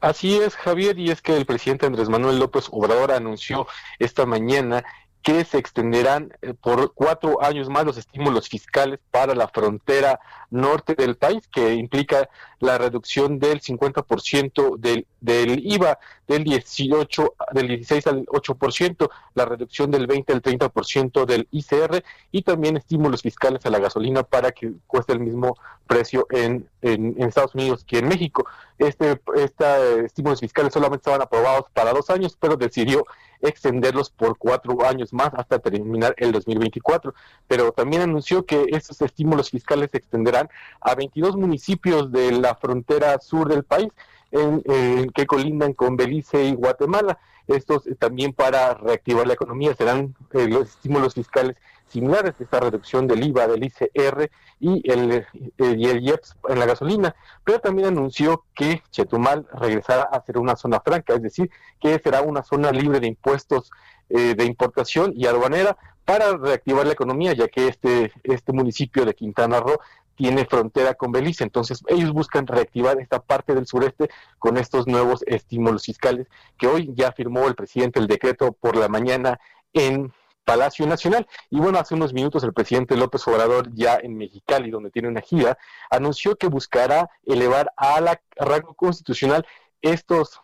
Así 0.00 0.36
es, 0.36 0.56
Javier, 0.56 0.98
y 0.98 1.10
es 1.10 1.22
que 1.22 1.36
el 1.36 1.46
presidente 1.46 1.86
Andrés 1.86 2.08
Manuel 2.08 2.38
López 2.38 2.66
Obrador 2.72 3.12
anunció 3.12 3.68
esta 4.00 4.26
mañana 4.26 4.84
que 5.22 5.44
se 5.44 5.58
extenderán 5.58 6.32
eh, 6.42 6.54
por 6.54 6.92
cuatro 6.94 7.42
años 7.42 7.68
más 7.68 7.84
los 7.84 7.96
estímulos 7.96 8.48
fiscales 8.48 8.98
para 9.10 9.34
la 9.34 9.48
frontera 9.48 10.20
norte 10.50 10.94
del 10.94 11.16
país, 11.16 11.48
que 11.48 11.74
implica 11.74 12.28
la 12.58 12.76
reducción 12.78 13.38
del 13.38 13.60
50% 13.60 14.76
del, 14.78 15.06
del 15.20 15.60
IVA, 15.64 15.98
del 16.32 16.44
18, 16.44 17.34
del 17.52 17.68
16 17.68 18.06
al 18.06 18.26
8%, 18.26 19.10
la 19.34 19.44
reducción 19.44 19.90
del 19.90 20.06
20 20.06 20.32
al 20.32 20.42
30% 20.42 21.26
del 21.26 21.46
ICR 21.50 22.02
y 22.30 22.42
también 22.42 22.76
estímulos 22.76 23.20
fiscales 23.20 23.66
a 23.66 23.70
la 23.70 23.78
gasolina 23.78 24.22
para 24.22 24.52
que 24.52 24.72
cueste 24.86 25.12
el 25.12 25.20
mismo 25.20 25.58
precio 25.86 26.26
en, 26.30 26.68
Estados 26.82 27.54
Unidos 27.54 27.84
que 27.84 27.98
en 27.98 28.08
México. 28.08 28.46
Este, 28.78 29.20
este 29.36 30.04
estímulos 30.06 30.40
fiscales 30.40 30.72
solamente 30.72 31.02
estaban 31.02 31.22
aprobados 31.22 31.66
para 31.72 31.92
dos 31.92 32.10
años, 32.10 32.36
pero 32.40 32.56
decidió 32.56 33.04
extenderlos 33.42 34.10
por 34.10 34.38
cuatro 34.38 34.84
años 34.86 35.12
más 35.12 35.30
hasta 35.34 35.58
terminar 35.58 36.14
el 36.16 36.32
2024. 36.32 37.14
Pero 37.46 37.72
también 37.72 38.02
anunció 38.02 38.46
que 38.46 38.64
estos 38.70 39.00
estímulos 39.02 39.50
fiscales 39.50 39.90
se 39.92 39.98
extenderán 39.98 40.48
a 40.80 40.94
22 40.94 41.36
municipios 41.36 42.10
de 42.10 42.32
la 42.32 42.54
frontera 42.54 43.20
sur 43.20 43.48
del 43.48 43.64
país 43.64 43.90
en, 44.32 45.10
que 45.10 45.26
colindan 45.26 45.74
con 45.74 45.96
Belice 45.96 46.44
y 46.44 46.54
Guatemala. 46.54 47.18
Estos 47.46 47.86
eh, 47.86 47.94
también 47.94 48.32
para 48.32 48.74
reactivar 48.74 49.26
la 49.26 49.34
economía 49.34 49.74
serán 49.74 50.14
eh, 50.32 50.48
los 50.48 50.70
estímulos 50.70 51.14
fiscales 51.14 51.56
similares 51.88 52.34
esta 52.38 52.58
reducción 52.60 53.06
del 53.06 53.22
IVA, 53.22 53.46
del 53.48 53.64
ICR 53.64 54.30
y 54.60 54.90
el, 54.90 55.12
eh, 55.12 55.26
y 55.58 55.86
el 55.88 56.02
IEPS 56.02 56.36
en 56.48 56.58
la 56.58 56.64
gasolina, 56.64 57.14
pero 57.44 57.60
también 57.60 57.88
anunció 57.88 58.44
que 58.54 58.82
Chetumal 58.90 59.46
regresará 59.52 60.04
a 60.04 60.24
ser 60.24 60.38
una 60.38 60.56
zona 60.56 60.80
franca, 60.80 61.12
es 61.12 61.22
decir, 61.22 61.50
que 61.78 61.98
será 61.98 62.22
una 62.22 62.42
zona 62.42 62.70
libre 62.72 62.98
de 62.98 63.08
impuestos 63.08 63.70
de 64.08 64.44
importación 64.44 65.14
y 65.16 65.24
aduanera 65.26 65.78
para 66.04 66.36
reactivar 66.36 66.86
la 66.86 66.92
economía, 66.92 67.32
ya 67.32 67.48
que 67.48 67.68
este, 67.68 68.12
este 68.24 68.52
municipio 68.52 69.04
de 69.04 69.14
Quintana 69.14 69.60
Roo 69.60 69.78
tiene 70.14 70.44
frontera 70.46 70.94
con 70.94 71.12
Belice. 71.12 71.44
Entonces, 71.44 71.82
ellos 71.88 72.12
buscan 72.12 72.46
reactivar 72.46 73.00
esta 73.00 73.20
parte 73.20 73.54
del 73.54 73.66
sureste 73.66 74.10
con 74.38 74.56
estos 74.56 74.86
nuevos 74.86 75.22
estímulos 75.26 75.84
fiscales 75.84 76.26
que 76.58 76.66
hoy 76.66 76.92
ya 76.94 77.12
firmó 77.12 77.46
el 77.48 77.54
presidente 77.54 78.00
el 78.00 78.06
decreto 78.06 78.52
por 78.52 78.76
la 78.76 78.88
mañana 78.88 79.40
en 79.72 80.12
Palacio 80.44 80.86
Nacional. 80.86 81.26
Y 81.50 81.58
bueno, 81.58 81.78
hace 81.78 81.94
unos 81.94 82.12
minutos 82.12 82.44
el 82.44 82.52
presidente 82.52 82.96
López 82.96 83.26
Obrador, 83.28 83.70
ya 83.74 83.98
en 84.02 84.16
Mexicali, 84.16 84.70
donde 84.70 84.90
tiene 84.90 85.08
una 85.08 85.20
gira, 85.20 85.58
anunció 85.90 86.36
que 86.36 86.48
buscará 86.48 87.10
elevar 87.24 87.72
a 87.76 88.00
la 88.00 88.20
rango 88.36 88.74
constitucional 88.74 89.46
estos 89.80 90.40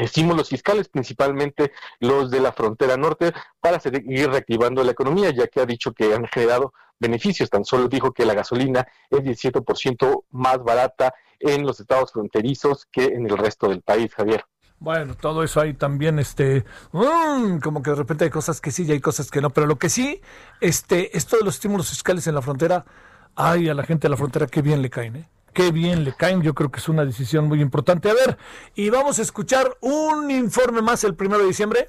estímulos 0.00 0.48
fiscales, 0.48 0.88
principalmente 0.88 1.72
los 2.00 2.30
de 2.30 2.40
la 2.40 2.52
frontera 2.52 2.96
norte, 2.96 3.32
para 3.60 3.80
seguir 3.80 4.30
reactivando 4.30 4.82
la 4.84 4.92
economía, 4.92 5.30
ya 5.30 5.46
que 5.46 5.60
ha 5.60 5.66
dicho 5.66 5.92
que 5.92 6.14
han 6.14 6.26
generado 6.26 6.72
beneficios. 6.98 7.50
Tan 7.50 7.64
solo 7.64 7.88
dijo 7.88 8.12
que 8.12 8.24
la 8.24 8.34
gasolina 8.34 8.86
es 9.10 9.20
17% 9.20 10.24
más 10.30 10.62
barata 10.62 11.14
en 11.38 11.66
los 11.66 11.80
estados 11.80 12.12
fronterizos 12.12 12.86
que 12.90 13.04
en 13.04 13.26
el 13.26 13.38
resto 13.38 13.68
del 13.68 13.82
país, 13.82 14.14
Javier. 14.14 14.44
Bueno, 14.78 15.14
todo 15.14 15.42
eso 15.42 15.60
hay 15.60 15.74
también, 15.74 16.18
este, 16.18 16.64
mm, 16.92 17.58
como 17.58 17.82
que 17.82 17.90
de 17.90 17.96
repente 17.96 18.24
hay 18.24 18.30
cosas 18.30 18.62
que 18.62 18.70
sí 18.70 18.84
y 18.84 18.92
hay 18.92 19.00
cosas 19.00 19.30
que 19.30 19.42
no, 19.42 19.50
pero 19.50 19.66
lo 19.66 19.78
que 19.78 19.90
sí, 19.90 20.22
este, 20.60 21.14
esto 21.16 21.36
de 21.36 21.44
los 21.44 21.56
estímulos 21.56 21.90
fiscales 21.90 22.26
en 22.26 22.34
la 22.34 22.40
frontera, 22.40 22.86
ay, 23.34 23.68
a 23.68 23.74
la 23.74 23.82
gente 23.82 24.06
de 24.06 24.10
la 24.10 24.16
frontera 24.16 24.46
qué 24.46 24.62
bien 24.62 24.80
le 24.80 24.88
caen, 24.88 25.16
¿eh? 25.16 25.28
Qué 25.52 25.72
bien 25.72 26.04
le 26.04 26.14
caen, 26.14 26.42
yo 26.42 26.54
creo 26.54 26.70
que 26.70 26.78
es 26.78 26.88
una 26.88 27.04
decisión 27.04 27.48
muy 27.48 27.60
importante. 27.60 28.08
A 28.08 28.14
ver, 28.14 28.38
y 28.74 28.90
vamos 28.90 29.18
a 29.18 29.22
escuchar 29.22 29.76
un 29.80 30.30
informe 30.30 30.80
más 30.80 31.02
el 31.04 31.14
primero 31.14 31.40
de 31.42 31.48
diciembre. 31.48 31.88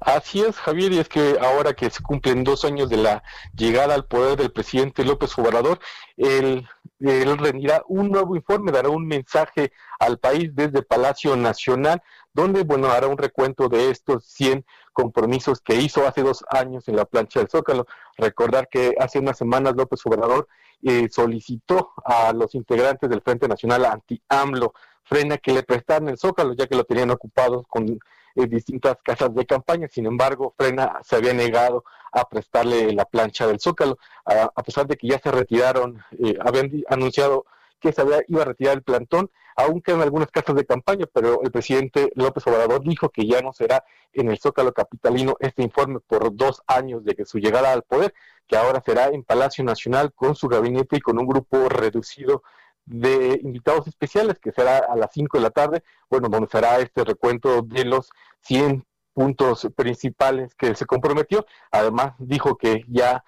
Así 0.00 0.42
es, 0.42 0.56
Javier, 0.56 0.92
y 0.92 0.98
es 0.98 1.08
que 1.08 1.38
ahora 1.40 1.74
que 1.74 1.90
se 1.90 2.02
cumplen 2.02 2.44
dos 2.44 2.64
años 2.64 2.88
de 2.88 2.98
la 2.98 3.22
llegada 3.54 3.94
al 3.94 4.06
poder 4.06 4.38
del 4.38 4.52
presidente 4.52 5.04
López 5.04 5.36
Obrador, 5.38 5.78
él, 6.16 6.66
él 7.00 7.38
rendirá 7.38 7.82
un 7.88 8.10
nuevo 8.10 8.36
informe, 8.36 8.72
dará 8.72 8.88
un 8.88 9.06
mensaje 9.06 9.72
al 9.98 10.18
país 10.18 10.50
desde 10.54 10.82
Palacio 10.82 11.36
Nacional, 11.36 12.02
donde, 12.32 12.62
bueno, 12.64 12.88
hará 12.88 13.06
un 13.06 13.18
recuento 13.18 13.68
de 13.68 13.90
estos 13.90 14.24
100 14.26 14.64
compromisos 14.92 15.60
que 15.60 15.76
hizo 15.76 16.06
hace 16.06 16.22
dos 16.22 16.44
años 16.50 16.88
en 16.88 16.96
la 16.96 17.04
plancha 17.04 17.40
del 17.40 17.48
Zócalo. 17.48 17.86
Recordar 18.16 18.68
que 18.70 18.94
hace 18.98 19.18
unas 19.18 19.38
semanas 19.38 19.74
López 19.76 20.00
Obrador 20.04 20.48
eh, 20.82 21.08
solicitó 21.10 21.92
a 22.04 22.32
los 22.32 22.54
integrantes 22.54 23.08
del 23.10 23.22
Frente 23.22 23.48
Nacional 23.48 23.84
Anti-AMLO 23.84 24.72
Frena 25.06 25.38
que 25.38 25.52
le 25.52 25.62
prestaran 25.62 26.08
el 26.08 26.18
Zócalo, 26.18 26.54
ya 26.54 26.66
que 26.66 26.74
lo 26.74 26.84
tenían 26.84 27.10
ocupado 27.10 27.62
con 27.68 27.98
distintas 28.34 28.96
casas 29.02 29.34
de 29.34 29.46
campaña. 29.46 29.88
Sin 29.88 30.04
embargo, 30.04 30.54
Frena 30.58 30.98
se 31.02 31.16
había 31.16 31.32
negado 31.32 31.84
a 32.12 32.28
prestarle 32.28 32.92
la 32.92 33.04
plancha 33.04 33.46
del 33.46 33.60
Zócalo, 33.60 33.98
a, 34.24 34.62
pesar 34.62 34.86
de 34.86 34.96
que 34.96 35.08
ya 35.08 35.18
se 35.18 35.30
retiraron, 35.30 36.02
eh, 36.18 36.36
habían 36.44 36.70
anunciado 36.88 37.46
que 37.80 37.92
se 37.92 38.00
había, 38.00 38.22
iba 38.28 38.42
a 38.42 38.46
retirar 38.46 38.74
el 38.74 38.82
plantón, 38.82 39.30
aún 39.56 39.80
quedan 39.80 40.02
algunas 40.02 40.30
casas 40.30 40.54
de 40.54 40.66
campaña, 40.66 41.06
pero 41.12 41.42
el 41.42 41.50
presidente 41.50 42.12
López 42.14 42.46
Obrador 42.46 42.82
dijo 42.82 43.10
que 43.10 43.26
ya 43.26 43.40
no 43.40 43.52
será 43.52 43.84
en 44.12 44.30
el 44.30 44.38
Zócalo 44.38 44.72
Capitalino 44.72 45.36
este 45.40 45.62
informe 45.62 46.00
por 46.00 46.34
dos 46.34 46.62
años 46.66 47.04
de 47.04 47.14
que 47.14 47.24
su 47.24 47.38
llegada 47.38 47.72
al 47.72 47.82
poder, 47.82 48.14
que 48.46 48.56
ahora 48.56 48.82
será 48.84 49.08
en 49.08 49.24
Palacio 49.24 49.64
Nacional 49.64 50.12
con 50.14 50.34
su 50.34 50.48
gabinete 50.48 50.96
y 50.96 51.00
con 51.00 51.18
un 51.18 51.26
grupo 51.26 51.68
reducido 51.68 52.42
de 52.84 53.40
invitados 53.42 53.88
especiales, 53.88 54.38
que 54.38 54.52
será 54.52 54.78
a 54.78 54.96
las 54.96 55.10
5 55.12 55.38
de 55.38 55.42
la 55.42 55.50
tarde, 55.50 55.82
bueno, 56.08 56.28
donde 56.28 56.48
será 56.48 56.78
este 56.78 57.04
recuento 57.04 57.62
de 57.62 57.84
los 57.84 58.10
100 58.42 58.86
puntos 59.12 59.66
principales 59.74 60.54
que 60.54 60.74
se 60.74 60.86
comprometió. 60.86 61.46
Además, 61.72 62.14
dijo 62.18 62.56
que 62.56 62.84
ya 62.88 63.24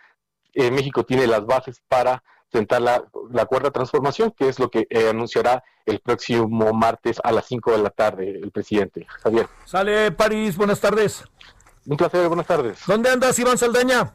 eh, 0.53 0.71
México 0.71 1.05
tiene 1.05 1.27
las 1.27 1.45
bases 1.45 1.83
para 1.89 2.23
sentar 2.51 2.83
la, 2.83 3.03
cuarta 3.47 3.71
transformación, 3.71 4.33
que 4.37 4.49
es 4.49 4.59
lo 4.59 4.71
que 4.71 4.87
eh, 4.91 5.09
anunciará 5.09 5.63
el 5.87 6.01
próximo 6.01 6.73
martes 6.73 7.21
a 7.23 7.33
las 7.33 7.47
5 7.47 7.73
de 7.73 7.83
la 7.83 7.91
tarde 7.91 8.41
el 8.43 8.51
presidente. 8.51 9.07
Javier. 9.23 9.47
Sale 9.65 10.11
París, 10.13 10.57
buenas 10.57 10.81
tardes. 10.81 11.25
Un 11.87 11.97
placer, 11.97 12.27
buenas 12.29 12.47
tardes. 12.47 12.83
¿Dónde 12.87 13.11
andas, 13.11 13.39
Iván 13.39 13.57
Saldaña? 13.57 14.15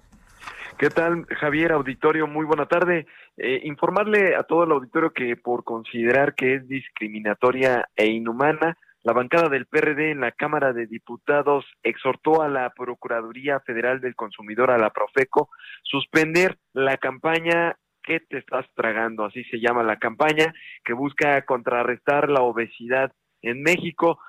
¿Qué 0.78 0.90
tal, 0.90 1.26
Javier 1.40 1.72
Auditorio? 1.72 2.28
Muy 2.28 2.46
buena 2.46 2.66
tarde. 2.66 3.06
Eh, 3.38 3.62
informarle 3.64 4.36
a 4.36 4.44
todo 4.44 4.64
el 4.64 4.72
auditorio 4.72 5.12
que 5.12 5.36
por 5.36 5.64
considerar 5.64 6.36
que 6.36 6.56
es 6.56 6.68
discriminatoria 6.68 7.90
e 7.96 8.08
inhumana, 8.08 8.78
la 9.04 9.14
bancada 9.14 9.50
del 9.50 9.66
PRD 9.66 10.12
en 10.12 10.22
la 10.22 10.32
Cámara 10.32 10.72
de 10.72 10.88
Diputados 10.88 11.66
exhortó 11.84 12.42
a 12.42 12.48
la 12.48 12.70
Procuraduría 12.70 13.60
Federal 13.60 14.00
del 14.00 14.16
Consumidor, 14.16 14.72
a 14.72 14.78
la 14.78 14.92
Profeco, 14.92 15.50
suspender 15.84 16.58
la 16.74 16.98
campaña 16.98 17.78
¿Qué 18.04 18.20
te 18.20 18.38
estás 18.40 18.66
tragando? 18.76 19.26
Así 19.26 19.44
se 19.46 19.60
llama 19.60 19.82
la 19.82 19.98
campaña 19.98 20.54
que 20.84 20.94
busca 20.94 21.44
contrarrestar 21.46 22.30
la 22.30 22.42
obesidad 22.42 23.12
en 23.42 23.62
México. 23.62 24.20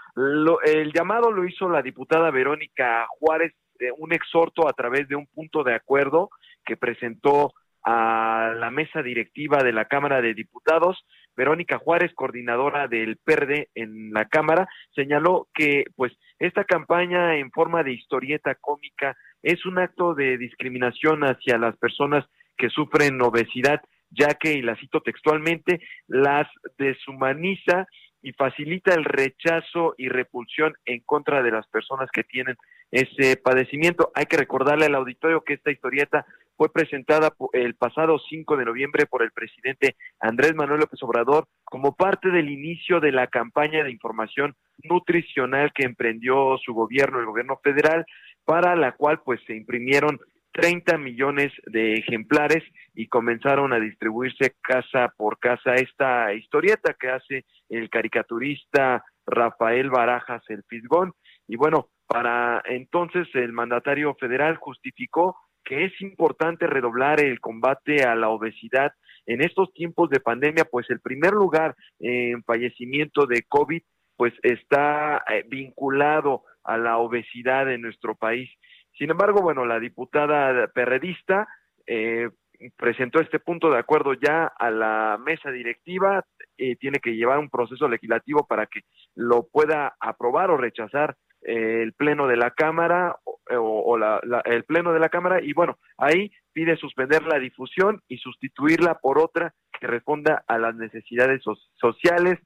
el 0.65 0.93
llamado 0.93 1.33
lo 1.33 1.45
hizo 1.45 1.69
la 1.69 1.83
diputada 1.83 2.31
Verónica 2.31 3.07
Juárez 3.19 3.53
eh, 3.81 3.91
un 3.99 4.13
exhorto 4.13 4.69
a 4.69 4.73
través 4.73 5.09
de 5.09 5.17
un 5.17 5.27
punto 5.27 5.65
de 5.65 5.75
acuerdo 5.75 6.31
que 6.65 6.77
presentó 6.77 7.53
a 7.85 8.55
la 8.57 8.71
mesa 8.71 9.03
directiva 9.03 9.63
de 9.63 9.73
la 9.73 9.87
Cámara 9.87 10.23
de 10.23 10.35
Diputados. 10.35 11.05
Verónica 11.37 11.79
Juárez, 11.79 12.15
coordinadora 12.15 12.87
del 12.87 13.17
PERDE 13.17 13.69
en 13.75 14.13
la 14.13 14.27
Cámara, 14.27 14.69
señaló 14.95 15.49
que 15.53 15.85
pues 15.97 16.13
esta 16.39 16.65
campaña 16.65 17.37
en 17.37 17.51
forma 17.51 17.83
de 17.83 17.93
historieta 17.93 18.55
cómica 18.55 19.17
es 19.43 19.67
un 19.67 19.79
acto 19.79 20.15
de 20.15 20.39
discriminación 20.39 21.25
hacia 21.25 21.59
las 21.59 21.77
personas 21.77 22.25
que 22.57 22.71
sufren 22.71 23.21
obesidad, 23.23 23.81
ya 24.11 24.35
que, 24.35 24.53
y 24.55 24.63
la 24.63 24.77
cito 24.77 25.01
textualmente, 25.01 25.81
las 26.07 26.47
deshumaniza 26.79 27.87
y 28.23 28.33
facilita 28.33 28.95
el 28.95 29.05
rechazo 29.05 29.95
y 29.99 30.09
repulsión 30.09 30.75
en 30.87 31.01
contra 31.01 31.43
de 31.43 31.51
las 31.51 31.67
personas 31.69 32.11
que 32.11 32.25
tienen 32.25 32.57
ese 32.91 33.37
padecimiento. 33.37 34.11
Hay 34.15 34.25
que 34.27 34.39
recordarle 34.39 34.87
al 34.87 34.95
auditorio 34.95 35.43
que 35.43 35.55
esta 35.55 35.71
historieta 35.71 36.25
fue 36.57 36.73
presentada 36.73 37.35
el 37.53 37.75
pasado 37.75 38.19
5 38.19 38.57
de 38.57 38.65
noviembre 38.65 39.07
por 39.07 39.23
el 39.23 39.33
presidente 39.33 39.97
Andrés 40.21 40.55
Manuel 40.55 40.81
López 40.81 41.03
Obrador 41.03 41.49
como 41.65 41.97
parte 41.97 42.31
del 42.31 42.49
inicio 42.49 43.01
de 43.01 43.13
la 43.13 43.27
campaña 43.27 43.85
de 43.85 43.91
información 43.91 44.55
nutricional 44.83 45.73
que 45.75 45.85
emprendió 45.85 46.57
su 46.65 46.73
gobierno, 46.73 47.19
el 47.19 47.27
gobierno 47.27 47.59
federal, 47.63 48.07
para 48.45 48.77
la 48.77 48.93
cual 48.93 49.21
pues 49.25 49.41
se 49.47 49.55
imprimieron 49.55 50.19
30 50.55 50.99
millones 50.99 51.53
de 51.67 51.95
ejemplares 51.95 52.63
y 52.95 53.09
comenzaron 53.09 53.73
a 53.73 53.81
distribuirse 53.81 54.55
casa 54.63 55.13
por 55.17 55.39
casa 55.41 55.75
esta 55.75 56.33
historieta 56.33 56.95
que 56.99 57.09
hace 57.09 57.45
el 57.69 57.91
caricaturista 57.91 59.05
Rafael 59.27 59.91
Barajas 59.91 60.43
el 60.49 60.63
Fisgón. 60.69 61.13
Y 61.49 61.57
bueno, 61.57 61.89
para 62.07 62.63
entonces 62.67 63.27
el 63.35 63.53
mandatario 63.53 64.15
federal 64.15 64.57
justificó 64.57 65.37
que 65.65 65.87
es 65.87 66.01
importante 66.01 66.67
redoblar 66.67 67.21
el 67.21 67.41
combate 67.41 68.05
a 68.05 68.15
la 68.15 68.29
obesidad 68.29 68.93
en 69.27 69.43
estos 69.43 69.73
tiempos 69.73 70.11
de 70.11 70.21
pandemia, 70.21 70.67
pues 70.67 70.89
el 70.91 71.01
primer 71.01 71.33
lugar 71.33 71.75
en 71.99 72.45
fallecimiento 72.45 73.27
de 73.27 73.43
COVID 73.49 73.83
pues 74.17 74.33
está 74.43 75.25
eh, 75.29 75.45
vinculado 75.49 76.45
a 76.63 76.79
la 76.79 76.99
obesidad 76.99 77.71
en 77.73 77.83
nuestro 77.83 78.15
país. 78.15 78.49
Sin 78.97 79.11
embargo, 79.11 79.41
bueno, 79.43 79.65
la 79.65 79.81
diputada 79.81 80.69
perredista 80.69 81.49
eh, 81.87 82.31
presentó 82.77 83.21
este 83.21 83.41
punto 83.41 83.71
de 83.71 83.79
acuerdo 83.79 84.15
ya 84.15 84.47
a 84.47 84.71
la 84.71 85.19
mesa 85.25 85.51
directiva, 85.51 86.25
eh, 86.57 86.77
tiene 86.77 87.01
que 87.01 87.15
llevar 87.17 87.39
un 87.39 87.51
proceso 87.51 87.89
legislativo 87.89 88.47
para 88.47 88.67
que 88.67 88.83
lo 89.15 89.49
pueda 89.49 89.97
aprobar 90.01 90.51
o 90.51 90.57
rechazar 90.57 91.17
eh, 91.43 91.83
el 91.83 91.93
pleno 91.93 92.27
de 92.27 92.37
la 92.37 92.53
cámara 92.53 93.17
o, 93.51 93.99
el 94.45 94.65
pleno 94.65 94.93
de 94.95 95.01
la 95.01 95.11
cámara 95.11 95.43
y 95.43 95.53
bueno 95.53 95.77
ahí 95.99 96.33
pide 96.55 96.77
suspender 96.79 97.23
la 97.25 97.39
difusión 97.39 98.01
y 98.09 98.17
sustituirla 98.17 98.95
por 98.95 99.19
otra 99.19 99.53
que 99.79 99.87
responda 99.87 100.43
a 100.47 100.57
las 100.57 100.75
necesidades 100.75 101.43
sociales 101.75 102.39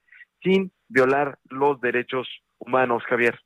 sin 0.43 0.73
violar 0.89 1.37
los 1.45 1.79
derechos 1.79 2.27
humanos 2.57 3.03
Javier. 3.07 3.39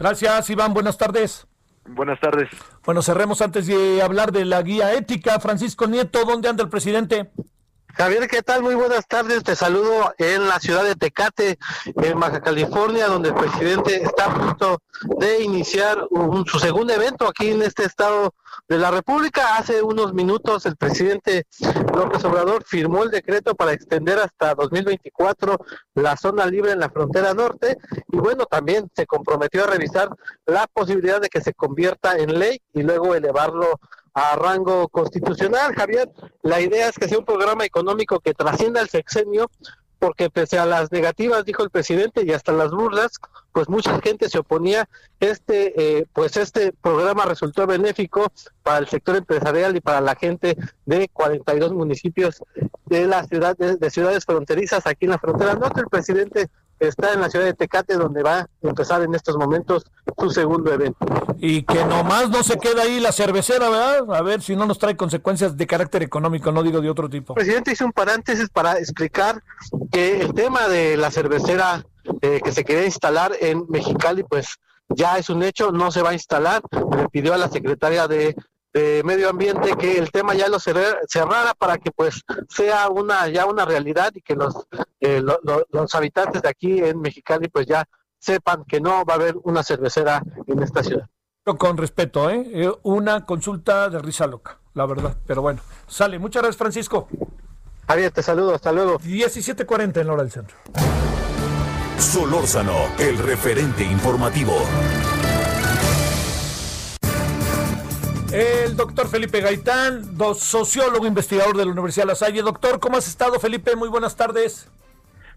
Gracias 0.00 0.50
Iván. 0.50 0.74
Buenas 0.74 0.98
tardes 0.98 1.46
Buenas 1.90 2.20
tardes. 2.20 2.48
Bueno, 2.84 3.02
cerremos 3.02 3.40
antes 3.42 3.66
de 3.66 4.02
hablar 4.02 4.32
de 4.32 4.44
la 4.44 4.62
guía 4.62 4.92
ética. 4.94 5.40
Francisco 5.40 5.86
Nieto, 5.86 6.24
¿dónde 6.24 6.48
anda 6.48 6.62
el 6.62 6.68
presidente? 6.68 7.30
Javier, 7.94 8.28
¿qué 8.28 8.42
tal? 8.42 8.62
Muy 8.62 8.74
buenas 8.76 9.06
tardes. 9.08 9.42
Te 9.42 9.56
saludo 9.56 10.14
en 10.18 10.46
la 10.46 10.60
ciudad 10.60 10.84
de 10.84 10.94
Tecate, 10.94 11.58
en 11.96 12.20
Baja 12.20 12.40
California, 12.40 13.08
donde 13.08 13.30
el 13.30 13.34
presidente 13.34 14.02
está 14.02 14.26
a 14.26 14.34
punto 14.34 14.78
de 15.18 15.42
iniciar 15.42 16.06
un- 16.10 16.46
su 16.46 16.58
segundo 16.60 16.92
evento 16.92 17.26
aquí 17.26 17.50
en 17.50 17.62
este 17.62 17.84
estado 17.84 18.34
de 18.68 18.78
la 18.78 18.90
República. 18.90 19.56
Hace 19.56 19.82
unos 19.82 20.12
minutos 20.12 20.66
el 20.66 20.76
presidente 20.76 21.46
López 21.94 22.24
Obrador 22.24 22.64
firmó 22.64 23.02
el 23.02 23.10
decreto 23.10 23.54
para 23.54 23.72
extender 23.72 24.18
hasta 24.18 24.54
2024 24.54 25.58
la 25.94 26.16
zona 26.16 26.46
libre 26.46 26.72
en 26.72 26.80
la 26.80 26.90
frontera 26.90 27.34
norte 27.34 27.78
y 28.12 28.16
bueno, 28.18 28.44
también 28.44 28.88
se 28.94 29.06
comprometió 29.06 29.64
a 29.64 29.68
revisar 29.68 30.10
la 30.46 30.66
posibilidad 30.66 31.20
de 31.20 31.28
que 31.28 31.40
se 31.40 31.54
convierta 31.54 32.16
en 32.16 32.38
ley 32.38 32.60
y 32.74 32.82
luego 32.82 33.14
elevarlo 33.14 33.80
a 34.14 34.36
rango 34.36 34.88
constitucional. 34.88 35.74
Javier, 35.74 36.10
la 36.42 36.60
idea 36.60 36.88
es 36.88 36.98
que 36.98 37.08
sea 37.08 37.18
un 37.18 37.24
programa 37.24 37.64
económico 37.64 38.20
que 38.20 38.34
trascienda 38.34 38.80
el 38.80 38.88
sexenio, 38.88 39.50
porque 39.98 40.30
pese 40.30 40.58
a 40.58 40.66
las 40.66 40.92
negativas, 40.92 41.44
dijo 41.44 41.62
el 41.62 41.70
presidente, 41.70 42.22
y 42.24 42.32
hasta 42.32 42.52
las 42.52 42.70
burlas, 42.70 43.12
pues 43.52 43.68
mucha 43.68 44.00
gente 44.00 44.28
se 44.28 44.38
oponía. 44.38 44.88
Este, 45.20 45.98
eh, 45.98 46.06
pues 46.12 46.36
este 46.36 46.72
programa 46.72 47.24
resultó 47.24 47.66
benéfico 47.66 48.32
para 48.62 48.78
el 48.78 48.88
sector 48.88 49.16
empresarial 49.16 49.76
y 49.76 49.80
para 49.80 50.00
la 50.00 50.14
gente 50.14 50.56
de 50.86 51.08
42 51.12 51.72
municipios 51.72 52.42
de 52.86 53.06
la 53.06 53.22
de 53.22 53.90
ciudades 53.90 54.24
fronterizas 54.24 54.86
aquí 54.86 55.06
en 55.06 55.12
la 55.12 55.18
frontera 55.18 55.54
norte. 55.54 55.80
El 55.80 55.88
presidente 55.88 56.48
está 56.80 57.12
en 57.12 57.20
la 57.20 57.30
ciudad 57.30 57.44
de 57.44 57.54
Tecate, 57.54 57.94
donde 57.94 58.22
va 58.22 58.40
a 58.40 58.48
empezar 58.62 59.02
en 59.02 59.14
estos 59.14 59.36
momentos 59.36 59.84
su 60.16 60.30
segundo 60.30 60.72
evento. 60.72 60.98
Y 61.38 61.62
que 61.62 61.84
nomás 61.84 62.30
no 62.30 62.42
se 62.42 62.58
queda 62.58 62.82
ahí 62.82 63.00
la 63.00 63.12
cervecera, 63.12 63.68
¿verdad? 63.68 64.14
A 64.14 64.22
ver 64.22 64.42
si 64.42 64.56
no 64.56 64.66
nos 64.66 64.78
trae 64.78 64.96
consecuencias 64.96 65.56
de 65.56 65.66
carácter 65.66 66.02
económico, 66.02 66.52
no 66.52 66.62
digo 66.62 66.80
de 66.80 66.90
otro 66.90 67.08
tipo. 67.08 67.34
El 67.34 67.44
presidente 67.44 67.72
hizo 67.72 67.84
un 67.84 67.92
paréntesis 67.92 68.48
para 68.48 68.78
explicar 68.78 69.42
que 69.90 70.20
el 70.20 70.34
tema 70.34 70.68
de 70.68 70.96
la 70.96 71.10
cervecera 71.10 71.84
eh, 72.22 72.40
que 72.42 72.52
se 72.52 72.64
quería 72.64 72.86
instalar 72.86 73.32
en 73.40 73.66
Mexicali, 73.68 74.22
pues 74.22 74.56
ya 74.88 75.18
es 75.18 75.28
un 75.28 75.42
hecho, 75.42 75.72
no 75.72 75.90
se 75.90 76.02
va 76.02 76.10
a 76.10 76.14
instalar. 76.14 76.62
Le 76.96 77.08
pidió 77.08 77.34
a 77.34 77.38
la 77.38 77.48
secretaria 77.48 78.08
de, 78.08 78.34
de 78.72 79.02
Medio 79.04 79.30
Ambiente 79.30 79.74
que 79.78 79.98
el 79.98 80.10
tema 80.10 80.34
ya 80.34 80.48
lo 80.48 80.58
cerra- 80.58 80.98
cerrara 81.08 81.54
para 81.54 81.78
que 81.78 81.90
pues 81.90 82.22
sea 82.48 82.88
una 82.88 83.26
ya 83.28 83.46
una 83.46 83.64
realidad 83.64 84.12
y 84.14 84.20
que 84.20 84.34
los, 84.34 84.54
eh, 85.00 85.20
lo- 85.22 85.40
lo- 85.42 85.66
los 85.70 85.94
habitantes 85.94 86.42
de 86.42 86.48
aquí 86.48 86.78
en 86.82 87.00
Mexicali 87.00 87.48
pues 87.48 87.66
ya 87.66 87.84
sepan 88.18 88.64
que 88.66 88.80
no 88.80 89.04
va 89.04 89.14
a 89.14 89.16
haber 89.16 89.36
una 89.44 89.62
cervecera 89.62 90.22
en 90.46 90.62
esta 90.62 90.82
ciudad. 90.82 91.06
Con 91.58 91.78
respeto, 91.78 92.28
¿eh? 92.28 92.46
Eh, 92.52 92.72
Una 92.82 93.24
consulta 93.24 93.88
de 93.88 93.98
risa 94.00 94.26
loca, 94.26 94.58
la 94.74 94.84
verdad. 94.84 95.16
Pero 95.26 95.40
bueno, 95.40 95.60
sale. 95.86 96.18
Muchas 96.18 96.42
gracias, 96.42 96.58
Francisco. 96.58 97.08
Javier, 97.86 98.10
te 98.10 98.22
saludo, 98.22 98.54
hasta 98.54 98.70
luego. 98.70 98.98
17.40 98.98 100.00
en 100.02 100.06
la 100.08 100.12
hora 100.12 100.22
del 100.24 100.30
centro. 100.32 100.56
Solórzano, 101.98 102.74
el 102.98 103.16
referente 103.18 103.82
informativo. 103.82 104.56
El 108.32 108.76
doctor 108.76 109.08
Felipe 109.08 109.40
Gaitán, 109.40 110.04
sociólogo 110.34 111.06
investigador 111.06 111.56
de 111.56 111.64
la 111.64 111.72
Universidad 111.72 112.04
de 112.04 112.08
La 112.08 112.14
Salle. 112.14 112.42
Doctor, 112.42 112.78
¿cómo 112.78 112.98
has 112.98 113.08
estado, 113.08 113.40
Felipe? 113.40 113.74
Muy 113.74 113.88
buenas 113.88 114.16
tardes. 114.16 114.70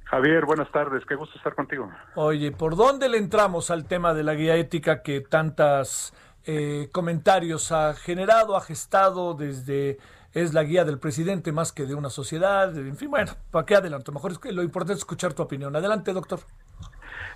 Javier, 0.04 0.46
buenas 0.46 0.70
tardes, 0.74 1.02
qué 1.08 1.16
gusto 1.16 1.38
estar 1.38 1.56
contigo. 1.56 1.90
Oye, 2.16 2.52
¿por 2.52 2.76
dónde 2.76 3.08
le 3.08 3.18
entramos 3.18 3.72
al 3.72 3.86
tema 3.86 4.14
de 4.14 4.24
la 4.24 4.34
guía 4.34 4.58
ética 4.58 5.04
que 5.04 5.22
tantas 5.22 6.14
eh, 6.44 6.90
comentarios 6.92 7.72
ha 7.72 7.94
generado, 7.94 8.58
ha 8.58 8.62
gestado 8.62 9.36
desde 9.36 9.98
es 10.34 10.54
la 10.54 10.64
guía 10.64 10.84
del 10.84 11.00
presidente 11.00 11.54
más 11.54 11.72
que 11.72 11.86
de 11.86 11.96
una 11.96 12.10
sociedad? 12.10 12.78
En 12.78 12.98
fin, 12.98 13.10
bueno, 13.10 13.32
¿para 13.52 13.66
qué 13.66 13.76
adelanto? 13.76 14.12
Mejor 14.12 14.34
es 14.34 14.40
que 14.40 14.52
lo 14.52 14.64
importante 14.64 14.94
es 14.94 15.00
escuchar 15.00 15.34
tu 15.34 15.44
opinión. 15.44 15.74
Adelante, 15.78 16.12
doctor. 16.12 16.42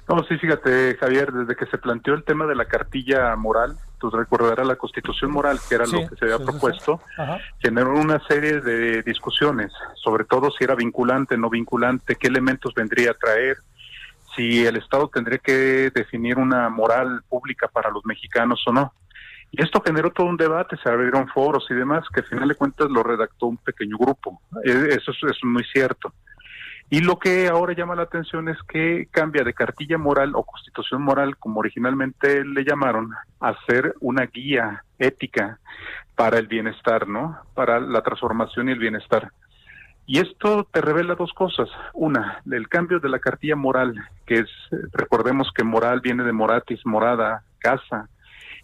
No, 0.07 0.23
sí, 0.26 0.38
fíjate, 0.38 0.98
Javier, 0.99 1.32
desde 1.32 1.56
que 1.56 1.65
se 1.65 1.77
planteó 1.80 2.14
el 2.14 2.23
tema 2.23 2.45
de 2.45 2.56
la 2.56 2.65
cartilla 2.65 3.36
moral, 3.36 3.76
tú 3.99 4.11
recordarás 4.11 4.68
la 4.68 4.76
constitución 4.76 5.32
moral, 5.32 5.57
que 5.68 5.76
era 5.76 5.86
Sí, 5.88 5.99
lo 6.02 6.07
que 6.07 6.15
se 6.15 6.26
había 6.26 6.38
sí, 6.38 6.44
sí, 6.44 6.45
sí. 6.45 6.52
propuesto, 6.52 7.02
generó 7.60 7.94
una 7.95 8.19
serie 8.27 8.61
de 8.61 9.02
discusiones, 9.02 9.72
sobre 9.95 10.26
todo 10.26 10.52
si 10.52 10.64
era 10.64 10.76
vinculante, 10.76 11.38
no 11.38 11.49
vinculante, 11.49 12.15
qué 12.18 12.27
elementos 12.27 12.73
vendría 12.76 13.11
a 13.11 13.14
traer, 13.15 13.57
si 14.36 14.65
el 14.65 14.76
Estado 14.76 15.07
tendría 15.07 15.40
que 15.40 15.90
definir 15.95 16.38
una 16.38 16.69
moral 16.69 17.22
pública 17.27 17.68
para 17.68 17.90
los 17.90 18.06
mexicanos 18.06 18.61
o 18.68 18.73
no. 18.73 18.94
Y 19.52 19.64
esto 19.64 19.82
generó 19.84 20.11
todo 20.11 20.27
un 20.27 20.38
debate, 20.38 20.76
se 20.84 20.90
abrieron 20.90 21.27
foros 21.30 21.65
y 21.69 21.73
demás, 21.73 22.03
que 22.14 22.19
al 22.19 22.26
final 22.27 22.49
de 22.49 22.56
cuentas 22.56 22.90
lo 22.91 23.02
redactó 23.02 23.45
un 23.48 23.57
pequeño 23.57 23.98
grupo. 23.98 24.41
Eh, 24.65 24.88
Eso 24.90 25.11
es, 25.11 25.18
eso 25.18 25.27
es 25.27 25.38
muy 25.44 25.64
cierto. 25.64 26.14
Y 26.90 27.02
lo 27.02 27.18
que 27.18 27.48
ahora 27.48 27.74
llama 27.74 27.95
la 27.95 28.03
atención 28.03 28.48
es 28.48 28.57
que 28.68 29.07
cambia 29.10 29.44
de 29.44 29.53
cartilla 29.53 29.98
moral 29.98 30.34
o 30.36 30.44
constitución 30.44 31.02
moral, 31.02 31.38
como 31.38 31.60
originalmente 31.60 32.45
le 32.45 32.64
llamaron, 32.64 33.12
a 33.40 33.56
ser 33.66 33.95
una 34.02 34.28
guía 34.28 34.84
ética 34.99 35.60
para 36.16 36.38
el 36.38 36.48
bienestar, 36.48 37.07
¿no? 37.07 37.40
Para 37.56 37.80
la 37.80 38.02
transformación 38.02 38.70
y 38.70 38.74
el 38.74 38.80
bienestar. 38.80 39.32
Y 40.06 40.20
esto 40.20 40.68
te 40.72 40.82
revela 40.82 41.16
dos 41.16 41.34
cosas. 41.34 41.68
Una, 41.94 42.41
el 42.52 42.70
cambio 42.70 42.99
de 42.99 43.10
la 43.10 43.20
cartilla 43.20 43.56
moral, 43.56 43.95
que 44.28 44.36
es, 44.36 44.49
recordemos 44.94 45.52
que 45.52 45.64
moral 45.64 46.02
viene 46.02 46.24
de 46.24 46.32
moratis, 46.32 46.86
morada, 46.86 47.44
casa, 47.57 48.07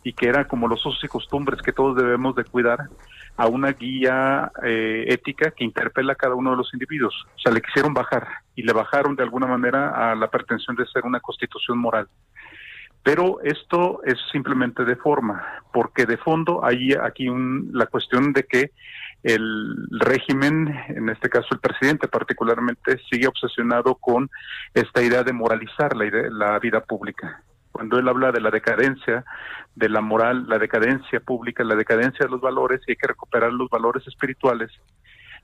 y 0.04 0.14
que 0.14 0.28
era 0.28 0.48
como 0.48 0.68
los 0.68 0.86
usos 0.86 1.04
y 1.04 1.08
costumbres 1.08 1.62
que 1.62 1.74
todos 1.74 1.96
debemos 1.96 2.36
de 2.36 2.44
cuidar, 2.44 2.90
a 3.38 3.48
una 3.48 3.72
guía 3.72 4.52
eh, 4.64 5.06
ética 5.08 5.52
que 5.52 5.64
interpela 5.64 6.14
a 6.14 6.16
cada 6.16 6.36
uno 6.36 6.52
de 6.52 6.58
los 6.58 6.74
individuos. 6.74 7.26
O 7.36 7.40
sea, 7.40 7.52
le 7.52 7.62
quisieron 7.62 7.94
bajar 7.94 8.28
y 8.56 8.64
le 8.64 8.74
bajaron 8.74 9.16
de 9.16 9.24
alguna 9.24 9.48
manera 9.48 10.12
a 10.12 10.16
la 10.16 10.30
pretensión 10.30 10.76
de 10.76 10.86
ser 10.88 11.04
una 11.06 11.20
constitución 11.20 11.78
moral. 11.78 12.08
Pero 13.04 13.40
esto 13.42 14.02
es 14.04 14.18
simplemente 14.32 14.86
de 14.86 14.96
forma, 14.96 15.44
porque 15.74 16.06
de 16.06 16.18
fondo 16.18 16.64
hay 16.64 16.94
aquí 16.94 17.30
un, 17.30 17.72
la 17.74 17.88
cuestión 17.88 18.32
de 18.32 18.44
que 18.44 18.72
el 19.24 19.76
régimen, 19.92 20.68
en 20.90 21.10
este 21.10 21.28
caso 21.30 21.48
el 21.52 21.60
presidente 21.60 22.08
particularmente, 22.08 23.00
sigue 23.10 23.28
obsesionado 23.28 23.96
con 23.96 24.30
esta 24.76 25.02
idea 25.02 25.24
de 25.24 25.34
moralizar 25.34 25.96
la, 25.96 26.06
idea- 26.06 26.30
la 26.30 26.60
vida 26.60 26.82
pública. 26.82 27.42
Cuando 27.72 28.00
él 28.00 28.08
habla 28.08 28.32
de 28.32 28.42
la 28.42 28.52
decadencia, 28.52 29.26
de 29.76 29.90
la 29.90 30.02
moral, 30.02 30.46
la 30.48 30.60
decadencia 30.60 31.20
pública, 31.20 31.64
la 31.64 31.76
decadencia 31.76 32.26
de 32.26 32.32
los 32.32 32.42
valores 32.42 32.82
y 32.88 32.92
hay 32.92 32.98
que 32.98 33.08
recuperar 33.08 33.52
los 33.54 33.70
valores 33.70 34.06
espirituales, 34.08 34.72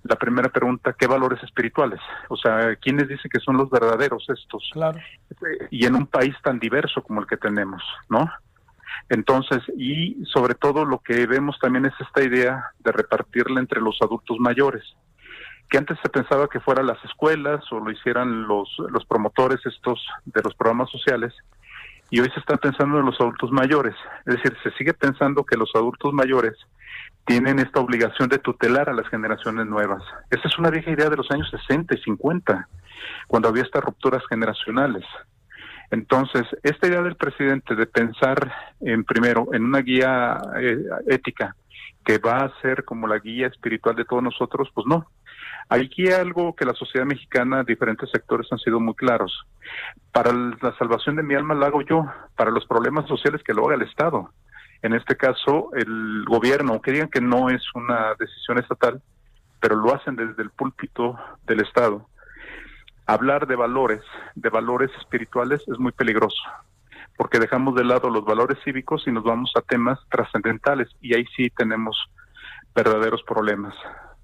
la 0.04 0.16
primera 0.16 0.49
pregunta, 0.49 0.94
¿qué 0.94 1.08
valores 1.08 1.41
espirituales? 1.44 1.99
O 2.30 2.38
sea, 2.38 2.76
¿quiénes 2.76 3.08
dicen 3.08 3.30
que 3.32 3.40
son 3.40 3.58
los 3.58 3.70
verdaderos 3.70 4.26
estos? 4.30 4.70
Claro. 4.74 4.99
y 5.72 5.86
en 5.86 5.95
un 5.95 6.08
país 6.08 6.36
tan 6.44 6.60
diverso 6.60 7.02
como 7.02 7.22
el 7.22 7.28
que 7.28 7.38
tenemos, 7.38 7.84
¿no? 8.10 8.30
Entonces, 9.10 9.62
y 9.78 10.24
sobre 10.26 10.56
todo 10.56 10.86
lo 10.86 10.99
que 10.99 11.26
vemos 11.28 11.58
también 11.60 11.86
es 11.86 11.94
esta 11.99 12.24
idea 12.24 12.72
de 12.80 12.91
repartirla 12.91 13.60
entre 13.60 13.82
los 13.82 13.98
adultos 14.02 14.38
mayores, 14.40 14.84
que 15.70 15.78
antes 15.78 15.98
se 16.02 16.10
pensaba 16.10 16.48
que 16.48 16.60
fueran 16.60 16.88
las 16.88 17.04
escuelas 17.04 17.64
o 17.72 17.80
lo 17.80 17.91
hicieran 17.91 18.48
los, 18.48 18.70
los 18.90 19.06
promotores 19.06 19.60
estos 19.66 20.06
de 20.26 20.41
los 20.41 20.56
programas 20.56 20.90
sociales, 20.90 21.34
y 22.10 22.20
hoy 22.20 22.30
se 22.34 22.40
está 22.40 22.58
pensando 22.58 23.00
en 23.00 23.06
los 23.06 23.20
adultos 23.20 23.52
mayores, 23.52 23.96
es 24.26 24.36
decir, 24.36 24.56
se 24.64 24.72
sigue 24.72 24.94
pensando 24.94 25.44
que 25.44 25.58
los 25.58 25.70
adultos 25.76 26.14
mayores 26.14 26.54
tienen 27.26 27.60
esta 27.60 27.82
obligación 27.82 28.30
de 28.30 28.40
tutelar 28.40 28.90
a 28.90 28.94
las 28.94 29.08
generaciones 29.10 29.66
nuevas. 29.68 30.02
Esa 30.30 30.48
es 30.48 30.58
una 30.58 30.70
vieja 30.70 30.92
idea 30.92 31.10
de 31.10 31.18
los 31.18 31.30
años 31.30 31.50
60 31.52 31.96
y 31.96 32.02
50, 32.02 32.70
cuando 33.28 33.50
había 33.50 33.64
estas 33.64 33.84
rupturas 33.84 34.24
generacionales. 34.30 35.04
Entonces, 35.92 36.44
esta 36.64 36.88
idea 36.88 37.02
del 37.02 37.16
presidente 37.16 37.76
de 37.76 37.86
pensar 37.86 38.52
en 38.82 39.04
primero 39.04 39.50
en 39.54 39.66
una 39.66 39.80
guía 39.80 40.38
eh, 40.60 40.84
ética 41.08 41.56
que 42.06 42.18
va 42.18 42.46
a 42.46 42.62
ser 42.62 42.86
como 42.86 43.08
la 43.08 43.20
guía 43.20 43.48
espiritual 43.48 43.96
de 43.96 44.06
todos 44.06 44.24
nosotros, 44.24 44.70
pues 44.74 44.88
no. 44.88 45.06
Aquí 45.69 46.07
hay 46.07 46.14
algo 46.14 46.56
que 46.56 46.65
la 46.65 46.73
sociedad 46.73 47.06
mexicana, 47.06 47.64
diferentes 47.64 48.10
sectores 48.10 48.48
han 48.52 48.60
sido 48.60 48.80
muy 48.80 48.95
claros. 48.95 49.45
Para 50.11 50.31
la 50.34 50.76
salvación 50.77 51.18
de 51.18 51.23
mi 51.23 51.35
alma 51.35 51.56
la 51.56 51.68
hago 51.68 51.81
yo, 51.81 52.06
para 52.35 52.52
los 52.52 52.65
problemas 52.65 53.07
sociales 53.07 53.44
que 53.44 53.53
lo 53.53 53.65
haga 53.65 53.76
el 53.76 53.81
Estado. 53.81 54.31
En 54.81 54.94
este 54.94 55.18
caso, 55.18 55.72
el 55.73 56.23
gobierno, 56.26 56.73
aunque 56.73 56.91
digan 56.91 57.10
que 57.10 57.22
no 57.22 57.49
es 57.49 57.64
una 57.73 58.14
decisión 58.18 58.60
estatal, 58.60 59.02
pero 59.60 59.76
lo 59.76 59.94
hacen 59.94 60.15
desde 60.15 60.41
el 60.44 60.52
púlpito 60.52 61.18
del 61.45 61.61
Estado 61.61 62.07
hablar 63.07 63.48
de 63.48 63.56
valores, 63.56 64.02
de 64.35 64.49
valores 64.49 64.91
espirituales, 64.99 65.61
es 65.68 65.80
muy 65.80 65.94
peligroso, 65.94 66.41
porque 67.15 67.39
dejamos 67.39 67.73
de 67.76 67.85
lado 67.85 68.10
los 68.10 68.26
valores 68.26 68.57
cívicos 68.64 69.07
y 69.07 69.11
nos 69.11 69.23
vamos 69.23 69.52
a 69.56 69.61
temas 69.61 69.98
trascendentales, 70.11 70.89
y 71.02 71.15
ahí 71.15 71.26
sí 71.35 71.49
tenemos 71.49 71.98
verdaderos 72.76 73.23
problemas. 73.23 73.73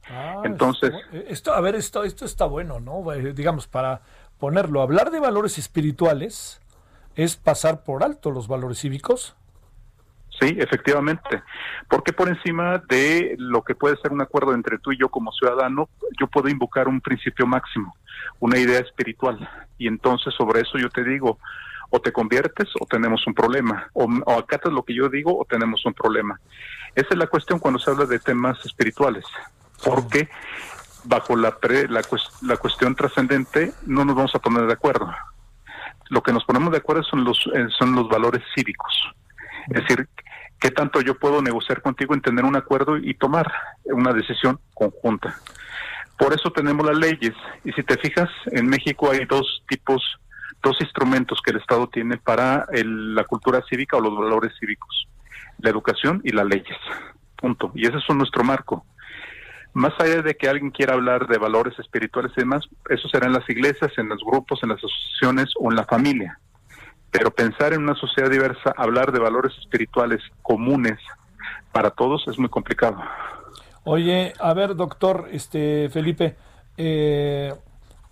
Ah, 0.10 0.42
Entonces, 0.44 0.94
esto, 1.28 1.54
a 1.54 1.62
ver, 1.62 1.76
esto, 1.76 2.04
esto 2.04 2.26
está 2.26 2.46
bueno, 2.46 2.80
¿no? 2.80 3.12
Eh, 3.14 3.34
Digamos, 3.34 3.68
para 3.68 4.02
ponerlo, 4.40 4.82
hablar 4.82 5.12
de 5.12 5.20
valores 5.20 5.58
espirituales 5.58 6.62
es 7.16 7.36
pasar 7.36 7.84
por 7.84 8.04
alto 8.04 8.32
los 8.32 8.48
valores 8.48 8.80
cívicos. 8.80 9.36
Sí, 10.40 10.56
efectivamente. 10.58 11.44
Porque 11.88 12.12
por 12.12 12.28
encima 12.28 12.80
de 12.80 13.36
lo 13.38 13.62
que 13.64 13.76
puede 13.76 13.98
ser 13.98 14.12
un 14.12 14.22
acuerdo 14.22 14.54
entre 14.54 14.80
tú 14.80 14.92
y 14.92 14.98
yo 14.98 15.10
como 15.10 15.32
ciudadano, 15.32 15.90
yo 16.20 16.28
puedo 16.28 16.50
invocar 16.50 16.88
un 16.88 17.00
principio 17.02 17.46
máximo, 17.46 17.96
una 18.40 18.58
idea 18.58 18.80
espiritual. 18.80 19.48
Y 19.78 19.88
entonces 19.88 20.34
sobre 20.34 20.62
eso 20.62 20.78
yo 20.80 20.90
te 20.90 21.04
digo, 21.04 21.38
o 21.92 22.02
te 22.02 22.12
conviertes 22.12 22.68
o 22.80 22.86
tenemos 22.88 23.26
un 23.28 23.36
problema, 23.36 23.88
o, 23.94 24.06
o 24.26 24.40
acatas 24.40 24.74
lo 24.74 24.84
que 24.84 24.96
yo 24.96 25.08
digo 25.10 25.38
o 25.40 25.46
tenemos 25.46 25.86
un 25.86 25.94
problema. 25.94 26.40
Esa 26.96 27.10
es 27.12 27.18
la 27.18 27.28
cuestión 27.28 27.60
cuando 27.60 27.80
se 27.80 27.92
habla 27.92 28.06
de 28.06 28.18
temas 28.18 28.66
espirituales, 28.66 29.26
porque 29.84 30.30
bajo 31.06 31.36
la, 31.36 31.58
pre- 31.58 31.88
la, 31.88 32.02
la 32.42 32.58
cuestión 32.58 32.96
trascendente 32.96 33.74
no 33.86 34.06
nos 34.06 34.16
vamos 34.16 34.36
a 34.36 34.40
poner 34.40 34.66
de 34.68 34.74
acuerdo. 34.74 35.14
Lo 36.10 36.22
que 36.22 36.34
nos 36.34 36.44
ponemos 36.46 36.72
de 36.72 36.78
acuerdo 36.78 37.04
son 37.04 37.24
los, 37.24 37.40
eh, 37.54 37.68
son 37.78 37.94
los 37.96 38.08
valores 38.08 38.42
cívicos. 38.56 38.94
Es 39.70 39.82
decir, 39.82 40.08
qué 40.60 40.72
tanto 40.72 41.02
yo 41.02 41.16
puedo 41.18 41.42
negociar 41.42 41.82
contigo 41.82 42.14
en 42.14 42.22
tener 42.22 42.46
un 42.46 42.56
acuerdo 42.56 42.98
y 42.98 43.14
tomar 43.16 43.52
una 43.86 44.14
decisión 44.14 44.60
conjunta. 44.74 45.36
Por 46.18 46.34
eso 46.34 46.52
tenemos 46.52 46.86
las 46.86 46.98
leyes. 46.98 47.34
Y 47.64 47.72
si 47.72 47.84
te 47.84 47.98
fijas, 47.98 48.30
en 48.48 48.68
México 48.68 49.10
hay 49.12 49.26
dos 49.26 49.64
tipos, 49.68 50.04
dos 50.62 50.78
instrumentos 50.80 51.42
que 51.44 51.52
el 51.52 51.58
Estado 51.58 51.88
tiene 51.88 52.18
para 52.18 52.66
el- 52.72 53.16
la 53.16 53.24
cultura 53.24 53.62
cívica 53.70 53.98
o 53.98 54.02
los 54.02 54.16
valores 54.16 54.54
cívicos. 54.60 55.08
La 55.60 55.70
educación 55.70 56.22
y 56.24 56.32
las 56.32 56.46
leyes. 56.46 56.78
Punto. 57.36 57.72
Y 57.74 57.88
ese 57.88 57.98
es 57.98 58.16
nuestro 58.16 58.44
marco. 58.44 58.86
Más 59.74 59.94
allá 60.00 60.22
de 60.22 60.36
que 60.36 60.48
alguien 60.48 60.72
quiera 60.72 60.94
hablar 60.94 61.28
de 61.28 61.38
valores 61.38 61.78
espirituales 61.80 62.32
y 62.38 62.42
demás, 62.42 62.64
eso 62.90 63.08
será 63.10 63.26
en 63.26 63.34
las 63.34 63.50
iglesias, 63.50 63.92
en 63.98 64.08
los 64.10 64.20
grupos, 64.24 64.60
en 64.62 64.70
las 64.70 64.78
asociaciones 64.78 65.50
o 65.60 65.72
en 65.72 65.76
la 65.76 65.86
familia. 65.86 66.40
Pero 67.10 67.32
pensar 67.32 67.74
en 67.74 67.82
una 67.82 67.96
sociedad 67.96 68.30
diversa, 68.30 68.74
hablar 68.78 69.12
de 69.12 69.20
valores 69.20 69.52
espirituales 69.60 70.22
comunes 70.42 71.00
para 71.72 71.90
todos 71.90 72.28
es 72.28 72.38
muy 72.38 72.50
complicado. 72.50 72.98
Oye, 73.84 74.34
a 74.40 74.54
ver, 74.54 74.76
doctor, 74.76 75.28
este 75.32 75.90
Felipe, 75.90 76.36
eh, 76.78 77.54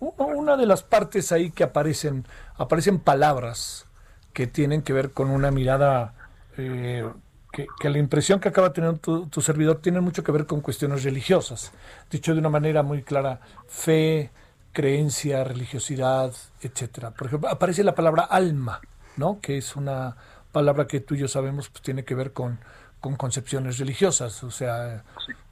una 0.00 0.56
de 0.56 0.66
las 0.66 0.82
partes 0.82 1.32
ahí 1.32 1.50
que 1.50 1.64
aparecen, 1.64 2.26
aparecen 2.56 2.98
palabras 2.98 3.86
que 4.32 4.46
tienen 4.46 4.82
que 4.82 4.92
ver 4.92 5.12
con 5.12 5.30
una 5.30 5.50
mirada 5.50 6.14
eh, 6.58 7.08
que, 7.52 7.66
que 7.78 7.90
la 7.90 7.98
impresión 7.98 8.40
que 8.40 8.48
acaba 8.48 8.72
teniendo 8.72 8.98
tu, 8.98 9.26
tu 9.26 9.40
servidor 9.42 9.80
tiene 9.82 10.00
mucho 10.00 10.24
que 10.24 10.32
ver 10.32 10.46
con 10.46 10.60
cuestiones 10.60 11.04
religiosas. 11.04 11.72
Dicho 12.10 12.32
de 12.32 12.40
una 12.40 12.48
manera 12.48 12.82
muy 12.82 13.02
clara, 13.02 13.40
fe, 13.68 14.30
creencia, 14.72 15.44
religiosidad, 15.44 16.32
etcétera. 16.62 17.10
Por 17.10 17.26
ejemplo, 17.26 17.48
aparece 17.50 17.84
la 17.84 17.94
palabra 17.94 18.22
alma, 18.24 18.80
¿no? 19.16 19.38
Que 19.40 19.58
es 19.58 19.76
una 19.76 20.16
palabra 20.50 20.86
que 20.86 21.00
tú 21.00 21.14
y 21.14 21.18
yo 21.18 21.28
sabemos 21.28 21.68
pues 21.68 21.82
tiene 21.82 22.04
que 22.04 22.14
ver 22.14 22.32
con, 22.32 22.58
con 23.00 23.16
concepciones 23.16 23.78
religiosas. 23.78 24.42
O 24.44 24.50
sea, 24.50 25.04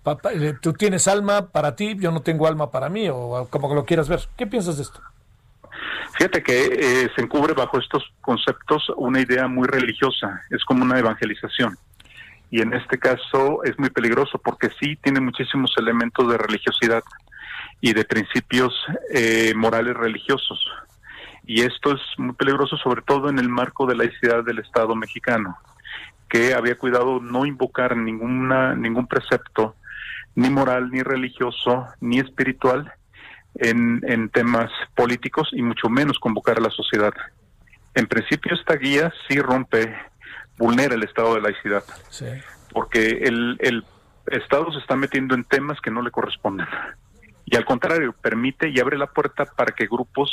pa- 0.03 0.17
pa- 0.17 0.33
eh, 0.33 0.55
tú 0.61 0.73
tienes 0.73 1.07
alma 1.07 1.49
para 1.49 1.77
ti, 1.77 1.97
yo 1.99 2.11
no 2.13 2.23
tengo 2.23 2.47
alma 2.47 2.71
para 2.71 2.89
mí, 2.89 3.09
o 3.11 3.47
como 3.51 3.75
lo 3.75 3.85
quieras 3.85 4.09
ver. 4.09 4.21
¿Qué 4.39 4.47
piensas 4.47 4.79
de 4.79 4.85
esto? 4.85 5.01
Fíjate 6.17 6.43
que 6.43 6.65
eh, 6.65 7.11
se 7.15 7.23
encubre 7.23 7.53
bajo 7.55 7.79
estos 7.79 8.03
conceptos 8.21 8.83
una 8.97 9.21
idea 9.21 9.47
muy 9.49 9.67
religiosa, 9.69 10.43
es 10.51 10.65
como 10.65 10.83
una 10.83 10.99
evangelización. 10.99 11.77
Y 12.51 12.63
en 12.63 12.75
este 12.75 12.99
caso 12.99 13.63
es 13.65 13.79
muy 13.79 13.91
peligroso 13.91 14.39
porque 14.39 14.71
sí 14.81 14.97
tiene 14.97 15.21
muchísimos 15.21 15.73
elementos 15.79 16.29
de 16.29 16.37
religiosidad 16.37 17.03
y 17.81 17.93
de 17.93 18.05
principios 18.05 18.75
eh, 19.13 19.53
morales 19.55 19.97
religiosos. 19.97 20.65
Y 21.47 21.63
esto 21.63 21.95
es 21.95 22.01
muy 22.19 22.35
peligroso 22.35 22.77
sobre 22.77 23.03
todo 23.03 23.29
en 23.29 23.39
el 23.39 23.49
marco 23.49 23.87
de 23.87 23.97
la 23.97 24.05
laicidad 24.05 24.45
del 24.45 24.59
Estado 24.59 24.95
mexicano, 24.95 25.57
que 26.29 26.55
había 26.55 26.77
cuidado 26.77 27.21
no 27.21 27.47
invocar 27.47 27.97
ninguna, 27.97 28.75
ningún 28.75 29.07
precepto, 29.07 29.75
ni 30.35 30.51
moral, 30.51 30.91
ni 30.91 31.03
religioso, 31.03 31.87
ni 32.01 32.19
espiritual, 32.19 32.93
en, 33.57 34.01
en 34.07 34.29
temas 34.29 34.71
políticos 34.95 35.49
y 35.53 35.63
mucho 35.63 35.89
menos 35.89 36.19
convocar 36.19 36.59
a 36.59 36.63
la 36.63 36.71
sociedad. 36.71 37.13
En 37.95 38.07
principio 38.07 38.55
esta 38.55 38.77
guía 38.77 39.13
sí 39.29 39.41
rompe, 39.41 39.93
vulnera 40.61 40.95
el 40.95 41.03
estado 41.03 41.35
de 41.35 41.41
laicidad, 41.41 41.83
Sí. 42.11 42.27
porque 42.73 43.09
el, 43.23 43.57
el 43.61 43.85
Estado 44.27 44.71
se 44.71 44.79
está 44.79 44.95
metiendo 44.95 45.35
en 45.35 45.43
temas 45.43 45.81
que 45.81 45.91
no 45.91 46.03
le 46.03 46.13
corresponden. 46.13 46.67
Y 47.47 47.57
al 47.57 47.65
contrario, 47.65 48.13
permite 48.13 48.69
y 48.69 48.79
abre 48.79 48.97
la 48.97 49.09
puerta 49.09 49.45
para 49.45 49.75
que 49.75 49.87
grupos 49.87 50.31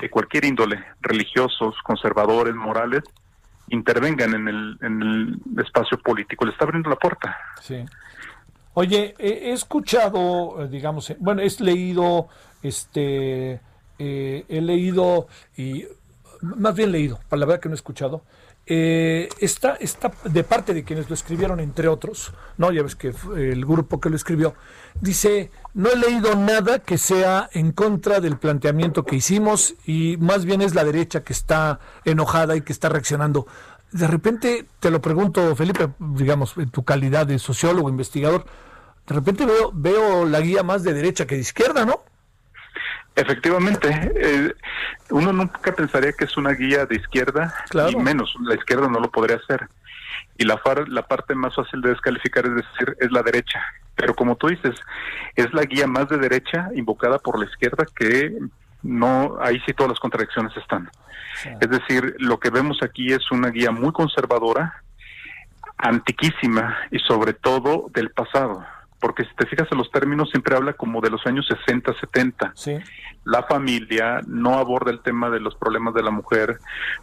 de 0.00 0.08
cualquier 0.10 0.44
índole, 0.44 0.84
religiosos, 1.00 1.74
conservadores, 1.82 2.54
morales, 2.54 3.02
intervengan 3.68 4.34
en 4.34 4.46
el, 4.48 4.78
en 4.82 5.02
el 5.02 5.60
espacio 5.64 5.98
político. 5.98 6.44
Le 6.44 6.52
está 6.52 6.66
abriendo 6.66 6.88
la 6.90 6.96
puerta. 6.96 7.36
Sí. 7.60 7.84
Oye, 8.74 9.14
he 9.18 9.50
escuchado, 9.52 10.62
eh, 10.62 10.68
digamos, 10.68 11.12
bueno, 11.18 11.40
he 11.42 11.48
leído, 11.64 12.28
este, 12.62 13.58
eh, 13.98 14.44
he 14.48 14.60
leído 14.60 15.26
y 15.56 15.84
más 16.42 16.74
bien 16.76 16.92
leído, 16.92 17.18
para 17.28 17.40
la 17.40 17.46
verdad 17.46 17.60
que 17.62 17.68
no 17.70 17.74
he 17.74 17.76
escuchado. 17.76 18.22
Eh, 18.68 19.28
está, 19.38 19.76
está 19.76 20.10
de 20.24 20.42
parte 20.42 20.74
de 20.74 20.82
quienes 20.82 21.08
lo 21.08 21.14
escribieron, 21.14 21.60
entre 21.60 21.86
otros, 21.86 22.32
no, 22.58 22.72
ya 22.72 22.82
ves 22.82 22.96
que 22.96 23.14
el 23.36 23.64
grupo 23.64 24.00
que 24.00 24.10
lo 24.10 24.16
escribió, 24.16 24.54
dice, 25.00 25.52
no 25.72 25.88
he 25.88 25.96
leído 25.96 26.34
nada 26.34 26.80
que 26.80 26.98
sea 26.98 27.48
en 27.52 27.70
contra 27.70 28.18
del 28.18 28.38
planteamiento 28.38 29.04
que 29.04 29.14
hicimos 29.14 29.76
y 29.86 30.16
más 30.18 30.44
bien 30.44 30.62
es 30.62 30.74
la 30.74 30.82
derecha 30.82 31.22
que 31.22 31.32
está 31.32 31.78
enojada 32.04 32.56
y 32.56 32.62
que 32.62 32.72
está 32.72 32.88
reaccionando. 32.88 33.46
De 33.92 34.08
repente 34.08 34.66
te 34.80 34.90
lo 34.90 35.00
pregunto, 35.00 35.54
Felipe, 35.54 35.90
digamos, 36.00 36.56
en 36.56 36.70
tu 36.70 36.84
calidad 36.84 37.24
de 37.24 37.38
sociólogo, 37.38 37.88
investigador, 37.88 38.46
de 39.06 39.14
repente 39.14 39.46
veo, 39.46 39.70
veo 39.72 40.24
la 40.24 40.40
guía 40.40 40.64
más 40.64 40.82
de 40.82 40.92
derecha 40.92 41.24
que 41.24 41.36
de 41.36 41.42
izquierda, 41.42 41.84
¿no? 41.84 42.00
Efectivamente, 43.16 43.88
eh, 44.14 44.54
uno 45.10 45.32
nunca 45.32 45.72
pensaría 45.74 46.12
que 46.12 46.24
es 46.26 46.36
una 46.36 46.50
guía 46.52 46.84
de 46.86 46.96
izquierda, 46.96 47.54
y 47.90 47.96
menos 47.96 48.34
la 48.42 48.54
izquierda 48.54 48.88
no 48.88 49.00
lo 49.00 49.10
podría 49.10 49.36
hacer. 49.36 49.68
Y 50.38 50.44
la, 50.44 50.58
far- 50.58 50.86
la 50.88 51.02
parte 51.02 51.34
más 51.34 51.54
fácil 51.54 51.80
de 51.80 51.90
descalificar 51.90 52.44
es 52.46 52.54
decir, 52.56 52.96
es 53.00 53.10
la 53.10 53.22
derecha. 53.22 53.64
Pero 53.94 54.14
como 54.14 54.36
tú 54.36 54.48
dices, 54.48 54.76
es 55.34 55.52
la 55.54 55.62
guía 55.64 55.86
más 55.86 56.08
de 56.10 56.18
derecha 56.18 56.68
invocada 56.74 57.18
por 57.18 57.38
la 57.38 57.46
izquierda 57.46 57.86
que 57.96 58.36
no, 58.82 59.38
ahí 59.40 59.58
sí 59.66 59.72
todas 59.72 59.90
las 59.92 59.98
contradicciones 60.00 60.54
están. 60.58 60.90
Es 61.60 61.70
decir, 61.70 62.14
lo 62.18 62.38
que 62.38 62.50
vemos 62.50 62.82
aquí 62.82 63.12
es 63.12 63.30
una 63.30 63.48
guía 63.48 63.70
muy 63.70 63.92
conservadora, 63.92 64.82
antiquísima 65.78 66.76
y 66.90 66.98
sobre 67.00 67.32
todo 67.32 67.86
del 67.92 68.10
pasado. 68.10 68.64
Porque 69.00 69.24
si 69.24 69.34
te 69.36 69.46
fijas 69.46 69.68
en 69.70 69.78
los 69.78 69.90
términos, 69.90 70.30
siempre 70.30 70.56
habla 70.56 70.72
como 70.72 71.00
de 71.00 71.10
los 71.10 71.24
años 71.26 71.46
60, 71.46 71.92
70. 72.00 72.52
Sí. 72.54 72.78
La 73.24 73.42
familia 73.42 74.20
no 74.26 74.58
aborda 74.58 74.90
el 74.90 75.00
tema 75.00 75.30
de 75.30 75.40
los 75.40 75.54
problemas 75.56 75.94
de 75.94 76.02
la 76.02 76.10
mujer, 76.10 76.58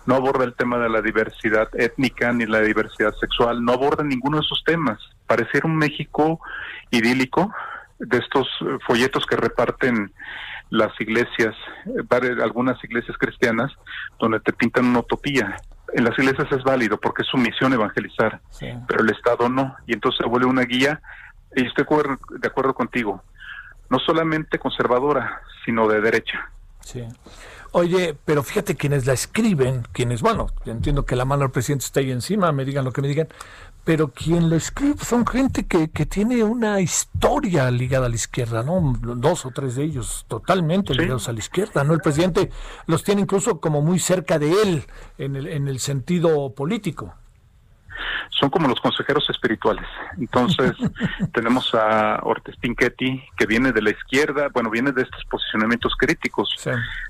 no 0.05 0.15
aborda 0.15 0.45
el 0.45 0.53
tema 0.53 0.77
de 0.79 0.89
la 0.89 1.01
diversidad 1.01 1.69
étnica 1.73 2.31
ni 2.33 2.45
la 2.45 2.61
diversidad 2.61 3.13
sexual, 3.19 3.63
no 3.63 3.73
aborda 3.73 4.03
ninguno 4.03 4.37
de 4.37 4.45
esos 4.45 4.63
temas. 4.63 4.99
Pareciera 5.27 5.67
un 5.67 5.75
México 5.75 6.39
idílico 6.91 7.53
de 7.99 8.17
estos 8.17 8.47
eh, 8.61 8.77
folletos 8.85 9.25
que 9.25 9.35
reparten 9.35 10.13
las 10.69 10.99
iglesias, 10.99 11.55
eh, 11.85 12.35
algunas 12.41 12.83
iglesias 12.83 13.17
cristianas, 13.17 13.71
donde 14.19 14.39
te 14.39 14.53
pintan 14.53 14.85
una 14.85 14.99
utopía. 14.99 15.55
En 15.93 16.03
las 16.03 16.17
iglesias 16.17 16.47
es 16.51 16.63
válido 16.63 16.99
porque 16.99 17.21
es 17.21 17.27
su 17.27 17.37
misión 17.37 17.73
evangelizar, 17.73 18.41
pero 18.87 19.03
el 19.03 19.11
Estado 19.11 19.47
no. 19.49 19.75
Y 19.85 19.93
entonces 19.93 20.17
se 20.23 20.27
vuelve 20.27 20.47
una 20.47 20.63
guía, 20.63 20.99
y 21.55 21.65
estoy 21.65 21.85
de 22.39 22.47
acuerdo 22.47 22.73
contigo, 22.73 23.23
no 23.89 23.99
solamente 23.99 24.59
conservadora, 24.59 25.41
sino 25.65 25.87
de 25.87 26.01
derecha. 26.01 26.49
Sí. 26.81 27.03
Oye, 27.75 28.15
pero 28.25 28.43
fíjate 28.43 28.75
quienes 28.75 29.07
la 29.07 29.13
escriben, 29.13 29.87
quienes, 29.93 30.21
bueno, 30.21 30.47
yo 30.63 30.71
entiendo 30.71 31.05
que 31.05 31.15
la 31.15 31.25
mano 31.25 31.41
del 31.41 31.51
presidente 31.51 31.85
está 31.85 32.01
ahí 32.01 32.11
encima, 32.11 32.51
me 32.51 32.65
digan 32.65 32.85
lo 32.85 32.91
que 32.91 33.01
me 33.01 33.07
digan, 33.07 33.27
pero 33.83 34.09
quien 34.09 34.47
lo 34.47 34.55
escribe 34.55 35.03
son 35.03 35.25
gente 35.25 35.65
que, 35.65 35.89
que 35.89 36.05
tiene 36.05 36.43
una 36.43 36.79
historia 36.81 37.71
ligada 37.71 38.05
a 38.05 38.09
la 38.09 38.15
izquierda, 38.15 38.61
¿no? 38.61 38.93
Dos 39.01 39.47
o 39.47 39.51
tres 39.51 39.75
de 39.75 39.85
ellos 39.85 40.23
totalmente 40.27 40.93
ligados 40.93 41.27
a 41.29 41.33
la 41.33 41.39
izquierda, 41.39 41.83
¿no? 41.83 41.93
El 41.93 41.99
presidente 41.99 42.51
los 42.85 43.03
tiene 43.03 43.21
incluso 43.21 43.59
como 43.59 43.81
muy 43.81 43.97
cerca 43.97 44.37
de 44.37 44.51
él 44.61 44.85
en 45.17 45.35
el, 45.35 45.47
en 45.47 45.67
el 45.67 45.79
sentido 45.79 46.53
político. 46.53 47.15
Son 48.29 48.49
como 48.49 48.67
los 48.67 48.79
consejeros 48.79 49.29
espirituales. 49.29 49.85
Entonces, 50.17 50.71
tenemos 51.33 51.73
a 51.75 52.19
Ortiz 52.23 52.55
Pinchetti, 52.57 53.23
que 53.37 53.45
viene 53.45 53.71
de 53.71 53.81
la 53.81 53.91
izquierda, 53.91 54.47
bueno, 54.53 54.69
viene 54.69 54.91
de 54.91 55.03
estos 55.03 55.23
posicionamientos 55.25 55.93
críticos, 55.97 56.53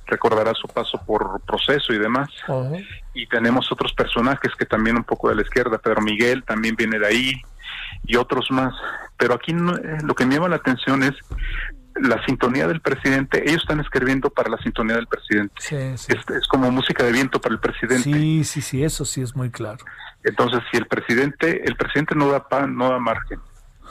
recordará 0.08 0.54
su 0.54 0.68
paso 0.68 1.02
por 1.06 1.42
proceso 1.42 1.94
y 1.94 2.00
demás. 2.00 2.30
Y 3.14 3.28
tenemos 3.28 3.72
otros 3.72 3.94
personajes 3.94 4.52
que 4.58 4.66
también 4.66 4.98
un 4.98 5.04
poco 5.04 5.30
de 5.30 5.36
la 5.36 5.42
izquierda, 5.44 5.78
Pedro 5.78 6.02
Miguel 6.02 6.44
también 6.44 6.76
viene 6.76 7.00
de 7.00 7.08
ahí, 7.08 7.42
y 8.06 8.16
otros 8.18 8.50
más. 8.52 8.74
Pero 9.18 9.36
aquí 9.36 9.54
no- 9.54 9.76
eh, 9.78 9.98
lo 10.04 10.16
que 10.16 10.26
me 10.26 10.36
llama 10.36 10.50
la 10.50 10.58
atención 10.58 11.04
es 11.04 11.14
la 11.95 12.24
sintonía 12.26 12.68
del 12.68 12.82
presidente, 12.82 13.44
ellos 13.45 13.61
están 13.61 13.80
escribiendo 13.80 14.30
para 14.30 14.49
la 14.49 14.57
sintonía 14.57 14.95
del 14.95 15.07
presidente. 15.07 15.53
Es, 15.60 16.10
es 16.10 16.48
como 16.48 16.72
música 16.72 17.03
de 17.03 17.11
viento 17.11 17.40
para 17.40 17.53
el 17.53 17.60
presidente. 17.60 18.03
Sí, 18.03 18.44
sí, 18.44 18.61
sí, 18.61 18.84
eso 18.84 19.06
sí 19.06 19.22
es 19.22 19.36
muy 19.36 19.49
claro. 19.49 19.84
Entonces, 20.24 20.61
si 20.72 20.78
el 20.78 20.88
presidente, 20.88 21.64
el 21.65 21.76
presidente 21.76 22.15
no 22.15 22.30
da 22.30 22.48
pan, 22.48 22.76
no 22.76 22.90
da 22.90 22.99
margen 22.99 23.40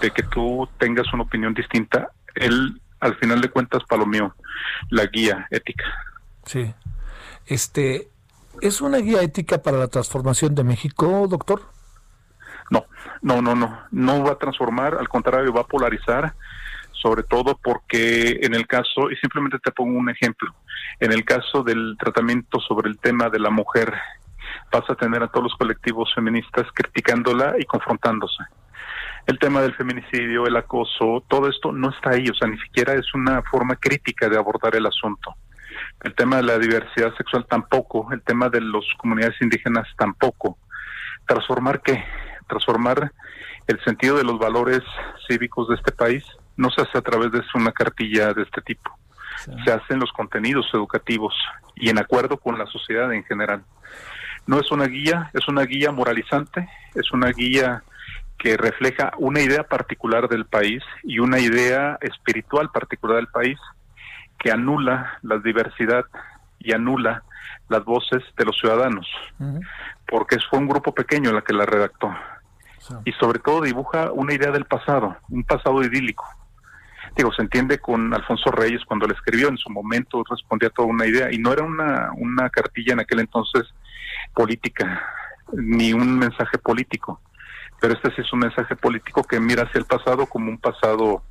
de 0.01 0.11
que 0.11 0.23
tú 0.23 0.69
tengas 0.79 1.13
una 1.13 1.23
opinión 1.23 1.55
distinta, 1.55 2.11
él 2.35 2.81
al 3.01 3.17
final 3.17 3.41
de 3.41 3.51
cuentas 3.51 3.83
mío, 4.07 4.35
la 4.91 5.07
guía 5.07 5.47
ética. 5.51 5.85
Sí. 6.47 6.73
Este, 7.47 8.09
¿es 8.61 8.81
una 8.81 8.99
guía 8.99 9.23
ética 9.23 9.61
para 9.61 9.77
la 9.77 9.89
transformación 9.89 10.55
de 10.55 10.63
México, 10.63 11.27
doctor? 11.29 11.63
No, 12.71 12.87
no, 13.21 13.43
no, 13.43 13.57
no, 13.57 13.81
no 13.91 14.25
va 14.25 14.33
a 14.33 14.39
transformar, 14.39 14.95
al 14.95 15.09
contrario, 15.09 15.53
va 15.53 15.63
a 15.63 15.67
polarizar, 15.67 16.35
sobre 16.93 17.23
todo 17.23 17.59
porque 17.63 18.41
en 18.43 18.55
el 18.55 18.67
caso, 18.67 19.11
y 19.11 19.17
simplemente 19.17 19.59
te 19.59 19.73
pongo 19.73 19.99
un 19.99 20.11
ejemplo, 20.11 20.55
en 21.01 21.13
el 21.13 21.25
caso 21.25 21.63
del 21.63 21.97
tratamiento 21.99 22.61
sobre 22.61 22.91
el 22.91 22.99
tema 22.99 23.29
de 23.29 23.41
la 23.41 23.51
mujer, 23.51 23.93
vas 24.71 24.89
a 24.89 24.95
tener 24.95 25.23
a 25.23 25.29
todos 25.29 25.45
los 25.45 25.57
colectivos 25.57 26.13
feministas 26.15 26.67
criticándola 26.75 27.55
y 27.59 27.65
confrontándose. 27.65 28.45
El 29.27 29.39
tema 29.39 29.61
del 29.63 29.75
feminicidio, 29.75 30.47
el 30.47 30.57
acoso, 30.57 31.25
todo 31.29 31.49
esto 31.49 31.73
no 31.73 31.91
está 31.91 32.11
ahí, 32.11 32.29
o 32.29 32.35
sea, 32.35 32.49
ni 32.49 32.59
siquiera 32.59 32.95
es 32.95 33.15
una 33.15 33.43
forma 33.43 33.77
crítica 33.77 34.29
de 34.29 34.37
abordar 34.37 34.75
el 34.75 34.87
asunto. 34.87 35.35
El 36.03 36.15
tema 36.15 36.37
de 36.37 36.43
la 36.43 36.59
diversidad 36.59 37.15
sexual 37.17 37.47
tampoco, 37.49 38.09
el 38.13 38.23
tema 38.23 38.49
de 38.49 38.61
las 38.61 38.85
comunidades 38.99 39.41
indígenas 39.41 39.87
tampoco. 39.97 40.59
¿Transformar 41.27 41.81
qué? 41.83 42.05
Transformar 42.49 43.13
el 43.69 43.85
sentido 43.85 44.17
de 44.17 44.25
los 44.25 44.39
valores 44.39 44.83
cívicos 45.29 45.69
de 45.69 45.77
este 45.77 45.93
país 45.93 46.25
no 46.57 46.71
se 46.71 46.83
hace 46.83 46.99
a 46.99 47.03
través 47.03 47.33
de 47.33 47.43
una 47.55 47.73
cartilla 47.73 48.33
de 48.33 48.43
este 48.43 48.61
tipo. 48.63 48.91
Se 49.65 49.73
hacen 49.73 49.99
los 49.99 50.13
contenidos 50.13 50.67
educativos 50.73 51.35
y 51.75 51.89
en 51.89 51.99
acuerdo 51.99 52.37
con 52.37 52.59
la 52.59 52.67
sociedad 52.67 53.13
en 53.13 53.25
general. 53.25 53.65
No 54.47 54.59
es 54.59 54.71
una 54.71 54.87
guía, 54.87 55.31
es 55.35 55.49
una 55.49 55.63
guía 55.63 55.91
moralizante, 55.91 56.69
es 56.95 57.11
una 57.13 57.29
guía 57.31 57.83
que 58.39 58.57
refleja 58.57 59.13
una 59.19 59.41
idea 59.41 59.63
particular 59.63 60.29
del 60.29 60.47
país 60.47 60.83
y 61.05 61.21
una 61.21 61.39
idea 61.39 61.97
espiritual 62.01 62.71
particular 62.71 63.17
del 63.17 63.29
país 63.29 63.59
que 64.39 64.51
anula 64.51 65.19
la 65.23 65.39
diversidad 65.39 66.05
y 66.59 66.73
anula 66.73 67.23
las 67.69 67.85
voces 67.85 68.23
de 68.37 68.45
los 68.45 68.59
ciudadanos, 68.59 69.07
porque 70.09 70.39
fue 70.51 70.59
un 70.59 70.69
grupo 70.69 70.93
pequeño 70.93 71.33
la 71.33 71.43
que 71.43 71.55
la 71.55 71.65
redactó. 71.65 72.13
Y 73.05 73.13
sobre 73.13 73.39
todo 73.39 73.63
dibuja 73.63 74.11
una 74.11 74.35
idea 74.35 74.51
del 74.51 74.65
pasado, 74.65 75.17
un 75.29 75.45
pasado 75.45 75.83
idílico. 75.83 76.25
Digo, 77.17 77.33
se 77.33 77.43
entiende 77.43 77.79
con 77.79 78.13
Alfonso 78.15 78.51
Reyes 78.51 78.85
cuando 78.87 79.07
le 79.07 79.15
escribió 79.15 79.49
en 79.49 79.59
su 79.59 79.71
momento, 79.71 80.25
respondía 80.29 80.69
a 80.69 80.73
toda 80.73 80.89
una 80.89 81.07
idea, 81.07 81.33
y 81.33 81.39
no 81.39 81.53
era 81.53 81.63
una, 81.63 82.11
una 82.17 82.49
cartilla 82.51 82.95
en 82.95 83.01
aquel 83.01 83.21
entonces 83.21 83.65
política, 84.35 85.03
ni 85.53 85.93
un 85.93 86.19
mensaje 86.19 86.59
político, 86.59 87.21
pero 87.81 87.95
este 87.95 88.15
sí 88.15 88.23
es 88.23 88.33
un 88.33 88.41
mensaje 88.41 88.77
político 88.77 89.23
que 89.25 89.41
mira 89.41 89.65
hacia 89.65 89.79
el 89.79 89.85
pasado 89.85 90.27
como 90.27 90.51
un 90.51 90.59
pasado 90.59 91.23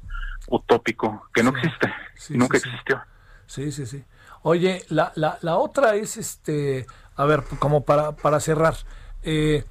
utópico, 0.48 1.28
que 1.34 1.44
no 1.44 1.52
existe, 1.52 1.92
nunca 2.30 2.58
existió. 2.58 3.02
Sí, 3.46 3.72
sí, 3.72 3.86
sí. 3.86 4.04
Oye, 4.44 4.84
la, 4.90 5.12
la, 5.16 5.38
la 5.42 5.56
otra 5.58 5.96
es, 5.96 6.18
este, 6.18 6.86
a 7.16 7.26
ver, 7.26 7.44
como 7.60 7.86
para, 7.86 8.14
para 8.14 8.40
cerrar, 8.40 8.76
eh, 9.24 9.64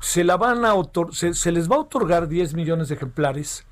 se, 0.00 0.24
la 0.24 0.36
van 0.36 0.64
a 0.64 0.72
se, 1.12 1.34
se, 1.34 1.52
les 1.52 1.70
va 1.70 1.76
a 1.76 1.80
otorgar 1.80 2.28
10 2.28 2.54
millones 2.54 2.88
de 2.88 2.96
ejemplares, 2.96 3.66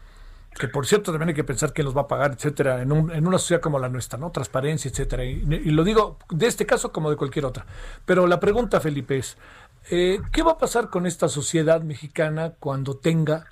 que 0.58 0.68
por 0.68 0.86
cierto 0.86 1.12
también 1.12 1.30
hay 1.30 1.34
que 1.34 1.44
pensar 1.44 1.72
quién 1.72 1.84
los 1.84 1.96
va 1.96 2.02
a 2.02 2.08
pagar, 2.08 2.32
etcétera, 2.32 2.80
en, 2.82 2.92
un, 2.92 3.12
en 3.12 3.26
una 3.26 3.38
sociedad 3.38 3.60
como 3.60 3.78
la 3.78 3.88
nuestra, 3.88 4.18
¿no? 4.18 4.30
Transparencia, 4.30 4.90
etcétera. 4.90 5.24
Y, 5.24 5.44
lo 5.70 5.84
digo 5.84 6.18
de 6.30 6.46
este 6.46 6.66
caso 6.66 6.92
como 6.92 7.10
de 7.10 7.16
cualquier 7.16 7.44
otra. 7.44 7.66
Pero 8.04 8.26
la 8.26 8.40
pregunta, 8.40 8.80
Felipe, 8.80 9.18
es, 9.18 9.36
eh, 9.90 10.20
¿qué 10.32 10.42
va 10.42 10.52
a 10.52 10.58
pasar 10.58 10.88
con 10.88 11.06
esta 11.06 11.28
sociedad 11.28 11.82
mexicana 11.82 12.54
cuando 12.58 12.96
tenga 12.96 13.46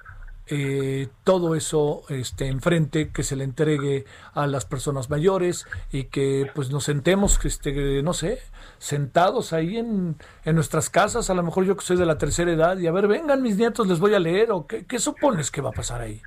eh, 0.47 1.09
todo 1.25 1.55
eso 1.55 2.03
este, 2.09 2.49
enfrente, 2.49 3.11
que 3.11 3.23
se 3.23 3.37
le 3.37 3.45
entregue 3.45 4.05
a 4.35 4.47
las 4.47 4.67
personas 4.67 5.09
mayores 5.09 5.67
y 5.91 6.05
que 6.05 6.51
pues 6.55 6.71
nos 6.71 6.85
sentemos, 6.85 7.43
este, 7.45 8.03
no 8.03 8.13
sé, 8.13 8.41
sentados 8.79 9.53
ahí 9.53 9.79
en, 9.79 10.17
en, 10.45 10.55
nuestras 10.55 10.91
casas, 10.91 11.31
a 11.31 11.35
lo 11.35 11.43
mejor 11.43 11.65
yo 11.65 11.77
que 11.77 11.85
soy 11.85 11.97
de 11.97 12.07
la 12.07 12.19
tercera 12.19 12.53
edad, 12.53 12.79
y 12.79 12.87
a 12.87 12.93
ver, 12.93 13.09
vengan 13.09 13.43
mis 13.43 13.57
nietos, 13.57 13.87
les 13.87 14.01
voy 14.01 14.15
a 14.15 14.19
leer, 14.19 14.53
o 14.53 14.67
qué, 14.67 14.85
qué 14.85 14.99
supones 14.99 15.51
que 15.51 15.63
va 15.63 15.71
a 15.71 15.73
pasar 15.73 16.03
ahí. 16.03 16.21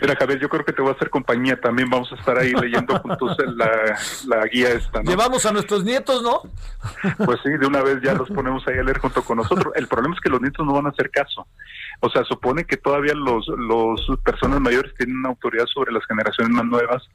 Mira, 0.00 0.16
Javier, 0.16 0.38
yo 0.40 0.48
creo 0.48 0.64
que 0.64 0.72
te 0.72 0.82
voy 0.82 0.92
a 0.92 0.94
hacer 0.94 1.10
compañía 1.10 1.60
también. 1.60 1.90
Vamos 1.90 2.10
a 2.12 2.14
estar 2.16 2.38
ahí 2.38 2.52
leyendo 2.52 2.98
juntos 3.02 3.36
la, 3.56 3.98
la 4.26 4.46
guía 4.46 4.70
esta. 4.70 5.02
¿no? 5.02 5.10
Llevamos 5.10 5.44
a 5.46 5.52
nuestros 5.52 5.84
nietos, 5.84 6.22
¿no? 6.22 6.42
Pues 7.24 7.40
sí, 7.42 7.50
de 7.50 7.66
una 7.66 7.82
vez 7.82 8.00
ya 8.02 8.14
los 8.14 8.28
ponemos 8.34 8.66
ahí 8.68 8.78
a 8.78 8.82
leer 8.82 8.98
junto 8.98 9.22
con 9.22 9.38
nosotros. 9.38 9.72
El 9.76 9.88
problema 9.88 10.14
es 10.14 10.20
que 10.20 10.30
los 10.30 10.40
nietos 10.40 10.64
no 10.66 10.72
van 10.72 10.86
a 10.86 10.90
hacer 10.90 11.10
caso. 11.10 11.46
O 12.00 12.08
sea, 12.10 12.24
supone 12.24 12.64
que 12.64 12.76
todavía 12.76 13.14
los, 13.14 13.46
los 13.48 14.00
personas 14.24 14.60
mayores 14.60 14.94
tienen 14.94 15.16
una 15.16 15.30
autoridad 15.30 15.66
sobre 15.66 15.92
las 15.92 16.04
generaciones 16.06 16.52
más 16.52 16.64
nuevas 16.64 17.08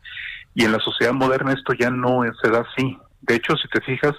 y 0.53 0.65
en 0.65 0.72
la 0.72 0.80
sociedad 0.80 1.14
moderna 1.14 1.53
esto 1.53 1.73
ya 1.73 1.89
no 1.89 2.22
se 2.41 2.49
da 2.49 2.65
así. 2.69 2.97
De 3.22 3.35
hecho, 3.35 3.55
si 3.55 3.69
te 3.69 3.80
fijas, 3.80 4.14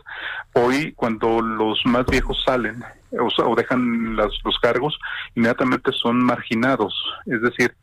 hoy 0.54 0.92
cuando 0.92 1.42
los 1.42 1.84
más 1.84 2.06
viejos 2.06 2.42
salen 2.46 2.82
o, 3.12 3.28
o 3.42 3.54
dejan 3.54 4.16
las, 4.16 4.30
los 4.44 4.58
cargos, 4.60 4.98
inmediatamente 5.34 5.92
son 5.92 6.24
marginados. 6.24 6.94
Es 7.26 7.42
decir, 7.42 7.74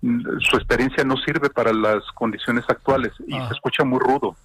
su 0.00 0.56
experiencia 0.56 1.02
no 1.02 1.16
sirve 1.16 1.50
para 1.50 1.72
las 1.72 2.04
condiciones 2.14 2.64
actuales 2.68 3.12
y 3.26 3.32
se 3.32 3.52
escucha 3.52 3.82
muy 3.84 3.98
rudo. 3.98 4.36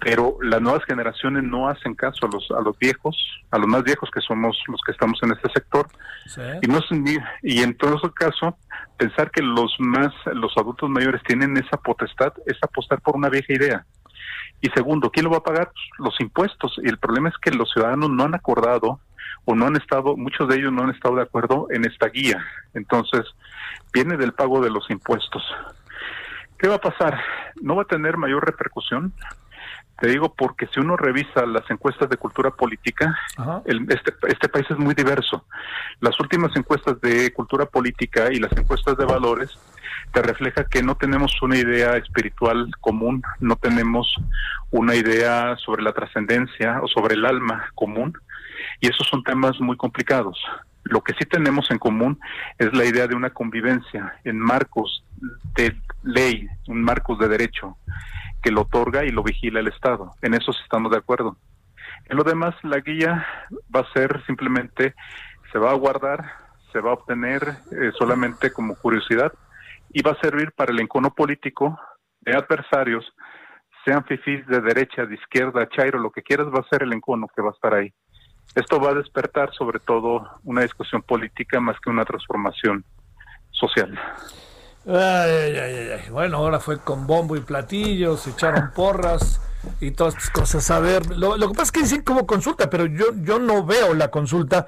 Pero 0.00 0.36
las 0.42 0.60
nuevas 0.60 0.84
generaciones 0.84 1.44
no 1.44 1.68
hacen 1.68 1.94
caso 1.94 2.26
a 2.26 2.28
los 2.28 2.50
a 2.50 2.60
los 2.60 2.76
viejos, 2.78 3.16
a 3.50 3.58
los 3.58 3.68
más 3.68 3.84
viejos 3.84 4.10
que 4.12 4.20
somos 4.20 4.56
los 4.66 4.80
que 4.84 4.92
estamos 4.92 5.20
en 5.22 5.32
este 5.32 5.48
sector. 5.54 5.86
Y 6.62 6.66
no 6.66 6.80
y 7.42 7.62
en 7.62 7.76
todo 7.76 8.12
caso 8.12 8.56
pensar 8.96 9.30
que 9.30 9.42
los 9.42 9.74
más 9.78 10.12
los 10.32 10.52
adultos 10.56 10.90
mayores 10.90 11.22
tienen 11.22 11.56
esa 11.56 11.76
potestad 11.76 12.32
es 12.46 12.56
apostar 12.62 13.00
por 13.00 13.16
una 13.16 13.28
vieja 13.28 13.52
idea. 13.52 13.86
Y 14.60 14.68
segundo, 14.70 15.10
¿quién 15.10 15.24
lo 15.24 15.30
va 15.30 15.38
a 15.38 15.42
pagar? 15.44 15.70
Los 15.98 16.20
impuestos. 16.20 16.74
Y 16.82 16.88
el 16.88 16.98
problema 16.98 17.28
es 17.28 17.36
que 17.40 17.52
los 17.52 17.70
ciudadanos 17.70 18.10
no 18.10 18.24
han 18.24 18.34
acordado 18.34 19.00
o 19.44 19.54
no 19.54 19.66
han 19.66 19.76
estado, 19.76 20.16
muchos 20.16 20.48
de 20.48 20.56
ellos 20.56 20.72
no 20.72 20.82
han 20.82 20.90
estado 20.90 21.16
de 21.16 21.22
acuerdo 21.22 21.68
en 21.70 21.84
esta 21.84 22.08
guía. 22.08 22.44
Entonces, 22.74 23.24
viene 23.92 24.16
del 24.16 24.32
pago 24.32 24.60
de 24.60 24.70
los 24.70 24.90
impuestos. 24.90 25.42
¿Qué 26.58 26.68
va 26.68 26.76
a 26.76 26.80
pasar? 26.80 27.20
No 27.60 27.76
va 27.76 27.82
a 27.82 27.86
tener 27.86 28.16
mayor 28.16 28.44
repercusión. 28.44 29.12
Te 30.00 30.08
digo 30.08 30.32
porque 30.34 30.68
si 30.68 30.78
uno 30.78 30.96
revisa 30.96 31.44
las 31.46 31.68
encuestas 31.70 32.08
de 32.08 32.16
cultura 32.16 32.50
política, 32.50 33.18
este, 33.66 34.14
este 34.28 34.48
país 34.48 34.66
es 34.70 34.78
muy 34.78 34.94
diverso. 34.94 35.44
Las 36.00 36.18
últimas 36.20 36.54
encuestas 36.54 37.00
de 37.00 37.32
cultura 37.32 37.66
política 37.66 38.28
y 38.32 38.38
las 38.38 38.52
encuestas 38.52 38.96
de 38.96 39.04
valores 39.04 39.58
te 40.12 40.22
refleja 40.22 40.64
que 40.64 40.82
no 40.82 40.94
tenemos 40.96 41.42
una 41.42 41.56
idea 41.56 41.96
espiritual 41.96 42.70
común, 42.80 43.22
no 43.40 43.56
tenemos 43.56 44.14
una 44.70 44.94
idea 44.94 45.56
sobre 45.56 45.82
la 45.82 45.92
trascendencia 45.92 46.80
o 46.80 46.88
sobre 46.88 47.14
el 47.14 47.24
alma 47.24 47.70
común, 47.74 48.16
y 48.80 48.88
esos 48.88 49.06
son 49.08 49.24
temas 49.24 49.60
muy 49.60 49.76
complicados. 49.76 50.38
Lo 50.90 51.02
que 51.02 51.12
sí 51.14 51.24
tenemos 51.26 51.70
en 51.70 51.78
común 51.78 52.18
es 52.58 52.72
la 52.72 52.84
idea 52.84 53.06
de 53.06 53.14
una 53.14 53.30
convivencia 53.30 54.14
en 54.24 54.38
marcos 54.38 55.04
de 55.54 55.76
ley, 56.02 56.48
en 56.66 56.82
marcos 56.82 57.18
de 57.18 57.28
derecho, 57.28 57.76
que 58.42 58.50
lo 58.50 58.62
otorga 58.62 59.04
y 59.04 59.10
lo 59.10 59.22
vigila 59.22 59.60
el 59.60 59.68
Estado. 59.68 60.12
En 60.22 60.34
eso 60.34 60.52
estamos 60.62 60.90
de 60.90 60.98
acuerdo. 60.98 61.36
En 62.06 62.16
lo 62.16 62.24
demás, 62.24 62.54
la 62.62 62.80
guía 62.80 63.26
va 63.74 63.80
a 63.80 63.92
ser 63.92 64.24
simplemente, 64.26 64.94
se 65.52 65.58
va 65.58 65.72
a 65.72 65.74
guardar, 65.74 66.24
se 66.72 66.80
va 66.80 66.90
a 66.90 66.94
obtener 66.94 67.42
eh, 67.72 67.92
solamente 67.98 68.50
como 68.52 68.74
curiosidad 68.76 69.32
y 69.90 70.02
va 70.02 70.12
a 70.12 70.20
servir 70.20 70.52
para 70.52 70.72
el 70.72 70.80
encono 70.80 71.12
político 71.14 71.78
de 72.20 72.34
adversarios, 72.34 73.04
sean 73.84 74.04
fifís 74.04 74.46
de 74.46 74.60
derecha, 74.60 75.06
de 75.06 75.14
izquierda, 75.14 75.68
chairo, 75.68 75.98
lo 75.98 76.10
que 76.10 76.22
quieras, 76.22 76.48
va 76.48 76.60
a 76.60 76.68
ser 76.68 76.82
el 76.82 76.92
encono 76.92 77.28
que 77.34 77.42
va 77.42 77.50
a 77.50 77.52
estar 77.52 77.74
ahí. 77.74 77.92
Esto 78.54 78.80
va 78.80 78.90
a 78.90 78.94
despertar 78.94 79.52
sobre 79.54 79.78
todo 79.78 80.26
una 80.44 80.62
discusión 80.62 81.02
política 81.02 81.60
más 81.60 81.78
que 81.80 81.90
una 81.90 82.04
transformación 82.04 82.84
social. 83.50 83.98
bueno, 86.10 86.38
ahora 86.38 86.60
fue 86.60 86.78
con 86.78 87.06
bombo 87.06 87.36
y 87.36 87.40
platillos, 87.40 88.20
se 88.20 88.30
echaron 88.30 88.70
porras 88.74 89.40
y 89.80 89.90
todas 89.90 90.14
estas 90.14 90.30
cosas. 90.30 90.70
A 90.70 90.80
ver, 90.80 91.16
lo, 91.16 91.36
lo, 91.36 91.48
que 91.48 91.54
pasa 91.54 91.64
es 91.64 91.72
que 91.72 91.80
dicen 91.80 92.02
como 92.02 92.26
consulta, 92.26 92.70
pero 92.70 92.86
yo, 92.86 93.06
yo 93.16 93.38
no 93.38 93.64
veo 93.64 93.94
la 93.94 94.08
consulta. 94.10 94.66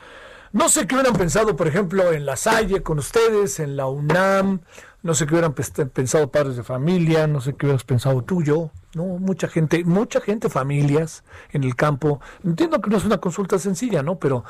No 0.52 0.68
sé 0.68 0.86
qué 0.86 0.96
hubieran 0.96 1.14
pensado, 1.14 1.54
por 1.56 1.68
ejemplo, 1.68 2.12
en 2.12 2.26
la 2.26 2.36
Salle 2.36 2.82
con 2.82 2.98
ustedes, 2.98 3.60
en 3.60 3.76
la 3.76 3.86
UNAM, 3.86 4.60
no 5.02 5.14
sé 5.14 5.26
qué 5.26 5.34
hubieran 5.34 5.54
pensado 5.54 6.30
padres 6.30 6.56
de 6.56 6.62
familia, 6.62 7.26
no 7.26 7.40
sé 7.40 7.54
qué 7.54 7.66
hubieras 7.66 7.84
pensado 7.84 8.22
tú, 8.22 8.42
yo, 8.42 8.70
¿no? 8.94 9.04
Mucha 9.04 9.48
gente, 9.48 9.84
mucha 9.84 10.20
gente, 10.20 10.48
familias 10.50 11.24
en 11.52 11.64
el 11.64 11.74
campo. 11.74 12.20
Entiendo 12.44 12.80
que 12.80 12.90
no 12.90 12.96
es 12.96 13.04
una 13.04 13.18
consulta 13.18 13.58
sencilla, 13.58 14.02
¿no? 14.02 14.18
Pero 14.18 14.44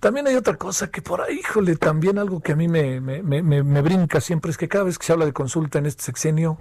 también 0.00 0.26
hay 0.26 0.36
otra 0.36 0.56
cosa 0.56 0.90
que 0.90 1.02
por 1.02 1.20
ahí, 1.20 1.40
híjole, 1.40 1.76
también 1.76 2.18
algo 2.18 2.40
que 2.40 2.52
a 2.52 2.56
mí 2.56 2.68
me, 2.68 3.00
me, 3.00 3.22
me, 3.22 3.42
me 3.42 3.82
brinca 3.82 4.20
siempre 4.20 4.50
es 4.50 4.56
que 4.56 4.68
cada 4.68 4.84
vez 4.84 4.98
que 4.98 5.06
se 5.06 5.12
habla 5.12 5.26
de 5.26 5.32
consulta 5.32 5.78
en 5.78 5.86
este 5.86 6.02
sexenio, 6.04 6.58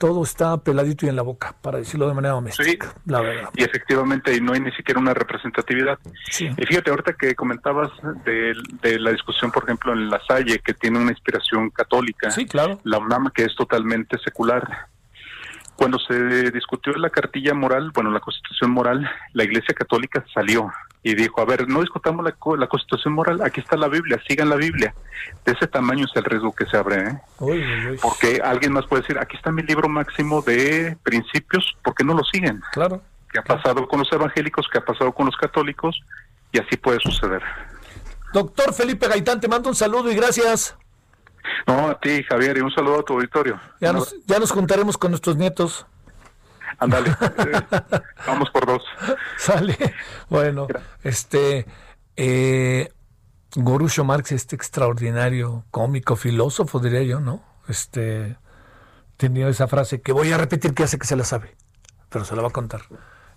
todo 0.00 0.22
está 0.22 0.56
peladito 0.56 1.04
y 1.04 1.10
en 1.10 1.16
la 1.16 1.20
boca, 1.20 1.54
para 1.60 1.76
decirlo 1.76 2.08
de 2.08 2.14
manera 2.14 2.32
doméstica, 2.32 2.94
la 3.04 3.20
verdad. 3.20 3.50
Y 3.54 3.62
efectivamente 3.62 4.40
no 4.40 4.54
hay 4.54 4.60
ni 4.60 4.72
siquiera 4.72 4.98
una 4.98 5.12
representatividad. 5.12 5.98
Y 6.40 6.66
fíjate, 6.66 6.90
ahorita 6.90 7.12
que 7.12 7.34
comentabas 7.34 7.90
de, 8.24 8.54
de 8.80 8.98
la 8.98 9.10
discusión, 9.10 9.52
por 9.52 9.64
ejemplo, 9.64 9.92
en 9.92 10.08
La 10.08 10.18
Salle, 10.26 10.58
que 10.60 10.72
tiene 10.72 10.98
una 10.98 11.10
inspiración 11.10 11.68
católica. 11.68 12.30
Sí, 12.30 12.46
claro. 12.46 12.80
La 12.84 12.96
UNAM, 12.96 13.30
que 13.30 13.44
es 13.44 13.54
totalmente 13.54 14.16
secular. 14.24 14.88
Cuando 15.76 15.98
se 15.98 16.50
discutió 16.50 16.94
la 16.94 17.10
cartilla 17.10 17.52
moral, 17.52 17.90
bueno, 17.94 18.10
la 18.10 18.20
constitución 18.20 18.70
moral, 18.70 19.06
la 19.34 19.44
Iglesia 19.44 19.74
Católica 19.74 20.24
salió 20.32 20.72
y 21.02 21.14
dijo, 21.14 21.40
a 21.40 21.44
ver, 21.46 21.66
no 21.68 21.80
discutamos 21.80 22.24
la, 22.24 22.32
co- 22.32 22.56
la 22.56 22.66
constitución 22.66 23.14
moral, 23.14 23.40
aquí 23.42 23.60
está 23.60 23.76
la 23.76 23.88
Biblia, 23.88 24.20
sigan 24.28 24.50
la 24.50 24.56
Biblia. 24.56 24.94
De 25.44 25.52
ese 25.52 25.66
tamaño 25.66 26.04
es 26.04 26.10
el 26.14 26.24
riesgo 26.24 26.52
que 26.54 26.66
se 26.66 26.76
abre, 26.76 26.96
¿eh? 27.08 27.20
Uy, 27.38 27.58
uy, 27.64 27.86
uy. 27.92 27.98
Porque 28.02 28.40
alguien 28.44 28.72
más 28.72 28.86
puede 28.86 29.02
decir, 29.02 29.18
aquí 29.18 29.36
está 29.36 29.50
mi 29.50 29.62
libro 29.62 29.88
máximo 29.88 30.42
de 30.42 30.96
principios, 31.02 31.76
¿por 31.82 31.94
qué 31.94 32.04
no 32.04 32.14
lo 32.14 32.22
siguen? 32.24 32.60
Claro. 32.72 33.00
¿Qué 33.32 33.38
ha 33.38 33.42
pasado 33.44 33.86
con 33.88 34.00
los 34.00 34.12
evangélicos? 34.12 34.66
¿Qué 34.70 34.78
ha 34.78 34.84
pasado 34.84 35.12
con 35.12 35.26
los 35.26 35.36
católicos? 35.36 35.98
Y 36.52 36.58
así 36.58 36.76
puede 36.76 36.98
suceder. 37.00 37.42
Doctor 38.32 38.74
Felipe 38.74 39.08
Gaitán, 39.08 39.40
te 39.40 39.48
mando 39.48 39.68
un 39.68 39.74
saludo 39.74 40.10
y 40.10 40.14
gracias. 40.16 40.76
No, 41.66 41.88
a 41.88 41.98
ti, 41.98 42.22
Javier, 42.24 42.58
y 42.58 42.60
un 42.60 42.70
saludo 42.72 43.00
a 43.00 43.02
tu 43.04 43.14
auditorio. 43.14 43.58
Ya 43.80 43.92
nos, 43.92 44.14
ya 44.26 44.38
nos 44.38 44.50
juntaremos 44.52 44.98
con 44.98 45.10
nuestros 45.12 45.36
nietos. 45.36 45.86
Ándale, 46.78 47.14
vamos 48.26 48.50
por 48.50 48.66
dos. 48.66 48.82
Sale. 49.38 49.76
Bueno, 50.28 50.66
este 51.02 51.66
eh, 52.16 52.92
Groucho 53.54 54.04
Marx, 54.04 54.32
este 54.32 54.56
extraordinario 54.56 55.64
cómico, 55.70 56.16
filósofo, 56.16 56.78
diría 56.78 57.02
yo, 57.02 57.20
¿no? 57.20 57.42
Este 57.68 58.36
tenía 59.16 59.48
esa 59.48 59.68
frase 59.68 60.00
que 60.00 60.12
voy 60.12 60.32
a 60.32 60.38
repetir 60.38 60.72
que 60.72 60.84
hace 60.84 60.98
que 60.98 61.06
se 61.06 61.16
la 61.16 61.24
sabe, 61.24 61.56
pero 62.08 62.24
se 62.24 62.34
la 62.36 62.42
va 62.42 62.48
a 62.48 62.52
contar. 62.52 62.82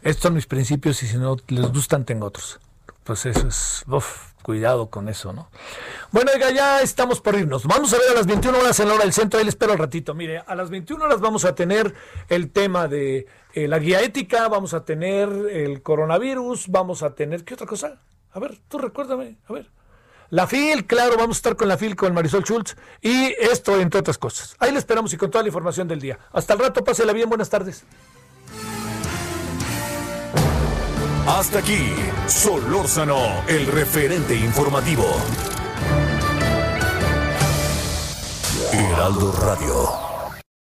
Estos 0.01 0.23
son 0.23 0.34
mis 0.34 0.45
principios 0.47 1.01
y 1.03 1.07
si 1.07 1.18
no 1.18 1.38
les 1.47 1.72
gustan, 1.72 2.05
tengo 2.05 2.26
otros. 2.26 2.60
Pues 3.03 3.26
eso 3.26 3.47
es, 3.47 3.84
uf, 3.88 4.32
cuidado 4.44 4.91
con 4.91 5.10
eso, 5.10 5.34
¿no? 5.34 5.49
Bueno, 6.11 6.32
ya 6.53 6.82
estamos 6.82 7.20
por 7.20 7.34
irnos. 7.36 7.65
Vamos 7.65 7.91
a 7.94 7.98
ver 7.98 8.11
a 8.11 8.14
las 8.14 8.28
21 8.28 8.60
horas 8.60 8.80
en 8.80 8.88
la 8.88 8.94
hora 8.94 9.03
del 9.03 9.14
centro, 9.14 9.40
ahí 9.40 9.45
les 9.45 9.53
espero 9.56 9.72
al 9.72 9.80
ratito. 9.80 10.14
Mire, 10.14 10.44
a 10.45 10.53
las 10.53 10.70
21 10.70 11.03
horas 11.03 11.20
vamos 11.20 11.45
a 11.45 11.56
tener 11.56 11.95
el 12.30 12.52
tema 12.52 12.88
de 12.88 13.26
eh, 13.53 13.68
la 13.68 13.80
guía 13.80 14.02
ética, 14.02 14.48
vamos 14.48 14.76
a 14.76 14.86
tener 14.86 15.30
el 15.30 15.82
coronavirus, 15.82 16.68
vamos 16.68 17.02
a 17.02 17.15
tener, 17.15 17.44
¿qué 17.44 17.56
otra 17.56 17.65
cosa? 17.65 18.02
A 18.32 18.40
ver, 18.40 18.60
tú 18.68 18.78
recuérdame, 18.78 19.38
a 19.48 19.53
ver. 19.53 19.72
La 20.30 20.48
FIL, 20.48 20.86
claro, 20.86 21.15
vamos 21.18 21.38
a 21.38 21.40
estar 21.40 21.56
con 21.56 21.68
la 21.68 21.78
FIL, 21.78 21.95
con 21.95 22.14
Marisol 22.14 22.44
Schultz, 22.44 22.76
y 23.02 23.34
esto, 23.40 23.80
entre 23.80 23.99
otras 23.99 24.18
cosas. 24.18 24.56
Ahí 24.60 24.72
le 24.72 24.80
esperamos 24.80 25.14
y 25.14 25.18
con 25.18 25.30
toda 25.30 25.44
la 25.44 25.49
información 25.49 25.88
del 25.88 25.99
día. 25.99 26.18
Hasta 26.32 26.53
el 26.53 26.60
rato, 26.60 26.84
pásela 26.84 27.14
bien, 27.14 27.30
buenas 27.30 27.49
tardes. 27.49 27.86
Hasta 31.26 31.60
aquí, 31.60 31.95
Solórzano, 32.28 33.44
el 33.48 33.66
referente 33.68 34.36
informativo. 34.36 35.06
Heraldo 38.74 39.32
Radio. 39.32 40.12